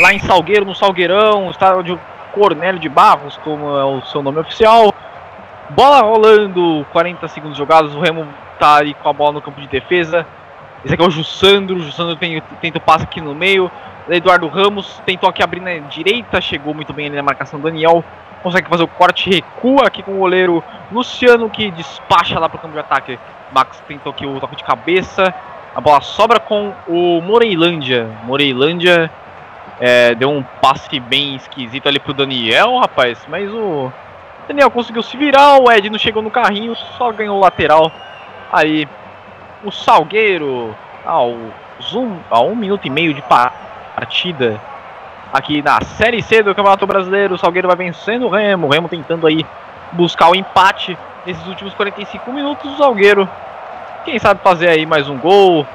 Lá 0.00 0.14
em 0.14 0.18
Salgueiro, 0.20 0.64
no 0.64 0.74
Salgueirão, 0.74 1.50
estádio 1.50 2.00
Cornélio 2.32 2.80
de 2.80 2.88
Barros, 2.88 3.38
como 3.44 3.76
é 3.76 3.84
o 3.84 4.00
seu 4.06 4.22
nome 4.22 4.38
oficial. 4.40 4.94
Bola 5.70 6.00
rolando, 6.00 6.86
40 6.92 7.28
segundos 7.28 7.58
jogados, 7.58 7.94
o 7.94 8.00
Remo 8.00 8.26
tá 8.58 8.76
ali 8.76 8.94
com 8.94 9.08
a 9.08 9.12
bola 9.12 9.34
no 9.34 9.42
campo 9.42 9.60
de 9.60 9.68
defesa. 9.68 10.26
Esse 10.84 10.94
aqui 10.94 11.02
é 11.02 11.06
o 11.06 11.10
Jussandro, 11.10 11.76
o 11.76 11.80
Jussandro 11.80 12.16
tem, 12.16 12.42
tenta 12.60 12.78
o 12.78 12.80
passe 12.80 13.04
aqui 13.04 13.20
no 13.20 13.34
meio. 13.34 13.70
Eduardo 14.08 14.48
Ramos 14.48 15.00
tentou 15.06 15.28
aqui 15.28 15.42
abrir 15.42 15.60
na 15.60 15.78
direita, 15.88 16.40
chegou 16.40 16.74
muito 16.74 16.92
bem 16.92 17.06
ali 17.06 17.16
na 17.16 17.22
marcação. 17.22 17.58
Daniel 17.58 18.04
consegue 18.42 18.68
fazer 18.68 18.82
o 18.82 18.88
corte, 18.88 19.30
recua 19.30 19.86
aqui 19.86 20.02
com 20.02 20.14
o 20.14 20.18
goleiro 20.18 20.62
Luciano 20.92 21.48
que 21.48 21.70
despacha 21.70 22.38
lá 22.38 22.48
para 22.48 22.58
o 22.58 22.60
campo 22.60 22.74
de 22.74 22.80
ataque. 22.80 23.18
Max 23.52 23.82
tentou 23.88 24.12
aqui 24.12 24.26
o 24.26 24.38
toque 24.40 24.56
de 24.56 24.64
cabeça. 24.64 25.34
A 25.74 25.80
bola 25.80 26.00
sobra 26.00 26.38
com 26.38 26.72
o 26.86 27.20
Moreilândia. 27.22 28.08
Moreilândia 28.24 29.10
é, 29.80 30.14
deu 30.14 30.30
um 30.30 30.42
passe 30.42 31.00
bem 31.00 31.34
esquisito 31.36 31.88
ali 31.88 31.98
pro 31.98 32.12
Daniel, 32.12 32.78
rapaz. 32.78 33.24
Mas 33.28 33.50
o 33.50 33.90
Daniel 34.46 34.70
conseguiu 34.70 35.02
se 35.02 35.16
virar, 35.16 35.58
o 35.58 35.70
Ed 35.70 35.88
não 35.88 35.98
chegou 35.98 36.22
no 36.22 36.30
carrinho, 36.30 36.76
só 36.76 37.10
ganhou 37.10 37.38
o 37.38 37.40
lateral. 37.40 37.90
Aí 38.52 38.86
o 39.64 39.70
Salgueiro, 39.70 40.76
ao 41.04 41.34
zoom, 41.82 42.18
a 42.30 42.40
um 42.40 42.54
minuto 42.54 42.86
e 42.86 42.90
meio 42.90 43.14
de 43.14 43.22
partida 43.94 44.60
aqui 45.32 45.62
na 45.62 45.80
Série 45.80 46.22
C 46.22 46.42
do 46.42 46.54
Campeonato 46.54 46.86
Brasileiro. 46.86 47.34
O 47.34 47.38
Salgueiro 47.38 47.68
vai 47.68 47.76
vencendo 47.76 48.26
o 48.26 48.28
Remo, 48.28 48.66
o 48.66 48.70
Remo 48.70 48.88
tentando 48.88 49.26
aí 49.26 49.44
buscar 49.92 50.30
o 50.30 50.34
empate 50.34 50.98
nesses 51.24 51.46
últimos 51.46 51.74
45 51.74 52.32
minutos. 52.32 52.72
O 52.72 52.76
Salgueiro, 52.76 53.28
quem 54.04 54.18
sabe 54.18 54.40
fazer 54.42 54.68
aí 54.68 54.84
mais 54.84 55.08
um 55.08 55.18
gol, 55.18 55.66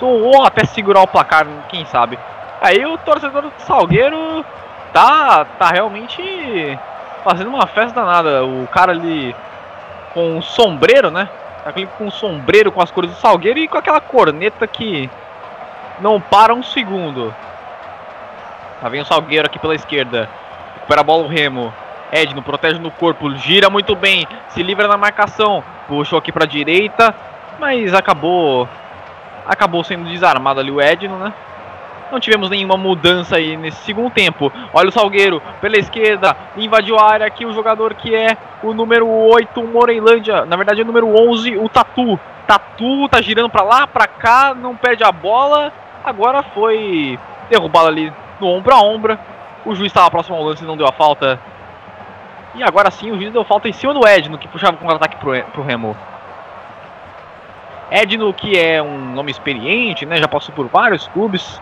ou 0.00 0.44
até 0.44 0.64
segurar 0.64 1.02
o 1.02 1.06
placar, 1.06 1.46
quem 1.68 1.84
sabe. 1.84 2.18
Aí 2.60 2.84
o 2.84 2.96
torcedor 2.98 3.42
do 3.42 3.52
Salgueiro 3.58 4.44
tá, 4.92 5.44
tá 5.58 5.70
realmente 5.70 6.78
fazendo 7.24 7.48
uma 7.48 7.66
festa 7.66 8.00
danada. 8.00 8.44
O 8.44 8.66
cara 8.68 8.92
ali 8.92 9.34
com 10.12 10.36
um 10.36 10.42
sombreiro, 10.42 11.10
né? 11.10 11.28
Aquele 11.64 11.86
com 11.98 12.06
um 12.06 12.10
sombreiro 12.10 12.72
com 12.72 12.80
as 12.80 12.90
cores 12.90 13.10
do 13.10 13.16
Salgueiro 13.16 13.58
e 13.58 13.68
com 13.68 13.78
aquela 13.78 14.00
corneta 14.00 14.66
que 14.66 15.10
não 16.00 16.20
para 16.20 16.54
um 16.54 16.62
segundo. 16.62 17.34
Lá 18.82 18.88
vem 18.88 19.00
o 19.00 19.04
Salgueiro 19.04 19.46
aqui 19.46 19.58
pela 19.58 19.74
esquerda. 19.74 20.28
Recupera 20.74 21.00
a 21.00 21.04
bola 21.04 21.24
o 21.24 21.28
Remo. 21.28 21.72
Edno 22.12 22.42
protege 22.42 22.78
no 22.78 22.90
corpo, 22.90 23.30
gira 23.36 23.70
muito 23.70 23.94
bem, 23.94 24.26
se 24.48 24.62
livra 24.62 24.88
na 24.88 24.96
marcação. 24.96 25.62
Puxou 25.86 26.18
aqui 26.18 26.32
para 26.32 26.46
direita, 26.46 27.14
mas 27.58 27.94
acabou 27.94 28.68
acabou 29.46 29.82
sendo 29.82 30.08
desarmado 30.08 30.60
ali 30.60 30.70
o 30.70 30.80
Edno, 30.80 31.18
né? 31.18 31.32
Não 32.10 32.18
tivemos 32.18 32.50
nenhuma 32.50 32.76
mudança 32.76 33.36
aí 33.36 33.56
nesse 33.56 33.84
segundo 33.84 34.10
tempo. 34.10 34.52
Olha 34.72 34.88
o 34.88 34.92
Salgueiro 34.92 35.40
pela 35.60 35.78
esquerda, 35.78 36.36
invadiu 36.56 36.98
a 36.98 37.08
área 37.08 37.26
aqui 37.26 37.46
o 37.46 37.52
jogador 37.52 37.94
que 37.94 38.14
é 38.14 38.36
o 38.62 38.74
número 38.74 39.08
8, 39.08 39.62
Moreilândia. 39.62 40.44
Na 40.44 40.56
verdade 40.56 40.80
é 40.80 40.84
o 40.84 40.86
número 40.86 41.08
11, 41.08 41.56
o 41.56 41.68
Tatu. 41.68 42.18
Tatu 42.46 43.08
tá 43.08 43.22
girando 43.22 43.48
para 43.48 43.62
lá, 43.62 43.86
para 43.86 44.08
cá, 44.08 44.54
não 44.54 44.74
perde 44.74 45.04
a 45.04 45.12
bola. 45.12 45.72
Agora 46.04 46.42
foi 46.42 47.18
derrubado 47.48 47.88
ali 47.88 48.12
no 48.40 48.48
ombro 48.48 48.74
a 48.74 48.80
ombro. 48.80 49.18
O 49.64 49.74
juiz 49.74 49.90
estava 49.90 50.10
próximo 50.10 50.36
ao 50.36 50.44
lance 50.44 50.64
e 50.64 50.66
não 50.66 50.76
deu 50.76 50.86
a 50.86 50.92
falta. 50.92 51.38
E 52.54 52.62
agora 52.62 52.90
sim 52.90 53.10
o 53.10 53.16
juiz 53.16 53.32
deu 53.32 53.44
falta 53.44 53.68
em 53.68 53.72
cima 53.72 53.92
do 53.92 54.06
Edno, 54.06 54.38
que 54.38 54.48
puxava 54.48 54.76
o 54.76 54.78
contra-ataque 54.78 55.16
pro, 55.16 55.32
pro 55.52 55.62
Remo. 55.62 55.96
Edno, 57.90 58.32
que 58.32 58.58
é 58.58 58.82
um 58.82 59.14
nome 59.14 59.30
experiente, 59.30 60.06
né? 60.06 60.16
Já 60.16 60.28
passou 60.28 60.54
por 60.54 60.66
vários 60.68 61.06
clubes. 61.08 61.60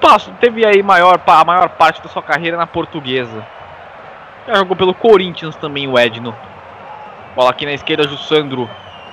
Passou, 0.00 0.34
teve 0.40 0.66
aí 0.66 0.82
maior, 0.82 1.20
a 1.26 1.44
maior 1.44 1.68
parte 1.70 2.02
da 2.02 2.08
sua 2.08 2.22
carreira 2.22 2.56
na 2.56 2.66
portuguesa. 2.66 3.46
Já 4.46 4.56
jogou 4.56 4.76
pelo 4.76 4.92
Corinthians 4.92 5.56
também 5.56 5.88
o 5.88 5.98
Edno. 5.98 6.34
Bola 7.34 7.50
aqui 7.50 7.64
na 7.64 7.72
esquerda, 7.72 8.06
Jussandro. 8.06 8.68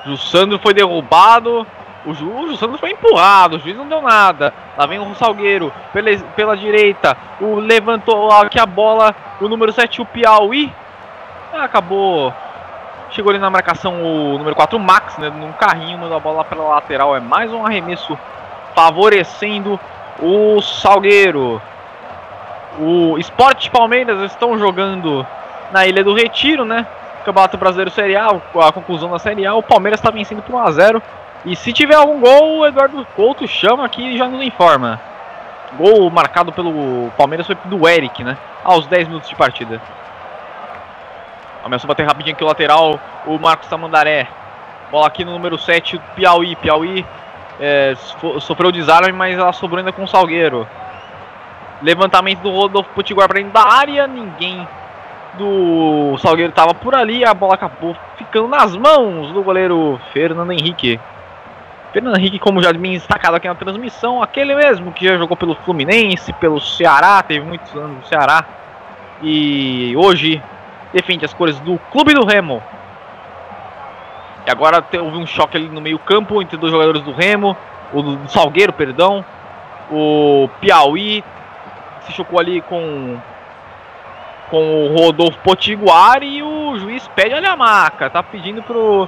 Jussandro 0.06 0.60
foi 0.60 0.74
derrubado. 0.74 1.65
O, 2.06 2.14
Ju, 2.14 2.30
o 2.30 2.48
Jussandro 2.48 2.78
foi 2.78 2.92
empurrado, 2.92 3.56
o 3.56 3.60
juiz 3.60 3.78
não 3.78 3.88
deu 3.88 4.02
nada. 4.02 4.54
Lá 4.78 4.86
vem 4.86 5.00
o 5.00 5.16
Salgueiro 5.16 5.72
pela, 5.94 6.10
pela 6.36 6.58
direita. 6.58 7.16
O 7.40 7.56
levantou 7.56 8.30
aqui 8.32 8.60
a 8.60 8.66
bola. 8.66 9.16
O 9.40 9.48
número 9.48 9.72
7, 9.72 10.02
o 10.02 10.06
Piauí. 10.06 10.72
Acabou. 11.54 12.34
Chegou 13.12 13.30
ali 13.30 13.40
na 13.40 13.50
marcação 13.50 14.04
o 14.04 14.38
número 14.38 14.56
4, 14.56 14.78
o 14.78 14.82
Max, 14.82 15.18
né? 15.18 15.30
Num 15.30 15.54
carrinho, 15.54 16.00
mandou 16.00 16.18
a 16.18 16.20
bola 16.20 16.44
pela 16.44 16.64
lateral. 16.64 17.16
É 17.16 17.20
mais 17.20 17.54
um 17.54 17.66
arremesso 17.66 18.18
favorecendo 18.76 19.80
o 20.20 20.62
Salgueiro. 20.62 21.62
O 22.80 23.18
Sport 23.20 23.70
Palmeiras 23.70 24.20
estão 24.32 24.58
jogando 24.58 25.26
na 25.72 25.86
Ilha 25.86 26.04
do 26.04 26.14
Retiro, 26.14 26.66
né? 26.66 26.86
Campeonato 27.24 27.58
Brasileiro 27.58 27.92
Série 27.92 28.16
A, 28.16 28.28
a 28.28 28.72
conclusão 28.72 29.12
da 29.12 29.20
Série 29.20 29.46
A. 29.46 29.54
O 29.54 29.64
Palmeiras 29.64 30.00
está 30.00 30.12
vencendo 30.12 30.42
por 30.42 30.56
1x0. 30.56 31.02
E 31.45 31.56
se 31.56 31.74
tiver 31.74 31.95
algum 31.95 32.22
gol, 32.22 32.60
o 32.60 32.65
Eduardo 32.65 33.06
Couto 33.15 33.48
chama 33.48 33.86
aqui 33.86 34.02
e 34.02 34.18
já 34.18 34.28
nos 34.28 34.41
informa. 34.41 34.99
Gol 35.78 36.10
marcado 36.10 36.52
pelo 36.53 37.10
Palmeiras 37.18 37.45
foi 37.45 37.57
do 37.65 37.88
Eric, 37.88 38.24
né? 38.24 38.38
Aos 38.64 38.88
10 38.88 39.07
minutos 39.07 39.30
de 39.30 39.36
partida. 39.36 39.82
Começou 41.64 41.88
a 41.88 41.90
bater 41.90 42.06
rapidinho 42.06 42.36
aqui 42.36 42.44
o 42.44 42.48
lateral, 42.48 42.99
o 43.26 43.38
Marcos 43.38 43.68
Tamandaré. 43.68 44.28
Bola 44.91 45.07
aqui 45.07 45.26
no 45.26 45.32
número 45.32 45.57
7, 45.57 45.99
Piauí. 46.15 46.56
Piauí 46.56 47.06
é, 47.60 47.94
sofreu 48.40 48.72
desarme, 48.72 49.11
mas 49.11 49.38
ela 49.38 49.52
sobrou 49.52 49.80
ainda 49.80 49.91
com 49.91 50.03
o 50.03 50.07
Salgueiro. 50.07 50.68
Levantamento 51.82 52.41
do 52.41 52.52
Rodolfo 52.52 52.90
Potiguar 52.91 53.28
para 53.28 53.40
dentro 53.40 53.53
da 53.53 53.64
área. 53.64 54.07
Ninguém 54.07 54.65
do 55.34 56.18
Salgueiro 56.20 56.52
estava 56.52 56.74
por 56.74 56.95
ali. 56.95 57.26
A 57.26 57.34
bola 57.34 57.56
acabou 57.56 57.95
ficando 58.18 58.48
nas 58.48 58.76
mãos 58.76 59.32
do 59.32 59.44
goleiro 59.44 59.99
Fernando 60.14 60.52
Henrique. 60.52 60.99
Fernando 61.94 62.18
Henrique, 62.18 62.40
como 62.40 62.61
já 62.61 62.74
bem 62.74 62.94
destacado 62.94 63.36
aqui 63.36 63.48
na 63.48 63.53
transmissão, 63.53 64.22
aquele 64.24 64.56
mesmo 64.56 64.91
que 64.91 65.06
já 65.06 65.15
jogou 65.15 65.38
pelo 65.38 65.53
Fluminense, 65.53 66.34
pelo 66.34 66.60
Ceará, 66.60 67.22
teve 67.22 67.45
muitos 67.45 67.72
anos 67.76 67.98
no 67.98 68.06
Ceará. 68.07 68.44
E 69.22 69.94
hoje 69.95 70.41
defende 70.91 71.24
as 71.24 71.34
cores 71.36 71.60
do 71.60 71.78
Clube 71.91 72.15
do 72.15 72.26
Remo. 72.26 72.64
E 74.48 74.49
agora 74.49 74.84
houve 74.99 75.18
um 75.18 75.28
choque 75.28 75.56
ali 75.56 75.70
no 75.70 75.80
meio-campo 75.80 76.41
entre 76.41 76.57
dois 76.57 76.72
jogadores 76.72 77.03
do 77.03 77.14
Remo, 77.14 77.56
o 77.94 78.02
do 78.02 78.28
Salgueiro, 78.28 78.74
perdão. 78.74 79.24
O 79.91 80.49
Piauí 80.60 81.24
se 82.02 82.11
chocou 82.11 82.40
ali 82.40 82.60
com 82.61 83.18
com 84.49 84.86
o 84.86 84.95
Rodolfo 84.95 85.38
Potiguar 85.40 86.22
e 86.22 86.44
o 86.44 86.78
juiz 86.78 87.07
pede 87.10 87.34
ali 87.34 87.48
a 87.48 87.56
maca, 87.56 88.10
tá 88.10 88.22
pedindo 88.22 88.61
pro 88.61 89.07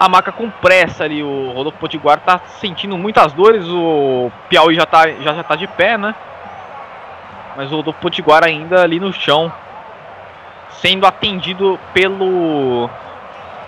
a 0.00 0.08
maca 0.08 0.32
com 0.32 0.48
pressa 0.48 1.04
ali. 1.04 1.22
O 1.22 1.52
Rodolfo 1.52 1.78
Potiguar 1.78 2.20
tá 2.20 2.40
sentindo 2.58 2.96
muitas 2.96 3.34
dores, 3.34 3.66
o 3.68 4.32
Piauí 4.48 4.74
já 4.74 4.86
tá 4.86 5.06
já, 5.20 5.34
já 5.34 5.44
tá 5.44 5.54
de 5.54 5.66
pé, 5.66 5.98
né? 5.98 6.14
Mas 7.54 7.70
o 7.70 7.76
Rodolfo 7.76 8.00
Potiguar 8.00 8.42
ainda 8.42 8.82
ali 8.82 8.98
no 8.98 9.12
chão 9.12 9.52
sendo 10.70 11.06
atendido 11.06 11.78
pelo 11.92 12.88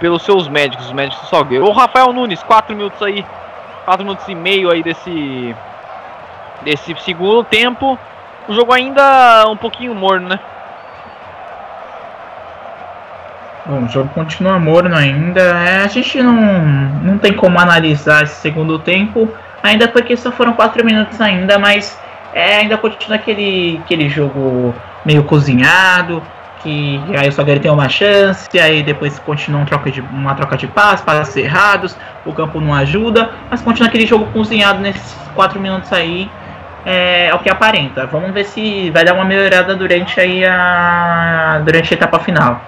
pelos 0.01 0.23
seus 0.23 0.49
médicos, 0.49 0.87
os 0.87 0.93
médicos 0.93 1.23
do 1.23 1.29
Salgueiro. 1.29 1.67
O 1.67 1.73
Rafael 1.73 2.13
Nunes, 2.13 2.43
4 2.43 2.75
minutos 2.75 3.01
aí, 3.03 3.25
4 3.85 4.03
minutos 4.03 4.27
e 4.27 4.35
meio 4.35 4.71
aí 4.71 4.83
desse 4.83 5.55
desse 6.63 6.95
segundo 7.01 7.45
tempo. 7.45 7.99
O 8.49 8.55
jogo 8.55 8.73
ainda 8.73 9.45
um 9.49 9.57
pouquinho 9.57 9.95
morno, 9.95 10.31
né? 10.31 10.41
Bom, 13.67 13.85
o 13.85 13.89
jogo 13.89 14.09
continua 14.11 14.59
morno 14.59 14.95
ainda. 14.95 15.41
É, 15.41 15.85
a 15.85 15.89
gente 15.89 16.21
não, 16.23 16.41
não 17.03 17.19
tem 17.19 17.33
como 17.33 17.59
analisar 17.59 18.25
esse 18.25 18.41
segundo 18.41 18.79
tempo, 18.79 19.29
ainda 19.63 19.87
porque 19.89 20.17
só 20.17 20.33
foram 20.33 20.53
4 20.53 20.85
minutos 20.85 21.21
ainda, 21.21 21.59
mas 21.59 21.99
é, 22.35 22.57
ainda 22.57 22.77
continua 22.77 23.17
aquele, 23.17 23.81
aquele 23.85 24.09
jogo 24.09 24.75
meio 25.05 25.23
cozinhado 25.25 26.23
que 26.63 27.01
aí 27.17 27.29
o 27.29 27.33
Salgueiro 27.33 27.61
tem 27.61 27.71
uma 27.71 27.89
chance, 27.89 28.49
aí 28.59 28.83
depois 28.83 29.19
continua 29.19 29.61
um 29.61 29.65
troca 29.65 29.91
de, 29.91 30.01
uma 30.01 30.35
troca 30.35 30.57
de 30.57 30.67
passes, 30.69 31.05
passes 31.05 31.37
errados, 31.37 31.97
o 32.25 32.33
campo 32.33 32.61
não 32.61 32.73
ajuda, 32.73 33.31
mas 33.51 33.61
continua 33.61 33.89
aquele 33.89 34.07
jogo 34.07 34.27
cozinhado 34.27 34.79
nesses 34.81 35.13
4 35.35 35.61
minutos 35.61 35.93
aí, 35.93 36.31
é, 36.87 37.27
é, 37.27 37.35
o 37.35 37.41
que 37.41 37.51
aparenta. 37.51 38.07
Vamos 38.07 38.31
ver 38.33 38.45
se 38.45 38.91
vai 38.91 39.05
dar 39.05 39.15
uma 39.15 39.25
melhorada 39.25 39.75
durante 39.75 40.21
aí 40.21 40.45
a 40.45 41.61
durante 41.65 41.93
a 41.93 41.97
etapa 41.97 42.21
final. 42.21 42.61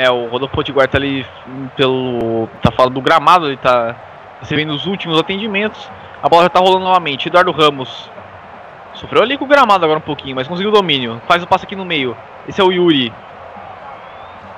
É, 0.00 0.08
o 0.08 0.28
Rodolfo 0.28 0.54
Potiguar 0.54 0.86
tá 0.86 0.96
ali 0.96 1.26
pelo. 1.76 2.48
tá 2.62 2.70
falando 2.70 2.94
do 2.94 3.00
gramado, 3.00 3.46
ele 3.46 3.56
tá 3.56 3.96
recebendo 4.40 4.70
os 4.70 4.86
últimos 4.86 5.18
atendimentos. 5.18 5.90
A 6.22 6.28
bola 6.28 6.44
já 6.44 6.48
tá 6.48 6.60
rolando 6.60 6.84
novamente. 6.84 7.26
Eduardo 7.26 7.50
Ramos 7.50 8.08
Sofreu 8.94 9.22
ali 9.22 9.38
com 9.38 9.44
o 9.44 9.48
gramado 9.48 9.84
agora 9.84 9.98
um 9.98 10.02
pouquinho, 10.02 10.34
mas 10.34 10.48
conseguiu 10.48 10.70
o 10.70 10.74
domínio. 10.74 11.20
Faz 11.28 11.42
o 11.42 11.46
passe 11.46 11.64
aqui 11.64 11.76
no 11.76 11.84
meio. 11.84 12.16
Esse 12.48 12.60
é 12.60 12.64
o 12.64 12.72
Yuri. 12.72 13.12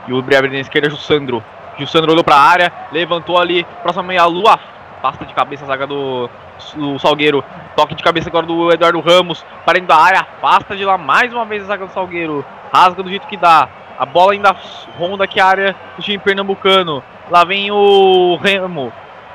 Yuri 0.08 0.36
abre 0.36 0.50
na 0.50 0.60
esquerda, 0.60 0.88
Jussandro. 0.88 1.44
Jussandro 1.78 2.12
olhou 2.12 2.24
pra 2.24 2.36
área, 2.36 2.72
levantou 2.90 3.38
ali, 3.38 3.64
próxima 3.82 4.02
meia 4.02 4.24
lua. 4.24 4.58
Pasta 5.02 5.24
de 5.26 5.34
cabeça 5.34 5.64
a 5.64 5.66
zaga 5.66 5.86
do, 5.86 6.28
do 6.74 6.98
Salgueiro. 6.98 7.44
Toque 7.76 7.94
de 7.94 8.02
cabeça 8.02 8.28
agora 8.28 8.46
do 8.46 8.72
Eduardo 8.72 9.00
Ramos. 9.00 9.44
Para 9.64 9.74
dentro 9.74 9.88
da 9.88 9.96
área, 9.96 10.20
afasta 10.20 10.76
de 10.76 10.84
lá 10.84 10.96
mais 10.96 11.32
uma 11.32 11.44
vez 11.44 11.62
a 11.62 11.66
zaga 11.66 11.86
do 11.86 11.92
Salgueiro. 11.92 12.44
Rasga 12.72 13.02
do 13.02 13.10
jeito 13.10 13.26
que 13.26 13.36
dá. 13.36 13.68
A 14.00 14.06
bola 14.06 14.32
ainda 14.32 14.56
ronda 14.98 15.24
aqui 15.24 15.38
a 15.38 15.44
área 15.44 15.76
do 15.94 16.02
time 16.02 16.16
pernambucano. 16.16 17.04
Lá 17.30 17.44
vem 17.44 17.70
o 17.70 18.36
Remo 18.42 18.90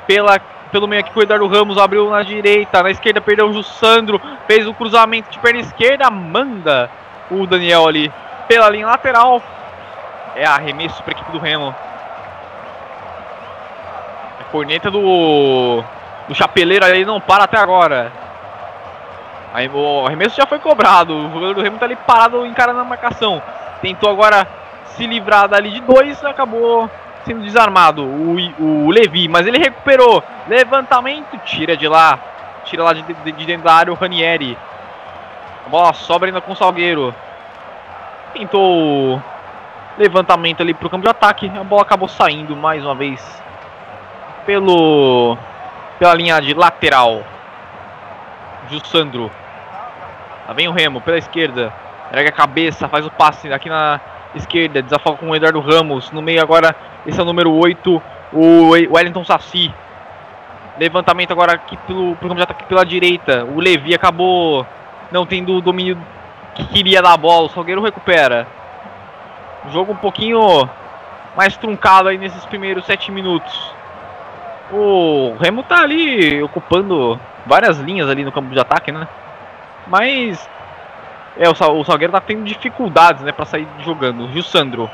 pela 0.08 0.40
pelo 0.72 0.88
meio 0.88 1.02
aqui 1.02 1.12
com 1.12 1.20
o 1.20 1.24
Eduardo 1.24 1.46
Ramos, 1.48 1.78
abriu 1.78 2.10
na 2.10 2.24
direita, 2.24 2.82
na 2.82 2.90
esquerda 2.90 3.22
perdeu 3.22 3.48
o 3.48 3.54
Jussandro, 3.54 4.20
fez 4.48 4.68
o 4.68 4.74
cruzamento 4.74 5.30
de 5.30 5.38
perna 5.38 5.60
esquerda, 5.60 6.10
manda 6.10 6.90
o 7.30 7.46
Daniel 7.46 7.88
ali 7.88 8.12
pela 8.48 8.68
linha 8.70 8.88
lateral. 8.88 9.40
É 10.36 10.44
arremesso 10.46 11.02
para 11.04 11.14
a 11.14 11.16
equipe 11.16 11.32
do 11.32 11.38
Remo. 11.38 11.74
A 14.42 14.44
corneta 14.52 14.90
do, 14.90 15.84
do 16.28 16.34
Chapeleiro 16.34 16.84
ali 16.84 17.06
não 17.06 17.22
para 17.22 17.44
até 17.44 17.58
agora. 17.58 18.12
Aí, 19.54 19.70
o 19.70 20.08
arremesso 20.08 20.36
já 20.36 20.48
foi 20.48 20.58
cobrado. 20.58 21.16
O 21.16 21.32
jogador 21.32 21.54
do 21.54 21.62
Remo 21.62 21.78
tá 21.78 21.86
ali 21.86 21.96
parado 21.96 22.46
encarando 22.48 22.80
a 22.80 22.84
marcação. 22.84 23.42
Tentou 23.86 24.10
agora 24.10 24.48
se 24.96 25.06
livrar 25.06 25.48
dali 25.48 25.70
de 25.70 25.80
dois, 25.80 26.26
acabou 26.26 26.90
sendo 27.24 27.44
desarmado 27.44 28.04
o, 28.04 28.36
o 28.60 28.90
Levi, 28.90 29.28
mas 29.28 29.46
ele 29.46 29.60
recuperou. 29.60 30.24
Levantamento, 30.48 31.38
tira 31.46 31.78
de 31.78 31.88
lá. 31.88 32.18
Tira 32.64 32.82
lá 32.82 32.94
de, 32.94 33.04
de, 33.04 33.32
de 33.32 33.46
dentro 33.46 33.64
da 33.64 33.76
área 33.76 33.94
o 33.94 33.96
Ranieri. 33.96 34.58
A 35.68 35.70
bola 35.70 35.94
sobra 35.94 36.28
ainda 36.28 36.42
com 36.42 36.54
o 36.54 36.56
Salgueiro. 36.56 37.14
Tentou 38.34 39.22
levantamento 40.00 40.62
ali 40.62 40.74
para 40.74 40.88
o 40.88 40.90
campo 40.90 41.04
de 41.04 41.12
ataque. 41.12 41.52
A 41.56 41.64
bola 41.64 41.84
acabou 41.84 42.08
saindo 42.08 42.56
mais 42.56 42.84
uma 42.84 42.96
vez 42.96 43.22
pelo 44.48 45.38
pela 46.00 46.16
linha 46.16 46.42
de 46.42 46.56
lateral. 46.56 47.22
Jussandro. 48.68 49.30
Lá 50.48 50.56
vem 50.56 50.68
o 50.68 50.72
Remo 50.72 51.02
pela 51.02 51.20
esquerda. 51.20 51.85
Ergue 52.12 52.30
a 52.30 52.32
cabeça, 52.32 52.88
faz 52.88 53.06
o 53.06 53.12
passe 53.12 53.52
aqui 53.52 53.70
na 53.70 54.00
esquerda. 54.36 54.82
Desafoga 54.82 55.18
com 55.18 55.30
o 55.30 55.36
Eduardo 55.36 55.60
Ramos. 55.60 56.12
No 56.12 56.22
meio 56.22 56.42
agora, 56.42 56.76
esse 57.06 57.20
é 57.20 57.24
o 57.24 57.26
número 57.26 57.52
8, 57.52 58.02
o 58.34 58.70
Wellington 58.70 59.24
Saci. 59.24 59.74
Levantamento 60.78 61.32
agora 61.32 61.54
aqui 61.54 61.78
pelo, 61.88 62.16
pelo 62.18 62.36
de 62.36 62.42
ataque 62.42 62.66
pela 62.66 62.86
direita. 62.86 63.46
O 63.46 63.60
Levi 63.60 63.94
acabou 63.94 64.66
não 65.12 65.26
tendo 65.26 65.54
o 65.56 65.62
domínio 65.62 65.98
que 66.54 66.66
queria 66.66 67.02
da 67.02 67.16
bola. 67.16 67.46
O 67.46 67.50
Salgueiro 67.50 67.82
recupera. 67.82 68.48
Jogo 69.72 69.94
um 69.94 69.98
pouquinho 69.98 70.70
mais 71.36 71.58
truncado 71.58 72.10
aí 72.10 72.18
nesses 72.18 72.46
primeiros 72.46 72.86
sete 72.86 73.12
minutos. 73.12 73.74
O 74.72 75.36
Remo 75.40 75.64
tá 75.64 75.82
ali 75.82 76.42
ocupando 76.42 77.20
várias 77.46 77.78
linhas 77.80 78.10
ali 78.10 78.24
no 78.24 78.32
campo 78.32 78.50
de 78.50 78.60
ataque, 78.60 78.92
né? 78.92 79.08
Mas 79.88 80.50
é, 81.38 81.50
o, 81.50 81.56
Sal, 81.56 81.78
o 81.78 81.84
Salgueiro 81.84 82.14
tá 82.14 82.22
tendo 82.22 82.44
dificuldades, 82.44 83.24
né, 83.24 83.32
para 83.32 83.46
sair 83.46 83.68
jogando. 83.84 84.32
Gil 84.32 84.44
Sandro. 84.44 84.90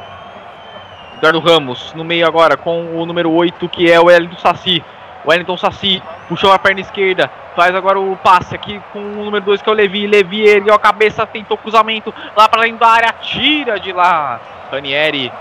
Eduardo 1.18 1.39
Ramos 1.39 1.93
no 1.93 2.03
meio 2.03 2.26
agora 2.26 2.57
com 2.57 2.99
o 2.99 3.05
número 3.05 3.31
8, 3.31 3.69
que 3.69 3.91
é 3.91 3.99
o 3.99 4.05
Wellington 4.05 4.39
Saci. 4.39 4.84
Wellington 5.23 5.55
Saci 5.55 6.01
puxou 6.27 6.51
a 6.51 6.57
perna 6.57 6.81
esquerda, 6.81 7.30
faz 7.55 7.76
agora 7.76 7.99
o 7.99 8.18
passe 8.18 8.55
aqui 8.55 8.81
com 8.91 8.99
o 8.99 9.26
número 9.26 9.45
2 9.45 9.61
que 9.61 9.69
é 9.69 9.72
o 9.72 9.76
Levi. 9.76 10.07
Levi 10.07 10.41
ergueu 10.41 10.73
a 10.73 10.80
cabeça, 10.80 11.27
tentou 11.27 11.57
cruzamento 11.57 12.11
lá 12.35 12.49
para 12.49 12.63
dentro 12.63 12.80
da 12.80 12.88
área, 12.88 13.13
tira 13.22 13.80
de 13.80 13.91
lá. 13.91 14.39
Ranieri 14.72 15.31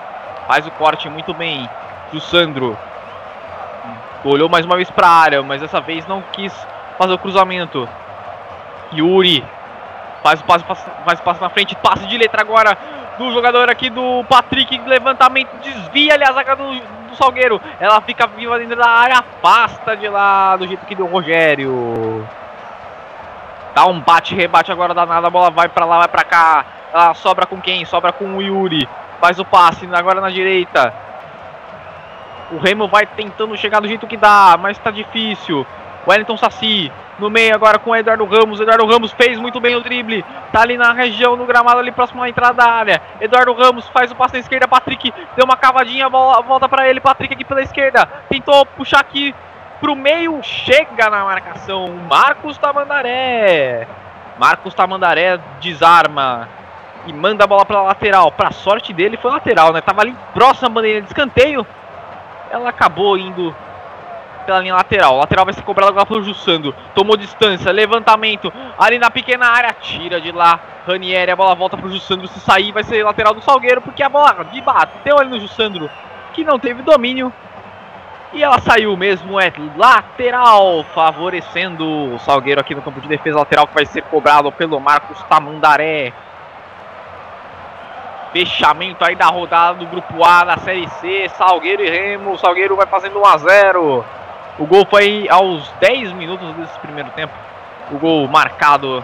faz 0.46 0.66
o 0.66 0.70
corte 0.72 1.08
muito 1.08 1.32
bem. 1.32 1.66
Jussandro 2.12 2.76
olhou 4.22 4.50
mais 4.50 4.66
uma 4.66 4.76
vez 4.76 4.90
para 4.90 5.06
a 5.06 5.16
área, 5.16 5.42
mas 5.42 5.62
dessa 5.62 5.80
vez 5.80 6.06
não 6.06 6.22
quis 6.32 6.52
fazer 6.98 7.14
o 7.14 7.18
cruzamento. 7.18 7.88
Yuri 8.92 9.42
faz 10.22 10.40
o 10.40 10.44
passe, 10.44 10.64
faz 11.04 11.20
o 11.20 11.22
passe 11.22 11.40
na 11.40 11.50
frente, 11.50 11.76
passe 11.76 12.06
de 12.06 12.16
letra 12.16 12.42
agora 12.42 12.76
do 13.18 13.30
jogador 13.32 13.68
aqui 13.68 13.90
do 13.90 14.24
Patrick, 14.24 14.78
levantamento, 14.86 15.50
desvia 15.62 16.14
ali 16.14 16.24
a 16.24 16.32
zaga 16.32 16.56
do, 16.56 16.72
do 17.10 17.16
Salgueiro. 17.16 17.60
Ela 17.78 18.00
fica 18.00 18.26
viva 18.26 18.58
dentro 18.58 18.76
da 18.76 18.88
área, 18.88 19.18
afasta 19.18 19.96
de 19.96 20.08
lá 20.08 20.56
do 20.56 20.66
jeito 20.66 20.86
que 20.86 20.94
deu 20.94 21.06
o 21.06 21.10
Rogério. 21.10 22.26
Dá 23.74 23.86
um 23.86 24.00
bate-rebate 24.00 24.72
agora 24.72 24.94
danado, 24.94 25.26
a 25.26 25.30
bola 25.30 25.50
vai 25.50 25.68
para 25.68 25.84
lá, 25.84 25.98
vai 25.98 26.08
para 26.08 26.24
cá. 26.24 26.64
Ela 26.92 27.14
sobra 27.14 27.46
com 27.46 27.60
quem? 27.60 27.84
Sobra 27.84 28.12
com 28.12 28.36
o 28.36 28.42
Yuri. 28.42 28.88
Faz 29.20 29.38
o 29.38 29.44
passe 29.44 29.88
agora 29.92 30.20
na 30.20 30.30
direita. 30.30 30.92
O 32.50 32.58
Remo 32.58 32.88
vai 32.88 33.06
tentando 33.06 33.56
chegar 33.56 33.80
do 33.80 33.86
jeito 33.86 34.06
que 34.06 34.16
dá, 34.16 34.56
mas 34.58 34.78
tá 34.78 34.90
difícil. 34.90 35.64
Wellington 36.06 36.36
Saci 36.36 36.90
no 37.20 37.30
meio 37.30 37.54
agora 37.54 37.78
com 37.78 37.90
o 37.90 37.96
Eduardo 37.96 38.24
Ramos. 38.24 38.60
Eduardo 38.60 38.86
Ramos 38.86 39.12
fez 39.12 39.38
muito 39.38 39.60
bem 39.60 39.76
o 39.76 39.80
drible. 39.80 40.24
Tá 40.50 40.62
ali 40.62 40.76
na 40.76 40.92
região, 40.92 41.36
no 41.36 41.46
gramado, 41.46 41.78
ali 41.78 41.92
próximo 41.92 42.22
à 42.22 42.28
entrada 42.28 42.54
da 42.54 42.64
área. 42.64 43.02
Eduardo 43.20 43.52
Ramos 43.52 43.88
faz 43.90 44.10
o 44.10 44.16
passe 44.16 44.34
na 44.34 44.40
esquerda. 44.40 44.66
Patrick 44.66 45.12
deu 45.36 45.44
uma 45.44 45.56
cavadinha, 45.56 46.08
volta 46.08 46.68
para 46.68 46.88
ele. 46.88 47.00
Patrick 47.00 47.34
aqui 47.34 47.44
pela 47.44 47.62
esquerda. 47.62 48.06
Tentou 48.28 48.64
puxar 48.64 49.00
aqui 49.00 49.34
pro 49.80 49.94
meio. 49.94 50.42
Chega 50.42 51.10
na 51.10 51.24
marcação. 51.24 51.88
Marcos 52.08 52.56
Tamandaré. 52.58 53.86
Marcos 54.38 54.74
Tamandaré 54.74 55.38
desarma 55.60 56.48
e 57.06 57.12
manda 57.12 57.44
a 57.44 57.46
bola 57.46 57.64
para 57.64 57.82
lateral. 57.82 58.32
Para 58.32 58.50
sorte 58.50 58.92
dele 58.92 59.18
foi 59.18 59.30
lateral, 59.30 59.72
né? 59.72 59.80
Tava 59.80 60.00
ali 60.00 60.16
próximo 60.32 60.66
à 60.66 60.70
bandeira 60.70 61.02
de 61.02 61.08
escanteio. 61.08 61.66
Ela 62.50 62.70
acabou 62.70 63.16
indo 63.16 63.54
pela 64.44 64.60
linha 64.60 64.74
lateral. 64.74 65.14
O 65.14 65.18
lateral 65.18 65.44
vai 65.44 65.54
ser 65.54 65.62
cobrado 65.62 65.90
agora 65.90 66.06
pelo 66.06 66.22
Jussando. 66.22 66.74
Tomou 66.94 67.16
distância, 67.16 67.72
levantamento 67.72 68.52
ali 68.78 68.98
na 68.98 69.10
pequena 69.10 69.46
área. 69.46 69.72
Tira 69.80 70.20
de 70.20 70.32
lá. 70.32 70.60
Ranieri, 70.86 71.30
a 71.30 71.36
bola 71.36 71.54
volta 71.54 71.76
pro 71.76 71.90
Jussandro. 71.90 72.26
Se 72.28 72.40
sair, 72.40 72.72
vai 72.72 72.82
ser 72.82 73.04
lateral 73.04 73.34
do 73.34 73.42
Salgueiro, 73.42 73.80
porque 73.80 74.02
a 74.02 74.08
bola 74.08 74.44
de 74.44 74.60
bateu 74.60 75.18
ali 75.18 75.30
no 75.30 75.38
Jussandro, 75.38 75.90
que 76.32 76.42
não 76.44 76.58
teve 76.58 76.82
domínio. 76.82 77.32
E 78.32 78.42
ela 78.42 78.60
saiu 78.60 78.96
mesmo, 78.96 79.40
é 79.40 79.52
lateral, 79.76 80.84
favorecendo 80.94 82.14
o 82.14 82.18
Salgueiro 82.20 82.60
aqui 82.60 82.74
no 82.76 82.82
campo 82.82 83.00
de 83.00 83.08
defesa 83.08 83.38
lateral, 83.38 83.66
que 83.66 83.74
vai 83.74 83.84
ser 83.84 84.02
cobrado 84.02 84.52
pelo 84.52 84.78
Marcos 84.78 85.20
Tamandaré. 85.24 86.12
Fechamento 88.32 89.04
aí 89.04 89.16
da 89.16 89.26
rodada 89.26 89.78
do 89.78 89.86
Grupo 89.86 90.24
A 90.24 90.44
da 90.44 90.56
Série 90.58 90.88
C, 90.88 91.28
Salgueiro 91.30 91.82
e 91.82 91.90
Remo. 91.90 92.32
O 92.32 92.38
Salgueiro 92.38 92.76
vai 92.76 92.86
fazendo 92.86 93.18
1 93.18 93.26
a 93.26 93.36
0 93.36 94.04
O 94.60 94.66
gol 94.66 94.84
foi 94.84 95.26
aos 95.30 95.66
10 95.80 96.12
minutos 96.12 96.54
desse 96.54 96.78
primeiro 96.80 97.08
tempo. 97.12 97.32
O 97.90 97.98
gol 97.98 98.28
marcado 98.28 99.02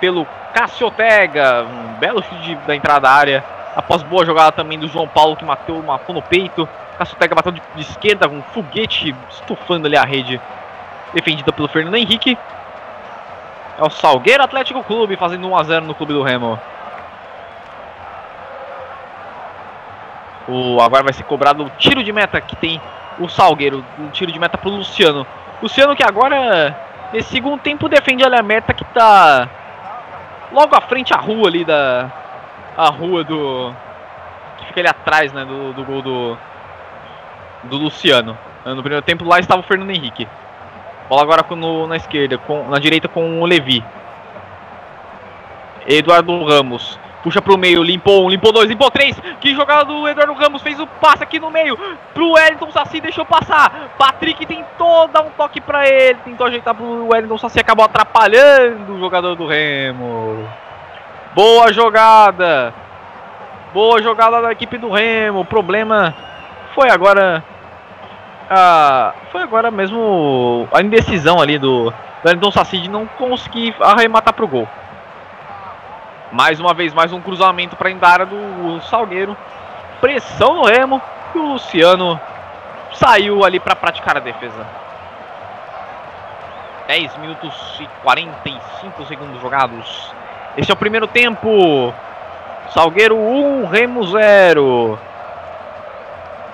pelo 0.00 0.26
Cassiotega. 0.52 1.64
Um 1.64 1.94
belo 1.94 2.20
chute 2.24 2.56
da 2.66 2.74
entrada 2.74 3.02
da 3.02 3.10
área. 3.12 3.44
Após 3.76 4.02
boa 4.02 4.26
jogada 4.26 4.50
também 4.50 4.76
do 4.76 4.88
João 4.88 5.06
Paulo, 5.06 5.36
que 5.36 5.44
matou, 5.44 5.80
matou 5.80 6.12
no 6.12 6.20
peito. 6.20 6.68
Cassiotega 6.98 7.36
bateu 7.36 7.52
de, 7.52 7.62
de 7.76 7.82
esquerda 7.82 8.28
com 8.28 8.38
um 8.38 8.42
foguete, 8.42 9.14
estufando 9.30 9.86
ali 9.86 9.96
a 9.96 10.02
rede. 10.02 10.40
Defendida 11.14 11.52
pelo 11.52 11.68
Fernando 11.68 11.94
Henrique. 11.94 12.36
É 13.78 13.82
o 13.82 13.90
Salgueiro 13.90 14.42
Atlético 14.42 14.82
Clube 14.82 15.14
fazendo 15.14 15.46
1 15.46 15.56
a 15.56 15.62
0 15.62 15.84
no 15.84 15.94
Clube 15.94 16.14
do 16.14 16.22
Remo. 16.24 16.58
O, 20.48 20.80
agora 20.80 21.04
vai 21.04 21.12
ser 21.12 21.22
cobrado 21.24 21.64
o 21.64 21.70
tiro 21.78 22.02
de 22.02 22.12
meta 22.12 22.40
que 22.40 22.56
tem 22.56 22.80
o 23.18 23.28
Salgueiro. 23.28 23.84
Um 23.98 24.08
tiro 24.08 24.32
de 24.32 24.38
meta 24.38 24.58
pro 24.58 24.70
Luciano. 24.70 25.26
Luciano 25.62 25.96
que 25.96 26.02
agora, 26.02 26.76
nesse 27.12 27.30
segundo 27.30 27.60
tempo, 27.60 27.88
defende 27.88 28.24
a 28.24 28.42
meta 28.42 28.74
que 28.74 28.84
tá 28.84 29.48
logo 30.52 30.74
à 30.76 30.80
frente 30.80 31.12
a 31.12 31.16
rua 31.16 31.48
ali 31.48 31.64
da. 31.64 32.10
A 32.76 32.88
rua 32.88 33.24
do. 33.24 33.72
Que 34.58 34.66
fica 34.66 34.80
ali 34.80 34.88
atrás, 34.88 35.32
né? 35.32 35.44
Do, 35.44 35.72
do 35.72 35.84
gol 35.84 36.02
do. 36.02 36.38
Do 37.64 37.76
Luciano. 37.76 38.36
No 38.64 38.82
primeiro 38.82 39.04
tempo 39.04 39.24
lá 39.24 39.38
estava 39.38 39.60
o 39.60 39.64
Fernando 39.64 39.90
Henrique. 39.90 40.28
Bola 41.08 41.22
agora 41.22 41.44
no, 41.54 41.86
na 41.86 41.96
esquerda, 41.96 42.36
com, 42.36 42.68
na 42.68 42.78
direita 42.80 43.06
com 43.06 43.40
o 43.40 43.46
Levi. 43.46 43.82
Eduardo 45.86 46.44
Ramos. 46.44 46.98
Puxa 47.26 47.42
pro 47.42 47.58
meio, 47.58 47.82
limpou 47.82 48.24
um, 48.24 48.28
limpou 48.28 48.52
dois, 48.52 48.68
limpou 48.68 48.88
três. 48.88 49.20
Que 49.40 49.52
jogada 49.52 49.84
do 49.86 50.06
Eduardo 50.06 50.32
Ramos 50.32 50.62
fez 50.62 50.78
o 50.78 50.86
passe 50.86 51.24
aqui 51.24 51.40
no 51.40 51.50
meio. 51.50 51.76
Pro 52.14 52.34
Wellington 52.34 52.70
Saci, 52.70 53.00
deixou 53.00 53.24
passar. 53.24 53.90
Patrick 53.98 54.46
tentou 54.46 55.08
dar 55.08 55.22
um 55.22 55.30
toque 55.30 55.60
pra 55.60 55.88
ele. 55.88 56.20
Tentou 56.24 56.46
ajeitar 56.46 56.72
pro 56.72 57.08
Wellington 57.08 57.36
Saci, 57.36 57.58
acabou 57.58 57.84
atrapalhando 57.84 58.94
o 58.94 59.00
jogador 59.00 59.34
do 59.34 59.44
Remo. 59.44 60.48
Boa 61.34 61.72
jogada. 61.72 62.72
Boa 63.74 64.00
jogada 64.00 64.40
da 64.40 64.52
equipe 64.52 64.78
do 64.78 64.88
Remo. 64.92 65.40
O 65.40 65.44
problema 65.44 66.14
foi 66.76 66.88
agora. 66.90 67.42
Foi 69.32 69.42
agora 69.42 69.72
mesmo 69.72 70.68
a 70.72 70.80
indecisão 70.80 71.40
ali 71.40 71.58
do 71.58 71.92
Wellington 72.24 72.52
Saci 72.52 72.78
de 72.78 72.88
não 72.88 73.04
conseguir 73.04 73.74
arrematar 73.80 74.32
pro 74.32 74.46
gol. 74.46 74.68
Mais 76.32 76.58
uma 76.58 76.74
vez, 76.74 76.92
mais 76.92 77.12
um 77.12 77.20
cruzamento 77.20 77.76
para 77.76 77.88
a 77.88 78.08
área 78.08 78.26
do 78.26 78.80
Salgueiro. 78.82 79.36
Pressão 80.00 80.54
no 80.54 80.64
Remo. 80.64 81.00
E 81.34 81.38
o 81.38 81.52
Luciano 81.52 82.20
saiu 82.92 83.44
ali 83.44 83.60
para 83.60 83.76
praticar 83.76 84.16
a 84.16 84.20
defesa. 84.20 84.66
10 86.88 87.16
minutos 87.18 87.80
e 87.80 87.88
45 88.02 89.04
segundos 89.06 89.40
jogados. 89.40 90.12
Este 90.56 90.70
é 90.70 90.74
o 90.74 90.78
primeiro 90.78 91.06
tempo. 91.06 91.92
Salgueiro 92.70 93.16
1, 93.16 93.66
Remo 93.66 94.04
0. 94.06 94.98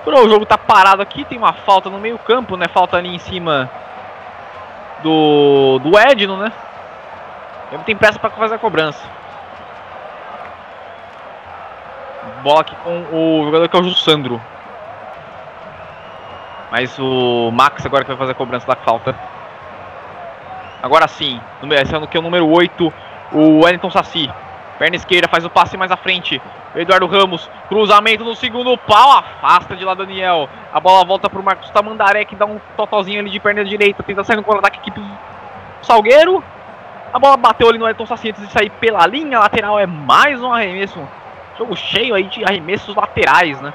O 0.05 0.29
jogo 0.29 0.45
tá 0.45 0.57
parado 0.57 1.01
aqui, 1.01 1.23
tem 1.23 1.37
uma 1.37 1.53
falta 1.53 1.89
no 1.89 1.97
meio 1.97 2.19
campo, 2.19 2.57
né? 2.57 2.67
Falta 2.67 2.97
ali 2.97 3.15
em 3.15 3.19
cima 3.19 3.69
do, 5.01 5.79
do 5.79 5.97
Edno, 5.97 6.37
né? 6.37 6.51
Ele 7.71 7.83
tem 7.83 7.95
pressa 7.95 8.19
para 8.19 8.29
fazer 8.31 8.55
a 8.55 8.59
cobrança. 8.59 9.03
Bola 12.43 12.61
aqui 12.61 12.75
com 12.83 13.05
o 13.11 13.45
jogador 13.45 13.67
que 13.67 13.75
é 13.75 13.79
o 13.79 13.83
Jussandro. 13.83 14.41
Mas 16.71 16.97
o 16.97 17.51
Max 17.51 17.85
agora 17.85 18.03
que 18.03 18.09
vai 18.09 18.17
fazer 18.17 18.31
a 18.31 18.35
cobrança 18.35 18.65
da 18.65 18.75
falta. 18.75 19.15
Agora 20.81 21.07
sim, 21.07 21.39
esse 21.71 21.95
é 21.95 22.07
que 22.07 22.17
é 22.17 22.19
o 22.19 22.23
número 22.23 22.47
8, 22.47 22.93
o 23.31 23.63
Wellington 23.63 23.89
Saci. 23.89 24.29
Perna 24.77 24.95
esquerda, 24.95 25.27
faz 25.27 25.45
o 25.45 25.49
passe 25.49 25.77
mais 25.77 25.91
à 25.91 25.95
frente. 25.95 26.41
Eduardo 26.75 27.05
Ramos, 27.05 27.49
cruzamento 27.69 28.23
no 28.23 28.35
segundo 28.35 28.75
pau, 28.77 29.11
afasta 29.11 29.75
de 29.75 29.85
lá 29.85 29.93
Daniel. 29.93 30.49
A 30.73 30.79
bola 30.79 31.05
volta 31.05 31.29
para 31.29 31.39
o 31.39 31.43
Marcos 31.43 31.69
Tamandaré, 31.69 32.25
que 32.25 32.35
dá 32.35 32.45
um 32.45 32.59
totalzinho 32.75 33.19
ali 33.19 33.29
de 33.29 33.39
perna 33.39 33.63
direita. 33.63 34.01
Tenta 34.01 34.23
sair 34.23 34.35
no 34.35 34.43
contra-ataque 34.43 34.79
equipe 34.79 34.99
Salgueiro. 35.83 36.43
A 37.13 37.19
bola 37.19 37.37
bateu 37.37 37.69
ali 37.69 37.77
no 37.77 37.85
Wellington 37.85 38.07
Saci 38.07 38.29
antes 38.29 38.45
de 38.45 38.51
sair 38.51 38.71
pela 38.71 39.05
linha 39.05 39.39
lateral. 39.39 39.79
É 39.79 39.85
mais 39.85 40.41
um 40.41 40.51
arremesso 40.51 40.99
Jogo 41.57 41.75
cheio 41.75 42.15
aí 42.15 42.23
de 42.23 42.43
arremessos 42.43 42.95
laterais, 42.95 43.61
né? 43.61 43.73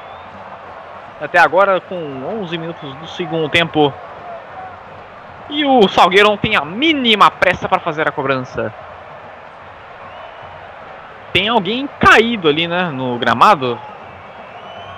Até 1.20 1.38
agora 1.38 1.80
com 1.80 1.96
11 2.42 2.58
minutos 2.58 2.94
do 2.96 3.06
segundo 3.08 3.48
tempo. 3.48 3.92
E 5.50 5.64
o 5.64 5.88
Salgueiro 5.88 6.28
não 6.28 6.36
tem 6.36 6.56
a 6.56 6.64
mínima 6.64 7.30
pressa 7.30 7.68
para 7.68 7.80
fazer 7.80 8.06
a 8.06 8.12
cobrança. 8.12 8.72
tem 11.32 11.48
alguém 11.48 11.88
caído 12.00 12.48
ali, 12.48 12.66
né, 12.66 12.90
no 12.90 13.16
gramado. 13.18 13.78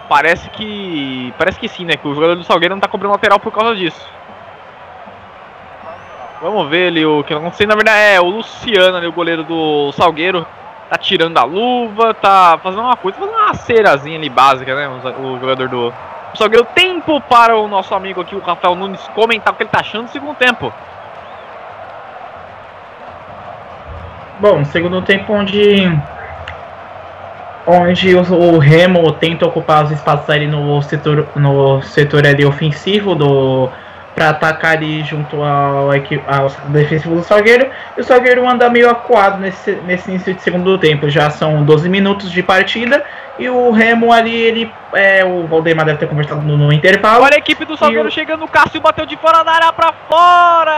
Parece 0.08 0.48
que. 0.50 1.32
Parece 1.38 1.58
que 1.60 1.68
sim, 1.68 1.84
né? 1.84 1.96
Que 1.96 2.08
o 2.08 2.14
jogador 2.14 2.34
do 2.34 2.44
Salgueiro 2.44 2.74
não 2.74 2.80
tá 2.80 2.88
cobrando 2.88 3.12
lateral 3.12 3.38
por 3.38 3.52
causa 3.52 3.76
disso. 3.76 4.04
Vamos 6.40 6.68
ver 6.68 6.88
ali 6.88 7.04
o 7.04 7.22
que 7.22 7.34
sei, 7.52 7.66
na 7.66 7.74
verdade 7.74 8.14
é 8.14 8.20
o 8.20 8.24
Luciano 8.24 8.96
ali, 8.96 9.06
o 9.06 9.12
goleiro 9.12 9.44
do 9.44 9.92
Salgueiro. 9.92 10.46
Tá 10.90 10.98
tirando 10.98 11.38
a 11.38 11.44
luva, 11.44 12.12
tá 12.12 12.58
fazendo 12.60 12.82
uma 12.82 12.96
coisa, 12.96 13.16
fazendo 13.16 13.32
uma 13.32 13.54
cerazinha 13.54 14.18
ali 14.18 14.28
básica, 14.28 14.74
né? 14.74 14.88
O, 15.22 15.38
jogador 15.38 15.68
do 15.68 15.94
Salgueiro. 16.34 16.66
Tempo 16.74 17.20
para 17.20 17.56
o 17.56 17.68
nosso 17.68 17.94
amigo 17.94 18.20
aqui, 18.20 18.34
o 18.34 18.40
Rafael 18.40 18.74
Nunes, 18.74 19.00
comentar 19.14 19.54
o 19.54 19.56
que 19.56 19.62
ele 19.62 19.70
tá 19.70 19.78
achando 19.78 20.06
do 20.06 20.10
segundo 20.10 20.34
tempo. 20.34 20.72
Bom, 24.40 24.64
segundo 24.64 25.00
tempo 25.02 25.32
onde 25.32 25.96
onde 27.66 28.16
o, 28.16 28.22
o, 28.22 28.58
Remo 28.58 29.12
tenta 29.12 29.46
ocupar 29.46 29.84
os 29.84 29.92
espaços 29.92 30.28
ali 30.28 30.46
no 30.46 30.82
setor 30.82 31.28
no 31.36 31.80
setor 31.82 32.26
ali 32.26 32.44
ofensivo 32.44 33.14
do 33.14 33.68
para 34.20 34.28
atacar 34.28 34.72
ali 34.76 35.02
junto 35.02 35.42
ao, 35.42 35.90
ao 35.90 36.50
defensivo 36.68 37.14
do 37.14 37.22
Salgueiro. 37.22 37.70
E 37.96 38.02
o 38.02 38.04
Salgueiro 38.04 38.46
anda 38.46 38.68
meio 38.68 38.90
acuado 38.90 39.40
nesse, 39.40 39.72
nesse 39.86 40.10
início 40.10 40.34
de 40.34 40.42
segundo 40.42 40.76
tempo. 40.76 41.08
Já 41.08 41.30
são 41.30 41.64
12 41.64 41.88
minutos 41.88 42.30
de 42.30 42.42
partida. 42.42 43.02
E 43.38 43.48
o 43.48 43.70
Remo 43.70 44.12
ali 44.12 44.34
ele 44.34 44.70
é, 44.92 45.24
o 45.24 45.46
Valdemar 45.46 45.86
deve 45.86 46.00
ter 46.00 46.06
conversado 46.06 46.42
no, 46.42 46.58
no 46.58 46.70
intervalo. 46.70 47.24
Olha 47.24 47.36
a 47.36 47.38
equipe 47.38 47.64
do 47.64 47.78
Salgueiro 47.78 48.08
o... 48.08 48.10
chegando. 48.10 48.44
O 48.44 48.48
Cássio 48.48 48.78
bateu 48.82 49.06
de 49.06 49.16
fora 49.16 49.42
da 49.42 49.52
área 49.52 49.72
para 49.72 49.94
fora! 50.06 50.76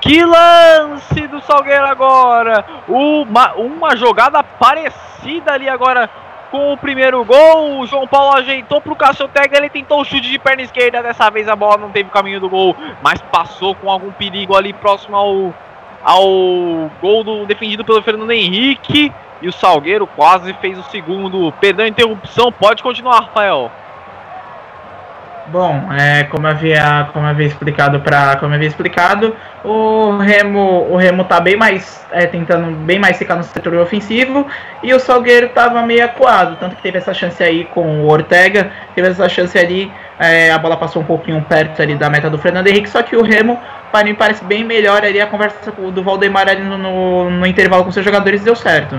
Que 0.00 0.24
lance 0.24 1.26
do 1.26 1.42
Salgueiro 1.42 1.84
agora! 1.84 2.64
Uma, 2.88 3.52
uma 3.56 3.94
jogada 3.94 4.42
parecida 4.42 5.52
ali 5.52 5.68
agora 5.68 6.08
com 6.54 6.72
o 6.72 6.76
primeiro 6.76 7.24
gol. 7.24 7.80
O 7.80 7.86
João 7.86 8.06
Paulo 8.06 8.36
ajeitou 8.36 8.80
para 8.80 8.92
o 8.92 8.96
Cassiotega. 8.96 9.58
Ele 9.58 9.68
tentou 9.68 10.00
o 10.00 10.04
chute 10.04 10.30
de 10.30 10.38
perna 10.38 10.62
esquerda. 10.62 11.02
Dessa 11.02 11.28
vez 11.28 11.48
a 11.48 11.56
bola 11.56 11.78
não 11.78 11.90
teve 11.90 12.08
o 12.08 12.12
caminho 12.12 12.38
do 12.38 12.48
gol, 12.48 12.76
mas 13.02 13.20
passou 13.20 13.74
com 13.74 13.90
algum 13.90 14.12
perigo 14.12 14.54
ali 14.54 14.72
próximo 14.72 15.16
ao, 15.16 15.52
ao 16.04 16.22
gol 17.02 17.24
do, 17.24 17.44
defendido 17.44 17.84
pelo 17.84 18.00
Fernando 18.02 18.30
Henrique. 18.30 19.12
E 19.42 19.48
o 19.48 19.52
Salgueiro 19.52 20.06
quase 20.06 20.52
fez 20.54 20.78
o 20.78 20.84
segundo. 20.84 21.52
Perdão 21.60 21.86
a 21.86 21.88
interrupção. 21.88 22.52
Pode 22.52 22.84
continuar, 22.84 23.22
Rafael. 23.22 23.68
Bom, 25.46 25.92
é, 25.92 26.24
como 26.24 26.46
havia, 26.46 27.08
como 27.12 27.26
havia 27.26 27.46
explicado 27.46 28.00
para, 28.00 28.36
como 28.36 28.54
havia 28.54 28.66
explicado, 28.66 29.36
o 29.62 30.16
Remo, 30.16 30.86
o 30.90 30.96
Remo 30.96 31.24
tá 31.24 31.38
bem 31.38 31.54
mais 31.54 32.04
é, 32.12 32.26
tentando 32.26 32.70
bem 32.78 32.98
mais 32.98 33.18
ficar 33.18 33.36
no 33.36 33.42
setor 33.42 33.74
ofensivo 33.74 34.46
e 34.82 34.94
o 34.94 34.98
Salgueiro 34.98 35.50
tava 35.50 35.82
meio 35.82 36.04
acuado, 36.04 36.56
tanto 36.56 36.76
que 36.76 36.82
teve 36.82 36.96
essa 36.96 37.12
chance 37.12 37.42
aí 37.42 37.66
com 37.66 38.04
o 38.04 38.08
Ortega, 38.08 38.70
teve 38.94 39.08
essa 39.08 39.28
chance 39.28 39.58
ali, 39.58 39.92
é, 40.18 40.50
a 40.50 40.58
bola 40.58 40.78
passou 40.78 41.02
um 41.02 41.04
pouquinho 41.04 41.42
perto 41.42 41.82
ali 41.82 41.94
da 41.94 42.08
meta 42.08 42.30
do 42.30 42.38
Fernando 42.38 42.68
Henrique, 42.68 42.88
só 42.88 43.02
que 43.02 43.14
o 43.14 43.22
Remo 43.22 43.60
para 43.92 44.04
mim 44.04 44.14
parece 44.14 44.42
bem 44.44 44.64
melhor 44.64 45.04
ali 45.04 45.20
a 45.20 45.26
conversa 45.26 45.70
do 45.70 46.02
Valdemar 46.02 46.48
ali 46.48 46.62
no, 46.62 46.78
no, 46.78 47.30
no 47.30 47.46
intervalo 47.46 47.84
com 47.84 47.92
seus 47.92 48.04
jogadores 48.04 48.42
deu 48.42 48.56
certo. 48.56 48.96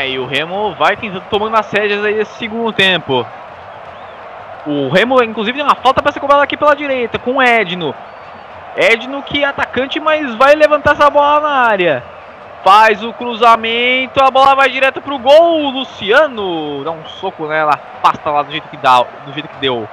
É, 0.00 0.08
e 0.08 0.18
o 0.18 0.24
Remo 0.24 0.74
vai 0.76 0.96
tomando 1.28 1.56
as 1.56 1.70
rédeas 1.70 2.02
aí 2.02 2.14
nesse 2.14 2.32
segundo 2.38 2.72
tempo. 2.72 3.26
O 4.66 4.88
Remo, 4.88 5.22
inclusive, 5.22 5.58
tem 5.58 5.66
uma 5.66 5.74
falta 5.74 6.00
para 6.00 6.10
ser 6.10 6.20
cobrada 6.20 6.42
aqui 6.42 6.56
pela 6.56 6.74
direita, 6.74 7.18
com 7.18 7.36
o 7.36 7.42
Edno. 7.42 7.94
Edno 8.78 9.22
que 9.22 9.44
é 9.44 9.46
atacante, 9.46 10.00
mas 10.00 10.34
vai 10.36 10.54
levantar 10.54 10.92
essa 10.92 11.10
bola 11.10 11.40
na 11.40 11.50
área. 11.50 12.02
Faz 12.64 13.04
o 13.04 13.12
cruzamento, 13.12 14.22
a 14.22 14.30
bola 14.30 14.54
vai 14.54 14.70
direto 14.70 15.02
pro 15.02 15.18
gol. 15.18 15.68
Luciano 15.68 16.82
dá 16.82 16.92
um 16.92 17.04
soco 17.04 17.46
nela, 17.46 17.78
afasta 17.98 18.30
lá 18.30 18.42
do 18.42 18.52
jeito 18.52 18.68
que 18.68 18.78
dá, 18.78 19.02
do 19.26 19.34
jeito 19.34 19.50
que 19.50 19.56
deu. 19.56 19.86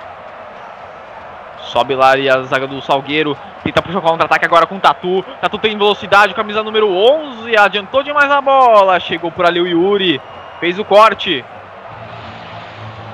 Sobe 1.68 1.96
lá 1.96 2.12
ali 2.12 2.30
a 2.30 2.42
zaga 2.44 2.68
do 2.68 2.82
Salgueiro. 2.82 3.38
Tenta 3.64 3.82
puxar 3.82 4.00
o 4.00 4.02
contra-ataque 4.02 4.46
agora 4.46 4.66
com 4.66 4.76
o 4.76 4.80
Tatu. 4.80 5.24
Tatu 5.42 5.58
tem 5.58 5.78
velocidade, 5.78 6.34
camisa 6.34 6.64
número 6.64 6.90
11. 6.90 7.56
Adiantou 7.58 8.04
demais 8.04 8.32
a 8.32 8.42
bola. 8.42 9.00
Chegou 9.00 9.32
por 9.32 9.46
ali 9.46 9.60
o 9.60 9.68
Yuri. 9.68 10.22
Fez 10.60 10.80
o 10.80 10.86
corte. 10.86 11.44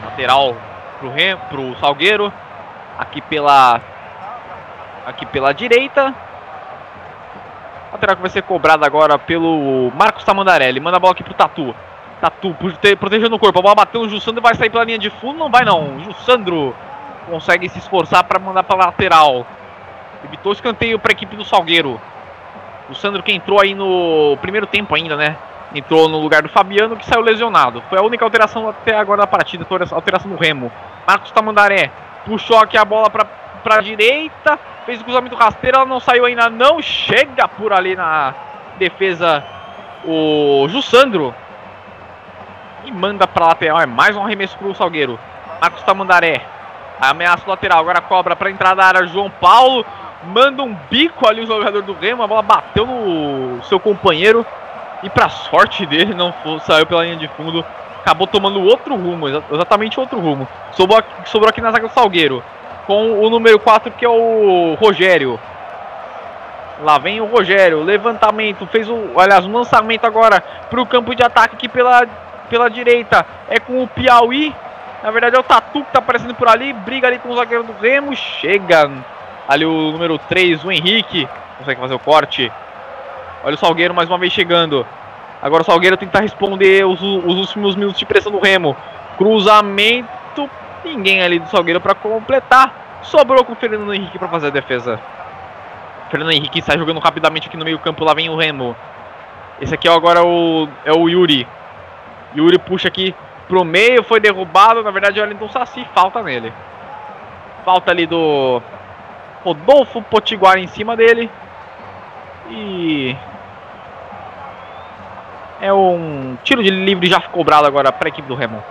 Lateral 0.06 0.56
pro, 1.00 1.12
Rem, 1.12 1.36
pro 1.50 1.76
Salgueiro. 1.80 2.32
Aqui 2.98 3.22
pela. 3.22 3.82
Aqui 5.06 5.26
pela 5.26 5.54
direita. 5.54 6.14
Lateral 7.92 8.16
que 8.16 8.22
vai 8.22 8.32
ser 8.32 8.44
cobrada 8.44 8.86
agora 8.86 9.18
pelo 9.18 9.92
Marcos 9.96 10.24
Tamandarelli. 10.24 10.80
Manda 10.80 10.98
a 10.98 11.00
bola 11.00 11.14
aqui 11.14 11.24
pro 11.24 11.34
Tatu. 11.34 11.76
Tatu 12.22 12.56
protegendo 13.00 13.36
o 13.36 13.40
corpo. 13.40 13.60
A 13.60 13.62
bola 13.62 13.76
bateu 13.76 14.02
no 14.02 14.10
Jussandro 14.10 14.40
e 14.40 14.44
vai 14.44 14.56
sair 14.56 14.70
pela 14.70 14.84
linha 14.84 15.00
de 15.00 15.10
fundo. 15.10 15.40
Não 15.40 15.50
vai 15.50 15.66
não. 15.66 16.00
Jussandro 16.00 16.76
consegue 17.26 17.70
se 17.70 17.80
esforçar 17.80 18.24
para 18.24 18.40
mandar 18.40 18.64
para 18.64 18.86
lateral. 18.86 19.46
Evitou 20.24 20.52
o 20.52 20.54
escanteio 20.54 21.00
para 21.00 21.12
a 21.12 21.16
equipe 21.16 21.36
do 21.36 21.44
Salgueiro. 21.44 22.00
O 22.90 22.96
Sandro 22.96 23.24
que 23.24 23.34
entrou 23.34 23.62
aí 23.62 23.74
no 23.74 24.38
primeiro 24.42 24.68
tempo 24.68 24.94
ainda, 24.96 25.16
né? 25.16 25.36
Entrou 25.74 26.08
no 26.08 26.20
lugar 26.20 26.42
do 26.42 26.50
Fabiano 26.50 26.96
que 26.96 27.06
saiu 27.06 27.22
lesionado. 27.22 27.82
Foi 27.90 27.98
a 27.98 28.04
única 28.04 28.24
alteração 28.24 28.70
até 28.70 28.96
agora 28.96 29.22
da 29.22 29.28
partida, 29.28 29.66
foi 29.66 29.80
a 29.80 29.96
alteração 29.96 30.30
do 30.30 30.38
Remo. 30.38 30.72
Marcos 31.08 31.32
Tamandaré 31.32 31.90
puxou 32.26 32.58
aqui 32.58 32.78
a 32.78 32.86
bola 32.86 33.10
para 33.10 33.26
para 33.64 33.82
direita, 33.82 34.60
fez 34.86 35.00
o 35.00 35.06
cruzamento 35.06 35.36
rasteiro, 35.36 35.78
ela 35.78 35.86
não 35.86 36.00
saiu 36.00 36.26
ainda 36.26 36.50
não, 36.50 36.82
chega 36.82 37.48
por 37.48 37.72
ali 37.72 37.96
na 37.96 38.34
defesa 38.78 39.44
o 40.04 40.68
Jussandro 40.68 41.34
e 42.84 42.92
manda 42.92 43.26
para 43.26 43.48
lateral, 43.48 43.80
é 43.80 43.86
mais 43.86 44.18
um 44.18 44.24
arremesso 44.24 44.58
para 44.58 44.68
o 44.68 44.76
Salgueiro. 44.76 45.18
Marcos 45.62 45.82
Tamandaré 45.84 46.42
Ameaça 47.00 47.44
lateral, 47.48 47.80
agora 47.80 48.02
cobra 48.02 48.36
para 48.36 48.50
entrar 48.50 48.76
da 48.76 48.86
área. 48.86 49.08
João 49.08 49.30
Paulo 49.30 49.86
manda 50.26 50.64
um 50.64 50.74
bico 50.90 51.28
ali 51.28 51.42
o 51.42 51.48
jogador 51.48 51.82
do 51.82 51.94
Remo. 51.94 52.24
A 52.24 52.28
bola 52.28 52.42
bateu 52.42 52.86
no 52.86 53.64
seu 53.64 53.80
companheiro. 53.80 54.46
E 55.02 55.10
para 55.10 55.28
sorte 55.28 55.86
dele, 55.86 56.14
não 56.14 56.32
foi, 56.32 56.60
saiu 56.62 56.86
pela 56.86 57.04
linha 57.04 57.18
de 57.18 57.28
fundo. 57.30 57.64
Acabou 58.00 58.26
tomando 58.28 58.62
outro 58.62 58.96
rumo, 58.96 59.28
exatamente 59.28 60.00
outro 60.00 60.20
rumo. 60.20 60.48
Sobrou 60.74 61.02
sobrou 61.26 61.50
aqui 61.50 61.62
na 61.62 61.72
zaga 61.72 61.88
do 61.88 61.94
Salgueiro. 61.94 62.44
Com 62.88 63.20
o 63.20 63.30
número 63.30 63.60
4 63.60 63.92
que 63.92 64.06
é 64.06 64.10
o 64.10 64.76
Rogério. 64.80 65.40
Lá 66.82 66.98
vem 66.98 67.22
o 67.22 67.26
Rogério, 67.26 67.84
levantamento, 67.84 68.66
fez 68.68 68.90
o, 68.90 69.12
aliás, 69.18 69.46
um 69.46 69.54
lançamento 69.54 70.06
agora 70.06 70.42
para 70.70 70.82
o 70.82 70.86
campo 70.86 71.16
de 71.16 71.24
ataque 71.24 71.56
aqui 71.56 71.70
pela, 71.70 72.06
pela 72.50 72.70
direita. 72.70 73.26
É 73.48 73.60
com 73.60 73.84
o 73.84 73.88
Piauí, 73.88 74.54
na 75.04 75.12
verdade 75.12 75.36
é 75.36 75.40
o 75.40 75.44
Tatu 75.44 75.84
que 75.84 75.92
tá 75.92 76.00
aparecendo 76.00 76.34
por 76.34 76.48
ali. 76.48 76.72
Briga 76.72 77.08
ali 77.08 77.20
com 77.20 77.30
o 77.30 77.36
zagueiro 77.36 77.66
do 77.66 77.74
Remo. 77.74 78.16
Chega 78.16 78.90
ali 79.46 79.66
o 79.66 79.92
número 79.92 80.18
3, 80.18 80.64
o 80.64 80.72
Henrique. 80.72 81.28
Consegue 81.58 81.82
fazer 81.82 81.94
o 81.94 82.00
corte. 82.00 82.50
Olha 83.44 83.56
o 83.56 83.58
Salgueiro 83.58 83.94
mais 83.94 84.10
uma 84.10 84.18
vez 84.18 84.32
chegando. 84.32 84.88
Agora 85.42 85.62
o 85.62 85.66
Salgueiro 85.66 85.98
tenta 85.98 86.22
responder 86.22 86.86
os, 86.86 87.02
os 87.02 87.36
últimos 87.36 87.76
minutos 87.76 88.00
de 88.00 88.06
pressão 88.06 88.32
do 88.32 88.40
Remo. 88.40 88.78
Cruzamento. 89.18 90.50
Ninguém 90.86 91.22
ali 91.22 91.40
do 91.40 91.50
Salgueiro 91.50 91.82
para 91.82 91.94
completar. 91.94 93.02
Sobrou 93.04 93.44
com 93.44 93.52
o 93.52 93.58
Fernando 93.58 93.94
Henrique 93.94 94.18
para 94.18 94.30
fazer 94.30 94.48
a 94.48 94.52
defesa. 94.52 94.98
Fernando 96.10 96.32
Henrique 96.32 96.62
sai 96.62 96.78
jogando 96.78 97.02
rapidamente 97.02 97.50
aqui 97.50 97.58
no 97.58 97.66
meio 97.66 97.80
campo. 97.80 98.06
Lá 98.06 98.14
vem 98.14 98.30
o 98.30 98.38
Remo. 98.38 98.74
Esse 99.60 99.76
aqui 99.76 99.86
é 99.86 99.92
agora 99.92 100.24
o, 100.24 100.70
é 100.86 100.94
o 100.94 101.10
Yuri. 101.10 101.46
Yuri 102.34 102.58
puxa 102.58 102.88
aqui 102.88 103.14
pro 103.54 103.64
meio, 103.64 104.04
foi 104.04 104.20
derrubado. 104.20 104.82
Na 104.82 104.90
verdade, 104.90 105.20
o 105.20 105.22
Wellington 105.24 105.48
Saci 105.50 105.88
falta 105.94 106.24
nele. 106.24 106.52
Falta 107.64 107.92
ali 107.92 108.08
do 108.08 108.60
Rodolfo 109.44 110.02
Potiguar 110.02 110.58
em 110.58 110.66
cima 110.66 110.98
dele. 110.98 111.30
E 112.50 113.16
é 115.62 115.72
um 115.72 116.36
tiro 116.44 116.64
de 116.64 116.72
livre 116.72 117.08
já 117.08 117.22
cobrado 117.22 117.68
agora 117.68 117.92
para 117.92 118.08
a 118.08 118.10
equipe 118.10 118.28
do 118.28 118.34
Remo. 118.34 118.64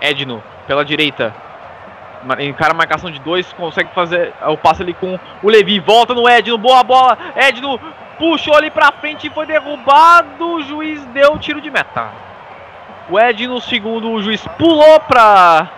Edno 0.00 0.42
pela 0.66 0.84
direita. 0.84 1.32
Encara 2.40 2.72
a 2.72 2.76
marcação 2.76 3.12
de 3.12 3.20
dois, 3.20 3.50
consegue 3.52 3.94
fazer 3.94 4.34
o 4.48 4.56
passe 4.56 4.82
ali 4.82 4.92
com 4.92 5.18
o 5.40 5.48
Levi. 5.48 5.78
Volta 5.78 6.14
no 6.14 6.28
Edno, 6.28 6.58
boa 6.58 6.82
bola. 6.82 7.16
Edno 7.36 7.78
puxou 8.18 8.56
ali 8.56 8.72
pra 8.72 8.90
frente 8.90 9.28
e 9.28 9.30
foi 9.30 9.46
derrubado. 9.46 10.56
O 10.56 10.62
juiz 10.62 11.02
deu 11.06 11.38
tiro 11.38 11.60
de 11.60 11.70
meta. 11.70 12.29
O 13.08 13.18
Ed 13.18 13.46
no 13.46 13.60
segundo, 13.60 14.10
o 14.10 14.22
juiz 14.22 14.46
pulou 14.58 15.00
pra. 15.00 15.68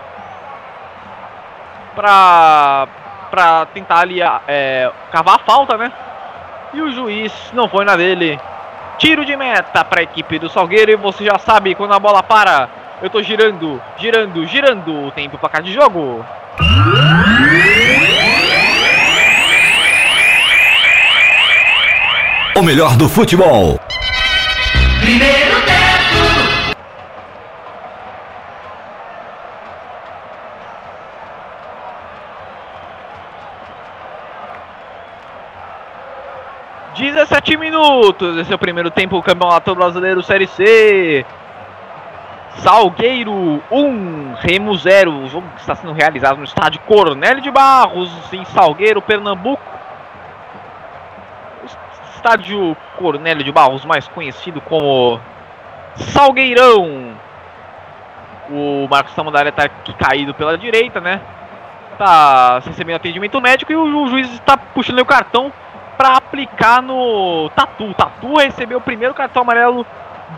pra. 1.95 2.89
pra 3.31 3.67
tentar 3.67 4.01
ali 4.01 4.21
é, 4.49 4.91
cavar 5.11 5.37
a 5.37 5.39
falta, 5.39 5.77
né? 5.77 5.93
E 6.75 6.81
o 6.81 6.91
juiz 6.91 7.33
não 7.53 7.69
foi 7.69 7.85
na 7.85 7.97
dele. 7.97 8.39
Tiro 8.99 9.25
de 9.25 9.37
meta 9.37 9.85
para 9.85 10.01
a 10.01 10.03
equipe 10.05 10.39
do 10.39 10.49
Salgueiro. 10.49 10.93
E 10.93 10.97
você 10.97 11.25
já 11.25 11.39
sabe, 11.39 11.75
quando 11.75 11.93
a 11.93 11.99
bola 11.99 12.23
para, 12.23 12.69
eu 13.03 13.11
tô 13.11 13.23
girando, 13.23 13.81
girando, 13.99 14.47
girando. 14.47 15.07
O 15.07 15.11
tempo 15.11 15.39
para 15.39 15.49
cá 15.49 15.61
de 15.61 15.73
jogo. 15.73 16.25
O 22.55 22.63
melhor 22.63 22.97
do 22.97 23.09
futebol. 23.09 23.81
Primeiro. 25.01 25.52
17 36.95 37.57
minutos, 37.57 38.37
esse 38.37 38.53
é 38.53 38.55
o 38.55 38.59
primeiro 38.59 38.91
tempo 38.91 39.17
do 39.17 39.23
Campeonato 39.23 39.75
Brasileiro 39.75 40.23
Série 40.23 40.47
C. 40.47 41.25
Salgueiro 42.57 43.33
1, 43.33 43.63
um, 43.71 44.35
Remo 44.35 44.77
0. 44.77 45.11
O 45.11 45.29
jogo 45.29 45.47
está 45.57 45.75
sendo 45.75 45.95
realizado 45.95 46.37
no 46.37 46.45
estádio 46.45 46.81
Cornélio 46.81 47.43
de 47.43 47.51
Barros, 47.51 48.11
em 48.31 48.45
Salgueiro, 48.45 49.01
Pernambuco. 49.01 49.63
O 51.63 51.67
estádio 52.15 52.77
Cornélio 52.99 53.43
de 53.43 53.51
Barros, 53.51 53.87
mais 53.87 54.07
conhecido 54.09 54.61
como 54.61 55.19
Salgueirão. 55.97 57.17
O 58.51 58.87
Marcos 58.91 59.15
Tamandaré 59.15 59.49
está 59.49 59.67
caído 59.99 60.35
pela 60.35 60.59
direita, 60.59 61.01
né? 61.01 61.23
Tá 61.97 62.59
recebendo 62.59 62.97
atendimento 62.97 63.41
médico 63.41 63.73
e 63.73 63.77
o 63.77 64.09
juiz 64.09 64.31
está 64.35 64.59
puxando 64.59 64.99
o 64.99 65.07
cartão 65.07 65.51
para 66.03 66.17
aplicar 66.17 66.83
no 66.83 67.49
Tatu. 67.51 67.95
Tatu 67.95 68.35
recebeu 68.35 68.79
o 68.79 68.81
primeiro 68.81 69.15
cartão 69.15 69.43
amarelo 69.43 69.87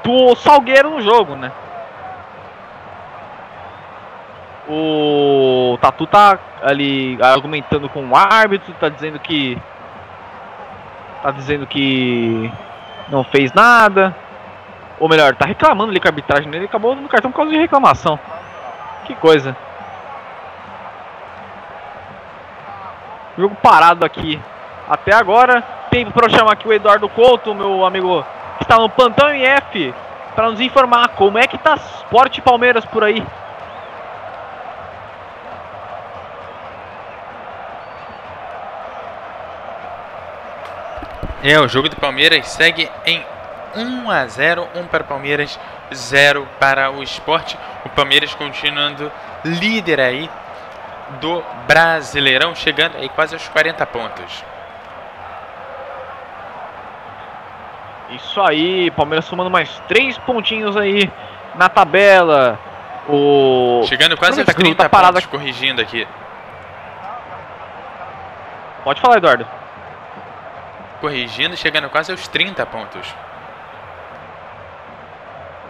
do 0.05 0.37
Salgueiro 0.37 0.91
no 0.91 1.01
jogo, 1.01 1.37
né? 1.37 1.51
O 4.69 5.79
Tatu 5.81 6.07
tá 6.07 6.39
ali 6.63 7.19
argumentando 7.23 7.89
com 7.89 8.07
o 8.07 8.15
árbitro, 8.15 8.75
tá 8.75 8.91
dizendo 8.91 9.19
que. 9.19 9.59
Tá 11.23 11.31
dizendo 11.31 11.67
que 11.67 12.53
não 13.09 13.25
fez 13.25 13.51
nada. 13.55 14.15
Ou 15.01 15.09
melhor, 15.09 15.35
tá 15.35 15.47
reclamando 15.47 15.91
ali 15.91 15.99
com 15.99 16.09
a 16.09 16.11
arbitragem 16.11 16.51
dele, 16.51 16.67
acabou 16.67 16.95
dando 16.95 17.09
cartão 17.09 17.31
por 17.31 17.39
causa 17.39 17.53
de 17.53 17.59
reclamação. 17.59 18.21
Que 19.07 19.15
coisa. 19.15 19.57
Jogo 23.39 23.55
parado 23.63 24.05
aqui. 24.05 24.39
Até 24.89 25.15
agora, 25.15 25.63
tempo 25.91 26.13
para 26.13 26.27
eu 26.27 26.31
chamar 26.31 26.53
aqui 26.53 26.69
o 26.69 26.73
Eduardo 26.73 27.09
Couto, 27.09 27.55
meu 27.55 27.85
amigo 27.87 28.25
que 28.59 28.65
está 28.65 28.79
no 28.79 28.89
plantão 28.89 29.31
MF, 29.31 29.95
para 30.35 30.51
nos 30.51 30.61
informar 30.61 31.09
como 31.11 31.39
é 31.39 31.47
que 31.47 31.57
tá 31.57 31.75
Sport 31.75 32.41
Palmeiras 32.41 32.85
por 32.85 33.03
aí. 33.03 33.25
É, 41.43 41.59
o 41.61 41.69
jogo 41.69 41.89
do 41.89 41.97
Palmeiras 41.97 42.49
segue 42.49 42.91
em 43.05 43.25
1 43.77 44.11
a 44.11 44.27
0, 44.27 44.69
1 44.75 44.87
para 44.87 45.03
o 45.03 45.07
Palmeiras, 45.07 45.59
0 45.93 46.49
para 46.59 46.91
o 46.91 47.03
Sport. 47.03 47.55
O 47.85 47.89
Palmeiras 47.91 48.35
continuando 48.35 49.13
líder 49.45 50.01
aí 50.01 50.31
do 51.21 51.43
Brasileirão, 51.67 52.55
chegando 52.55 52.97
aí 52.97 53.09
quase 53.11 53.35
aos 53.35 53.47
40 53.49 53.85
pontos. 53.87 54.45
Isso 58.11 58.41
aí, 58.41 58.91
Palmeiras 58.91 59.25
somando 59.25 59.51
mais 59.51 59.81
três 59.89 60.19
pontinhos 60.19 60.77
aí 60.77 61.11
na 61.55 61.69
tabela. 61.69 62.59
O 63.09 63.83
Chegando 63.87 64.17
quase 64.17 64.41
jogo 64.41 64.55
30 64.55 64.83
tá 64.83 64.89
parado 64.89 65.15
pontos, 65.15 65.27
corrigindo 65.27 65.81
aqui. 65.81 66.07
Pode 68.83 69.01
falar, 69.01 69.17
Eduardo. 69.17 69.47
Corrigindo, 71.01 71.57
chegando 71.57 71.89
quase 71.89 72.11
aos 72.13 72.29
30 72.29 72.65
pontos. 72.67 73.15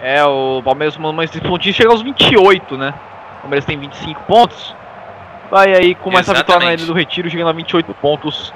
É, 0.02 0.24
o 0.24 0.60
Palmeiras 0.62 0.94
somando 0.94 1.14
mais 1.14 1.30
três 1.30 1.44
pontinhos 1.46 1.76
chega 1.76 1.90
aos 1.90 2.02
28, 2.02 2.76
né? 2.76 2.92
O 3.38 3.40
Palmeiras 3.42 3.64
tem 3.64 3.78
25 3.78 4.22
pontos. 4.22 4.76
Vai 5.50 5.72
aí 5.74 5.94
com 5.94 6.10
essa 6.18 6.34
vitória 6.34 6.66
na. 6.66 6.74
Ilha 6.74 6.86
do 6.86 6.92
Retiro, 6.92 7.30
chegando 7.30 7.48
a 7.48 7.52
28 7.52 7.94
pontos. 7.94 8.52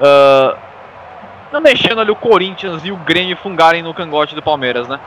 Ah, 0.00 0.56
não 1.52 1.62
deixando 1.62 2.00
ali 2.00 2.10
o 2.10 2.16
Corinthians 2.16 2.84
e 2.84 2.90
o 2.90 2.96
Grêmio 2.96 3.36
fungarem 3.36 3.82
no 3.82 3.92
cangote 3.92 4.34
do 4.34 4.42
Palmeiras, 4.42 4.88
né? 4.88 4.98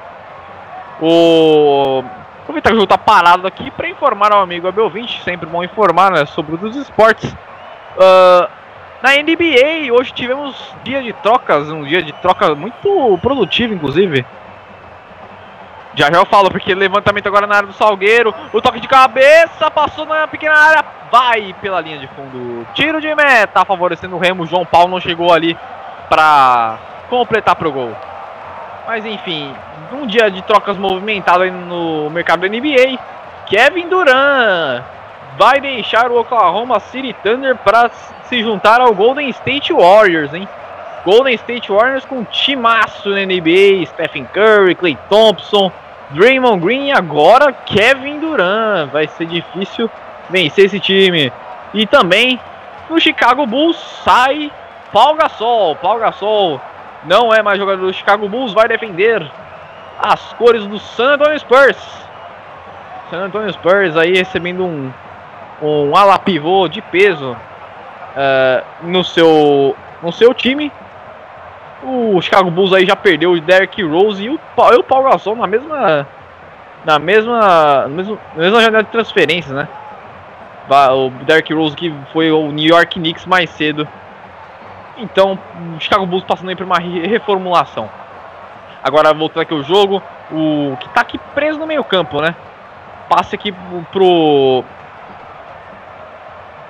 O... 1.02 2.04
Aproveitar 2.44 2.70
que 2.70 2.76
o 2.76 2.80
jogo 2.80 2.88
tá 2.88 2.98
parado 2.98 3.48
aqui 3.48 3.72
para 3.72 3.90
informar 3.90 4.32
ao 4.32 4.42
amigo 4.42 4.68
Abel 4.68 4.90
20, 4.90 5.24
sempre 5.24 5.48
bom 5.48 5.64
informar 5.64 6.12
né, 6.12 6.26
sobre 6.28 6.56
os 6.64 6.76
esportes. 6.76 7.36
Ah, 8.00 8.48
na 9.02 9.12
NBA, 9.12 9.92
hoje 9.92 10.14
tivemos 10.14 10.56
dia 10.84 11.02
de 11.02 11.14
trocas, 11.14 11.70
um 11.70 11.84
dia 11.84 12.02
de 12.02 12.12
troca 12.14 12.54
muito 12.56 13.18
produtivo, 13.22 13.74
inclusive. 13.74 14.26
Já 15.96 16.12
já 16.12 16.18
eu 16.18 16.26
falo, 16.26 16.52
porque 16.52 16.76
levantamento 16.76 17.28
agora 17.28 17.48
na 17.48 17.56
área 17.56 17.68
do 17.68 17.74
Salgueiro. 17.74 18.34
O 18.52 18.62
toque 18.62 18.80
de 18.80 18.88
cabeça, 18.88 19.72
passou 19.72 20.06
na 20.06 20.28
pequena 20.28 20.56
área, 20.56 20.84
vai 21.12 21.56
pela 21.62 21.82
linha 21.82 21.98
de 21.98 22.08
fundo. 22.08 22.68
Tiro 22.74 23.00
de 23.00 23.14
meta, 23.16 23.64
favorecendo 23.64 24.16
o 24.16 24.20
Remo. 24.20 24.46
João 24.46 24.66
Paulo 24.66 24.92
não 24.92 25.00
chegou 25.00 25.32
ali 25.32 25.58
pra 26.10 26.78
completar 27.10 27.56
pro 27.56 27.72
gol. 27.72 27.96
Mas 28.88 29.06
enfim, 29.06 29.54
um 29.92 30.06
dia 30.06 30.30
de 30.30 30.42
trocas 30.44 30.78
movimentado 30.78 31.50
no 31.50 32.10
mercado 32.10 32.42
da 32.42 32.48
NBA. 32.48 33.00
Kevin 33.48 33.88
Durant 33.88 34.84
vai 35.38 35.60
deixar 35.60 36.12
o 36.12 36.20
Oklahoma 36.20 36.80
City 36.80 37.16
Thunder 37.24 37.56
para 37.56 37.90
se 38.24 38.42
juntar 38.42 38.80
ao 38.82 38.94
Golden 38.94 39.30
State 39.30 39.74
Warriors, 39.74 40.34
hein? 40.34 40.48
Golden 41.04 41.36
State 41.36 41.72
Warriors 41.72 42.06
com 42.06 42.24
timaço 42.24 43.10
na 43.10 43.26
NBA, 43.26 43.86
Stephen 43.86 44.26
Curry, 44.34 44.74
Klay 44.74 44.98
Thompson, 45.08 45.72
Draymond 46.12 46.60
Green 46.64 46.88
e 46.88 46.92
agora 46.92 47.54
Kevin 47.54 48.20
Durant. 48.20 48.90
Vai 48.92 49.08
ser 49.08 49.26
difícil 49.28 49.90
vencer 50.30 50.66
esse 50.66 50.80
time. 50.80 51.32
E 51.74 51.86
também 51.86 52.40
no 52.90 53.00
Chicago 53.00 53.46
Bulls 53.46 53.78
sai 54.04 54.52
Paul 54.96 55.16
Gasol. 55.16 55.76
Paul 55.76 56.00
Gasol 56.00 56.62
não 57.04 57.34
é 57.34 57.44
mais 57.44 57.60
jogador 57.60 57.86
do 57.86 57.94
Chicago 57.94 58.30
Bulls, 58.30 58.54
vai 58.54 58.66
defender 58.70 59.30
as 60.00 60.32
cores 60.36 60.66
do 60.66 60.80
San 60.80 61.16
Antonio 61.16 61.38
Spurs. 61.38 61.78
San 63.10 63.26
Antonio 63.26 63.52
Spurs 63.52 63.98
aí 63.98 64.14
recebendo 64.14 64.64
um, 64.64 64.90
um 65.62 65.98
ala 65.98 66.18
pivô 66.18 66.70
de 66.70 66.82
peso 66.82 67.36
eh, 68.16 68.64
no, 68.84 69.04
seu, 69.04 69.76
no 70.02 70.14
seu 70.14 70.34
time. 70.34 70.72
O 71.84 72.22
Chicago 72.22 72.50
Bulls 72.50 72.72
aí 72.72 72.86
já 72.86 72.96
perdeu 72.96 73.34
o 73.34 73.42
Derrick 73.42 73.84
Rose 73.84 74.24
e 74.24 74.30
o, 74.30 74.40
e 74.40 74.76
o 74.78 74.84
Paul 74.84 75.04
Gasol 75.04 75.36
na 75.36 75.46
mesma 75.46 76.08
na 76.86 77.00
mesma, 77.00 77.82
na 77.82 77.88
mesma, 77.90 78.18
na 78.34 78.42
mesma 78.42 78.62
janela 78.62 78.84
de 78.84 78.92
transferências, 78.92 79.54
né? 79.54 79.68
O 80.70 81.10
Derrick 81.26 81.54
Rose 81.54 81.76
que 81.76 81.94
foi 82.14 82.32
o 82.32 82.50
New 82.50 82.66
York 82.66 82.98
Knicks 82.98 83.26
mais 83.26 83.50
cedo. 83.50 83.86
Então, 84.98 85.38
o 85.76 85.80
Chicago 85.80 86.06
Bulls 86.06 86.24
passando 86.24 86.50
aí 86.50 86.56
por 86.56 86.66
uma 86.66 86.78
re- 86.78 87.06
reformulação. 87.08 87.90
Agora 88.84 89.14
voltando 89.14 89.42
aqui 89.42 89.54
o 89.54 89.64
jogo, 89.64 90.02
o 90.32 90.78
que 90.80 90.88
tá 90.90 91.02
aqui 91.02 91.18
preso 91.34 91.60
no 91.60 91.68
meio-campo, 91.68 92.22
né? 92.22 92.36
Passe 93.10 93.36
aqui 93.36 93.54
pro 93.92 94.64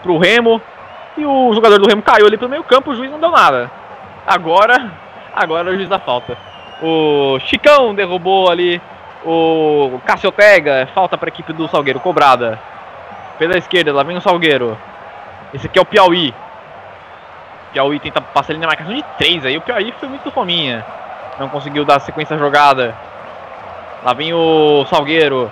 pro 0.01 0.17
Remo 0.17 0.61
e 1.17 1.25
o 1.25 1.53
jogador 1.53 1.79
do 1.79 1.87
Remo 1.87 2.01
caiu 2.01 2.27
ali 2.27 2.37
pro 2.37 2.49
meio-campo, 2.49 2.91
o 2.91 2.95
juiz 2.95 3.11
não 3.11 3.19
deu 3.19 3.31
nada. 3.31 3.71
Agora, 4.25 4.91
agora 5.35 5.69
é 5.69 5.73
o 5.73 5.75
juiz 5.75 5.89
da 5.89 5.99
falta. 5.99 6.37
O 6.81 7.39
Chicão 7.39 7.93
derrubou 7.95 8.49
ali 8.49 8.81
o 9.25 9.99
Cássio 10.05 10.29
Ortega, 10.29 10.87
falta 10.93 11.17
para 11.17 11.27
a 11.27 11.33
equipe 11.33 11.53
do 11.53 11.67
Salgueiro, 11.67 11.99
cobrada. 11.99 12.59
Pela 13.39 13.57
esquerda, 13.57 13.93
lá 13.93 14.03
vem 14.03 14.17
o 14.17 14.21
Salgueiro. 14.21 14.77
Esse 15.53 15.67
aqui 15.67 15.79
é 15.79 15.81
o 15.81 15.85
Piauí. 15.85 16.33
Piauí 17.75 17.99
tenta 17.99 18.21
passar 18.21 18.53
ali 18.53 18.61
na 18.61 18.67
marcação 18.67 18.93
de 18.93 19.03
três 19.17 19.45
aí. 19.45 19.57
O 19.57 19.61
Piauí 19.61 19.93
foi 19.99 20.07
muito 20.07 20.31
fominha. 20.31 20.85
Não 21.37 21.49
conseguiu 21.49 21.83
dar 21.83 21.99
sequência 21.99 22.37
à 22.37 22.39
jogada. 22.39 22.95
Lá 24.01 24.13
vem 24.13 24.33
o 24.33 24.85
Salgueiro. 24.85 25.51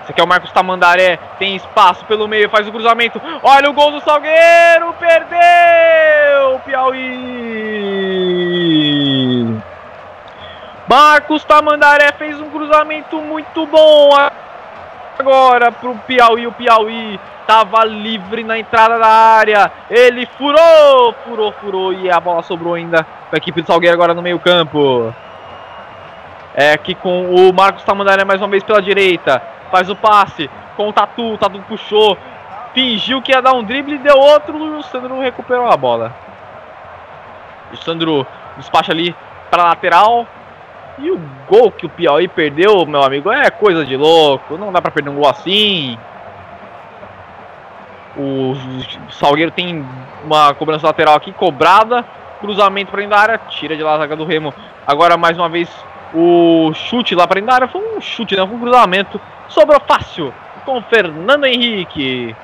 Esse 0.00 0.12
aqui 0.12 0.20
é 0.22 0.24
o 0.24 0.26
Marcos 0.26 0.50
Tamandaré. 0.50 1.18
Tem 1.38 1.54
espaço 1.54 2.06
pelo 2.06 2.26
meio, 2.26 2.48
faz 2.48 2.66
o 2.66 2.72
cruzamento. 2.72 3.20
Olha 3.42 3.68
o 3.68 3.74
gol 3.74 3.90
do 3.90 4.00
Salgueiro. 4.00 4.94
Perdeu! 4.98 6.58
Piauí. 6.64 7.02
Marcos 10.88 11.44
Tamandaré 11.44 12.12
fez 12.12 12.40
um 12.40 12.48
cruzamento 12.48 13.20
muito 13.20 13.66
bom 13.66 14.08
agora 15.18 15.70
pro 15.70 15.94
Piauí. 16.06 16.46
O 16.46 16.52
Piauí 16.52 17.20
tava 17.46 17.84
livre 17.84 18.44
na 18.44 18.58
entrada 18.58 18.98
da 18.98 19.08
área. 19.08 19.70
Ele 19.90 20.26
furou, 20.38 21.14
furou, 21.24 21.52
furou 21.52 21.92
e 21.92 22.10
a 22.10 22.18
bola 22.20 22.42
sobrou 22.42 22.74
ainda 22.74 23.04
para 23.04 23.36
a 23.36 23.38
equipe 23.38 23.62
do 23.62 23.66
Salgueiro 23.66 23.94
agora 23.94 24.14
no 24.14 24.22
meio-campo. 24.22 25.14
É 26.54 26.72
aqui 26.72 26.94
com 26.94 27.34
o 27.34 27.52
Marcos 27.52 27.82
Tamandaré 27.82 28.24
mais 28.24 28.40
uma 28.40 28.48
vez 28.48 28.62
pela 28.62 28.82
direita. 28.82 29.42
Faz 29.70 29.88
o 29.88 29.96
passe 29.96 30.50
com 30.76 30.88
o 30.88 30.92
Tatu. 30.92 31.34
O 31.34 31.38
Tatu 31.38 31.58
puxou. 31.68 32.16
Fingiu 32.74 33.20
que 33.22 33.32
ia 33.32 33.42
dar 33.42 33.54
um 33.54 33.62
drible 33.62 33.94
e 33.94 33.98
deu 33.98 34.18
outro. 34.18 34.78
O 34.78 34.82
Sandro 34.82 35.18
recuperou 35.20 35.70
a 35.70 35.76
bola. 35.76 36.12
O 37.72 37.76
Sandro 37.78 38.26
despacha 38.56 38.92
ali 38.92 39.14
para 39.50 39.64
lateral. 39.64 40.26
E 40.98 41.10
o 41.10 41.18
gol 41.48 41.72
que 41.72 41.86
o 41.86 41.88
Piauí 41.88 42.28
perdeu, 42.28 42.84
meu 42.84 43.02
amigo, 43.02 43.32
é 43.32 43.50
coisa 43.50 43.84
de 43.84 43.96
louco. 43.96 44.58
Não 44.58 44.70
dá 44.70 44.82
para 44.82 44.90
perder 44.90 45.08
um 45.08 45.16
gol 45.16 45.28
assim. 45.28 45.98
O 48.16 48.54
Salgueiro 49.10 49.50
tem 49.50 49.84
uma 50.24 50.52
cobrança 50.54 50.86
lateral 50.86 51.14
aqui 51.14 51.32
cobrada. 51.32 52.04
Cruzamento 52.40 52.90
para 52.90 53.00
dentro 53.00 53.16
da 53.16 53.22
área. 53.22 53.38
Tira 53.48 53.76
de 53.76 53.82
lá 53.82 53.94
a 53.94 53.98
zaga 53.98 54.16
do 54.16 54.24
Remo. 54.24 54.52
Agora 54.86 55.16
mais 55.16 55.38
uma 55.38 55.48
vez 55.48 55.68
o 56.14 56.72
chute 56.74 57.14
lá 57.14 57.26
para 57.26 57.36
dentro 57.36 57.48
da 57.48 57.54
área. 57.54 57.68
Foi 57.68 57.80
um 57.80 58.00
chute, 58.00 58.36
não. 58.36 58.46
Foi 58.46 58.56
um 58.56 58.60
cruzamento. 58.60 59.20
Sobrou 59.48 59.80
fácil 59.86 60.32
com 60.64 60.80
Fernando 60.82 61.46
Henrique. 61.46 62.36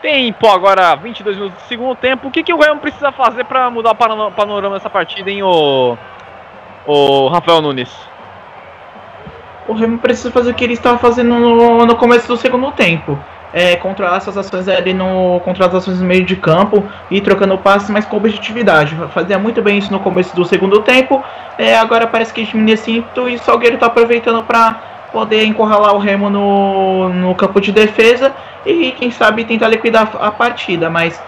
Tempo 0.00 0.46
agora, 0.46 0.94
22 0.94 1.36
minutos 1.36 1.62
do 1.62 1.66
segundo 1.66 1.96
tempo. 1.96 2.28
O 2.28 2.30
que, 2.30 2.42
que 2.42 2.52
o 2.52 2.60
Remo 2.60 2.80
precisa 2.80 3.10
fazer 3.10 3.44
para 3.44 3.68
mudar 3.70 3.92
o 3.92 4.30
panorama 4.30 4.76
dessa 4.76 4.90
partida, 4.90 5.30
hein, 5.30 5.42
o, 5.42 5.96
o 6.86 7.28
Rafael 7.28 7.60
Nunes? 7.60 7.92
O 9.66 9.72
Remo 9.72 9.98
precisa 9.98 10.30
fazer 10.30 10.50
o 10.50 10.54
que 10.54 10.62
ele 10.62 10.74
estava 10.74 10.98
fazendo 10.98 11.34
no, 11.34 11.86
no 11.86 11.96
começo 11.96 12.28
do 12.28 12.36
segundo 12.36 12.70
tempo 12.72 13.18
é, 13.56 13.74
controlar 13.74 14.18
essas 14.18 14.36
ações 14.36 14.68
ali 14.68 14.92
no. 14.92 15.40
controlar 15.42 15.70
as 15.70 15.76
ações 15.76 15.98
no 15.98 16.06
meio 16.06 16.26
de 16.26 16.36
campo 16.36 16.84
e 17.10 17.22
trocando 17.22 17.56
passes, 17.56 17.88
mas 17.88 18.04
com 18.04 18.18
objetividade. 18.18 18.94
Fazia 19.14 19.38
muito 19.38 19.62
bem 19.62 19.78
isso 19.78 19.90
no 19.90 19.98
começo 19.98 20.36
do 20.36 20.44
segundo 20.44 20.82
tempo. 20.82 21.24
É, 21.56 21.74
agora 21.78 22.06
parece 22.06 22.34
que 22.34 22.44
diminui 22.44 22.76
cinto 22.76 23.26
e 23.26 23.36
o 23.36 23.38
Salgueiro 23.38 23.76
está 23.76 23.86
aproveitando 23.86 24.44
para 24.44 24.78
poder 25.10 25.46
encurralar 25.46 25.94
o 25.94 25.98
Remo 25.98 26.28
no, 26.28 27.08
no 27.08 27.34
campo 27.34 27.58
de 27.58 27.72
defesa 27.72 28.34
e 28.66 28.92
quem 28.92 29.10
sabe 29.10 29.42
tentar 29.42 29.68
liquidar 29.68 30.10
a 30.20 30.30
partida, 30.30 30.90
mas 30.90 31.18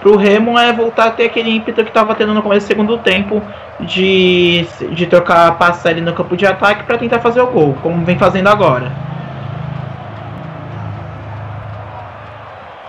pro 0.00 0.14
Remo 0.14 0.56
é 0.56 0.72
voltar 0.72 1.06
a 1.06 1.10
ter 1.10 1.24
aquele 1.24 1.50
ímpeto 1.50 1.82
que 1.82 1.90
estava 1.90 2.14
tendo 2.14 2.32
no 2.32 2.42
começo 2.42 2.64
do 2.64 2.68
segundo 2.68 2.98
tempo 2.98 3.42
de, 3.80 4.64
de 4.92 5.06
trocar 5.06 5.58
passe 5.58 5.88
ali 5.88 6.00
no 6.00 6.12
campo 6.12 6.36
de 6.36 6.46
ataque 6.46 6.84
para 6.84 6.96
tentar 6.96 7.18
fazer 7.18 7.40
o 7.40 7.48
gol, 7.48 7.76
como 7.82 8.04
vem 8.04 8.16
fazendo 8.16 8.46
agora. 8.46 8.92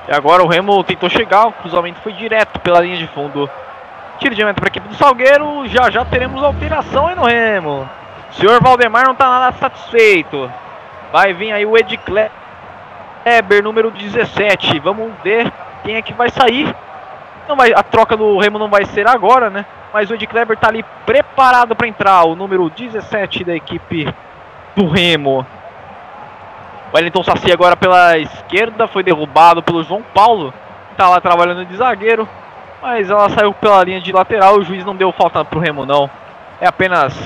E 0.08 0.14
agora 0.14 0.44
o 0.44 0.48
Remo 0.48 0.84
tentou 0.84 1.10
chegar, 1.10 1.48
o 1.48 1.52
cruzamento 1.54 2.00
foi 2.02 2.14
direto 2.14 2.60
pela 2.60 2.82
linha 2.82 2.98
de 2.98 3.08
fundo. 3.08 3.50
Tiro 4.20 4.36
de 4.36 4.44
meta 4.44 4.60
para 4.60 4.68
a 4.68 4.72
equipe 4.72 4.88
do 4.88 4.96
Salgueiro, 4.96 5.68
já 5.68 5.90
já 5.90 6.04
teremos 6.04 6.44
alteração 6.44 7.08
aí 7.08 7.16
no 7.16 7.24
Remo. 7.24 7.90
O 8.30 8.34
senhor 8.34 8.62
Valdemar 8.62 9.06
não 9.06 9.14
está 9.14 9.28
nada 9.28 9.58
satisfeito. 9.58 10.52
Vai 11.12 11.34
vir 11.34 11.52
aí 11.52 11.66
o 11.66 11.78
Ed 11.78 11.98
Kleber, 11.98 13.64
número 13.64 13.92
17. 13.92 14.80
Vamos 14.80 15.12
ver 15.24 15.52
quem 15.84 15.96
é 15.96 16.02
que 16.02 16.14
vai 16.14 16.30
sair. 16.30 16.76
Não 17.48 17.56
vai, 17.56 17.74
a 17.74 17.84
troca 17.84 18.18
do 18.18 18.38
Remo 18.38 18.58
não 18.58 18.70
vai 18.70 18.86
ser 18.86 19.08
agora, 19.08 19.50
né? 19.50 19.66
Mas 19.94 20.10
o 20.10 20.16
Ed 20.16 20.26
Kleber 20.28 20.56
está 20.56 20.70
ali 20.70 20.84
preparado 21.06 21.76
para 21.76 21.88
entrar, 21.88 22.24
o 22.24 22.36
número 22.36 22.70
17 22.70 23.44
da 23.44 23.56
equipe 23.56 24.14
do 24.76 24.88
Remo. 24.88 25.46
Wellington 26.94 27.24
Saci 27.24 27.52
agora 27.52 27.76
pela 27.76 28.20
esquerda, 28.20 28.88
foi 28.88 29.02
derrubado 29.02 29.64
pelo 29.64 29.84
João 29.84 30.03
Paulo. 30.14 30.53
Tá 30.95 31.10
lá 31.10 31.20
trabalhando 31.20 31.65
de 31.65 31.76
zagueiro. 31.76 32.30
Mas 32.82 33.10
ela 33.10 33.30
saiu 33.30 33.53
pela 33.53 33.84
linha 33.84 33.99
de 33.99 34.11
lateral, 34.11 34.57
o 34.57 34.64
juiz 34.64 34.86
não 34.86 34.95
deu 34.95 35.11
falta 35.11 35.44
pro 35.44 35.60
Remo 35.60 35.86
não. 35.86 36.10
É 36.61 36.68
apenas 36.68 37.18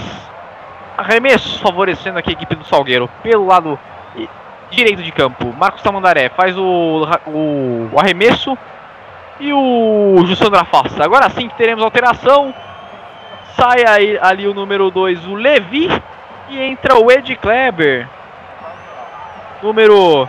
arremesso 0.96 1.60
favorecendo 1.60 2.18
aqui 2.18 2.30
a 2.30 2.34
equipe 2.34 2.56
do 2.56 2.64
Salgueiro. 2.64 3.10
Pelo 3.22 3.46
lado 3.46 3.78
direito 4.70 5.04
de 5.04 5.12
campo. 5.12 5.54
Marcos 5.58 5.82
Tamandaré 5.82 6.30
faz 6.30 6.58
o, 6.58 7.08
o, 7.26 7.90
o 7.92 8.00
arremesso. 8.00 8.58
E 9.40 9.52
o 9.54 10.24
Jussandro 10.26 10.60
afasta. 10.60 11.04
Agora 11.04 11.30
sim 11.30 11.50
que 11.50 11.56
teremos 11.56 11.84
alteração. 11.84 12.54
Sai 13.56 13.86
aí, 13.86 14.20
ali 14.22 14.48
o 14.48 14.54
número 14.54 14.90
2, 14.90 15.28
o 15.28 15.36
Levi. 15.36 15.90
E 16.50 16.60
entra 16.60 16.98
o 16.98 17.12
Ed 17.12 17.36
Kleber 17.36 18.08
número 19.62 20.28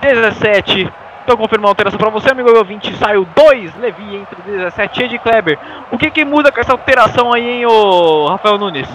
17. 0.00 0.90
Então 1.24 1.36
confirmando 1.38 1.68
a 1.68 1.70
alteração 1.70 1.98
para 1.98 2.10
você, 2.10 2.30
amigo 2.30 2.54
ouvinte. 2.54 2.94
Saiu 2.96 3.26
2, 3.34 3.74
Levi 3.76 4.16
entre 4.16 4.42
17 4.42 5.00
e 5.00 5.04
Ed 5.04 5.18
Kleber. 5.18 5.58
O 5.90 5.96
que, 5.96 6.10
que 6.10 6.24
muda 6.24 6.52
com 6.52 6.60
essa 6.60 6.72
alteração 6.72 7.32
aí, 7.32 7.48
hein, 7.48 7.66
o 7.66 8.26
Rafael 8.28 8.58
Nunes? 8.58 8.88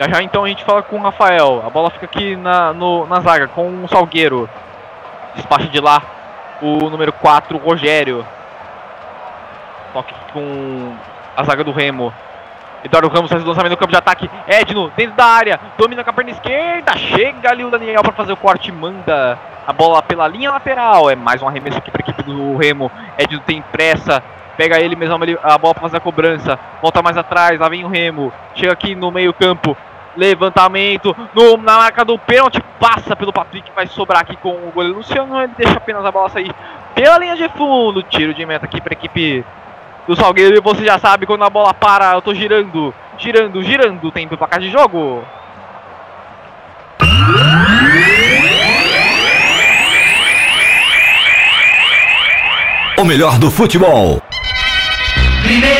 Já 0.00 0.08
já 0.08 0.22
então 0.22 0.44
a 0.44 0.48
gente 0.48 0.64
fala 0.64 0.82
com 0.82 0.96
o 0.96 1.02
Rafael. 1.02 1.62
A 1.64 1.70
bola 1.70 1.90
fica 1.90 2.06
aqui 2.06 2.34
na, 2.34 2.72
no, 2.72 3.06
na 3.06 3.20
zaga 3.20 3.46
com 3.46 3.84
o 3.84 3.88
Salgueiro. 3.88 4.48
Despacha 5.36 5.68
de 5.68 5.78
lá 5.78 6.19
o 6.62 6.90
número 6.90 7.12
4, 7.12 7.58
Rogério. 7.58 8.26
Toque 9.92 10.14
com 10.32 10.94
a 11.36 11.44
zaga 11.44 11.64
do 11.64 11.72
Remo. 11.72 12.12
Eduardo 12.82 13.08
Ramos 13.08 13.30
faz 13.30 13.42
o 13.42 13.46
lançamento 13.46 13.72
no 13.72 13.76
campo 13.76 13.92
de 13.92 13.98
ataque. 13.98 14.30
Edno, 14.46 14.90
dentro 14.96 15.16
da 15.16 15.26
área, 15.26 15.60
domina 15.76 16.02
com 16.02 16.10
a 16.10 16.12
perna 16.12 16.30
esquerda. 16.30 16.96
Chega 16.96 17.50
ali 17.50 17.64
o 17.64 17.70
Daniel 17.70 18.02
para 18.02 18.12
fazer 18.12 18.32
o 18.32 18.36
corte. 18.36 18.72
Manda 18.72 19.38
a 19.66 19.72
bola 19.72 20.02
pela 20.02 20.26
linha 20.26 20.50
lateral. 20.50 21.10
É 21.10 21.14
mais 21.14 21.42
um 21.42 21.48
arremesso 21.48 21.78
aqui 21.78 21.90
para 21.90 22.02
a 22.02 22.08
equipe 22.08 22.22
do 22.22 22.56
Remo. 22.56 22.90
Edno 23.18 23.40
tem 23.40 23.60
pressa. 23.60 24.22
Pega 24.56 24.80
ele 24.80 24.96
mesmo 24.96 25.14
a 25.42 25.58
bola 25.58 25.74
para 25.74 25.82
fazer 25.82 25.96
a 25.98 26.00
cobrança. 26.00 26.58
Volta 26.80 27.02
mais 27.02 27.16
atrás. 27.16 27.58
Lá 27.60 27.68
vem 27.68 27.84
o 27.84 27.88
Remo. 27.88 28.32
Chega 28.54 28.72
aqui 28.72 28.94
no 28.94 29.10
meio-campo. 29.10 29.76
Levantamento 30.20 31.16
no, 31.34 31.56
na 31.56 31.78
marca 31.78 32.04
do 32.04 32.18
pênalti. 32.18 32.62
Passa 32.78 33.16
pelo 33.16 33.32
Patrick. 33.32 33.72
Vai 33.74 33.86
sobrar 33.86 34.20
aqui 34.20 34.36
com 34.36 34.50
o 34.50 34.70
goleiro 34.74 34.98
Luciano. 34.98 35.40
Ele 35.40 35.52
deixa 35.56 35.78
apenas 35.78 36.04
a 36.04 36.12
bola 36.12 36.28
sair 36.28 36.54
pela 36.94 37.18
linha 37.18 37.36
de 37.36 37.48
fundo. 37.48 38.02
Tiro 38.02 38.34
de 38.34 38.44
meta 38.44 38.66
aqui 38.66 38.82
para 38.82 38.92
a 38.92 38.98
equipe 38.98 39.42
do 40.06 40.14
Salgueiro. 40.14 40.54
E 40.54 40.60
você 40.60 40.84
já 40.84 40.98
sabe 40.98 41.24
quando 41.24 41.42
a 41.42 41.48
bola 41.48 41.72
para. 41.72 42.12
Eu 42.12 42.20
tô 42.20 42.34
girando, 42.34 42.94
girando, 43.16 43.62
girando. 43.62 44.10
Tempo 44.12 44.36
para 44.36 44.48
cá 44.48 44.58
de 44.58 44.68
jogo. 44.68 45.24
O 52.98 53.04
melhor 53.04 53.38
do 53.38 53.50
futebol. 53.50 54.20
Primeiro 55.42 55.79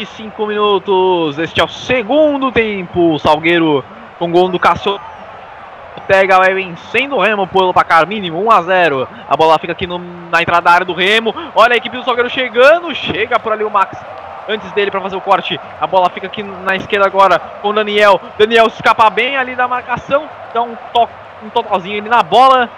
25 0.00 0.46
minutos. 0.46 1.38
Este 1.38 1.60
é 1.60 1.64
o 1.64 1.68
segundo 1.68 2.50
tempo. 2.50 3.18
Salgueiro 3.18 3.84
com 4.18 4.30
gol 4.30 4.48
do 4.48 4.58
Cássio. 4.58 4.98
Pega, 6.06 6.38
vai 6.38 6.54
vencendo 6.54 7.16
o 7.16 7.20
Remo 7.20 7.46
pelo 7.46 7.72
placar 7.72 8.06
mínimo, 8.06 8.42
1 8.42 8.50
a 8.50 8.62
0 8.62 9.08
A 9.28 9.36
bola 9.36 9.58
fica 9.58 9.72
aqui 9.72 9.86
no, 9.86 9.98
na 10.30 10.40
entrada 10.40 10.62
da 10.62 10.70
área 10.72 10.86
do 10.86 10.94
Remo. 10.94 11.34
Olha 11.54 11.74
a 11.74 11.76
equipe 11.76 11.96
do 11.96 12.02
Salgueiro 12.02 12.30
chegando. 12.30 12.94
Chega 12.94 13.38
por 13.38 13.52
ali 13.52 13.62
o 13.62 13.70
Max 13.70 13.96
antes 14.48 14.72
dele 14.72 14.90
para 14.90 15.02
fazer 15.02 15.16
o 15.16 15.20
corte. 15.20 15.60
A 15.78 15.86
bola 15.86 16.08
fica 16.08 16.26
aqui 16.26 16.42
na 16.42 16.76
esquerda 16.76 17.06
agora 17.06 17.38
com 17.60 17.68
o 17.68 17.72
Daniel. 17.74 18.18
Daniel 18.38 18.68
escapa 18.68 19.10
bem 19.10 19.36
ali 19.36 19.54
da 19.54 19.68
marcação. 19.68 20.24
Dá 20.54 20.62
um 20.62 20.74
toque, 20.94 21.12
um 21.44 21.50
totalzinho 21.50 22.00
ali 22.00 22.08
na 22.08 22.22
bola. 22.22 22.70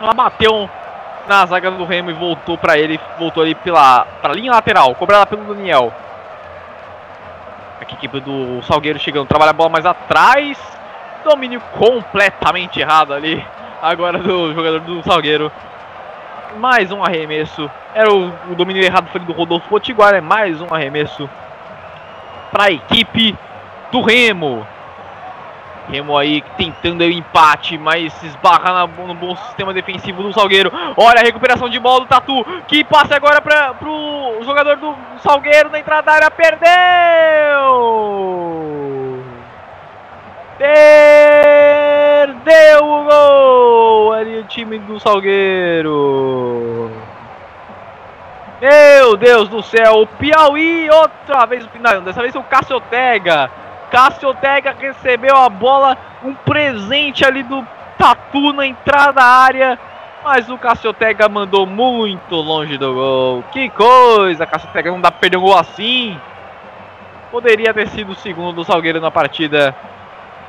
Ela 0.00 0.14
bateu 0.14 0.68
na 1.28 1.44
zaga 1.44 1.70
do 1.70 1.84
Remo 1.84 2.10
e 2.10 2.14
voltou 2.14 2.56
para 2.56 2.78
ele, 2.78 2.98
voltou 3.18 3.42
ali 3.42 3.54
pela 3.54 4.06
pra 4.22 4.32
linha 4.32 4.52
lateral, 4.52 4.94
cobrada 4.94 5.26
pelo 5.26 5.44
Daniel. 5.54 5.92
Equipe 7.94 8.20
do 8.20 8.62
Salgueiro 8.62 8.98
chegando, 8.98 9.26
trabalha 9.26 9.50
a 9.50 9.54
bola 9.54 9.68
mais 9.68 9.86
atrás. 9.86 10.58
Domínio 11.24 11.60
completamente 11.72 12.80
errado 12.80 13.12
ali. 13.12 13.44
Agora 13.80 14.18
do 14.18 14.54
jogador 14.54 14.80
do 14.80 15.02
Salgueiro. 15.02 15.50
Mais 16.58 16.90
um 16.90 17.02
arremesso. 17.02 17.70
Era 17.94 18.12
o, 18.12 18.28
o 18.50 18.54
domínio 18.54 18.82
errado 18.82 19.08
foi 19.10 19.20
do 19.20 19.32
Rodolfo 19.32 19.68
Potiguar. 19.68 20.14
É 20.14 20.20
mais 20.20 20.60
um 20.60 20.72
arremesso 20.72 21.28
para 22.50 22.64
a 22.64 22.70
equipe 22.70 23.36
do 23.90 24.00
Remo. 24.00 24.66
Remo 25.88 26.18
aí 26.18 26.42
tentando 26.56 27.02
o 27.02 27.10
empate, 27.10 27.78
mas 27.78 28.12
se 28.14 28.26
esbarra 28.26 28.86
no 28.86 29.14
bom 29.14 29.36
sistema 29.36 29.72
defensivo 29.72 30.22
do 30.22 30.32
Salgueiro. 30.32 30.72
Olha 30.96 31.20
a 31.20 31.24
recuperação 31.24 31.68
de 31.68 31.78
bola 31.78 32.00
do 32.00 32.06
Tatu, 32.06 32.44
que 32.66 32.82
passa 32.82 33.14
agora 33.14 33.40
para 33.40 33.72
o 33.82 34.42
jogador 34.42 34.76
do 34.76 34.96
Salgueiro 35.22 35.70
na 35.70 35.78
entrada 35.78 36.02
da 36.02 36.12
área. 36.12 36.30
Perdeu! 36.30 36.66
Perdeu 42.26 42.84
o 42.84 43.04
gol! 43.04 44.12
Ali 44.12 44.38
o 44.40 44.44
time 44.44 44.78
do 44.80 44.98
Salgueiro. 44.98 46.90
Meu 48.60 49.16
Deus 49.16 49.48
do 49.48 49.62
céu, 49.62 50.00
o 50.00 50.06
Piauí 50.06 50.88
outra 50.90 51.46
vez, 51.46 51.68
não, 51.78 52.02
dessa 52.02 52.22
vez 52.22 52.34
o 52.34 52.42
Cássio 52.42 52.76
Ortega 52.76 53.50
Cássio 53.90 54.28
Ortega 54.28 54.74
recebeu 54.78 55.36
a 55.36 55.48
bola, 55.48 55.96
um 56.24 56.34
presente 56.34 57.24
ali 57.24 57.42
do 57.42 57.66
Tatu 57.98 58.52
na 58.52 58.66
entrada 58.66 59.14
da 59.14 59.24
área. 59.24 59.78
Mas 60.24 60.48
o 60.48 60.58
Cassiotega 60.58 61.28
mandou 61.28 61.66
muito 61.66 62.34
longe 62.34 62.76
do 62.76 62.92
gol. 62.92 63.44
Que 63.52 63.68
coisa, 63.70 64.44
Cassiotega, 64.44 64.90
não 64.90 65.00
dá 65.00 65.10
pra 65.10 65.20
perder 65.20 65.36
um 65.36 65.42
gol 65.42 65.56
assim. 65.56 66.18
Poderia 67.30 67.72
ter 67.72 67.86
sido 67.88 68.10
o 68.10 68.16
segundo 68.16 68.56
do 68.56 68.64
Salgueiro 68.64 69.00
na 69.00 69.10
partida. 69.10 69.74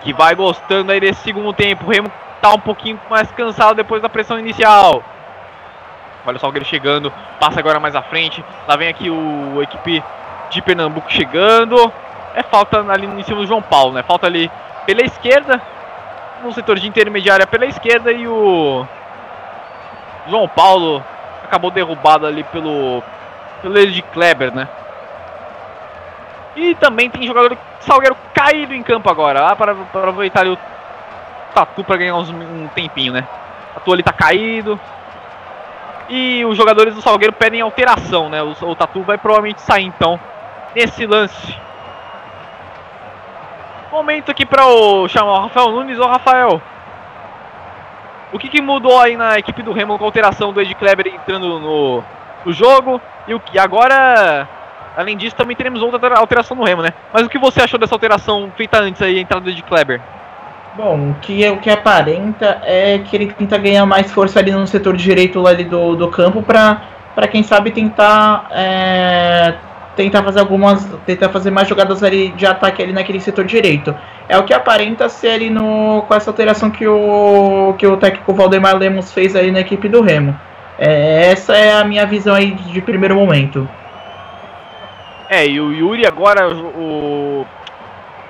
Que 0.01 0.13
vai 0.13 0.33
gostando 0.33 0.91
aí 0.91 0.99
desse 0.99 1.21
segundo 1.21 1.53
tempo. 1.53 1.85
O 1.85 1.91
Remo 1.91 2.11
tá 2.41 2.53
um 2.53 2.59
pouquinho 2.59 2.99
mais 3.09 3.29
cansado 3.31 3.75
depois 3.75 4.01
da 4.01 4.09
pressão 4.09 4.39
inicial. 4.39 5.03
Olha 6.25 6.37
o 6.37 6.39
Salgueiro 6.39 6.65
chegando, 6.65 7.13
passa 7.39 7.59
agora 7.59 7.79
mais 7.79 7.95
à 7.95 8.01
frente. 8.01 8.43
Lá 8.67 8.75
vem 8.75 8.87
aqui 8.87 9.09
o 9.09 9.61
equipe 9.61 10.03
de 10.49 10.61
Pernambuco 10.61 11.11
chegando. 11.11 11.93
É 12.37 12.43
falta 12.43 12.85
ali 12.91 13.07
em 13.07 13.23
cima 13.23 13.41
do 13.41 13.47
João 13.47 13.63
Paulo, 13.63 13.93
né? 13.93 14.03
Falta 14.03 14.27
ali 14.27 14.51
pela 14.85 15.01
esquerda, 15.01 15.59
no 16.43 16.53
setor 16.53 16.77
de 16.77 16.87
intermediária 16.87 17.47
pela 17.47 17.65
esquerda 17.65 18.11
e 18.11 18.27
o 18.27 18.85
João 20.29 20.47
Paulo 20.47 21.03
acabou 21.43 21.71
derrubado 21.71 22.27
ali 22.27 22.43
pelo 22.43 23.01
pelo 23.59 23.87
de 23.87 24.03
Kleber, 24.03 24.53
né? 24.53 24.67
E 26.55 26.75
também 26.75 27.09
tem 27.09 27.25
jogador 27.25 27.57
Salgueiro 27.79 28.15
caído 28.35 28.75
em 28.75 28.83
campo 28.83 29.09
agora, 29.09 29.41
lá 29.41 29.55
para, 29.55 29.73
para 29.73 30.01
aproveitar 30.01 30.41
ali 30.41 30.51
o 30.51 30.57
Tatu 31.55 31.83
para 31.83 31.97
ganhar 31.97 32.17
uns, 32.17 32.29
um 32.29 32.67
tempinho, 32.67 33.13
né? 33.13 33.27
O 33.71 33.73
Tatu 33.79 33.93
ali 33.93 34.03
tá 34.03 34.13
caído. 34.13 34.79
E 36.07 36.45
os 36.45 36.55
jogadores 36.55 36.93
do 36.93 37.01
Salgueiro 37.01 37.33
pedem 37.33 37.61
alteração, 37.61 38.29
né? 38.29 38.43
O, 38.43 38.51
o 38.61 38.75
Tatu 38.75 39.01
vai 39.01 39.17
provavelmente 39.17 39.59
sair 39.61 39.85
então 39.85 40.19
nesse 40.75 41.03
lance. 41.07 41.66
Momento 43.91 44.31
aqui 44.31 44.45
para 44.45 44.65
o 44.65 45.07
chamar 45.07 45.33
o 45.33 45.41
Rafael 45.43 45.71
Nunes. 45.71 45.99
Ô 45.99 46.05
Rafael, 46.05 46.61
o 48.33 48.37
que, 48.37 48.49
que, 48.49 48.61
mudou 48.61 48.99
aí 48.99 49.15
na 49.15 49.39
equipe 49.39 49.63
do 49.63 49.71
Remo 49.71 49.97
com 49.97 50.03
a 50.03 50.07
alteração 50.07 50.51
do 50.51 50.61
Ed 50.61 50.75
Kleber 50.75 51.07
entrando 51.07 51.59
no, 51.59 52.03
no 52.45 52.53
jogo? 52.53 53.01
E 53.27 53.33
o 53.33 53.39
que 53.39 53.57
agora, 53.57 54.47
além 54.95 55.15
disso, 55.15 55.35
também 55.35 55.55
teremos 55.55 55.81
outra 55.81 56.17
alteração 56.17 56.57
no 56.57 56.63
Remo, 56.63 56.81
né? 56.81 56.89
Mas 57.13 57.25
o 57.25 57.29
que 57.29 57.39
você 57.39 57.61
achou 57.61 57.79
dessa 57.79 57.95
alteração 57.95 58.51
feita 58.57 58.79
antes 58.79 59.01
aí, 59.01 59.17
a 59.17 59.21
entrada 59.21 59.43
do 59.45 59.49
Ed 59.49 59.63
Kleber? 59.63 60.01
Bom, 60.75 61.11
o 61.11 61.15
que, 61.21 61.49
o 61.49 61.57
que 61.57 61.69
aparenta 61.69 62.61
é 62.63 62.99
que 62.99 63.15
ele 63.15 63.33
tenta 63.33 63.57
ganhar 63.57 63.85
mais 63.85 64.11
força 64.11 64.39
ali 64.39 64.51
no 64.51 64.67
setor 64.67 64.95
direito 64.95 65.47
ali 65.47 65.63
do, 65.63 65.95
do 65.95 66.09
campo 66.09 66.43
para 66.43 67.27
quem 67.31 67.41
sabe 67.41 67.71
tentar 67.71 68.47
é, 68.51 69.55
tentar 69.97 70.23
fazer 70.23 70.39
algumas 70.39 70.87
tentar 71.05 71.27
fazer 71.29 71.51
mais 71.51 71.67
jogadas 71.67 72.01
ali 72.03 72.29
de 72.29 72.45
ataque 72.45 72.81
ali 72.81 72.93
naquele 72.93 73.19
setor 73.19 73.43
direito. 73.43 73.93
É 74.29 74.37
o 74.37 74.43
que 74.43 74.53
aparenta 74.53 75.09
ser 75.09 75.31
ali 75.31 75.49
no 75.49 76.03
com 76.07 76.15
essa 76.15 76.29
alteração 76.29 76.69
que 76.69 76.87
o 76.87 77.75
que 77.77 77.85
o 77.85 77.97
técnico 77.97 78.33
Valdemar 78.33 78.77
Lemos 78.77 79.11
fez 79.11 79.35
aí 79.35 79.51
na 79.51 79.59
equipe 79.59 79.89
do 79.89 80.01
Remo. 80.01 80.39
É, 80.79 81.31
essa 81.31 81.57
é 81.57 81.73
a 81.73 81.83
minha 81.83 82.05
visão 82.05 82.35
aí 82.35 82.51
de 82.51 82.79
primeiro 82.81 83.15
momento. 83.15 83.67
É, 85.29 85.45
e 85.45 85.59
o 85.59 85.73
Yuri 85.73 86.05
agora 86.05 86.47
o 86.47 87.45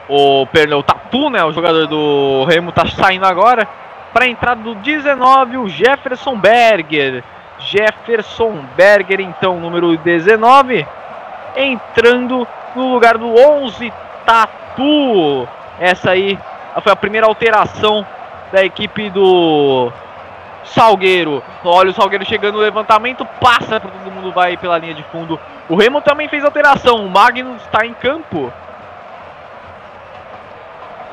o, 0.10 0.46
perdão, 0.48 0.82
Tatu, 0.82 1.30
né, 1.30 1.44
o 1.44 1.52
jogador 1.52 1.86
do 1.86 2.46
Remo, 2.46 2.72
tá 2.72 2.86
saindo 2.88 3.26
agora. 3.26 3.68
Para 4.14 4.26
a 4.26 4.30
entrada 4.30 4.62
do 4.62 4.74
19, 4.76 5.58
o 5.58 5.68
Jefferson 5.68 6.38
Berger. 6.38 7.24
Jefferson 7.60 8.64
Berger, 8.76 9.20
então, 9.20 9.60
número 9.60 9.98
19. 9.98 10.88
Entrando 11.58 12.48
no 12.76 12.94
lugar 12.94 13.18
do 13.18 13.34
11, 13.36 13.92
Tatu. 14.26 15.48
Essa 15.80 16.12
aí 16.12 16.38
foi 16.84 16.92
a 16.92 16.96
primeira 16.96 17.26
alteração 17.26 18.06
da 18.52 18.64
equipe 18.64 19.10
do 19.10 19.92
Salgueiro. 20.64 21.44
Olha 21.64 21.90
o 21.90 21.94
Salgueiro 21.94 22.26
chegando 22.26 22.56
no 22.56 22.62
levantamento, 22.62 23.26
passa 23.42 23.80
para 23.80 23.90
todo 23.90 24.12
mundo, 24.12 24.32
vai 24.32 24.56
pela 24.56 24.78
linha 24.78 24.94
de 24.94 25.04
fundo. 25.04 25.40
O 25.68 25.76
Remo 25.76 26.02
também 26.02 26.28
fez 26.28 26.44
alteração. 26.46 27.06
O 27.06 27.10
Magnus 27.10 27.62
está 27.64 27.86
em 27.86 27.94
campo. 27.94 28.54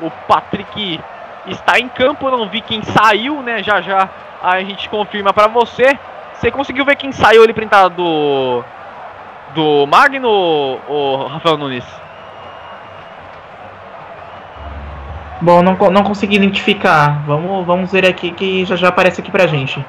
O 0.01 0.11
Patrick 0.27 0.99
está 1.47 1.79
em 1.79 1.87
campo, 1.87 2.29
não 2.29 2.47
vi 2.47 2.61
quem 2.61 2.83
saiu, 2.83 3.41
né? 3.41 3.63
Já 3.63 3.81
já 3.81 4.09
a 4.43 4.59
gente 4.59 4.87
confirma 4.89 5.33
para 5.33 5.47
você. 5.47 5.97
Você 6.33 6.51
conseguiu 6.51 6.85
ver 6.85 6.95
quem 6.97 7.11
saiu 7.11 7.43
ali 7.43 7.53
printado 7.53 8.63
do 9.55 9.87
Magno, 9.87 10.29
o 10.87 11.27
Rafael 11.27 11.57
Nunes? 11.57 11.85
Bom, 15.41 15.63
não, 15.63 15.75
não 15.91 16.03
consegui 16.03 16.35
identificar. 16.35 17.23
Vamos, 17.25 17.65
vamos 17.65 17.91
ver 17.91 18.05
aqui 18.05 18.31
que 18.31 18.65
já 18.65 18.75
já 18.75 18.89
aparece 18.89 19.21
aqui 19.21 19.31
pra 19.31 19.47
gente. 19.47 19.83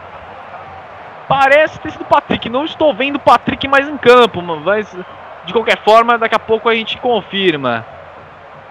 Parece 1.28 1.78
ter 1.80 1.90
sido 1.90 2.02
o 2.02 2.06
Patrick. 2.06 2.48
Não 2.48 2.64
estou 2.64 2.94
vendo 2.94 3.16
o 3.16 3.20
Patrick 3.20 3.66
mais 3.66 3.88
em 3.88 3.96
campo, 3.96 4.40
mas 4.40 4.96
de 5.44 5.52
qualquer 5.52 5.78
forma, 5.82 6.16
daqui 6.16 6.34
a 6.34 6.38
pouco 6.38 6.68
a 6.68 6.74
gente 6.74 6.96
confirma. 6.98 7.84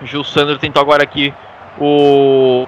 Gil 0.02 0.24
Sandro 0.24 0.58
tentou 0.58 0.82
agora 0.82 1.04
aqui 1.04 1.34
o, 1.78 2.68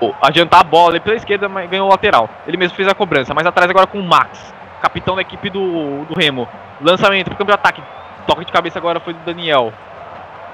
o 0.00 0.14
adiantar 0.20 0.60
a 0.60 0.64
bola 0.64 0.98
pela 1.00 1.16
esquerda, 1.16 1.48
mas 1.48 1.68
ganhou 1.68 1.86
o 1.86 1.90
lateral. 1.90 2.28
Ele 2.46 2.56
mesmo 2.56 2.76
fez 2.76 2.88
a 2.88 2.94
cobrança, 2.94 3.34
mas 3.34 3.46
atrás 3.46 3.70
agora 3.70 3.86
com 3.86 3.98
o 3.98 4.06
Max, 4.06 4.54
capitão 4.82 5.14
da 5.14 5.22
equipe 5.22 5.48
do, 5.48 6.04
do 6.04 6.14
Remo. 6.14 6.48
Lançamento 6.80 7.26
para 7.26 7.34
o 7.34 7.38
campo 7.38 7.50
de 7.52 7.54
ataque. 7.54 7.82
Toque 8.26 8.44
de 8.44 8.52
cabeça 8.52 8.78
agora 8.78 8.98
foi 8.98 9.14
do 9.14 9.20
Daniel. 9.20 9.72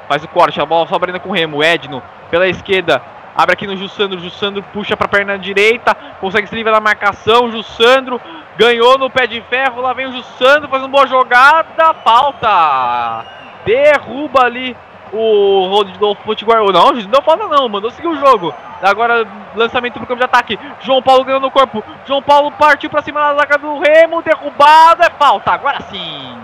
Faz 0.07 0.23
o 0.23 0.29
corte, 0.29 0.61
a 0.61 0.67
bola 0.67 0.87
sobra 0.87 1.11
ainda 1.11 1.19
com 1.19 1.31
o 1.31 1.33
Remo. 1.33 1.63
Edno 1.63 2.03
pela 2.31 2.47
esquerda. 2.47 3.01
Abre 3.35 3.55
aqui 3.55 3.67
no 3.67 3.77
Jussandro. 3.77 4.21
Jussandro 4.21 4.63
puxa 4.73 4.97
para 4.97 5.07
a 5.07 5.09
perna 5.09 5.39
direita. 5.39 5.95
Consegue 6.21 6.47
se 6.47 6.55
livrar 6.55 6.75
da 6.75 6.81
marcação. 6.81 7.51
Jussandro 7.51 8.21
ganhou 8.57 8.99
no 8.99 9.09
pé 9.09 9.27
de 9.27 9.41
ferro. 9.43 9.81
Lá 9.81 9.95
vem 9.95 10.07
o 10.07 10.13
Jussandro 10.13 10.69
fazendo 10.69 10.91
boa 10.91 11.07
jogada. 11.07 11.95
Falta. 12.05 13.25
Derruba 13.65 14.45
ali 14.45 14.77
o 15.13 15.69
Rodolfo 15.69 16.23
Potiguar. 16.23 16.59
Não, 16.59 16.93
não 16.93 17.23
falta 17.23 17.47
não, 17.47 17.69
mandou 17.69 17.91
seguir 17.91 18.09
o 18.09 18.19
jogo. 18.19 18.55
Agora 18.83 19.27
lançamento 19.55 19.95
pro 19.95 20.07
campo 20.07 20.21
de 20.21 20.25
ataque. 20.25 20.59
João 20.81 21.03
Paulo 21.03 21.25
ganhou 21.25 21.41
no 21.41 21.51
corpo. 21.51 21.83
João 22.07 22.23
Paulo 22.23 22.53
partiu 22.53 22.89
para 22.91 23.03
cima 23.03 23.21
da 23.21 23.35
zaga 23.37 23.59
do 23.59 23.79
Remo. 23.79 24.23
Derrubado. 24.23 25.03
É 25.03 25.11
falta. 25.11 25.53
Agora 25.53 25.81
sim. 25.91 26.39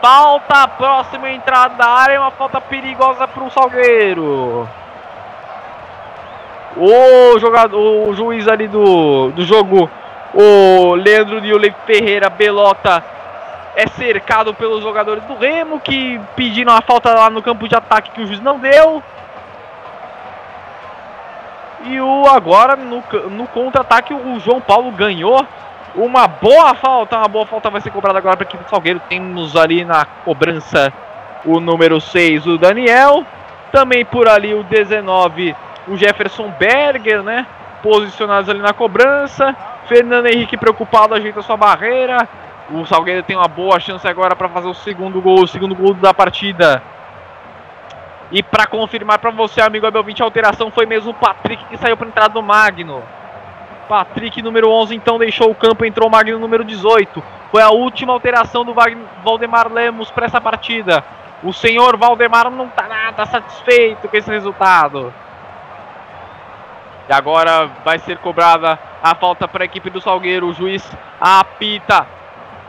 Falta. 0.00 0.68
Próxima 0.68 1.30
entrada 1.30 1.74
da 1.74 1.86
área. 1.86 2.20
Uma 2.20 2.30
falta 2.30 2.60
perigosa 2.60 3.26
para 3.26 3.44
o 3.44 3.50
Salgueiro. 3.50 4.68
O 6.76 7.38
jogador, 7.38 8.08
o 8.08 8.14
juiz 8.14 8.46
ali 8.46 8.68
do, 8.68 9.30
do 9.32 9.44
jogo, 9.44 9.90
o 10.32 10.94
Leandro 10.94 11.40
Nilei 11.40 11.74
Ferreira 11.84 12.30
Belota 12.30 13.02
é 13.80 13.86
cercado 13.86 14.52
pelos 14.52 14.82
jogadores 14.82 15.24
do 15.24 15.34
Remo 15.34 15.80
que 15.80 16.20
pediram 16.36 16.72
a 16.72 16.82
falta 16.82 17.14
lá 17.14 17.30
no 17.30 17.42
campo 17.42 17.66
de 17.66 17.74
ataque 17.74 18.10
que 18.10 18.20
o 18.20 18.26
juiz 18.26 18.40
não 18.40 18.58
deu. 18.58 19.02
E 21.84 21.98
o 21.98 22.26
agora 22.26 22.76
no, 22.76 23.02
no 23.30 23.46
contra-ataque 23.46 24.12
o 24.12 24.38
João 24.38 24.60
Paulo 24.60 24.90
ganhou 24.90 25.46
uma 25.94 26.28
boa 26.28 26.74
falta, 26.74 27.16
uma 27.16 27.26
boa 27.26 27.46
falta 27.46 27.70
vai 27.70 27.80
ser 27.80 27.90
cobrada 27.90 28.18
agora 28.18 28.36
para 28.36 28.46
a 28.46 28.48
equipe 28.48 28.62
do 28.62 28.68
Salgueiro. 28.68 29.00
Temos 29.08 29.56
ali 29.56 29.82
na 29.82 30.04
cobrança 30.04 30.92
o 31.44 31.58
número 31.58 32.00
6, 32.00 32.46
o 32.46 32.58
Daniel. 32.58 33.24
Também 33.72 34.04
por 34.04 34.28
ali 34.28 34.52
o 34.52 34.62
19, 34.64 35.56
o 35.88 35.96
Jefferson 35.96 36.52
Berger, 36.58 37.22
né? 37.22 37.46
Posicionados 37.82 38.50
ali 38.50 38.60
na 38.60 38.74
cobrança. 38.74 39.56
Fernando 39.88 40.26
Henrique 40.26 40.56
preocupado, 40.56 41.14
ajeita 41.14 41.40
sua 41.40 41.56
barreira. 41.56 42.28
O 42.72 42.86
Salgueiro 42.86 43.24
tem 43.24 43.36
uma 43.36 43.48
boa 43.48 43.80
chance 43.80 44.06
agora 44.06 44.36
para 44.36 44.48
fazer 44.48 44.68
o 44.68 44.74
segundo 44.74 45.20
gol, 45.20 45.42
o 45.42 45.48
segundo 45.48 45.74
gol 45.74 45.92
da 45.94 46.14
partida. 46.14 46.82
E 48.30 48.42
para 48.42 48.66
confirmar 48.66 49.18
para 49.18 49.32
você, 49.32 49.60
amigo 49.60 49.86
Abel 49.86 50.04
20, 50.04 50.22
a 50.22 50.24
alteração 50.24 50.70
foi 50.70 50.86
mesmo 50.86 51.10
o 51.10 51.14
Patrick 51.14 51.64
que 51.64 51.76
saiu 51.76 51.96
para 51.96 52.06
entrada 52.06 52.34
do 52.34 52.42
Magno. 52.42 53.02
Patrick, 53.88 54.40
número 54.40 54.70
11, 54.70 54.94
então 54.94 55.18
deixou 55.18 55.50
o 55.50 55.54
campo, 55.54 55.84
entrou 55.84 56.08
o 56.08 56.12
Magno, 56.12 56.38
número 56.38 56.62
18. 56.62 57.20
Foi 57.50 57.60
a 57.60 57.70
última 57.70 58.12
alteração 58.12 58.64
do 58.64 58.72
Valdemar 59.24 59.72
Lemos 59.72 60.12
para 60.12 60.26
essa 60.26 60.40
partida. 60.40 61.04
O 61.42 61.52
senhor 61.52 61.96
Valdemar 61.96 62.48
não 62.50 62.66
está 62.66 62.86
nada 62.86 63.26
satisfeito 63.26 64.06
com 64.06 64.16
esse 64.16 64.30
resultado. 64.30 65.12
E 67.08 67.12
agora 67.12 67.68
vai 67.84 67.98
ser 67.98 68.18
cobrada 68.18 68.78
a 69.02 69.16
falta 69.16 69.48
para 69.48 69.64
a 69.64 69.66
equipe 69.66 69.90
do 69.90 70.00
Salgueiro. 70.00 70.46
O 70.46 70.52
juiz 70.52 70.88
apita. 71.20 72.19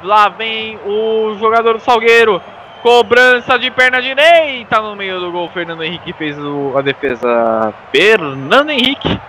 Lá 0.03 0.29
vem 0.29 0.79
o 0.85 1.35
jogador 1.39 1.73
do 1.73 1.79
Salgueiro. 1.79 2.41
Cobrança 2.81 3.59
de 3.59 3.69
perna 3.69 4.01
direita 4.01 4.81
no 4.81 4.95
meio 4.95 5.19
do 5.19 5.31
gol. 5.31 5.47
Fernando 5.49 5.83
Henrique 5.83 6.13
fez 6.13 6.37
o, 6.39 6.73
a 6.75 6.81
defesa. 6.81 7.73
Fernando 7.91 8.71
Henrique 8.71 9.19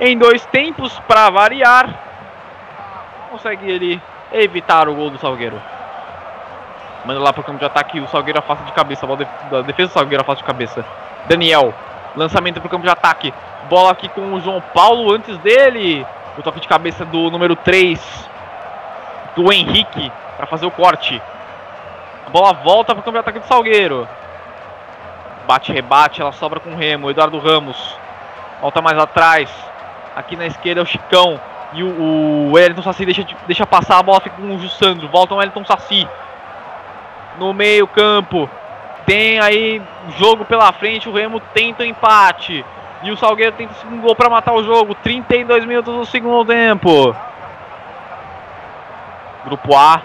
em 0.00 0.16
dois 0.16 0.46
tempos 0.46 0.98
para 1.06 1.28
variar. 1.28 1.88
Consegue 3.30 3.70
ele 3.70 4.00
evitar 4.32 4.88
o 4.88 4.94
gol 4.94 5.10
do 5.10 5.18
Salgueiro. 5.18 5.60
Manda 7.04 7.20
lá 7.20 7.32
para 7.32 7.42
o 7.42 7.44
campo 7.44 7.58
de 7.58 7.66
ataque. 7.66 8.00
O 8.00 8.08
Salgueiro 8.08 8.38
afasta 8.38 8.64
de 8.64 8.72
cabeça. 8.72 9.06
A 9.06 9.60
defesa 9.60 9.88
do 9.88 9.92
Salgueiro 9.92 10.22
afasta 10.22 10.42
de 10.42 10.46
cabeça. 10.46 10.84
Daniel. 11.28 11.74
Lançamento 12.16 12.60
para 12.60 12.68
o 12.68 12.70
campo 12.70 12.84
de 12.84 12.90
ataque. 12.90 13.34
Bola 13.68 13.90
aqui 13.90 14.08
com 14.08 14.32
o 14.32 14.40
João 14.40 14.62
Paulo 14.72 15.12
antes 15.12 15.36
dele. 15.38 16.06
O 16.38 16.42
toque 16.42 16.60
de 16.60 16.68
cabeça 16.68 17.04
do 17.04 17.30
número 17.30 17.54
3, 17.54 18.00
do 19.36 19.52
Henrique, 19.52 20.10
para 20.36 20.46
fazer 20.46 20.66
o 20.66 20.70
corte. 20.70 21.20
A 22.26 22.30
bola 22.30 22.52
volta 22.52 22.94
para 22.94 23.00
o 23.00 23.04
campo 23.04 23.16
de 23.16 23.20
ataque 23.20 23.38
do 23.40 23.46
Salgueiro. 23.46 24.08
Bate, 25.46 25.72
rebate, 25.72 26.22
ela 26.22 26.32
sobra 26.32 26.58
com 26.58 26.70
o 26.70 26.76
Remo. 26.76 27.10
Eduardo 27.10 27.38
Ramos 27.38 27.96
volta 28.60 28.80
mais 28.80 28.98
atrás. 28.98 29.50
Aqui 30.16 30.36
na 30.36 30.46
esquerda 30.46 30.80
é 30.80 30.82
o 30.82 30.86
Chicão. 30.86 31.38
E 31.74 31.82
o, 31.82 31.88
o 31.88 32.52
Wellington 32.52 32.82
Saci 32.82 33.04
deixa, 33.04 33.26
deixa 33.46 33.66
passar 33.66 33.98
a 33.98 34.02
bola, 34.02 34.20
fica 34.20 34.36
com 34.36 34.54
o 34.54 34.58
Jussandro. 34.58 35.08
Volta 35.08 35.34
o 35.34 35.36
Wellington 35.36 35.64
Saci. 35.64 36.08
No 37.38 37.52
meio 37.52 37.86
campo. 37.86 38.48
Tem 39.04 39.38
aí 39.38 39.82
jogo 40.18 40.44
pela 40.46 40.72
frente. 40.72 41.08
O 41.08 41.12
Remo 41.12 41.40
tenta 41.52 41.82
o 41.82 41.86
empate. 41.86 42.64
E 43.02 43.10
o 43.10 43.16
Salgueiro 43.18 43.52
tenta 43.52 43.72
o 43.72 43.76
segundo 43.76 44.00
gol 44.00 44.16
para 44.16 44.30
matar 44.30 44.54
o 44.54 44.64
jogo. 44.64 44.94
32 44.94 45.66
minutos 45.66 45.94
do 45.94 46.06
segundo 46.06 46.46
tempo. 46.46 47.14
Grupo 49.44 49.76
A. 49.76 50.02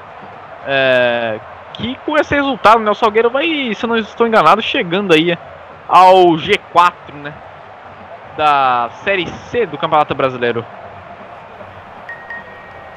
É, 0.66 1.40
que 1.74 1.96
com 2.06 2.18
esse 2.18 2.36
resultado, 2.36 2.80
né, 2.80 2.92
o 2.92 2.96
Salgueiro 2.96 3.30
vai, 3.30 3.74
se 3.74 3.86
eu 3.86 3.88
não 3.88 3.96
estou 3.96 4.28
enganado, 4.28 4.62
chegando 4.62 5.14
aí 5.14 5.38
ao 5.88 6.26
G4, 6.36 7.14
né? 7.14 7.34
Da 8.38 8.90
Série 9.04 9.28
C 9.28 9.66
do 9.66 9.78
Campeonato 9.78 10.14
Brasileiro. 10.14 10.66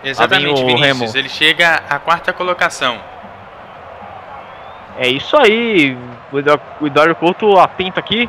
Exatamente, 0.05 0.65
Vinícius. 0.65 1.15
Ele 1.15 1.29
chega 1.29 1.83
à 1.89 1.99
quarta 1.99 2.33
colocação. 2.33 2.99
É 4.99 5.09
isso 5.09 5.37
aí. 5.37 5.97
O 6.33 6.87
Eduardo 6.87 7.15
Couto 7.15 7.59
atento 7.59 7.99
aqui. 7.99 8.29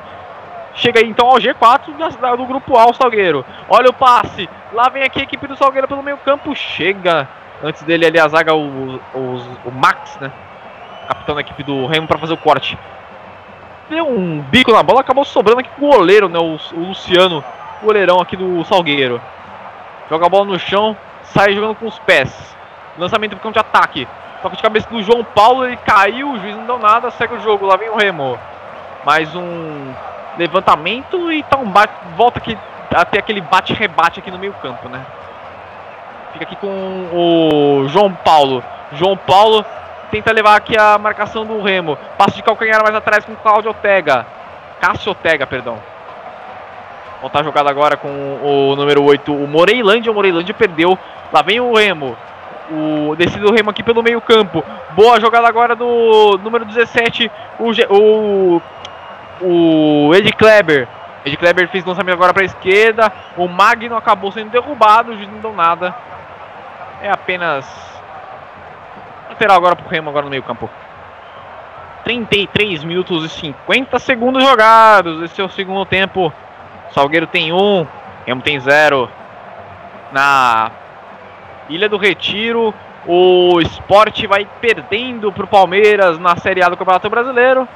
Chega 0.75 0.99
aí 0.99 1.07
então 1.07 1.27
ao 1.27 1.37
G4 1.37 2.35
do 2.37 2.45
grupo 2.45 2.77
A, 2.77 2.89
o 2.89 2.93
Salgueiro. 2.93 3.45
Olha 3.69 3.89
o 3.89 3.93
passe. 3.93 4.49
Lá 4.71 4.89
vem 4.89 5.03
aqui 5.03 5.19
a 5.19 5.23
equipe 5.23 5.47
do 5.47 5.55
Salgueiro 5.55 5.87
pelo 5.87 6.03
meio 6.03 6.17
campo. 6.17 6.55
Chega. 6.55 7.27
Antes 7.63 7.81
dele 7.83 8.05
ali 8.05 8.19
a 8.19 8.27
zaga, 8.27 8.53
o, 8.53 8.99
o, 9.15 9.41
o 9.63 9.71
Max, 9.71 10.17
né? 10.19 10.29
Capitão 11.07 11.35
da 11.35 11.41
equipe 11.41 11.63
do 11.63 11.85
Remo 11.87 12.07
para 12.07 12.17
fazer 12.17 12.33
o 12.33 12.37
corte. 12.37 12.77
Deu 13.89 14.05
um 14.05 14.41
bico 14.41 14.73
na 14.73 14.83
bola, 14.83 14.99
acabou 14.99 15.23
sobrando 15.23 15.61
aqui 15.61 15.69
o 15.77 15.89
goleiro, 15.89 16.27
né? 16.27 16.37
O, 16.39 16.59
o 16.73 16.87
Luciano, 16.87 17.41
o 17.81 17.85
goleirão 17.85 18.19
aqui 18.19 18.35
do 18.35 18.65
Salgueiro. 18.65 19.21
Joga 20.09 20.25
a 20.25 20.29
bola 20.29 20.43
no 20.43 20.59
chão, 20.59 20.97
sai 21.23 21.53
jogando 21.53 21.75
com 21.75 21.87
os 21.87 21.97
pés. 21.99 22.53
Lançamento 22.97 23.31
para 23.31 23.39
campo 23.39 23.53
de 23.53 23.59
ataque. 23.59 24.07
Toque 24.41 24.57
de 24.57 24.61
cabeça 24.61 24.89
do 24.89 25.01
João 25.01 25.23
Paulo, 25.23 25.65
ele 25.65 25.77
caiu, 25.77 26.31
o 26.31 26.39
juiz 26.39 26.57
não 26.57 26.65
deu 26.65 26.79
nada, 26.79 27.11
segue 27.11 27.35
o 27.35 27.39
jogo, 27.39 27.65
lá 27.65 27.77
vem 27.77 27.89
o 27.89 27.95
Remo. 27.95 28.37
Mais 29.05 29.33
um 29.33 29.93
levantamento 30.37 31.31
e 31.31 31.41
tá 31.43 31.57
um 31.57 31.69
bate, 31.69 31.93
volta 32.17 32.39
aqui 32.39 32.57
até 32.93 33.19
aquele 33.19 33.39
bate-rebate 33.39 34.19
aqui 34.19 34.29
no 34.29 34.37
meio 34.37 34.53
campo, 34.61 34.89
né? 34.89 35.05
Fica 36.33 36.45
aqui 36.45 36.55
com 36.55 36.67
o 37.13 37.87
João 37.89 38.11
Paulo. 38.11 38.63
João 38.93 39.15
Paulo 39.15 39.63
tenta 40.09 40.31
levar 40.31 40.55
aqui 40.55 40.75
a 40.75 40.97
marcação 40.97 41.45
do 41.45 41.61
Remo. 41.61 41.95
Passo 42.17 42.35
de 42.35 42.43
calcanhar 42.43 42.81
mais 42.81 42.95
atrás 42.95 43.23
com 43.23 43.33
o 43.33 43.37
Claudio 43.37 43.69
Ortega. 43.69 44.25
Cássio 44.81 45.11
Ortega, 45.11 45.45
perdão. 45.45 45.77
Voltar 47.21 47.41
a 47.41 47.43
jogada 47.43 47.69
agora 47.69 47.95
com 47.95 48.09
o 48.09 48.75
número 48.75 49.03
8, 49.03 49.33
o 49.33 49.47
Moreilândia. 49.47 50.11
O 50.11 50.15
Moreilândia 50.15 50.55
perdeu. 50.55 50.97
Lá 51.31 51.43
vem 51.43 51.59
o 51.59 51.73
Remo. 51.75 52.17
O 52.71 53.15
descido 53.15 53.47
do 53.47 53.53
Remo 53.53 53.69
aqui 53.69 53.83
pelo 53.83 54.01
meio 54.01 54.19
campo. 54.19 54.63
Boa 54.91 55.19
jogada 55.19 55.47
agora 55.47 55.75
do 55.75 56.39
número 56.43 56.65
17, 56.65 57.31
o, 57.59 57.71
o, 57.95 58.61
o 59.41 60.15
Ed 60.15 60.31
Kleber. 60.33 60.87
Ed 61.23 61.37
Kleber 61.37 61.69
fez 61.69 61.85
lançamento 61.85 62.15
agora 62.15 62.33
para 62.33 62.41
a 62.41 62.45
esquerda. 62.45 63.11
O 63.37 63.47
Magno 63.47 63.95
acabou 63.95 64.31
sendo 64.31 64.49
derrubado. 64.49 65.11
O 65.11 65.15
juiz 65.15 65.29
não 65.29 65.39
deu 65.39 65.53
nada. 65.53 65.95
É 67.03 67.11
apenas 67.11 67.69
lateral 69.27 69.57
agora 69.57 69.75
pro 69.75 69.89
Remo 69.89 70.09
agora 70.09 70.23
no 70.23 70.29
meio 70.29 70.41
campo. 70.41 70.69
33 72.05 72.81
minutos 72.85 73.25
e 73.25 73.29
50 73.29 73.99
segundos 73.99 74.41
jogados. 74.41 75.21
Esse 75.21 75.41
é 75.41 75.43
o 75.43 75.49
segundo 75.49 75.85
tempo. 75.85 76.31
Salgueiro 76.91 77.27
tem 77.27 77.51
um, 77.51 77.85
Remo 78.25 78.41
tem 78.41 78.57
zero. 78.57 79.09
Na 80.13 80.71
Ilha 81.67 81.89
do 81.89 81.97
Retiro, 81.97 82.73
o 83.05 83.59
esporte 83.59 84.25
vai 84.25 84.47
perdendo 84.61 85.29
para 85.29 85.43
o 85.43 85.47
Palmeiras 85.47 86.17
na 86.17 86.37
Série 86.37 86.63
A 86.63 86.69
do 86.69 86.77
Campeonato 86.77 87.09
Brasileiro. 87.09 87.67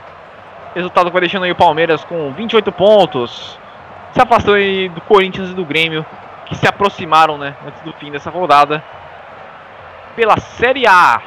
Resultado 0.74 1.08
que 1.08 1.12
vai 1.12 1.22
deixando 1.22 1.44
aí 1.44 1.52
o 1.52 1.56
Palmeiras 1.56 2.02
com 2.06 2.32
28 2.32 2.72
pontos. 2.72 3.60
Se 4.14 4.22
afastando 4.22 4.58
do 4.96 5.02
Corinthians 5.02 5.50
e 5.50 5.54
do 5.54 5.66
Grêmio, 5.66 6.06
que 6.46 6.56
se 6.56 6.66
aproximaram 6.66 7.38
né, 7.38 7.58
antes 7.68 7.82
do 7.82 7.92
fim 7.92 8.10
dessa 8.10 8.30
rodada. 8.30 8.82
Pela 10.18 10.38
Série 10.40 10.86
A. 10.86 11.22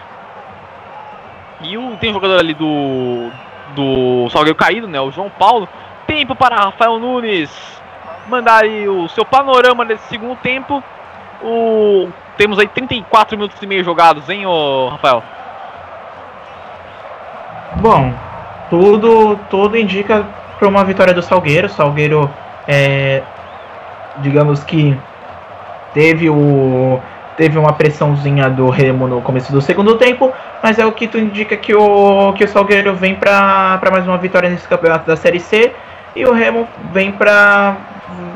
E 1.63 1.79
o, 1.79 1.97
tem 1.97 2.11
um 2.11 2.15
jogador 2.15 2.41
ali 2.41 2.53
do, 2.53 3.31
do 3.75 4.29
Salgueiro 4.31 4.57
caído, 4.57 4.89
né? 4.89 5.01
O 5.01 5.11
João 5.13 5.31
Paulo. 5.31 5.69
Tempo 6.07 6.35
para 6.35 6.57
Rafael 6.57 6.99
Nunes 6.99 7.49
mandar 8.27 8.65
aí 8.65 8.89
o 8.89 9.09
seu 9.09 9.25
panorama 9.25 9.85
desse 9.85 10.09
segundo 10.09 10.37
tempo. 10.37 10.83
O, 11.43 12.09
temos 12.37 12.59
aí 12.59 12.67
34 12.67 13.37
minutos 13.37 13.61
e 13.63 13.67
meio 13.67 13.85
jogados, 13.85 14.29
hein, 14.29 14.45
ô, 14.47 14.89
Rafael? 14.89 15.23
Bom, 17.77 18.13
tudo, 18.69 19.39
tudo 19.49 19.77
indica 19.77 20.27
para 20.59 20.69
uma 20.69 20.85
vitória 20.85 21.15
do 21.15 21.23
Salgueiro. 21.23 21.69
Salgueiro, 21.69 22.29
é, 22.67 23.23
digamos 24.19 24.65
que 24.65 24.99
teve 25.95 26.29
o 26.29 27.01
teve 27.41 27.59
uma 27.59 27.73
pressãozinha 27.73 28.51
do 28.51 28.69
Remo 28.69 29.09
no 29.09 29.23
começo 29.23 29.51
do 29.51 29.63
segundo 29.63 29.97
tempo, 29.97 30.31
mas 30.63 30.79
é 30.79 30.85
o 30.85 30.93
que 30.93 31.09
tu 31.09 31.17
indica 31.17 31.57
que 31.57 31.75
o 31.75 32.35
que 32.35 32.45
o 32.45 32.49
Salgueiro 32.49 32.95
vem 32.95 33.15
para 33.15 33.81
mais 33.91 34.07
uma 34.07 34.19
vitória 34.19 34.51
nesse 34.51 34.69
campeonato 34.69 35.07
da 35.07 35.17
Série 35.17 35.41
C 35.41 35.73
e 36.15 36.27
o 36.27 36.35
Remo 36.35 36.69
vem 36.93 37.11
para 37.11 37.79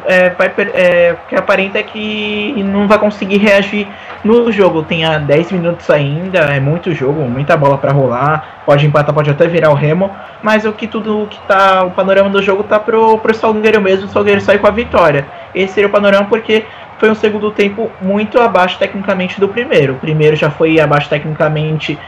é, 0.06 0.30
vai, 0.30 0.50
é, 0.72 1.16
que 1.28 1.36
aparenta 1.36 1.78
é 1.78 1.82
que 1.82 2.54
não 2.62 2.88
vai 2.88 2.98
conseguir 2.98 3.36
reagir 3.36 3.86
no 4.22 4.50
jogo. 4.50 4.82
Tem 4.82 5.02
10 5.04 5.52
minutos 5.52 5.90
ainda, 5.90 6.38
é 6.38 6.58
muito 6.60 6.94
jogo, 6.94 7.20
muita 7.28 7.58
bola 7.58 7.76
para 7.76 7.92
rolar. 7.92 8.62
Pode 8.64 8.86
empatar, 8.86 9.14
pode 9.14 9.30
até 9.30 9.46
virar 9.46 9.70
o 9.70 9.74
Remo, 9.74 10.10
mas 10.42 10.64
o 10.64 10.72
que 10.72 10.86
tudo 10.86 11.26
que 11.28 11.38
tá 11.46 11.84
o 11.84 11.90
panorama 11.90 12.30
do 12.30 12.42
jogo 12.42 12.62
tá 12.62 12.78
pro, 12.78 13.18
pro 13.18 13.34
Salgueiro 13.34 13.82
mesmo. 13.82 14.06
O 14.06 14.08
Salgueiro 14.08 14.40
sai 14.40 14.58
com 14.58 14.66
a 14.66 14.70
vitória. 14.70 15.26
Esse 15.54 15.74
seria 15.74 15.88
o 15.88 15.92
panorama 15.92 16.26
porque 16.26 16.64
foi 17.04 17.10
um 17.10 17.14
segundo 17.14 17.50
tempo 17.50 17.92
muito 18.00 18.40
abaixo 18.40 18.78
tecnicamente 18.78 19.38
do 19.38 19.46
primeiro. 19.46 19.92
O 19.92 19.96
primeiro 19.96 20.34
já 20.34 20.50
foi 20.50 20.80
abaixo 20.80 21.06
tecnicamente 21.06 21.98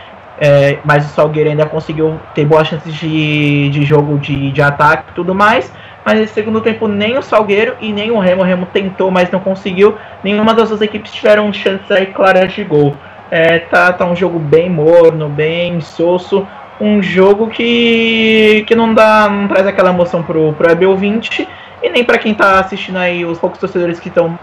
é, 0.40 0.78
mas 0.82 1.04
o 1.04 1.08
Salgueiro 1.10 1.50
ainda 1.50 1.66
conseguiu 1.66 2.18
ter 2.34 2.46
boas 2.46 2.66
chances 2.66 2.94
de, 2.94 3.68
de 3.68 3.84
jogo 3.84 4.18
de, 4.18 4.50
de 4.50 4.62
ataque 4.62 5.10
e 5.10 5.14
tudo 5.14 5.34
mais. 5.34 5.70
Mas 6.02 6.18
nesse 6.18 6.32
segundo 6.32 6.62
tempo 6.62 6.88
nem 6.88 7.18
o 7.18 7.22
Salgueiro 7.22 7.74
e 7.78 7.92
nem 7.92 8.10
o 8.10 8.18
Remo. 8.18 8.40
O 8.40 8.44
Remo 8.46 8.64
tentou, 8.72 9.10
mas 9.10 9.30
não 9.30 9.38
conseguiu. 9.38 9.96
Nenhuma 10.24 10.54
das 10.54 10.70
duas 10.70 10.80
equipes 10.80 11.12
tiveram 11.12 11.52
chances 11.52 11.90
aí 11.90 12.06
claras 12.06 12.54
de 12.54 12.64
gol. 12.64 12.96
É, 13.30 13.58
tá, 13.58 13.92
tá 13.92 14.06
um 14.06 14.16
jogo 14.16 14.38
bem 14.38 14.70
morno, 14.70 15.28
bem 15.28 15.78
soço. 15.82 16.46
Um 16.80 17.02
jogo 17.02 17.48
que, 17.48 18.64
que 18.66 18.74
não 18.74 18.94
dá, 18.94 19.28
não 19.28 19.46
traz 19.46 19.66
aquela 19.66 19.90
emoção 19.90 20.22
pro, 20.22 20.54
pro 20.54 20.72
Abel 20.72 20.96
20 20.96 21.46
e 21.82 21.90
nem 21.90 22.02
para 22.02 22.16
quem 22.16 22.32
tá 22.32 22.60
assistindo 22.60 22.96
aí, 22.96 23.26
os 23.26 23.38
poucos 23.38 23.60
torcedores 23.60 24.00
que 24.00 24.08
estão 24.08 24.38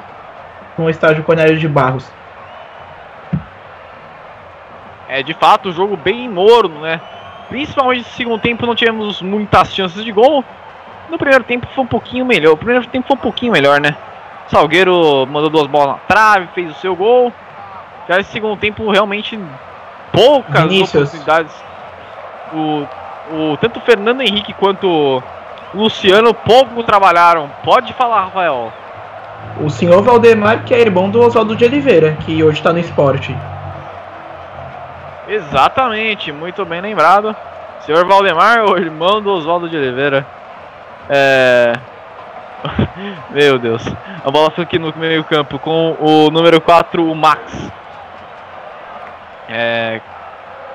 no 0.78 0.90
estádio 0.90 1.24
Cornélio 1.24 1.58
de 1.58 1.68
Barros. 1.68 2.12
É 5.08 5.22
de 5.22 5.34
fato 5.34 5.70
um 5.70 5.72
jogo 5.72 5.96
bem 5.96 6.28
morno, 6.28 6.82
né? 6.82 7.00
Principalmente 7.50 8.00
no 8.00 8.14
segundo 8.16 8.42
tempo 8.42 8.66
não 8.66 8.74
tivemos 8.74 9.22
muitas 9.22 9.74
chances 9.74 10.04
de 10.04 10.12
gol. 10.12 10.44
No 11.10 11.18
primeiro 11.18 11.44
tempo 11.44 11.68
foi 11.76 11.84
um 11.84 11.88
pouquinho 11.88 12.26
melhor. 12.26 12.54
O 12.54 12.58
primeiro 12.58 12.86
tempo 12.88 13.08
foi 13.08 13.16
um 13.16 13.20
pouquinho 13.20 13.52
melhor, 13.52 13.80
né? 13.80 13.96
Salgueiro 14.48 15.28
mandou 15.28 15.50
duas 15.50 15.68
bolas 15.68 15.90
na 15.90 16.00
trave, 16.08 16.48
fez 16.56 16.72
o 16.72 16.80
seu 16.80 16.96
gol. 16.96 17.32
Já 18.08 18.20
esse 18.20 18.32
segundo 18.32 18.58
tempo 18.58 18.90
realmente 18.90 19.40
poucas 20.12 20.64
Vinícius. 20.64 20.96
oportunidades. 20.96 21.64
O, 22.54 22.88
o, 23.32 23.58
tanto 23.58 23.80
o 23.80 23.82
Fernando 23.82 24.22
Henrique 24.22 24.54
quanto 24.54 24.88
o 24.88 25.24
Luciano 25.74 26.34
pouco 26.34 26.84
trabalharam. 26.84 27.50
Pode 27.64 27.94
falar, 27.94 28.26
Rafael. 28.26 28.72
O 29.62 29.70
senhor 29.70 30.02
Valdemar, 30.02 30.64
que 30.64 30.74
é 30.74 30.82
irmão 30.82 31.10
do 31.10 31.22
Oswaldo 31.22 31.56
de 31.56 31.64
Oliveira, 31.64 32.18
que 32.26 32.44
hoje 32.44 32.58
está 32.58 32.74
no 32.74 32.80
esporte. 32.80 33.36
Exatamente, 35.28 36.32
muito 36.32 36.66
bem 36.66 36.82
lembrado. 36.82 37.36
Senhor 37.82 38.06
Valdemar, 38.06 38.66
o 38.66 38.78
irmão 38.78 39.22
do 39.22 39.32
Oswaldo 39.32 39.70
de 39.70 39.78
Oliveira. 39.78 40.26
É. 41.10 41.74
Meu 43.32 43.60
Deus. 43.60 43.84
A 44.24 44.32
bola 44.32 44.50
foi 44.52 44.64
aqui 44.64 44.80
no 44.80 44.94
meio 44.96 45.24
campo 45.24 45.60
com 45.60 45.98
o 46.00 46.32
número 46.32 46.60
4, 46.62 47.10
o 47.10 47.16
Max. 47.16 47.72
É... 49.50 50.02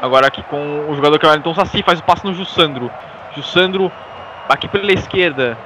Agora 0.00 0.28
aqui 0.28 0.42
com 0.44 0.86
o 0.88 0.94
jogador 0.94 1.18
que 1.18 1.26
é 1.26 1.28
o 1.28 1.30
Wellington 1.30 1.54
Saci, 1.54 1.82
faz 1.82 1.98
o 1.98 2.04
passe 2.04 2.24
no 2.24 2.34
Jussandro. 2.34 2.90
Jussandro 3.34 3.90
aqui 4.48 4.68
pela 4.68 4.92
esquerda. 4.92 5.58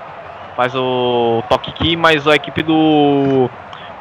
Faz 0.56 0.74
o 0.74 1.42
toque 1.48 1.70
aqui, 1.70 1.96
mas 1.96 2.26
a 2.28 2.34
equipe 2.34 2.62
do 2.62 3.48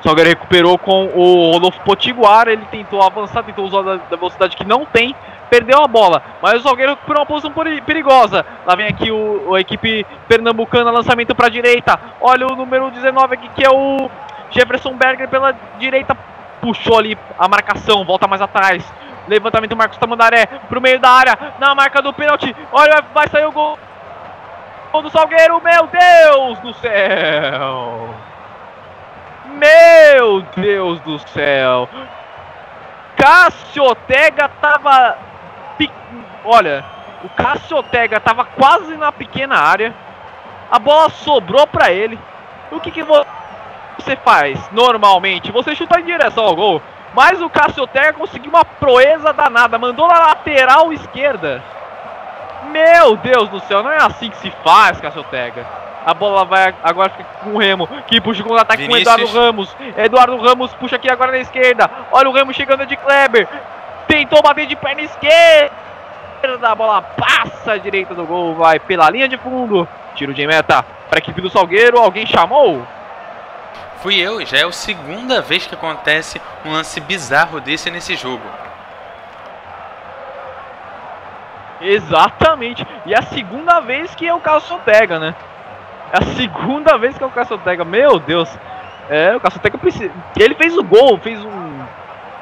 Salgueiro 0.03 0.29
recuperou 0.29 0.77
com 0.77 1.05
o 1.15 1.51
Rodolfo 1.53 1.79
Potiguar. 1.81 2.47
Ele 2.47 2.65
tentou 2.69 3.01
avançar, 3.01 3.43
tentou 3.43 3.65
usar 3.65 3.81
da, 3.83 3.95
da 3.95 4.15
velocidade 4.17 4.55
que 4.57 4.65
não 4.65 4.85
tem. 4.85 5.15
Perdeu 5.49 5.83
a 5.83 5.87
bola, 5.87 6.21
mas 6.41 6.55
o 6.55 6.63
Salgueiro 6.63 6.93
recuperou 6.93 7.21
uma 7.21 7.25
posição 7.25 7.51
peri- 7.51 7.81
perigosa. 7.81 8.45
Lá 8.65 8.73
vem 8.73 8.87
aqui 8.87 9.11
o, 9.11 9.53
a 9.53 9.59
equipe 9.59 10.05
pernambucana, 10.27 10.89
lançamento 10.91 11.35
para 11.35 11.47
a 11.47 11.49
direita. 11.49 11.99
Olha 12.21 12.47
o 12.47 12.55
número 12.55 12.89
19 12.89 13.33
aqui, 13.33 13.49
que 13.55 13.65
é 13.65 13.69
o 13.69 14.09
Jefferson 14.49 14.93
Berger 14.95 15.27
pela 15.27 15.53
direita. 15.77 16.15
Puxou 16.61 16.97
ali 16.99 17.17
a 17.37 17.47
marcação, 17.49 18.05
volta 18.05 18.27
mais 18.27 18.41
atrás. 18.41 18.81
Levantamento 19.27 19.75
Marcos 19.75 19.97
Tamandaré 19.97 20.45
pro 20.69 20.79
meio 20.81 20.99
da 20.99 21.09
área, 21.09 21.37
na 21.59 21.75
marca 21.75 22.01
do 22.01 22.13
pênalti. 22.13 22.55
Olha, 22.71 23.03
vai 23.13 23.27
sair 23.27 23.45
o 23.45 23.51
gol. 23.51 23.77
Do 24.91 25.09
Salgueiro, 25.09 25.59
meu 25.61 25.88
Deus 25.88 26.59
do 26.59 26.73
céu! 26.76 28.13
Meu 29.45 30.41
Deus 30.55 30.99
do 31.01 31.18
céu! 31.30 31.89
Cássio 33.18 33.84
Ortega 33.84 34.49
tava. 34.61 35.18
Olha, 36.43 36.84
o 37.23 37.30
Cássio 37.30 37.77
Ortega 37.77 38.19
tava 38.19 38.45
quase 38.45 38.95
na 38.97 39.11
pequena 39.11 39.55
área. 39.57 39.93
A 40.69 40.77
bola 40.80 41.09
sobrou 41.09 41.65
pra 41.68 41.91
ele. 41.91 42.19
O 42.72 42.80
que, 42.80 42.91
que 42.91 43.03
vo- 43.03 43.26
você 43.97 44.15
faz 44.18 44.59
normalmente? 44.72 45.51
Você 45.51 45.76
chuta 45.76 45.99
em 45.99 46.05
direção 46.05 46.45
ao 46.45 46.55
gol. 46.55 46.81
Mas 47.13 47.41
o 47.41 47.49
Cássio 47.49 47.81
Ortega 47.84 48.13
conseguiu 48.13 48.49
uma 48.51 48.63
proeza 48.65 49.34
danada. 49.34 49.77
Mandou 49.77 50.07
na 50.07 50.19
lateral 50.19 50.93
esquerda. 50.93 51.61
Meu 52.72 53.18
Deus 53.18 53.49
do 53.49 53.60
céu, 53.61 53.84
não 53.84 53.91
é 53.91 53.98
assim 53.98 54.30
que 54.30 54.38
se 54.38 54.52
faz, 54.64 54.99
Cássio 54.99 55.22
Ortega. 55.22 55.65
A 56.06 56.14
bola 56.14 56.45
vai 56.45 56.73
agora 56.81 57.10
fica 57.10 57.30
com 57.43 57.52
o 57.52 57.57
Remo, 57.60 57.88
que 58.07 58.19
puxa 58.19 58.41
o 58.41 58.45
contra-ataque 58.45 58.88
com 58.88 58.93
o. 58.93 58.98
Eduardo 58.98 59.27
Ramos. 59.27 59.76
Eduardo 59.98 60.38
Ramos 60.38 60.73
puxa 60.73 60.95
aqui 60.95 61.10
agora 61.10 61.31
na 61.31 61.39
esquerda. 61.39 61.89
Olha 62.11 62.30
o 62.30 62.34
Ramos 62.34 62.56
chegando 62.56 62.85
de 62.85 62.95
Kleber. 62.95 63.48
Tentou 64.07 64.41
bater 64.41 64.65
de 64.65 64.76
perna 64.76 65.02
esquerda. 65.02 65.72
A 66.64 66.73
bola 66.73 67.02
passa 67.02 67.73
à 67.73 67.77
direita 67.77 68.15
do 68.15 68.26
gol, 68.26 68.56
vai 68.56 68.80
pela 68.80 69.10
linha 69.11 69.27
de 69.27 69.38
fundo. 69.38 69.88
Tiro 70.15 70.34
de 70.34 70.48
meta 70.48 70.84
para 71.07 71.18
a 71.18 71.19
equipe 71.19 71.39
do 71.39 71.52
Salgueiro. 71.52 71.99
Alguém 71.99 72.26
chamou? 72.26 72.81
Fui 74.02 74.19
eu, 74.19 74.43
já 74.43 74.57
é 74.57 74.65
a 74.65 74.72
segunda 74.72 75.41
vez 75.41 75.68
que 75.68 75.76
acontece 75.76 76.41
um 76.65 76.72
lance 76.72 76.99
bizarro 76.99 77.61
desse 77.61 77.91
nesse 77.91 78.15
jogo. 78.15 78.41
Exatamente. 81.81 82.85
E 83.05 83.13
é 83.13 83.19
a 83.19 83.23
segunda 83.23 83.79
vez 83.79 84.13
que 84.15 84.27
é 84.27 84.33
o 84.33 84.39
Cássio 84.39 84.75
Ortega, 84.75 85.19
né? 85.19 85.35
É 86.13 86.17
a 86.19 86.35
segunda 86.35 86.97
vez 86.97 87.17
que 87.17 87.23
é 87.23 87.27
o 87.27 87.31
Cássio 87.31 87.55
Ortega. 87.55 87.83
Meu 87.83 88.19
Deus. 88.19 88.49
É, 89.09 89.35
o 89.35 89.39
Cássio 89.39 89.57
Ortega 89.57 89.77
precisa. 89.77 90.11
Ele 90.37 90.55
fez 90.55 90.77
o 90.77 90.83
gol, 90.83 91.17
fez 91.17 91.43
um. 91.43 91.81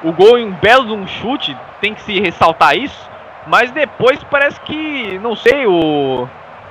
O 0.04 0.12
gol 0.14 0.38
em 0.38 0.48
um 0.48 0.52
belo 0.52 0.86
de 0.86 0.94
um 0.94 1.08
chute. 1.08 1.56
Tem 1.80 1.94
que 1.94 2.02
se 2.02 2.20
ressaltar 2.20 2.76
isso. 2.76 3.10
Mas 3.48 3.72
depois 3.72 4.24
parece 4.26 4.60
que. 4.62 5.20
Não 5.20 5.36
sei, 5.36 5.66
o. 5.66 6.28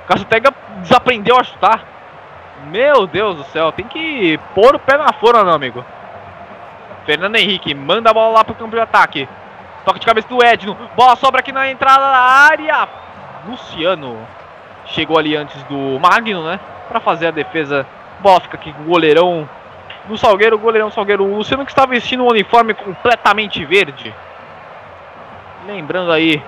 Cássio 0.07 0.25
Ortega 0.25 0.53
desaprendeu 0.81 1.37
a 1.37 1.43
chutar. 1.43 1.83
Meu 2.67 3.07
Deus 3.07 3.37
do 3.37 3.43
céu, 3.45 3.71
tem 3.71 3.85
que 3.85 4.37
pôr 4.53 4.75
o 4.75 4.79
pé 4.79 4.97
na 4.97 5.13
forma, 5.13 5.43
meu 5.43 5.53
amigo. 5.53 5.85
Fernando 7.05 7.37
Henrique 7.37 7.73
manda 7.73 8.09
a 8.09 8.13
bola 8.13 8.37
lá 8.37 8.43
pro 8.43 8.53
campo 8.53 8.75
de 8.75 8.81
ataque. 8.81 9.27
Toque 9.85 9.99
de 9.99 10.05
cabeça 10.05 10.27
do 10.27 10.43
Edno. 10.43 10.77
Bola 10.95 11.15
sobra 11.15 11.39
aqui 11.39 11.51
na 11.51 11.69
entrada 11.69 12.01
da 12.01 12.19
área. 12.19 12.87
Luciano 13.47 14.17
chegou 14.85 15.17
ali 15.17 15.35
antes 15.35 15.61
do 15.63 15.99
Magno, 15.99 16.43
né? 16.43 16.59
Pra 16.87 16.99
fazer 16.99 17.27
a 17.27 17.31
defesa. 17.31 17.85
Bola 18.19 18.39
fica 18.41 18.57
aqui 18.57 18.73
com 18.73 18.81
o 18.81 18.85
goleirão 18.85 19.47
do 20.05 20.17
Salgueiro. 20.17 20.59
Goleirão 20.59 20.91
Salgueiro. 20.91 21.23
O 21.23 21.37
Luciano 21.37 21.65
que 21.65 21.71
está 21.71 21.85
vestindo 21.85 22.23
um 22.23 22.29
uniforme 22.29 22.73
completamente 22.73 23.63
verde. 23.65 24.13
Lembrando 25.65 26.11
aí. 26.11 26.41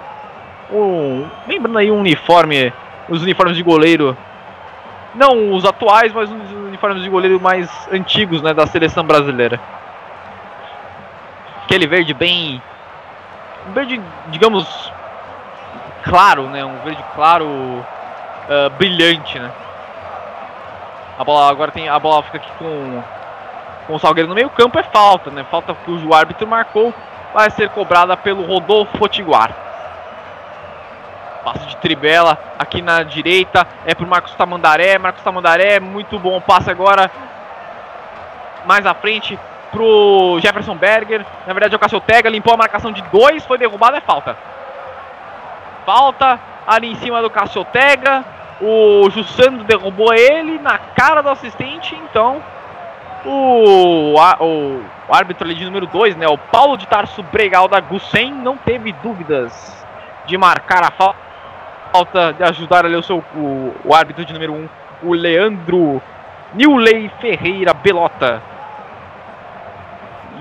Um, 0.72 1.28
lembrando 1.48 1.78
aí 1.78 1.90
um 1.90 2.00
uniforme. 2.00 2.74
Os 3.08 3.22
uniformes 3.22 3.56
de 3.56 3.64
goleiro. 3.64 4.18
Não 5.16 5.54
os 5.54 5.66
atuais, 5.66 6.14
mas 6.14 6.30
os 6.32 6.52
uniformes 6.52 7.04
de 7.04 7.10
goleiro 7.10 7.40
mais 7.40 7.70
antigos, 7.92 8.42
né? 8.42 8.54
Da 8.54 8.68
seleção 8.68 9.04
brasileira. 9.06 9.60
Aquele 11.64 11.88
verde 11.88 12.14
bem 12.14 12.62
um 13.68 13.74
verde, 13.74 14.02
digamos, 14.28 14.92
claro, 16.04 16.44
né? 16.44 16.64
Um 16.66 16.80
verde 16.80 17.04
claro, 17.16 17.86
ah, 18.50 18.70
brilhante, 18.70 19.40
né? 19.40 19.52
A 21.18 21.24
bola 21.24 21.50
agora 21.50 21.72
tem 21.72 21.88
a 21.88 22.00
bola 22.00 22.24
fica 22.24 22.38
aqui 22.38 22.52
com 22.58 23.04
com 23.88 23.96
o 23.96 24.00
Salgueiro 24.00 24.30
no 24.30 24.36
meio 24.36 24.50
campo 24.50 24.80
é 24.80 24.84
falta, 24.84 25.30
né? 25.32 25.46
Falta 25.50 25.74
que 25.74 25.92
o 25.92 26.14
árbitro 26.14 26.48
marcou, 26.48 26.94
vai 27.34 27.50
ser 27.50 27.70
cobrada 27.70 28.16
pelo 28.16 28.46
Rodolfo 28.46 28.98
Potiguar. 28.98 29.52
Passe 31.44 31.66
de 31.66 31.76
tribela 31.78 32.38
aqui 32.60 32.82
na 32.82 33.04
direita 33.04 33.68
é 33.86 33.96
pro 33.96 34.08
Marcos 34.08 34.34
Tamandaré, 34.36 34.98
Marcos 34.98 35.24
Tamandaré, 35.24 35.80
muito 35.80 36.20
bom 36.20 36.40
passe 36.40 36.70
agora 36.70 37.10
mais 38.66 38.86
à 38.86 38.94
frente 38.94 39.40
pro 39.72 40.38
Jefferson 40.42 40.76
Berger. 40.76 41.26
Na 41.48 41.54
verdade, 41.54 41.74
é 41.74 41.78
o 41.78 41.80
Cássio 41.80 41.98
Ortega 41.98 42.30
limpou 42.30 42.54
a 42.54 42.58
marcação 42.58 42.92
de 42.92 43.02
dois, 43.04 43.46
foi 43.46 43.58
derrubado, 43.58 43.98
é 43.98 44.02
falta. 44.02 44.38
Falta 45.86 46.40
ali 46.68 46.92
em 46.92 46.96
cima 46.96 47.22
do 47.22 47.30
Cássio 47.30 47.62
Ortega. 47.62 48.24
O 48.62 49.10
Jussando 49.10 49.64
derrubou 49.64 50.14
ele 50.14 50.60
na 50.60 50.78
cara 50.78 51.22
do 51.24 51.30
assistente, 51.30 51.96
então 51.96 52.42
o, 53.26 54.16
a- 54.20 54.38
o, 54.40 54.82
árbitro 55.10 55.46
ali 55.46 55.56
de 55.56 55.66
número 55.66 55.88
2, 55.88 56.16
né, 56.16 56.28
o 56.28 56.38
Paulo 56.38 56.78
de 56.78 56.88
Tarso 56.88 57.24
Bregal 57.24 57.68
da 57.68 57.80
Gussen, 57.80 58.32
não 58.32 58.56
teve 58.56 58.92
dúvidas 58.94 59.86
de 60.28 60.38
marcar 60.38 60.84
a 60.84 60.92
fal- 60.92 61.16
falta, 61.92 62.34
de 62.34 62.44
ajudar 62.44 62.86
ali 62.86 62.96
o 62.96 63.02
seu 63.04 63.24
o, 63.36 63.74
o 63.84 63.96
árbitro 63.96 64.24
de 64.24 64.34
número 64.34 64.54
1, 64.54 64.56
um, 64.56 64.70
o 65.04 65.14
Leandro 65.14 66.00
Newley 66.54 67.10
Ferreira 67.20 67.74
Belota. 67.74 68.42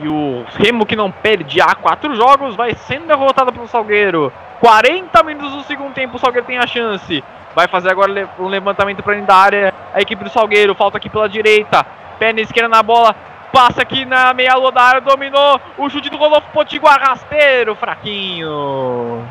E 0.02 0.09
o 0.09 0.44
Remo 0.56 0.86
que 0.86 0.97
não 0.97 1.10
perde 1.10 1.60
há 1.60 1.74
quatro 1.74 2.14
jogos 2.14 2.56
vai 2.56 2.74
sendo 2.74 3.06
derrotado 3.06 3.52
pelo 3.52 3.68
Salgueiro. 3.68 4.32
40 4.60 5.22
minutos 5.22 5.52
do 5.52 5.62
segundo 5.64 5.93
tempo, 5.93 6.16
o 6.16 6.18
Salgueiro 6.18 6.47
tem 6.47 6.59
a 6.59 6.66
chance. 6.66 7.22
Vai 7.55 7.68
fazer 7.68 7.90
agora 7.90 8.28
um 8.39 8.47
levantamento 8.47 9.02
para 9.02 9.14
dentro 9.14 9.28
da 9.28 9.36
área. 9.36 9.74
A 9.93 10.01
equipe 10.01 10.24
do 10.24 10.31
Salgueiro 10.31 10.74
falta 10.74 10.97
aqui 10.97 11.10
pela 11.10 11.28
direita. 11.28 11.85
Perna 12.18 12.40
esquerda 12.40 12.68
na 12.68 12.82
bola. 12.82 13.14
Passa 13.52 13.82
aqui 13.82 14.05
na 14.05 14.32
meia 14.32 14.55
lua 14.55 14.70
da 14.70 14.82
área, 14.82 15.01
dominou. 15.01 15.60
O 15.77 15.89
chute 15.90 16.09
do 16.09 16.16
Rodolfo 16.16 16.48
Potiguar, 16.52 17.01
rasteiro, 17.01 17.74
fraquinho. 17.74 19.27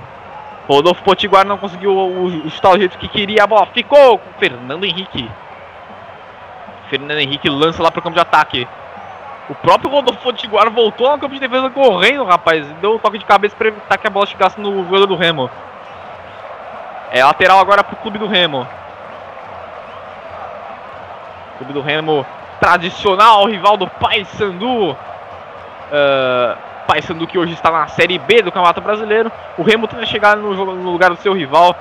Rodolfo 0.68 1.02
Potiguar 1.04 1.46
não 1.46 1.58
conseguiu 1.58 1.96
o, 1.96 2.26
o 2.26 2.50
chutar 2.50 2.74
o 2.74 2.78
jeito 2.78 2.98
que 2.98 3.08
queria. 3.08 3.44
A 3.44 3.48
bola 3.48 3.66
ficou 3.68 4.20
com 4.20 4.30
o 4.30 4.34
Fernando 4.40 4.84
Henrique. 4.84 5.30
Fernando 6.90 7.20
Henrique 7.20 7.50
lança 7.50 7.82
lá 7.82 7.90
pro 7.90 8.02
campo 8.02 8.16
de 8.16 8.22
ataque. 8.22 8.68
O 9.50 9.56
próprio 9.56 9.90
Rodolfo 9.90 10.22
Potiguar 10.22 10.70
voltou 10.70 11.08
ao 11.08 11.18
campo 11.18 11.34
de 11.34 11.40
defesa 11.40 11.72
correndo, 11.72 12.24
rapaz. 12.24 12.68
Deu 12.74 12.94
um 12.94 13.00
toque 13.00 13.18
de 13.18 13.26
cabeça 13.26 13.56
para 13.56 13.70
evitar 13.70 13.98
que 13.98 14.06
a 14.06 14.10
bola 14.10 14.28
chegasse 14.28 14.62
no 14.62 14.86
jogador 14.86 15.08
do 15.08 15.16
Remo. 15.16 15.50
É 17.12 17.26
lateral 17.26 17.60
agora 17.60 17.84
pro 17.84 17.96
clube 17.96 18.20
do 18.20 18.28
Remo. 18.28 18.68
Clube 21.58 21.74
do 21.74 21.82
Remo, 21.82 22.24
tradicional 22.60 23.44
rival 23.48 23.76
do 23.76 23.88
Paysandu. 23.88 24.92
Uh, 24.92 26.56
Paysandu 26.86 27.26
que 27.26 27.40
hoje 27.40 27.54
está 27.54 27.72
na 27.72 27.88
Série 27.88 28.20
B 28.20 28.44
do 28.44 28.52
Campeonato 28.52 28.82
Brasileiro. 28.82 29.32
O 29.58 29.64
Remo 29.64 29.88
tenta 29.88 30.06
chegar 30.06 30.38
no, 30.38 30.54
no 30.54 30.92
lugar 30.92 31.10
do 31.10 31.18
seu 31.18 31.34
rival. 31.34 31.76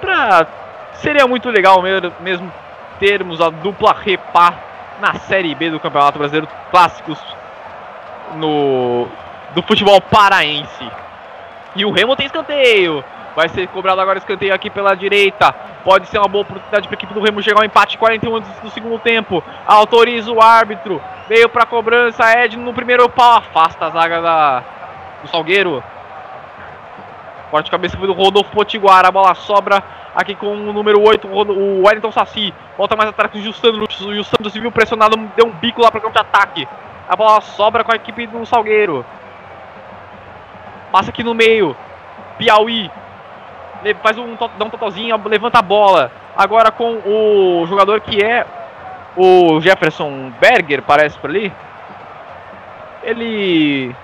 Pra... 0.00 0.46
Seria 0.94 1.28
muito 1.28 1.48
legal 1.48 1.80
mesmo 2.20 2.52
termos 2.98 3.40
a 3.40 3.50
dupla 3.50 3.92
repá 3.92 4.54
na 5.00 5.14
Série 5.14 5.54
B 5.54 5.70
do 5.70 5.80
Campeonato 5.80 6.18
Brasileiro. 6.18 6.48
Clássicos 6.70 7.18
no 8.36 9.08
do 9.54 9.62
futebol 9.62 10.00
paraense. 10.00 10.90
E 11.76 11.84
o 11.84 11.90
Remo 11.90 12.16
tem 12.16 12.26
escanteio. 12.26 13.04
Vai 13.34 13.48
ser 13.48 13.66
cobrado 13.68 14.00
agora 14.00 14.18
escanteio 14.18 14.54
aqui 14.54 14.70
pela 14.70 14.94
direita. 14.94 15.52
Pode 15.82 16.08
ser 16.08 16.18
uma 16.18 16.28
boa 16.28 16.42
oportunidade 16.42 16.86
para 16.86 16.94
a 16.94 16.98
equipe 16.98 17.14
do 17.14 17.20
Remo 17.20 17.42
chegar 17.42 17.60
ao 17.60 17.64
empate 17.64 17.98
41 17.98 18.36
antes 18.36 18.50
do 18.60 18.70
segundo 18.70 18.98
tempo. 18.98 19.42
Autoriza 19.66 20.30
o 20.30 20.40
árbitro. 20.40 21.00
Veio 21.28 21.48
para 21.48 21.66
cobrança. 21.66 22.24
Ed 22.38 22.56
no 22.56 22.72
primeiro 22.72 23.08
pau. 23.08 23.38
Afasta 23.38 23.86
a 23.86 23.90
zaga 23.90 24.20
da, 24.20 24.62
do 25.22 25.28
Salgueiro. 25.28 25.82
Corte 27.54 27.66
de 27.66 27.70
cabeça 27.70 27.96
do 27.96 28.12
Rodolfo 28.12 28.50
Potiguar. 28.50 29.06
A 29.06 29.12
bola 29.12 29.32
sobra 29.36 29.80
aqui 30.12 30.34
com 30.34 30.48
o 30.48 30.72
número 30.72 31.00
8, 31.00 31.28
o 31.28 31.86
Wellington 31.86 32.10
Saci. 32.10 32.52
Volta 32.76 32.96
mais 32.96 33.10
atrás 33.10 33.30
com 33.30 33.38
o 33.38 33.40
Justano. 33.40 33.84
O 33.84 34.12
Justano 34.12 34.50
se 34.50 34.58
viu 34.58 34.72
pressionado. 34.72 35.16
Deu 35.36 35.46
um 35.46 35.52
bico 35.52 35.80
lá 35.80 35.88
para 35.88 36.00
o 36.00 36.02
campo 36.02 36.14
de 36.14 36.20
ataque. 36.20 36.68
A 37.08 37.14
bola 37.14 37.40
sobra 37.40 37.84
com 37.84 37.92
a 37.92 37.94
equipe 37.94 38.26
do 38.26 38.44
Salgueiro. 38.44 39.06
Passa 40.90 41.10
aqui 41.10 41.22
no 41.22 41.32
meio. 41.32 41.76
Piauí. 42.38 42.90
Faz 44.02 44.18
um, 44.18 44.34
dá 44.34 44.64
um 44.64 44.70
totozinho, 44.70 45.16
levanta 45.28 45.60
a 45.60 45.62
bola. 45.62 46.10
Agora 46.36 46.72
com 46.72 47.02
o 47.06 47.66
jogador 47.68 48.00
que 48.00 48.20
é 48.20 48.44
o 49.16 49.60
Jefferson 49.60 50.32
Berger, 50.40 50.82
parece 50.82 51.16
por 51.20 51.30
ali. 51.30 51.52
ele. 53.04 53.94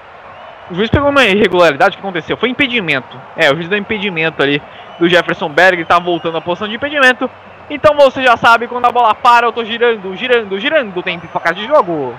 O 0.70 0.74
juiz 0.74 0.88
pegou 0.88 1.10
uma 1.10 1.24
irregularidade, 1.24 1.96
o 1.96 1.98
que 1.98 2.06
aconteceu? 2.06 2.36
Foi 2.36 2.48
impedimento. 2.48 3.20
É, 3.36 3.50
o 3.50 3.56
juiz 3.56 3.68
deu 3.68 3.76
impedimento 3.76 4.40
ali 4.40 4.62
do 5.00 5.08
Jefferson 5.08 5.48
Berg, 5.48 5.84
tá 5.84 5.98
voltando 5.98 6.38
à 6.38 6.40
posição 6.40 6.68
de 6.68 6.76
impedimento. 6.76 7.28
Então 7.68 7.96
você 7.96 8.22
já 8.22 8.36
sabe, 8.36 8.68
quando 8.68 8.84
a 8.84 8.92
bola 8.92 9.14
para, 9.14 9.46
eu 9.46 9.52
tô 9.52 9.64
girando, 9.64 10.14
girando, 10.14 10.58
girando, 10.60 11.02
tempo 11.02 11.24
e 11.24 11.28
placar 11.28 11.54
de 11.54 11.66
jogo. 11.66 12.14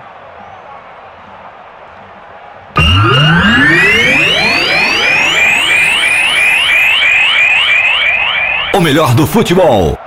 O 8.74 8.80
melhor 8.80 9.14
do 9.14 9.26
futebol. 9.26 9.98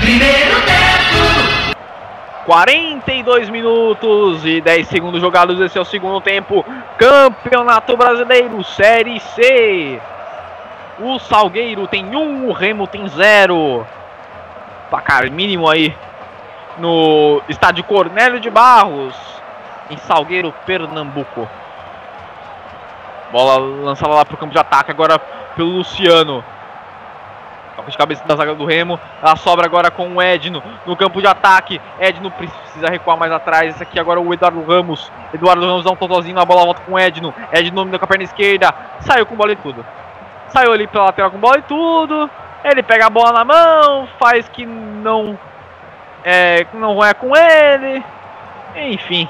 Primeiro. 0.00 0.43
42 2.44 3.48
minutos 3.48 4.44
e 4.44 4.60
10 4.60 4.86
segundos 4.88 5.20
jogados. 5.20 5.60
Esse 5.60 5.78
é 5.78 5.80
o 5.80 5.84
segundo 5.84 6.20
tempo. 6.20 6.64
Campeonato 6.98 7.96
Brasileiro, 7.96 8.62
Série 8.62 9.18
C. 9.20 10.00
O 11.00 11.18
Salgueiro 11.18 11.86
tem 11.86 12.14
um, 12.14 12.48
o 12.48 12.52
Remo 12.52 12.86
tem 12.86 13.08
zero. 13.08 13.86
Placar 14.90 15.30
mínimo 15.30 15.68
aí 15.68 15.94
no 16.78 17.42
estádio 17.48 17.82
Cornélio 17.84 18.40
de 18.40 18.50
Barros, 18.50 19.14
em 19.90 19.96
Salgueiro, 19.96 20.52
Pernambuco. 20.66 21.48
Bola 23.32 23.58
lançada 23.58 24.14
lá 24.14 24.24
pro 24.24 24.36
campo 24.36 24.52
de 24.52 24.58
ataque 24.58 24.90
agora 24.90 25.18
pelo 25.18 25.70
Luciano. 25.70 26.44
Toca 27.76 27.90
de 27.90 27.98
cabeça 27.98 28.24
da 28.26 28.36
zaga 28.36 28.54
do 28.54 28.64
Remo. 28.64 28.98
Ela 29.22 29.36
sobra 29.36 29.66
agora 29.66 29.90
com 29.90 30.08
o 30.14 30.22
Edno 30.22 30.62
no 30.86 30.96
campo 30.96 31.20
de 31.20 31.26
ataque. 31.26 31.80
Edno 31.98 32.30
precisa 32.30 32.88
recuar 32.88 33.16
mais 33.16 33.32
atrás. 33.32 33.74
Esse 33.74 33.82
aqui 33.82 33.98
agora 33.98 34.20
o 34.20 34.32
Eduardo 34.32 34.62
Ramos. 34.64 35.10
Eduardo 35.32 35.66
Ramos 35.66 35.84
dá 35.84 35.90
um 35.90 35.96
totozinho. 35.96 36.38
A 36.38 36.44
bola 36.44 36.64
volta 36.64 36.82
com 36.82 36.92
o 36.92 36.98
Edno. 36.98 37.34
Edno 37.52 37.76
domina 37.76 37.98
com 37.98 38.04
a 38.04 38.08
perna 38.08 38.24
esquerda. 38.24 38.74
Saiu 39.00 39.26
com 39.26 39.34
bola 39.34 39.52
e 39.52 39.56
tudo. 39.56 39.84
Saiu 40.48 40.72
ali 40.72 40.86
pela 40.86 41.06
lateral 41.06 41.30
com 41.30 41.38
bola 41.38 41.58
e 41.58 41.62
tudo. 41.62 42.30
Ele 42.62 42.82
pega 42.82 43.06
a 43.06 43.10
bola 43.10 43.32
na 43.32 43.44
mão. 43.44 44.08
Faz 44.18 44.48
que 44.48 44.64
não 44.64 45.38
é, 46.24 46.66
não 46.72 47.04
é 47.04 47.12
com 47.12 47.36
ele. 47.36 48.02
Enfim. 48.76 49.28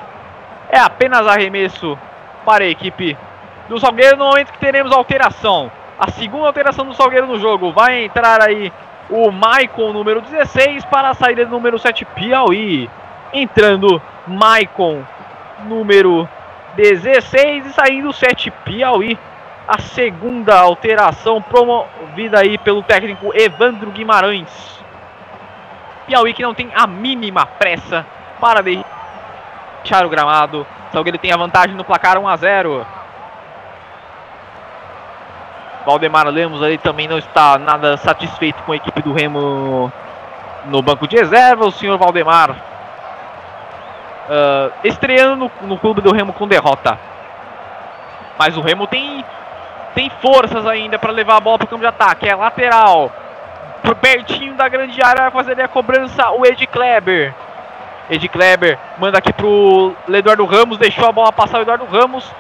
É 0.69 0.79
apenas 0.79 1.27
arremesso 1.27 1.99
para 2.45 2.65
a 2.65 2.69
equipe 2.69 3.17
do 3.69 3.79
Salgueiro 3.79 4.17
no 4.17 4.27
momento 4.27 4.53
que 4.53 4.59
teremos 4.59 4.93
alteração. 4.93 5.71
A 5.99 6.11
segunda 6.11 6.47
alteração 6.47 6.85
do 6.85 6.95
Salgueiro 6.95 7.27
no 7.27 7.39
jogo. 7.39 7.73
Vai 7.73 8.05
entrar 8.05 8.43
aí 8.43 8.73
o 9.09 9.31
Maicon, 9.31 9.93
número 9.93 10.21
16, 10.21 10.85
para 10.87 11.11
a 11.11 11.15
saída 11.15 11.45
do 11.45 11.51
número 11.51 11.79
7, 11.79 12.05
Piauí. 12.05 12.91
Entrando 13.33 14.03
Maicon, 14.27 15.03
número 15.67 16.29
16, 16.77 17.67
e 17.67 17.73
saindo 17.73 18.09
o 18.09 18.13
7, 18.13 18.51
Piauí. 18.51 19.19
A 19.67 19.79
segunda 19.79 20.59
alteração 20.59 21.41
promovida 21.41 22.41
aí 22.41 22.59
pelo 22.59 22.83
técnico 22.83 23.33
Evandro 23.35 23.91
Guimarães. 23.91 24.83
Piauí 26.07 26.35
que 26.35 26.43
não 26.43 26.55
tem 26.55 26.71
a 26.75 26.87
mínima 26.87 27.47
pressa 27.47 28.05
para 28.41 28.63
deixar 28.63 30.05
o 30.05 30.09
gramado. 30.09 30.67
Salgueiro 30.93 31.19
tem 31.19 31.33
a 31.33 31.37
vantagem 31.37 31.75
no 31.75 31.85
placar 31.85 32.19
1 32.19 32.29
a 32.29 32.37
0. 32.37 32.87
Valdemar 35.85 36.27
Lemos 36.29 36.63
ali 36.63 36.79
também 36.79 37.07
não 37.07 37.19
está 37.19 37.59
nada 37.59 37.97
satisfeito 37.97 38.63
com 38.63 38.73
a 38.73 38.77
equipe 38.77 39.03
do 39.03 39.13
Remo 39.13 39.93
no 40.67 40.83
banco 40.83 41.07
de 41.07 41.17
reserva. 41.17 41.67
O 41.67 41.73
senhor 41.73 41.99
Valdemar 41.99 42.51
uh, 42.51 42.57
estreando 44.83 45.37
no, 45.37 45.51
no, 45.69 45.79
clube 45.79 46.01
do 46.01 46.13
Remo 46.13 46.33
com 46.33 46.49
derrota. 46.49 46.99
Mas 48.39 48.57
o 48.57 48.61
Remo 48.61 48.87
tem, 48.87 49.25
tem 49.95 50.11
forças 50.21 50.67
ainda 50.67 50.99
para 50.99 51.13
levar 51.13 51.37
a 51.37 51.41
bola 51.41 51.59
para 51.59 51.67
o 51.67 51.69
campo 51.69 51.83
de 51.83 51.89
ataque. 51.89 52.29
É 52.29 52.35
lateral. 52.35 53.13
Pertinho 54.01 54.55
da 54.55 54.69
grande 54.69 55.03
área 55.03 55.23
vai 55.23 55.31
fazer 55.31 55.61
a 55.61 55.69
cobrança 55.69 56.31
o 56.31 56.47
Ed 56.47 56.67
Kleber. 56.67 57.35
Ed 58.11 58.29
Kleber 58.29 58.79
manda 58.99 59.19
aqui 59.19 59.33
pro 59.33 59.95
Eduardo 60.09 60.45
Ramos, 60.45 60.79
deixou 60.79 61.09
a 61.09 61.13
bola 61.13 61.33
passar 61.33 61.59
o 61.59 61.63
Eduardo 61.63 61.85
Ramos. 61.85 62.31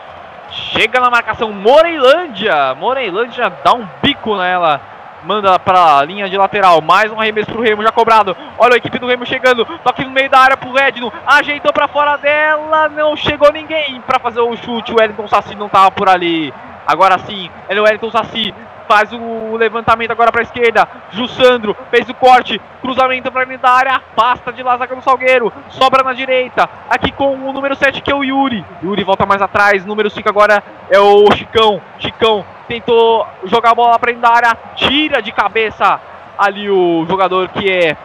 Chega 0.54 1.00
na 1.00 1.10
marcação 1.10 1.52
Moreilândia. 1.52 2.74
Moreilândia 2.76 3.52
dá 3.64 3.74
um 3.74 3.86
bico 4.00 4.36
nela. 4.36 4.80
Manda 5.24 5.58
para 5.58 5.98
a 5.98 6.04
linha 6.04 6.28
de 6.28 6.36
lateral. 6.36 6.80
Mais 6.80 7.10
um 7.10 7.18
arremesso 7.18 7.50
pro 7.50 7.62
Remo 7.62 7.82
já 7.82 7.90
cobrado. 7.90 8.36
Olha 8.56 8.74
a 8.74 8.76
equipe 8.76 8.98
do 8.98 9.06
Remo 9.06 9.26
chegando. 9.26 9.64
Toque 9.82 10.04
no 10.04 10.10
meio 10.10 10.30
da 10.30 10.38
área 10.38 10.56
pro 10.56 10.78
Edno. 10.78 11.12
Ajeitou 11.26 11.72
para 11.72 11.88
fora 11.88 12.16
dela. 12.16 12.88
Não 12.88 13.16
chegou 13.16 13.52
ninguém 13.52 14.00
para 14.02 14.20
fazer 14.20 14.40
o 14.40 14.56
chute. 14.56 14.92
O 14.92 14.96
Wellington 15.00 15.26
Saci 15.26 15.56
não 15.56 15.68
tava 15.68 15.90
por 15.90 16.08
ali. 16.08 16.54
Agora 16.86 17.18
sim, 17.18 17.50
ele 17.68 17.78
é 17.78 17.82
o 17.82 17.84
Wellington 17.84 18.10
Saci. 18.10 18.54
Faz 18.88 19.12
o 19.12 19.56
levantamento 19.56 20.10
agora 20.10 20.30
para 20.30 20.42
a 20.42 20.44
esquerda. 20.44 20.88
Jussandro 21.10 21.76
fez 21.90 22.08
o 22.08 22.14
corte. 22.14 22.60
Cruzamento 22.80 23.30
para 23.32 23.44
dentro 23.44 23.62
da 23.62 23.70
área. 23.70 23.96
Afasta 23.96 24.52
de 24.52 24.62
lá 24.62 24.76
zaga 24.76 24.94
do 24.94 25.02
Salgueiro. 25.02 25.52
Sobra 25.70 26.02
na 26.02 26.12
direita. 26.12 26.68
Aqui 26.88 27.10
com 27.12 27.34
o 27.34 27.52
número 27.52 27.74
7 27.74 28.00
que 28.00 28.10
é 28.10 28.14
o 28.14 28.24
Yuri. 28.24 28.64
Yuri 28.82 29.04
volta 29.04 29.24
mais 29.24 29.40
atrás. 29.40 29.84
Número 29.86 30.10
5 30.10 30.28
agora 30.28 30.62
é 30.90 30.98
o 30.98 31.30
Chicão. 31.32 31.80
Chicão 31.98 32.44
tentou 32.68 33.26
jogar 33.44 33.70
a 33.70 33.74
bola 33.74 33.98
para 33.98 34.12
dentro 34.12 34.22
da 34.22 34.34
área. 34.34 34.58
Tira 34.76 35.22
de 35.22 35.32
cabeça 35.32 36.00
ali 36.38 36.68
o 36.68 37.06
jogador 37.08 37.48
que 37.48 37.70
é 37.70 37.96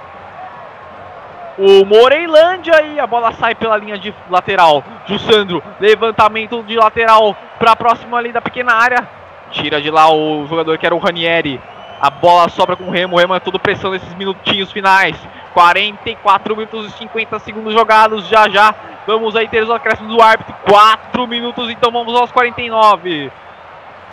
o 1.59 1.83
Moreilândia 1.83 2.81
e 2.83 2.99
a 3.01 3.05
bola 3.05 3.33
sai 3.33 3.53
pela 3.53 3.75
linha 3.75 3.97
de 3.97 4.13
lateral. 4.29 4.81
Jussandro, 5.05 5.61
levantamento 5.77 6.63
de 6.63 6.77
lateral 6.77 7.35
para 7.59 7.75
próxima 7.75 8.17
ali 8.17 8.31
da 8.31 8.39
pequena 8.39 8.73
área. 8.73 9.18
Tira 9.51 9.81
de 9.81 9.89
lá 9.89 10.11
o 10.11 10.45
jogador 10.47 10.77
que 10.77 10.85
era 10.85 10.95
o 10.95 10.99
Ranieri. 10.99 11.61
A 11.99 12.09
bola 12.09 12.47
sobra 12.49 12.75
com 12.75 12.85
o 12.85 12.91
Remo. 12.91 13.15
O 13.15 13.19
Remo 13.19 13.35
é 13.35 13.39
tudo 13.39 13.59
pressão 13.59 13.91
nesses 13.91 14.13
minutinhos 14.15 14.71
finais. 14.71 15.15
44 15.53 16.55
minutos 16.55 16.87
e 16.87 16.97
50 16.97 17.39
segundos 17.39 17.73
jogados. 17.73 18.27
Já 18.27 18.47
já 18.47 18.73
vamos 19.05 19.35
aí 19.35 19.47
ter 19.47 19.63
os 19.63 19.71
acréscimos 19.71 20.15
do 20.15 20.21
árbitro. 20.21 20.55
4 20.69 21.27
minutos, 21.27 21.69
então 21.69 21.91
vamos 21.91 22.15
aos 22.15 22.31
49. 22.31 23.31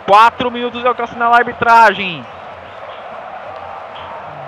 4 0.07 0.51
minutos 0.51 0.83
é 0.83 0.89
o 0.89 0.95
que 0.95 1.01
assinala 1.01 1.35
a 1.35 1.39
arbitragem. 1.39 2.25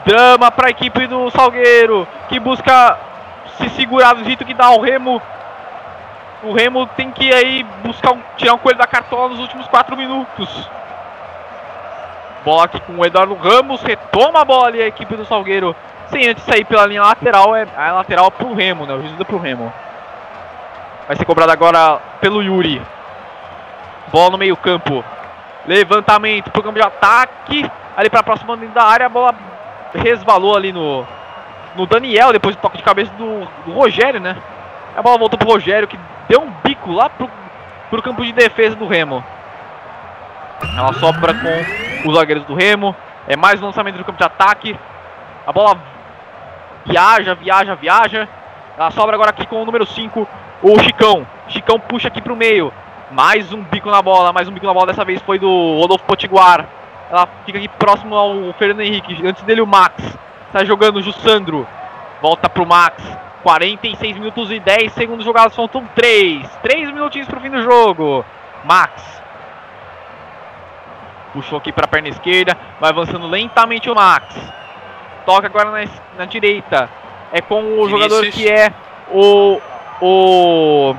Drama 0.05 0.49
para 0.51 0.67
a 0.67 0.71
equipe 0.71 1.05
do 1.07 1.29
Salgueiro, 1.29 2.07
que 2.29 2.39
busca 2.39 2.97
se 3.57 3.69
segurar 3.69 4.13
do 4.13 4.23
jeito 4.23 4.45
que 4.45 4.53
dá 4.53 4.71
o 4.71 4.81
Remo. 4.81 5.21
O 6.41 6.53
Remo 6.53 6.87
tem 6.87 7.11
que 7.11 7.33
aí 7.33 7.63
buscar 7.83 8.13
um, 8.13 8.21
tirar 8.37 8.53
um 8.53 8.57
coelho 8.57 8.77
da 8.77 8.87
cartola 8.87 9.29
nos 9.29 9.39
últimos 9.39 9.67
4 9.67 9.95
minutos. 9.97 10.69
Bola 12.45 12.63
aqui 12.63 12.79
com 12.79 12.93
o 12.97 13.05
Eduardo 13.05 13.33
Ramos, 13.35 13.81
retoma 13.81 14.41
a 14.41 14.45
bola 14.45 14.67
ali 14.67 14.81
a 14.81 14.87
equipe 14.87 15.15
do 15.15 15.25
Salgueiro. 15.25 15.75
Sem 16.07 16.27
antes 16.27 16.43
sair 16.45 16.63
pela 16.63 16.85
linha 16.85 17.03
lateral, 17.03 17.55
é 17.55 17.67
a 17.77 17.91
lateral 17.91 18.31
pro 18.31 18.53
Remo, 18.53 18.85
né? 18.85 18.93
O 18.93 19.01
juiz 19.01 19.13
pro 19.23 19.37
Remo. 19.37 19.71
Vai 21.07 21.15
ser 21.17 21.25
cobrado 21.25 21.51
agora 21.51 21.99
pelo 22.21 22.41
Yuri. 22.41 22.81
Bola 24.07 24.31
no 24.31 24.37
meio 24.37 24.55
campo. 24.55 25.03
Levantamento 25.67 26.49
pro 26.51 26.63
campo 26.63 26.79
de 26.79 26.85
ataque. 26.85 27.69
Ali 27.97 28.09
pra 28.09 28.23
próxima 28.23 28.55
da 28.55 28.83
área, 28.83 29.05
a 29.07 29.09
bola 29.09 29.35
resvalou 29.93 30.55
ali 30.55 30.71
no, 30.71 31.05
no 31.75 31.85
Daniel, 31.85 32.31
depois 32.31 32.55
do 32.55 32.61
toque 32.61 32.77
de 32.77 32.83
cabeça 32.83 33.11
do, 33.13 33.45
do 33.65 33.73
Rogério, 33.73 34.21
né? 34.21 34.37
A 34.95 35.01
bola 35.01 35.17
voltou 35.17 35.37
pro 35.37 35.49
Rogério, 35.49 35.87
que 35.87 35.99
deu 36.29 36.41
um 36.41 36.51
bico 36.63 36.91
lá 36.91 37.09
pro, 37.09 37.29
pro 37.89 38.01
campo 38.01 38.23
de 38.23 38.31
defesa 38.31 38.75
do 38.75 38.87
Remo. 38.87 39.23
Ela 40.77 40.93
sobra 40.93 41.33
com 41.33 42.09
os 42.09 42.15
zagueiros 42.15 42.45
do 42.45 42.53
Remo. 42.53 42.95
É 43.27 43.35
mais 43.35 43.61
um 43.61 43.65
lançamento 43.65 43.97
do 43.97 44.05
campo 44.05 44.19
de 44.19 44.23
ataque. 44.23 44.79
A 45.45 45.51
bola 45.51 45.77
viaja, 46.85 47.33
viaja, 47.33 47.75
viaja. 47.75 48.29
Ela 48.77 48.91
sobra 48.91 49.15
agora 49.15 49.31
aqui 49.31 49.45
com 49.45 49.61
o 49.61 49.65
número 49.65 49.85
5, 49.85 50.27
o 50.61 50.79
Chicão. 50.79 51.27
Chicão 51.47 51.79
puxa 51.79 52.07
aqui 52.07 52.21
pro 52.21 52.35
meio. 52.35 52.71
Mais 53.11 53.51
um 53.51 53.63
bico 53.63 53.89
na 53.89 54.01
bola, 54.01 54.31
mais 54.31 54.47
um 54.47 54.51
bico 54.51 54.67
na 54.67 54.73
bola. 54.73 54.87
Dessa 54.87 55.03
vez 55.03 55.21
foi 55.23 55.39
do 55.39 55.77
Rodolfo 55.79 56.05
Potiguar. 56.05 56.65
Ela 57.09 57.27
fica 57.45 57.57
aqui 57.57 57.67
próximo 57.67 58.15
ao 58.15 58.53
Fernando 58.53 58.81
Henrique. 58.81 59.25
Antes 59.25 59.41
dele 59.43 59.61
o 59.61 59.67
Max. 59.67 59.95
Está 60.47 60.63
jogando 60.63 60.97
o 60.97 61.01
Jussandro. 61.01 61.67
Volta 62.21 62.47
pro 62.47 62.65
Max. 62.67 63.03
46 63.43 64.15
minutos 64.15 64.51
e 64.51 64.59
10 64.59 64.91
segundos 64.93 65.25
jogados. 65.25 65.55
Faltam 65.55 65.87
3. 65.95 66.47
3 66.61 66.91
minutinhos 66.91 67.27
pro 67.27 67.39
fim 67.39 67.49
do 67.49 67.61
jogo. 67.61 68.25
Max 68.63 69.19
Puxou 71.33 71.59
aqui 71.59 71.71
para 71.71 71.85
a 71.85 71.87
perna 71.87 72.09
esquerda. 72.09 72.57
Vai 72.79 72.89
avançando 72.89 73.27
lentamente 73.27 73.89
o 73.89 73.95
Max. 73.95 74.35
Toca 75.25 75.47
agora 75.47 75.69
na, 75.71 75.89
na 76.17 76.25
direita. 76.25 76.89
É 77.31 77.41
com 77.41 77.61
o 77.61 77.85
Vinícius. 77.85 77.89
jogador 77.89 78.25
que 78.27 78.49
é 78.49 78.71
o. 79.11 79.61
O. 80.01 80.95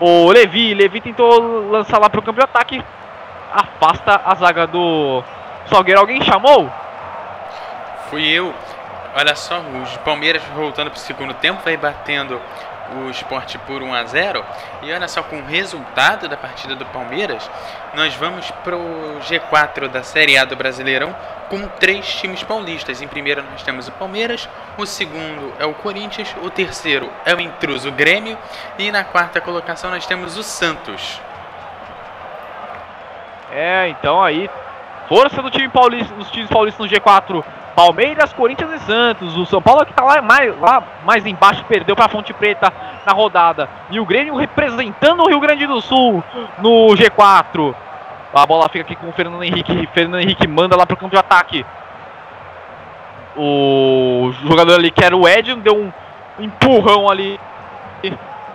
O 0.00 0.32
Levi. 0.32 0.72
Levi 0.72 1.00
tentou 1.00 1.68
lançar 1.70 1.98
lá 1.98 2.08
para 2.08 2.20
o 2.20 2.22
campo 2.22 2.38
de 2.38 2.44
ataque. 2.44 2.82
Afasta 3.52 4.20
a 4.24 4.34
zaga 4.36 4.66
do 4.66 5.22
Salgueiro. 5.66 6.00
Alguém 6.00 6.22
chamou? 6.22 6.70
Fui 8.08 8.26
eu. 8.26 8.54
Olha 9.14 9.34
só, 9.34 9.60
o 9.60 9.98
Palmeiras 10.04 10.42
voltando 10.54 10.90
para 10.90 10.98
o 10.98 11.00
segundo 11.00 11.34
tempo, 11.34 11.62
vai 11.64 11.76
batendo 11.76 12.40
o 12.96 13.10
esporte 13.10 13.58
por 13.58 13.82
1 13.82 13.94
a 13.94 14.04
0 14.04 14.44
E 14.82 14.92
olha 14.92 15.08
só, 15.08 15.22
com 15.22 15.40
o 15.40 15.46
resultado 15.46 16.28
da 16.28 16.36
partida 16.36 16.74
do 16.74 16.84
Palmeiras, 16.86 17.48
nós 17.94 18.14
vamos 18.14 18.50
para 18.64 18.76
o 18.76 19.20
G4 19.20 19.88
da 19.88 20.02
Série 20.02 20.36
A 20.36 20.44
do 20.44 20.56
Brasileirão 20.56 21.14
com 21.48 21.66
três 21.66 22.06
times 22.14 22.42
paulistas. 22.42 23.02
Em 23.02 23.08
primeiro 23.08 23.42
nós 23.42 23.62
temos 23.62 23.88
o 23.88 23.92
Palmeiras, 23.92 24.48
o 24.76 24.86
segundo 24.86 25.52
é 25.58 25.64
o 25.64 25.74
Corinthians, 25.74 26.34
o 26.42 26.50
terceiro 26.50 27.10
é 27.24 27.34
o 27.34 27.40
intruso 27.40 27.90
Grêmio 27.90 28.38
e 28.78 28.90
na 28.90 29.04
quarta 29.04 29.40
colocação 29.40 29.90
nós 29.90 30.06
temos 30.06 30.36
o 30.36 30.42
Santos. 30.42 31.20
É, 33.50 33.88
então 33.88 34.22
aí, 34.22 34.48
força 35.08 35.42
do 35.42 35.50
time 35.50 35.68
paulista, 35.68 36.14
dos 36.14 36.30
times 36.30 36.48
paulistas 36.48 36.88
no 36.88 36.96
G4. 36.96 37.44
Palmeiras, 37.80 38.32
Corinthians 38.34 38.72
e 38.72 38.78
Santos. 38.80 39.36
O 39.38 39.46
São 39.46 39.62
Paulo 39.62 39.86
que 39.86 39.94
tá 39.94 40.04
lá 40.04 40.20
mais, 40.20 40.58
lá 40.60 40.82
mais 41.02 41.24
embaixo 41.24 41.64
perdeu 41.64 41.96
para 41.96 42.04
a 42.04 42.08
Fonte 42.08 42.32
Preta 42.34 42.70
na 43.06 43.12
rodada. 43.12 43.70
E 43.90 43.98
o 43.98 44.04
Grêmio 44.04 44.36
representando 44.36 45.22
o 45.22 45.28
Rio 45.28 45.40
Grande 45.40 45.66
do 45.66 45.80
Sul 45.80 46.22
no 46.58 46.88
G4. 46.88 47.74
A 48.34 48.46
bola 48.46 48.68
fica 48.68 48.84
aqui 48.84 48.94
com 48.94 49.08
o 49.08 49.12
Fernando 49.12 49.42
Henrique. 49.42 49.88
Fernando 49.94 50.20
Henrique 50.20 50.46
manda 50.46 50.76
lá 50.76 50.84
para 50.84 50.94
o 50.94 50.96
campo 50.98 51.12
de 51.12 51.18
ataque. 51.18 51.64
O 53.34 54.30
jogador 54.46 54.74
ali 54.74 54.90
que 54.90 55.02
era 55.02 55.16
o 55.16 55.26
Edson 55.26 55.60
deu 55.60 55.74
um 55.74 55.90
empurrão 56.38 57.08
ali 57.08 57.40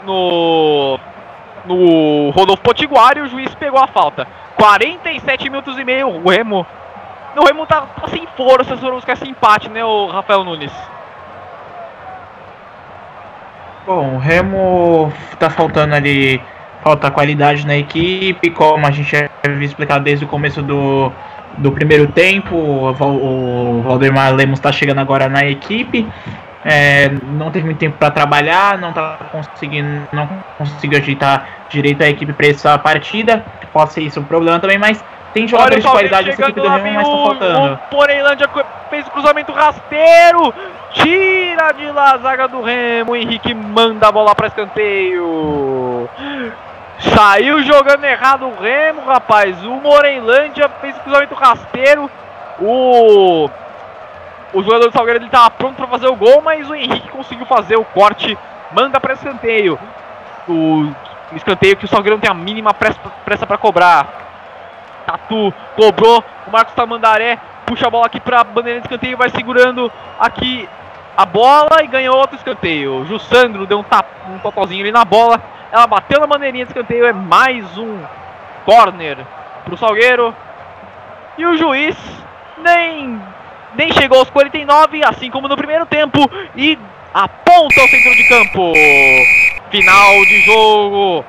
no 0.05 0.99
no 1.65 2.29
Rodolfo 2.29 2.61
Potiguar 2.61 3.17
e 3.17 3.21
o 3.21 3.27
juiz 3.27 3.55
pegou 3.55 3.79
a 3.79 3.87
falta. 3.87 4.27
47 4.55 5.49
minutos 5.49 5.79
e 5.79 5.83
meio, 5.83 6.09
o 6.09 6.29
Remo. 6.29 6.65
O 7.35 7.43
Remo 7.43 7.65
tá, 7.65 7.81
tá 7.81 8.07
sem 8.07 8.25
força 8.37 8.77
se 8.77 8.81
buscar 8.81 9.13
esse 9.13 9.27
empate, 9.27 9.69
né, 9.69 9.83
o 9.83 10.07
Rafael 10.07 10.43
Nunes? 10.43 10.71
Bom, 13.85 14.15
o 14.15 14.17
Remo 14.17 15.13
tá 15.37 15.49
faltando 15.49 15.93
ali, 15.93 16.41
falta 16.81 17.11
qualidade 17.11 17.67
na 17.67 17.75
equipe, 17.77 18.49
como 18.49 18.87
a 18.87 18.91
gente 18.91 19.11
já 19.11 19.29
havia 19.45 19.65
explicado 19.65 20.03
desde 20.03 20.25
o 20.25 20.27
começo 20.27 20.61
do, 20.61 21.11
do 21.57 21.71
primeiro 21.71 22.07
tempo. 22.07 22.55
O, 22.55 23.81
Valdemar 23.83 24.33
Lemos 24.33 24.57
está 24.57 24.71
chegando 24.71 25.01
agora 25.01 25.29
na 25.29 25.45
equipe. 25.45 26.07
É, 26.63 27.09
não 27.09 27.51
teve 27.51 27.65
muito 27.65 27.77
tempo 27.77 27.97
para 27.99 28.09
trabalhar, 28.09 28.79
não 28.79 28.91
tá 28.91 29.19
conseguindo, 29.31 30.07
não 30.11 30.27
conseguiu 30.57 30.97
ajeitar 30.97 31.47
direito 31.69 32.01
a 32.01 32.09
equipe 32.09 32.33
para 32.33 32.47
essa 32.47 32.77
partida. 32.79 33.45
Pode 33.71 33.93
ser 33.93 34.01
isso 34.01 34.19
um 34.19 34.23
problema 34.23 34.59
também, 34.59 34.79
mas 34.79 35.03
tem 35.35 35.45
jogadores 35.49 35.83
de 35.83 35.91
qualidade 35.91 36.29
nessa 36.29 36.41
equipe 36.43 36.61
do 36.61 36.69
Remo, 36.69 36.93
mas 36.93 37.09
tá 37.09 37.17
faltando. 37.17 37.73
O 37.73 37.77
Poreilândia 37.89 38.49
fez 38.89 39.05
o 39.05 39.11
cruzamento 39.11 39.51
rasteiro, 39.51 40.53
tira 40.93 41.73
de 41.73 41.91
lá 41.91 42.13
a 42.13 42.17
zaga 42.19 42.47
do 42.47 42.61
Remo, 42.61 43.11
o 43.11 43.15
Henrique 43.17 43.53
manda 43.53 44.07
a 44.07 44.11
bola 44.13 44.33
para 44.33 44.47
escanteio. 44.47 46.09
Saiu 46.99 47.61
jogando 47.63 48.05
errado 48.05 48.47
o 48.47 48.55
Remo, 48.57 49.01
rapaz. 49.05 49.61
O 49.65 49.71
Moreilândia 49.71 50.69
fez 50.79 50.95
o 50.95 51.01
cruzamento 51.01 51.35
rasteiro. 51.35 52.09
O 52.61 53.49
o 54.53 54.63
jogador 54.63 54.87
do 54.87 54.93
Salgueiro 54.93 55.25
estava 55.25 55.49
pronto 55.49 55.75
para 55.75 55.87
fazer 55.87 56.07
o 56.07 56.15
gol, 56.15 56.41
mas 56.41 56.69
o 56.69 56.75
Henrique 56.75 57.09
conseguiu 57.09 57.45
fazer 57.45 57.75
o 57.75 57.83
corte, 57.83 58.37
manda 58.71 59.01
para 59.01 59.15
escanteio. 59.15 59.77
O 60.47 60.89
escanteio 61.33 61.75
que 61.75 61.83
o 61.83 61.89
Salgueiro 61.89 62.15
não 62.15 62.21
tem 62.21 62.31
a 62.31 62.33
mínima 62.33 62.73
pressa 62.73 63.45
para 63.45 63.57
cobrar. 63.57 64.24
Tatu 65.05 65.53
cobrou, 65.75 66.23
o 66.47 66.51
Marcos 66.51 66.73
Tamandaré 66.73 67.37
puxa 67.65 67.87
a 67.87 67.89
bola 67.89 68.05
aqui 68.05 68.19
para 68.19 68.41
a 68.41 68.43
bandeira 68.43 68.79
de 68.79 68.85
escanteio, 68.85 69.17
vai 69.17 69.29
segurando 69.29 69.91
aqui 70.19 70.69
a 71.17 71.25
bola 71.25 71.83
e 71.83 71.87
ganhou 71.87 72.15
outro 72.17 72.35
escanteio. 72.35 73.01
O 73.01 73.05
Jussandro 73.05 73.65
deu 73.65 73.79
um, 73.79 73.83
tap, 73.83 74.05
um 74.29 74.37
totozinho 74.39 74.81
ali 74.81 74.91
na 74.91 75.05
bola, 75.05 75.41
ela 75.71 75.87
bateu 75.87 76.19
na 76.19 76.27
bandeirinha 76.27 76.65
de 76.65 76.71
escanteio, 76.71 77.05
é 77.05 77.13
mais 77.13 77.77
um 77.77 77.99
corner 78.65 79.17
para 79.63 79.73
o 79.73 79.77
Salgueiro. 79.77 80.33
E 81.37 81.45
o 81.45 81.57
juiz 81.57 81.97
nem 82.57 83.21
nem 83.75 83.91
chegou 83.91 84.19
aos 84.19 84.29
49, 84.29 85.03
assim 85.03 85.29
como 85.29 85.49
no 85.49 85.57
primeiro 85.57 85.85
tempo, 85.85 86.29
e 86.55 86.79
aponta 87.13 87.81
ao 87.81 87.87
centro 87.87 88.15
de 88.15 88.23
campo. 88.27 88.73
Final 89.69 90.25
de 90.25 90.41
jogo 90.41 91.25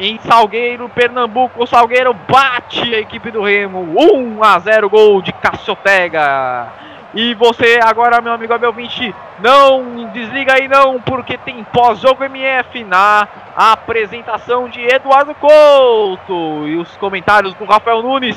em 0.00 0.18
Salgueiro, 0.20 0.88
Pernambuco. 0.88 1.62
O 1.62 1.66
Salgueiro 1.66 2.14
bate 2.14 2.94
a 2.94 2.98
equipe 2.98 3.30
do 3.30 3.42
Remo. 3.42 3.80
1 3.80 4.42
a 4.42 4.58
0 4.58 4.88
gol 4.88 5.20
de 5.20 5.30
Cassiotega. 5.32 6.68
E 7.12 7.34
você 7.34 7.78
agora, 7.82 8.20
meu 8.20 8.32
amigo 8.32 8.54
Abel 8.54 8.72
20, 8.72 9.14
não 9.40 10.10
desliga 10.12 10.54
aí 10.54 10.68
não, 10.68 11.00
porque 11.00 11.36
tem 11.36 11.62
pós-jogo 11.64 12.24
MF 12.24 12.84
na 12.84 13.28
apresentação 13.56 14.68
de 14.68 14.80
Eduardo 14.80 15.34
Couto 15.34 16.68
e 16.68 16.76
os 16.76 16.96
comentários 16.96 17.52
do 17.54 17.64
Rafael 17.64 18.02
Nunes. 18.02 18.36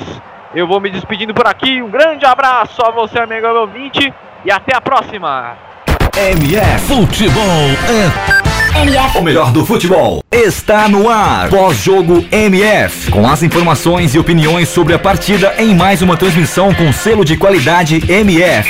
Eu 0.54 0.66
vou 0.66 0.80
me 0.80 0.90
despedindo 0.90 1.32
por 1.32 1.46
aqui. 1.46 1.80
Um 1.80 1.88
grande 1.88 2.26
abraço 2.26 2.84
a 2.84 2.90
você, 2.90 3.18
amigo 3.20 3.46
ouvinte, 3.46 4.12
e 4.44 4.50
até 4.50 4.76
a 4.76 4.80
próxima. 4.80 5.56
MF 6.16 6.86
Futebol 6.86 7.42
é. 8.50 8.53
MF. 8.76 9.18
O 9.18 9.22
melhor 9.22 9.52
do 9.52 9.64
futebol 9.64 10.20
está 10.32 10.88
no 10.88 11.08
ar. 11.08 11.48
Pós-jogo 11.48 12.26
MF. 12.30 13.10
Com 13.10 13.26
as 13.26 13.42
informações 13.42 14.14
e 14.14 14.18
opiniões 14.18 14.68
sobre 14.68 14.94
a 14.94 14.98
partida 14.98 15.54
em 15.58 15.74
mais 15.74 16.02
uma 16.02 16.16
transmissão 16.16 16.74
com 16.74 16.92
selo 16.92 17.24
de 17.24 17.36
qualidade 17.36 18.02
MF. 18.10 18.68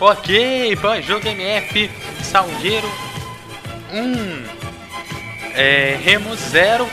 Ok, 0.00 0.76
pós-jogo 0.76 1.28
MF, 1.28 1.90
Salgueiro 2.22 2.90
1, 3.92 4.44
é, 5.54 5.98
Remo 6.02 6.34
0, 6.34 6.88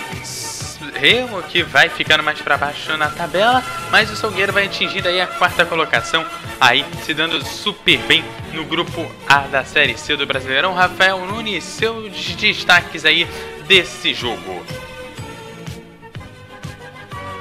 Remo 0.93 1.41
que 1.43 1.63
vai 1.63 1.89
ficando 1.89 2.23
mais 2.23 2.39
para 2.41 2.57
baixo 2.57 2.95
na 2.97 3.09
tabela, 3.09 3.63
mas 3.91 4.11
o 4.11 4.15
Salgueiro 4.15 4.53
vai 4.53 4.65
atingindo 4.65 5.07
aí 5.07 5.19
a 5.19 5.27
quarta 5.27 5.65
colocação, 5.65 6.25
aí 6.59 6.85
se 7.03 7.13
dando 7.13 7.43
super 7.45 7.97
bem 7.99 8.23
no 8.53 8.65
grupo 8.65 9.09
A 9.27 9.39
da 9.41 9.63
Série 9.63 9.97
C 9.97 10.15
do 10.15 10.25
Brasileirão. 10.25 10.73
Rafael 10.73 11.25
Nunes, 11.25 11.63
seus 11.63 12.13
destaques 12.35 13.05
aí 13.05 13.27
desse 13.67 14.13
jogo. 14.13 14.65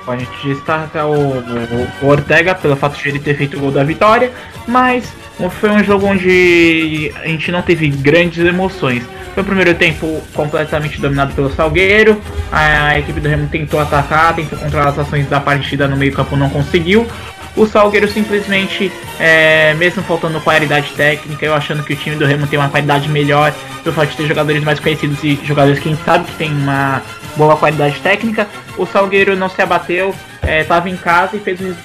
A 0.07 0.17
gente 0.17 0.31
destaca 0.47 1.05
o, 1.05 1.39
o, 1.39 1.89
o 2.03 2.07
Ortega 2.07 2.55
pelo 2.55 2.77
fato 2.77 2.97
de 3.01 3.09
ele 3.09 3.19
ter 3.19 3.37
feito 3.37 3.57
o 3.57 3.61
gol 3.61 3.71
da 3.71 3.83
vitória, 3.83 4.31
mas 4.67 5.13
foi 5.61 5.71
um 5.71 5.83
jogo 5.83 6.07
onde 6.07 7.13
a 7.17 7.27
gente 7.27 7.51
não 7.51 7.63
teve 7.63 7.89
grandes 7.89 8.45
emoções. 8.45 9.03
Foi 9.35 9.43
o 9.43 9.47
primeiro 9.47 9.75
tempo 9.75 10.23
completamente 10.33 10.99
dominado 11.01 11.35
pelo 11.35 11.53
Salgueiro. 11.53 12.21
A 12.51 12.99
equipe 12.99 13.21
do 13.21 13.29
Remo 13.29 13.47
tentou 13.49 13.79
atacar, 13.79 14.35
tentou 14.35 14.59
controlar 14.59 14.89
as 14.89 14.99
ações 14.99 15.29
da 15.29 15.41
partida 15.41 15.87
no 15.87 15.97
meio-campo, 15.97 16.37
não 16.37 16.49
conseguiu. 16.49 17.07
O 17.55 17.67
Salgueiro 17.67 18.09
simplesmente, 18.09 18.93
é, 19.19 19.75
mesmo 19.75 20.03
faltando 20.03 20.41
qualidade 20.41 20.91
técnica, 20.93 21.45
eu 21.45 21.55
achando 21.55 21.83
que 21.83 21.95
o 21.95 21.97
time 21.97 22.17
do 22.17 22.25
Remo 22.25 22.47
tem 22.47 22.59
uma 22.59 22.69
qualidade 22.69 23.09
melhor, 23.09 23.53
pelo 23.83 23.95
fato 23.95 24.11
de 24.11 24.17
ter 24.17 24.27
jogadores 24.27 24.63
mais 24.63 24.79
conhecidos 24.79 25.23
e 25.23 25.39
jogadores 25.43 25.79
que 25.79 25.89
a 25.89 25.93
gente 25.93 26.05
sabe 26.05 26.25
que 26.25 26.37
tem 26.37 26.51
uma 26.51 27.03
boa 27.37 27.57
qualidade 27.57 28.01
técnica, 28.01 28.49
o 28.77 28.87
Salgueiro 28.87 29.37
não 29.37 29.49
se 29.49 29.61
abateu, 29.61 30.15
estava 30.43 30.89
é, 30.89 30.93
em 30.93 30.97
casa 30.97 31.37
e 31.37 31.41
fez 31.41 31.61
o 31.61 31.77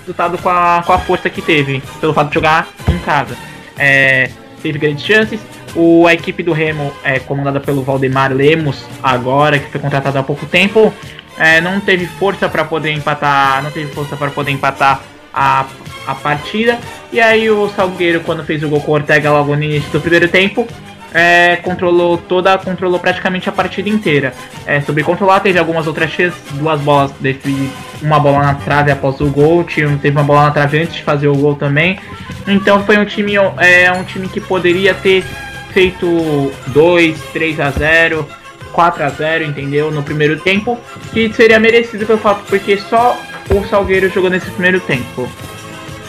resultado 0.00 0.38
com 0.38 0.48
a, 0.48 0.82
com 0.84 0.92
a 0.92 0.98
força 0.98 1.28
que 1.28 1.42
teve, 1.42 1.82
pelo 2.00 2.14
fato 2.14 2.28
de 2.28 2.34
jogar 2.34 2.68
em 2.88 2.98
casa. 2.98 3.36
É, 3.78 4.30
teve 4.62 4.78
grandes 4.78 5.04
chances. 5.04 5.40
O, 5.74 6.06
a 6.06 6.12
equipe 6.12 6.42
do 6.42 6.52
Remo, 6.52 6.92
é, 7.04 7.20
comandada 7.20 7.60
pelo 7.60 7.82
Valdemar 7.82 8.32
Lemos, 8.32 8.84
agora 9.02 9.58
que 9.58 9.70
foi 9.70 9.80
contratado 9.80 10.18
há 10.18 10.22
pouco 10.22 10.44
tempo, 10.46 10.92
é, 11.38 11.60
não 11.60 11.80
teve 11.80 12.06
força 12.06 12.48
para 12.48 12.64
poder 12.64 12.90
empatar, 12.90 13.62
não 13.62 13.70
teve 13.70 13.92
força 13.92 14.16
para 14.16 14.30
poder 14.30 14.50
empatar 14.50 15.00
a, 15.32 15.64
a 16.06 16.14
partida. 16.14 16.78
E 17.12 17.20
aí 17.20 17.48
o 17.50 17.68
Salgueiro, 17.70 18.20
quando 18.20 18.44
fez 18.44 18.62
o 18.62 18.68
gol 18.68 18.80
com 18.80 18.92
o 18.92 18.94
Ortega 18.94 19.30
logo 19.30 19.54
no 19.54 19.62
início 19.62 19.90
do 19.90 20.00
primeiro 20.00 20.28
tempo, 20.28 20.66
é, 21.12 21.56
controlou 21.56 22.16
toda, 22.18 22.56
controlou 22.58 22.98
praticamente 22.98 23.48
a 23.48 23.52
partida 23.52 23.88
inteira. 23.88 24.32
É, 24.66 24.80
sobre 24.80 25.02
controlar, 25.02 25.40
teve 25.40 25.58
algumas 25.58 25.86
outras 25.86 26.10
chances, 26.10 26.40
duas 26.52 26.80
bolas, 26.80 27.12
desse, 27.20 27.70
uma 28.02 28.18
bola 28.18 28.42
na 28.42 28.54
trave 28.54 28.90
após 28.90 29.20
o 29.20 29.26
gol, 29.26 29.64
teve 29.64 30.10
uma 30.10 30.24
bola 30.24 30.44
na 30.44 30.50
trave 30.50 30.82
antes 30.82 30.94
de 30.94 31.02
fazer 31.02 31.28
o 31.28 31.34
gol 31.34 31.54
também. 31.54 31.98
Então 32.46 32.84
foi 32.84 32.98
um 32.98 33.04
time, 33.04 33.34
é, 33.58 33.90
um 33.92 34.04
time 34.04 34.28
que 34.28 34.40
poderia 34.40 34.94
ter 34.94 35.24
feito 35.72 36.52
2, 36.68 37.20
3 37.32 37.60
a 37.60 37.70
0, 37.70 38.26
4 38.72 39.04
a 39.04 39.08
0, 39.08 39.44
entendeu? 39.44 39.90
No 39.90 40.02
primeiro 40.02 40.38
tempo, 40.40 40.78
que 41.12 41.32
seria 41.32 41.58
merecido 41.58 42.06
pelo 42.06 42.18
fato 42.18 42.42
porque 42.48 42.76
só 42.76 43.16
o 43.50 43.64
Salgueiro 43.66 44.08
jogou 44.10 44.30
nesse 44.30 44.50
primeiro 44.50 44.80
tempo. 44.80 45.28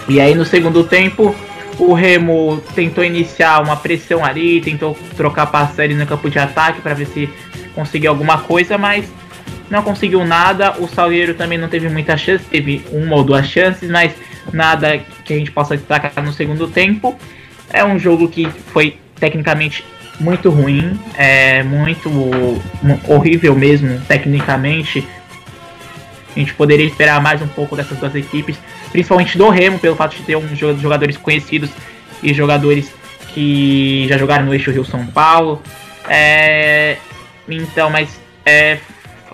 E 0.07 0.19
aí 0.19 0.35
no 0.35 0.45
segundo 0.45 0.83
tempo 0.83 1.35
o 1.81 1.93
Remo 1.93 2.61
tentou 2.75 3.03
iniciar 3.03 3.59
uma 3.59 3.75
pressão 3.75 4.23
ali, 4.23 4.61
tentou 4.61 4.95
trocar 5.17 5.51
ali 5.79 5.95
no 5.95 6.05
campo 6.05 6.29
de 6.29 6.37
ataque 6.37 6.79
para 6.79 6.93
ver 6.93 7.07
se 7.07 7.27
conseguia 7.73 8.09
alguma 8.09 8.37
coisa, 8.37 8.77
mas 8.77 9.11
não 9.67 9.81
conseguiu 9.81 10.23
nada. 10.23 10.75
O 10.79 10.87
Salgueiro 10.87 11.33
também 11.33 11.57
não 11.57 11.67
teve 11.67 11.89
muita 11.89 12.15
chance, 12.15 12.45
teve 12.45 12.85
uma 12.91 13.15
ou 13.15 13.23
duas 13.23 13.47
chances, 13.47 13.89
mas 13.89 14.13
nada 14.53 14.99
que 15.25 15.33
a 15.33 15.37
gente 15.37 15.49
possa 15.49 15.75
destacar 15.75 16.23
no 16.23 16.31
segundo 16.31 16.67
tempo. 16.67 17.17
É 17.73 17.83
um 17.83 17.97
jogo 17.97 18.29
que 18.29 18.47
foi 18.71 18.97
tecnicamente 19.19 19.83
muito 20.19 20.51
ruim, 20.51 20.99
é 21.17 21.63
muito 21.63 22.11
horrível 23.07 23.55
mesmo 23.55 23.99
tecnicamente. 24.01 25.07
A 26.35 26.39
gente 26.39 26.53
poderia 26.53 26.85
esperar 26.85 27.21
mais 27.21 27.41
um 27.41 27.47
pouco 27.47 27.75
dessas 27.75 27.97
duas 27.97 28.15
equipes, 28.15 28.57
principalmente 28.91 29.37
do 29.37 29.49
Remo, 29.49 29.79
pelo 29.79 29.95
fato 29.95 30.15
de 30.15 30.23
ter 30.23 30.35
um 30.35 30.55
jogadores 30.55 31.17
conhecidos 31.17 31.69
e 32.23 32.33
jogadores 32.33 32.91
que 33.33 34.05
já 34.07 34.17
jogaram 34.17 34.45
no 34.45 34.53
eixo 34.53 34.71
Rio 34.71 34.85
São 34.85 35.05
Paulo. 35.07 35.61
É, 36.07 36.97
então, 37.47 37.89
mas 37.89 38.19
é, 38.45 38.79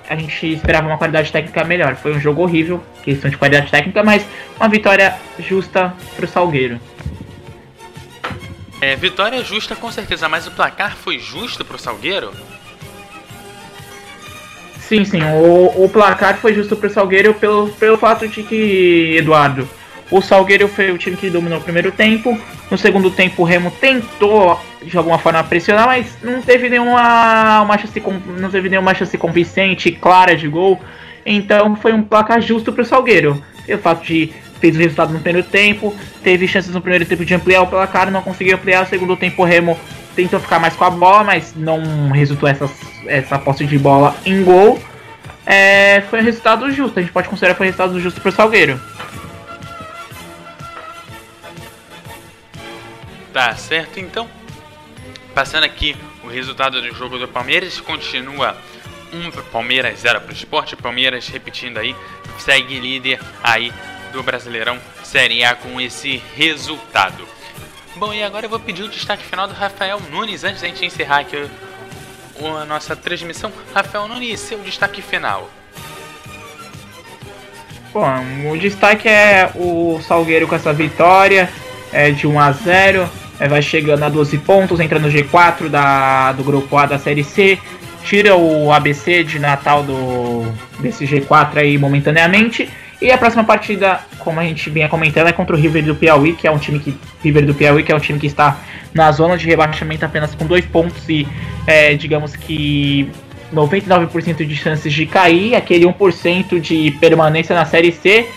a 0.10 0.16
gente 0.16 0.54
esperava 0.54 0.88
uma 0.88 0.98
qualidade 0.98 1.32
técnica 1.32 1.64
melhor. 1.64 1.96
Foi 1.96 2.16
um 2.16 2.20
jogo 2.20 2.42
horrível, 2.42 2.84
questão 3.04 3.30
de 3.30 3.38
qualidade 3.38 3.70
técnica, 3.70 4.04
mas 4.04 4.26
uma 4.58 4.68
vitória 4.68 5.16
justa 5.40 5.94
para 6.16 6.26
o 6.26 6.28
Salgueiro. 6.28 6.80
É, 8.80 8.96
vitória 8.96 9.44
justa 9.44 9.76
com 9.76 9.92
certeza, 9.92 10.30
mas 10.30 10.46
o 10.48 10.52
placar 10.52 10.96
foi 10.96 11.20
justo 11.20 11.66
para 11.66 11.76
o 11.76 11.80
Salgueiro? 11.80 12.32
Sim, 14.88 15.04
sim, 15.04 15.22
o, 15.22 15.84
o 15.84 15.90
placar 15.90 16.38
foi 16.38 16.54
justo 16.54 16.78
para 16.78 16.88
o 16.88 16.90
Salgueiro 16.90 17.34
pelo, 17.34 17.68
pelo 17.72 17.98
fato 17.98 18.26
de 18.26 18.42
que, 18.42 19.18
Eduardo, 19.18 19.68
o 20.10 20.22
Salgueiro 20.22 20.70
foi 20.70 20.92
o 20.92 20.98
time 20.98 21.18
que 21.18 21.30
dominou 21.30 21.60
o 21.60 21.62
primeiro 21.62 21.92
tempo. 21.92 22.40
No 22.72 22.78
segundo 22.78 23.12
tempo, 23.12 23.42
o 23.42 23.46
Remo 23.46 23.70
tentou 23.70 24.58
de 24.82 24.98
alguma 24.98 25.20
forma 25.20 25.44
pressionar, 25.44 25.88
mas 25.88 26.18
não 26.24 26.42
teve 26.42 26.70
nenhuma 26.70 27.62
uma 27.62 27.78
chance, 27.78 28.02
não 28.40 28.50
teve 28.50 28.70
nenhuma 28.70 28.94
chance 28.94 29.18
convincente, 29.18 29.92
clara 29.92 30.38
de 30.38 30.48
gol. 30.48 30.80
Então 31.26 31.76
foi 31.76 31.92
um 31.92 32.02
placar 32.02 32.42
justo 32.42 32.72
para 32.72 32.84
o 32.84 32.86
Salgueiro. 32.86 33.44
O 33.68 33.78
fato 33.80 34.06
de 34.06 34.32
fez 34.62 34.76
o 34.76 34.80
resultado 34.80 35.12
no 35.12 35.20
primeiro 35.20 35.46
tempo, 35.48 35.94
teve 36.24 36.48
chances 36.48 36.74
no 36.74 36.80
primeiro 36.80 37.06
tempo 37.06 37.26
de 37.26 37.34
ampliar 37.34 37.62
o 37.62 37.68
placar, 37.68 38.10
não 38.10 38.22
conseguiu 38.22 38.56
ampliar. 38.56 38.82
No 38.82 38.88
segundo 38.88 39.18
tempo, 39.18 39.42
o 39.42 39.46
Remo 39.46 39.78
tentou 40.18 40.40
ficar 40.40 40.58
mais 40.58 40.76
com 40.76 40.84
a 40.84 40.90
bola, 40.90 41.24
mas 41.24 41.54
não 41.56 42.10
resultou 42.10 42.50
essa, 42.50 42.68
essa 43.06 43.38
posse 43.38 43.66
de 43.66 43.78
bola 43.78 44.16
em 44.26 44.44
gol. 44.44 44.82
É, 45.46 46.02
foi 46.10 46.20
um 46.20 46.24
resultado 46.24 46.70
justo, 46.72 46.98
a 46.98 47.02
gente 47.04 47.12
pode 47.14 47.30
considerar 47.30 47.54
que 47.54 47.60
foi 47.60 47.68
um 47.68 47.70
resultado 47.70 48.00
justo 48.00 48.20
para 48.20 48.30
o 48.30 48.32
Salgueiro. 48.32 48.82
Tá 53.32 53.56
certo, 53.56 54.00
então. 54.00 54.28
Passando 55.36 55.66
aqui 55.66 55.96
o 56.24 56.28
resultado 56.28 56.82
do 56.82 56.96
jogo 56.96 57.20
do 57.20 57.28
Palmeiras, 57.28 57.80
continua 57.80 58.58
1 59.14 59.28
um 59.28 59.32
Palmeiras 59.52 60.00
0 60.00 60.22
para 60.22 60.32
o 60.32 60.34
esporte. 60.34 60.76
Palmeiras, 60.76 61.28
repetindo 61.28 61.78
aí, 61.78 61.96
segue 62.40 62.80
líder 62.80 63.20
aí 63.44 63.72
do 64.12 64.24
Brasileirão 64.24 64.80
Série 65.04 65.44
A 65.44 65.54
com 65.54 65.80
esse 65.80 66.22
resultado. 66.36 67.37
Bom, 68.00 68.14
e 68.14 68.22
agora 68.22 68.46
eu 68.46 68.50
vou 68.50 68.60
pedir 68.60 68.84
o 68.84 68.90
destaque 68.90 69.24
final 69.24 69.48
do 69.48 69.56
Rafael 69.56 70.00
Nunes 70.12 70.44
antes 70.44 70.62
da 70.62 70.68
gente 70.68 70.86
encerrar 70.86 71.20
aqui 71.20 71.36
a 72.40 72.66
nossa 72.66 72.96
transmissão. 72.96 73.52
Rafael 73.74 74.08
Nunes, 74.08 74.40
seu 74.40 74.60
destaque 74.60 75.02
final. 75.02 75.50
Bom, 77.92 78.52
o 78.52 78.58
destaque 78.58 79.10
é 79.10 79.50
o 79.56 80.00
Salgueiro 80.08 80.48
com 80.48 80.54
essa 80.54 80.72
vitória 80.72 81.50
é, 81.92 82.12
de 82.12 82.28
1 82.28 82.40
a 82.40 82.52
0 82.52 83.10
é, 83.40 83.48
vai 83.48 83.62
chegando 83.64 84.04
a 84.04 84.10
12 84.10 84.38
pontos, 84.40 84.80
entra 84.80 85.00
no 85.00 85.10
G4 85.10 85.68
da, 85.68 86.32
do 86.34 86.44
grupo 86.44 86.78
A 86.78 86.86
da 86.86 87.00
Série 87.00 87.24
C, 87.24 87.58
tira 88.04 88.36
o 88.36 88.72
ABC 88.72 89.24
de 89.24 89.40
Natal 89.40 89.82
do, 89.82 90.44
desse 90.80 91.06
G4 91.06 91.58
aí 91.58 91.78
momentaneamente. 91.78 92.70
E 93.02 93.12
a 93.12 93.18
próxima 93.18 93.44
partida, 93.44 94.00
como 94.20 94.40
a 94.40 94.44
gente 94.44 94.70
vinha 94.70 94.90
comentando, 94.90 95.28
é 95.28 95.32
contra 95.32 95.56
o 95.56 95.60
River 95.60 95.84
do 95.84 95.96
Piauí, 95.96 96.34
que 96.34 96.48
é 96.48 96.52
um 96.52 96.58
time 96.58 96.80
que. 96.80 96.98
River 97.24 97.46
do 97.46 97.54
Piauí, 97.54 97.84
que 97.84 97.92
é 97.92 97.96
um 97.96 98.00
time 98.00 98.20
que 98.20 98.28
está 98.28 98.60
na 98.94 99.12
zona 99.12 99.38
de 99.38 99.46
rebaixamento 99.46 100.06
apenas 100.06 100.34
com 100.34 100.46
dois 100.46 100.66
pontos 100.66 101.08
e 101.08 101.28
é, 101.68 101.94
digamos 101.94 102.36
que 102.36 103.10
99% 103.54 104.46
de 104.46 104.56
chances 104.56 104.94
de 104.94 105.06
cair, 105.06 105.56
aquele 105.56 105.86
1% 105.86 106.60
de 106.60 106.92
permanência 107.00 107.56
na 107.56 107.66
Série 107.66 107.92
C 107.92 108.28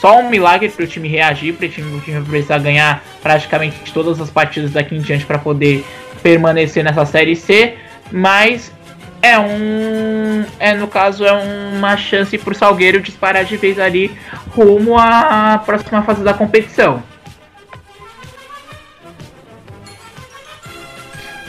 só 0.00 0.20
um 0.20 0.28
milagre 0.28 0.68
para 0.68 0.84
o 0.84 0.86
time 0.86 1.08
reagir, 1.08 1.54
para 1.54 1.66
o 1.66 1.68
time, 1.68 2.00
time 2.00 2.24
precisar 2.24 2.58
ganhar 2.58 3.02
praticamente 3.22 3.76
todas 3.92 4.20
as 4.20 4.30
partidas 4.30 4.70
daqui 4.70 4.94
em 4.94 5.00
diante 5.00 5.26
para 5.26 5.38
poder 5.38 5.84
permanecer 6.22 6.84
nessa 6.84 7.04
série 7.04 7.34
C, 7.34 7.74
mas 8.12 8.72
é 9.20 9.38
um, 9.38 10.44
é 10.58 10.74
no 10.74 10.86
caso 10.86 11.24
é 11.24 11.32
uma 11.32 11.96
chance 11.96 12.36
para 12.38 12.52
o 12.52 12.54
Salgueiro 12.54 13.00
disparar 13.00 13.44
de 13.44 13.56
vez 13.56 13.78
ali 13.78 14.16
rumo 14.54 14.96
à 14.98 15.60
próxima 15.64 16.02
fase 16.02 16.22
da 16.22 16.34
competição. 16.34 17.02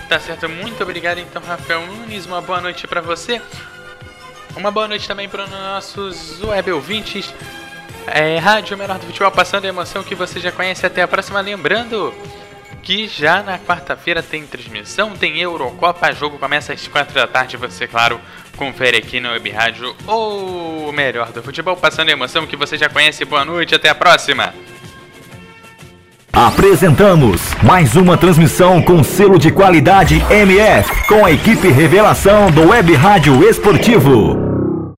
Tá 0.07 0.19
certo, 0.19 0.49
muito 0.49 0.81
obrigado 0.81 1.19
então, 1.19 1.39
Rafael 1.45 1.85
Nunes. 1.85 2.25
Uma 2.25 2.41
boa 2.41 2.59
noite 2.59 2.87
para 2.87 2.99
você. 2.99 3.39
Uma 4.55 4.71
boa 4.71 4.87
noite 4.87 5.07
também 5.07 5.29
para 5.29 5.43
os 5.43 5.49
nossos 5.51 6.41
web 6.41 6.71
ouvintes. 6.71 7.31
É, 8.07 8.39
Rádio 8.39 8.75
Menor 8.75 8.97
do 8.97 9.05
Futebol 9.05 9.29
passando 9.29 9.65
a 9.65 9.67
emoção 9.67 10.03
que 10.03 10.15
você 10.15 10.39
já 10.39 10.51
conhece. 10.51 10.83
Até 10.83 11.03
a 11.03 11.07
próxima. 11.07 11.39
Lembrando 11.41 12.11
que 12.81 13.07
já 13.07 13.43
na 13.43 13.59
quarta-feira 13.59 14.23
tem 14.23 14.45
transmissão, 14.45 15.11
tem 15.11 15.39
Eurocopa. 15.39 16.11
Jogo 16.13 16.37
começa 16.37 16.73
às 16.73 16.87
quatro 16.87 17.13
da 17.13 17.27
tarde. 17.27 17.57
Você, 17.57 17.87
claro, 17.87 18.19
confere 18.57 18.97
aqui 18.97 19.19
no 19.19 19.29
Web 19.29 19.49
Rádio 19.51 19.95
o 20.07 20.91
melhor 20.91 21.31
do 21.31 21.43
futebol. 21.43 21.75
Passando 21.77 22.09
a 22.09 22.13
emoção 22.13 22.47
que 22.47 22.55
você 22.55 22.77
já 22.77 22.89
conhece. 22.89 23.25
Boa 23.25 23.45
noite. 23.45 23.75
Até 23.75 23.89
a 23.89 23.95
próxima. 23.95 24.53
Apresentamos 26.31 27.41
mais 27.63 27.95
uma 27.95 28.17
transmissão 28.17 28.81
com 28.81 29.03
selo 29.03 29.37
de 29.37 29.51
qualidade 29.51 30.23
MF, 30.29 31.07
com 31.07 31.25
a 31.25 31.31
equipe 31.31 31.67
Revelação 31.69 32.49
do 32.51 32.69
Web 32.69 32.93
Rádio 32.93 33.43
Esportivo. 33.47 34.37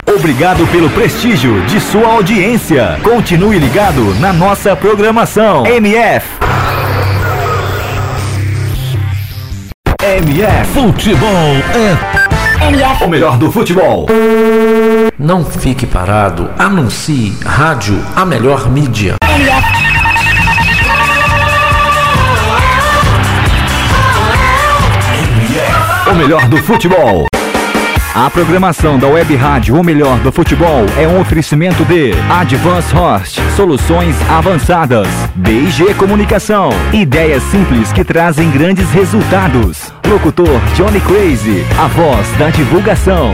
Obrigado 0.08 0.68
pelo 0.68 0.90
prestígio 0.90 1.62
de 1.66 1.80
sua 1.80 2.14
audiência. 2.14 3.00
Continue 3.02 3.58
ligado 3.58 4.14
na 4.20 4.34
nossa 4.34 4.76
programação. 4.76 5.66
MF. 5.66 6.28
MF 10.04 10.74
Futebol 10.74 11.28
é 11.76 12.66
MF. 12.70 13.04
o 13.04 13.08
melhor 13.08 13.38
do 13.38 13.52
futebol. 13.52 14.08
Não 15.20 15.46
fique 15.46 15.86
parado. 15.86 16.50
Anuncie 16.58 17.38
Rádio 17.46 18.04
a 18.16 18.26
melhor 18.26 18.68
mídia. 18.68 19.18
MF. 19.30 19.82
O 26.10 26.16
melhor 26.16 26.48
do 26.50 26.58
futebol. 26.58 27.28
A 28.14 28.30
programação 28.30 29.00
da 29.00 29.08
Web 29.08 29.34
Rádio 29.38 29.80
O 29.80 29.84
Melhor 29.84 30.20
do 30.20 30.34
Futebol 30.34 30.86
é 30.98 31.08
um 31.08 31.22
oferecimento 31.22 31.86
de 31.86 32.12
Advance 32.30 32.94
Host, 32.94 33.42
soluções 33.56 34.14
avançadas, 34.30 35.08
BG 35.34 35.94
Comunicação, 35.94 36.72
ideias 36.92 37.42
simples 37.44 37.94
que 37.94 38.04
trazem 38.04 38.52
grandes 38.52 38.92
resultados. 38.92 39.94
Locutor 40.06 40.60
Johnny 40.76 41.00
Crazy, 41.00 41.66
a 41.80 41.88
voz 41.88 42.30
da 42.38 42.50
divulgação. 42.50 43.34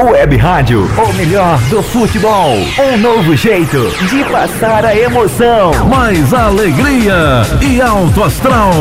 Web 0.00 0.36
Rádio, 0.36 0.88
o 0.96 1.12
melhor 1.14 1.58
do 1.62 1.82
futebol. 1.82 2.54
Um 2.78 2.96
novo 2.98 3.34
jeito 3.34 3.90
de 4.08 4.24
passar 4.30 4.84
a 4.84 4.96
emoção. 4.96 5.72
Mais 5.88 6.32
alegria 6.32 7.42
e 7.60 7.80
alto 7.80 8.22
astral. 8.22 8.72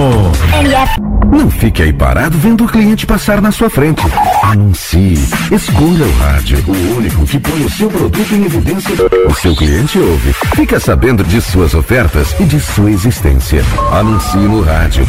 Não 1.32 1.50
fique 1.52 1.84
aí 1.84 1.94
parado 1.94 2.38
vendo 2.38 2.64
o 2.64 2.68
cliente 2.68 3.06
passar 3.06 3.42
na 3.42 3.52
sua 3.52 3.70
frente. 3.70 4.02
Anuncie. 4.44 5.18
Escolha 5.52 6.06
o 6.06 6.18
rádio, 6.20 6.64
o 6.68 6.98
único 6.98 7.26
que 7.26 7.40
põe 7.40 7.66
o 7.66 7.70
seu 7.70 7.90
produto 7.90 8.34
em 8.34 8.46
evidência. 8.46 8.96
O 9.30 9.34
seu 9.36 9.56
cliente 9.56 10.00
ouve. 10.00 10.34
Fica 10.56 10.80
sabendo 10.80 11.24
de 11.24 11.42
suas 11.42 11.74
ofertas 11.74 12.36
e 12.40 12.44
de 12.44 12.60
sua 12.60 12.92
existência. 12.92 13.64
Anuncie 13.92 14.40
no 14.40 14.62
rádio. 14.62 15.06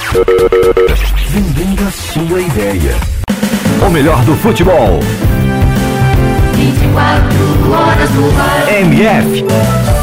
Vendendo 1.31 1.87
a 1.87 1.91
sua 1.91 2.41
ideia. 2.41 2.95
O 3.87 3.91
melhor 3.91 4.23
do 4.25 4.35
futebol. 4.37 5.01
24 6.55 7.73
horas 7.73 8.11
no 8.11 8.41
ar. 8.41 8.73
MF. 8.81 9.98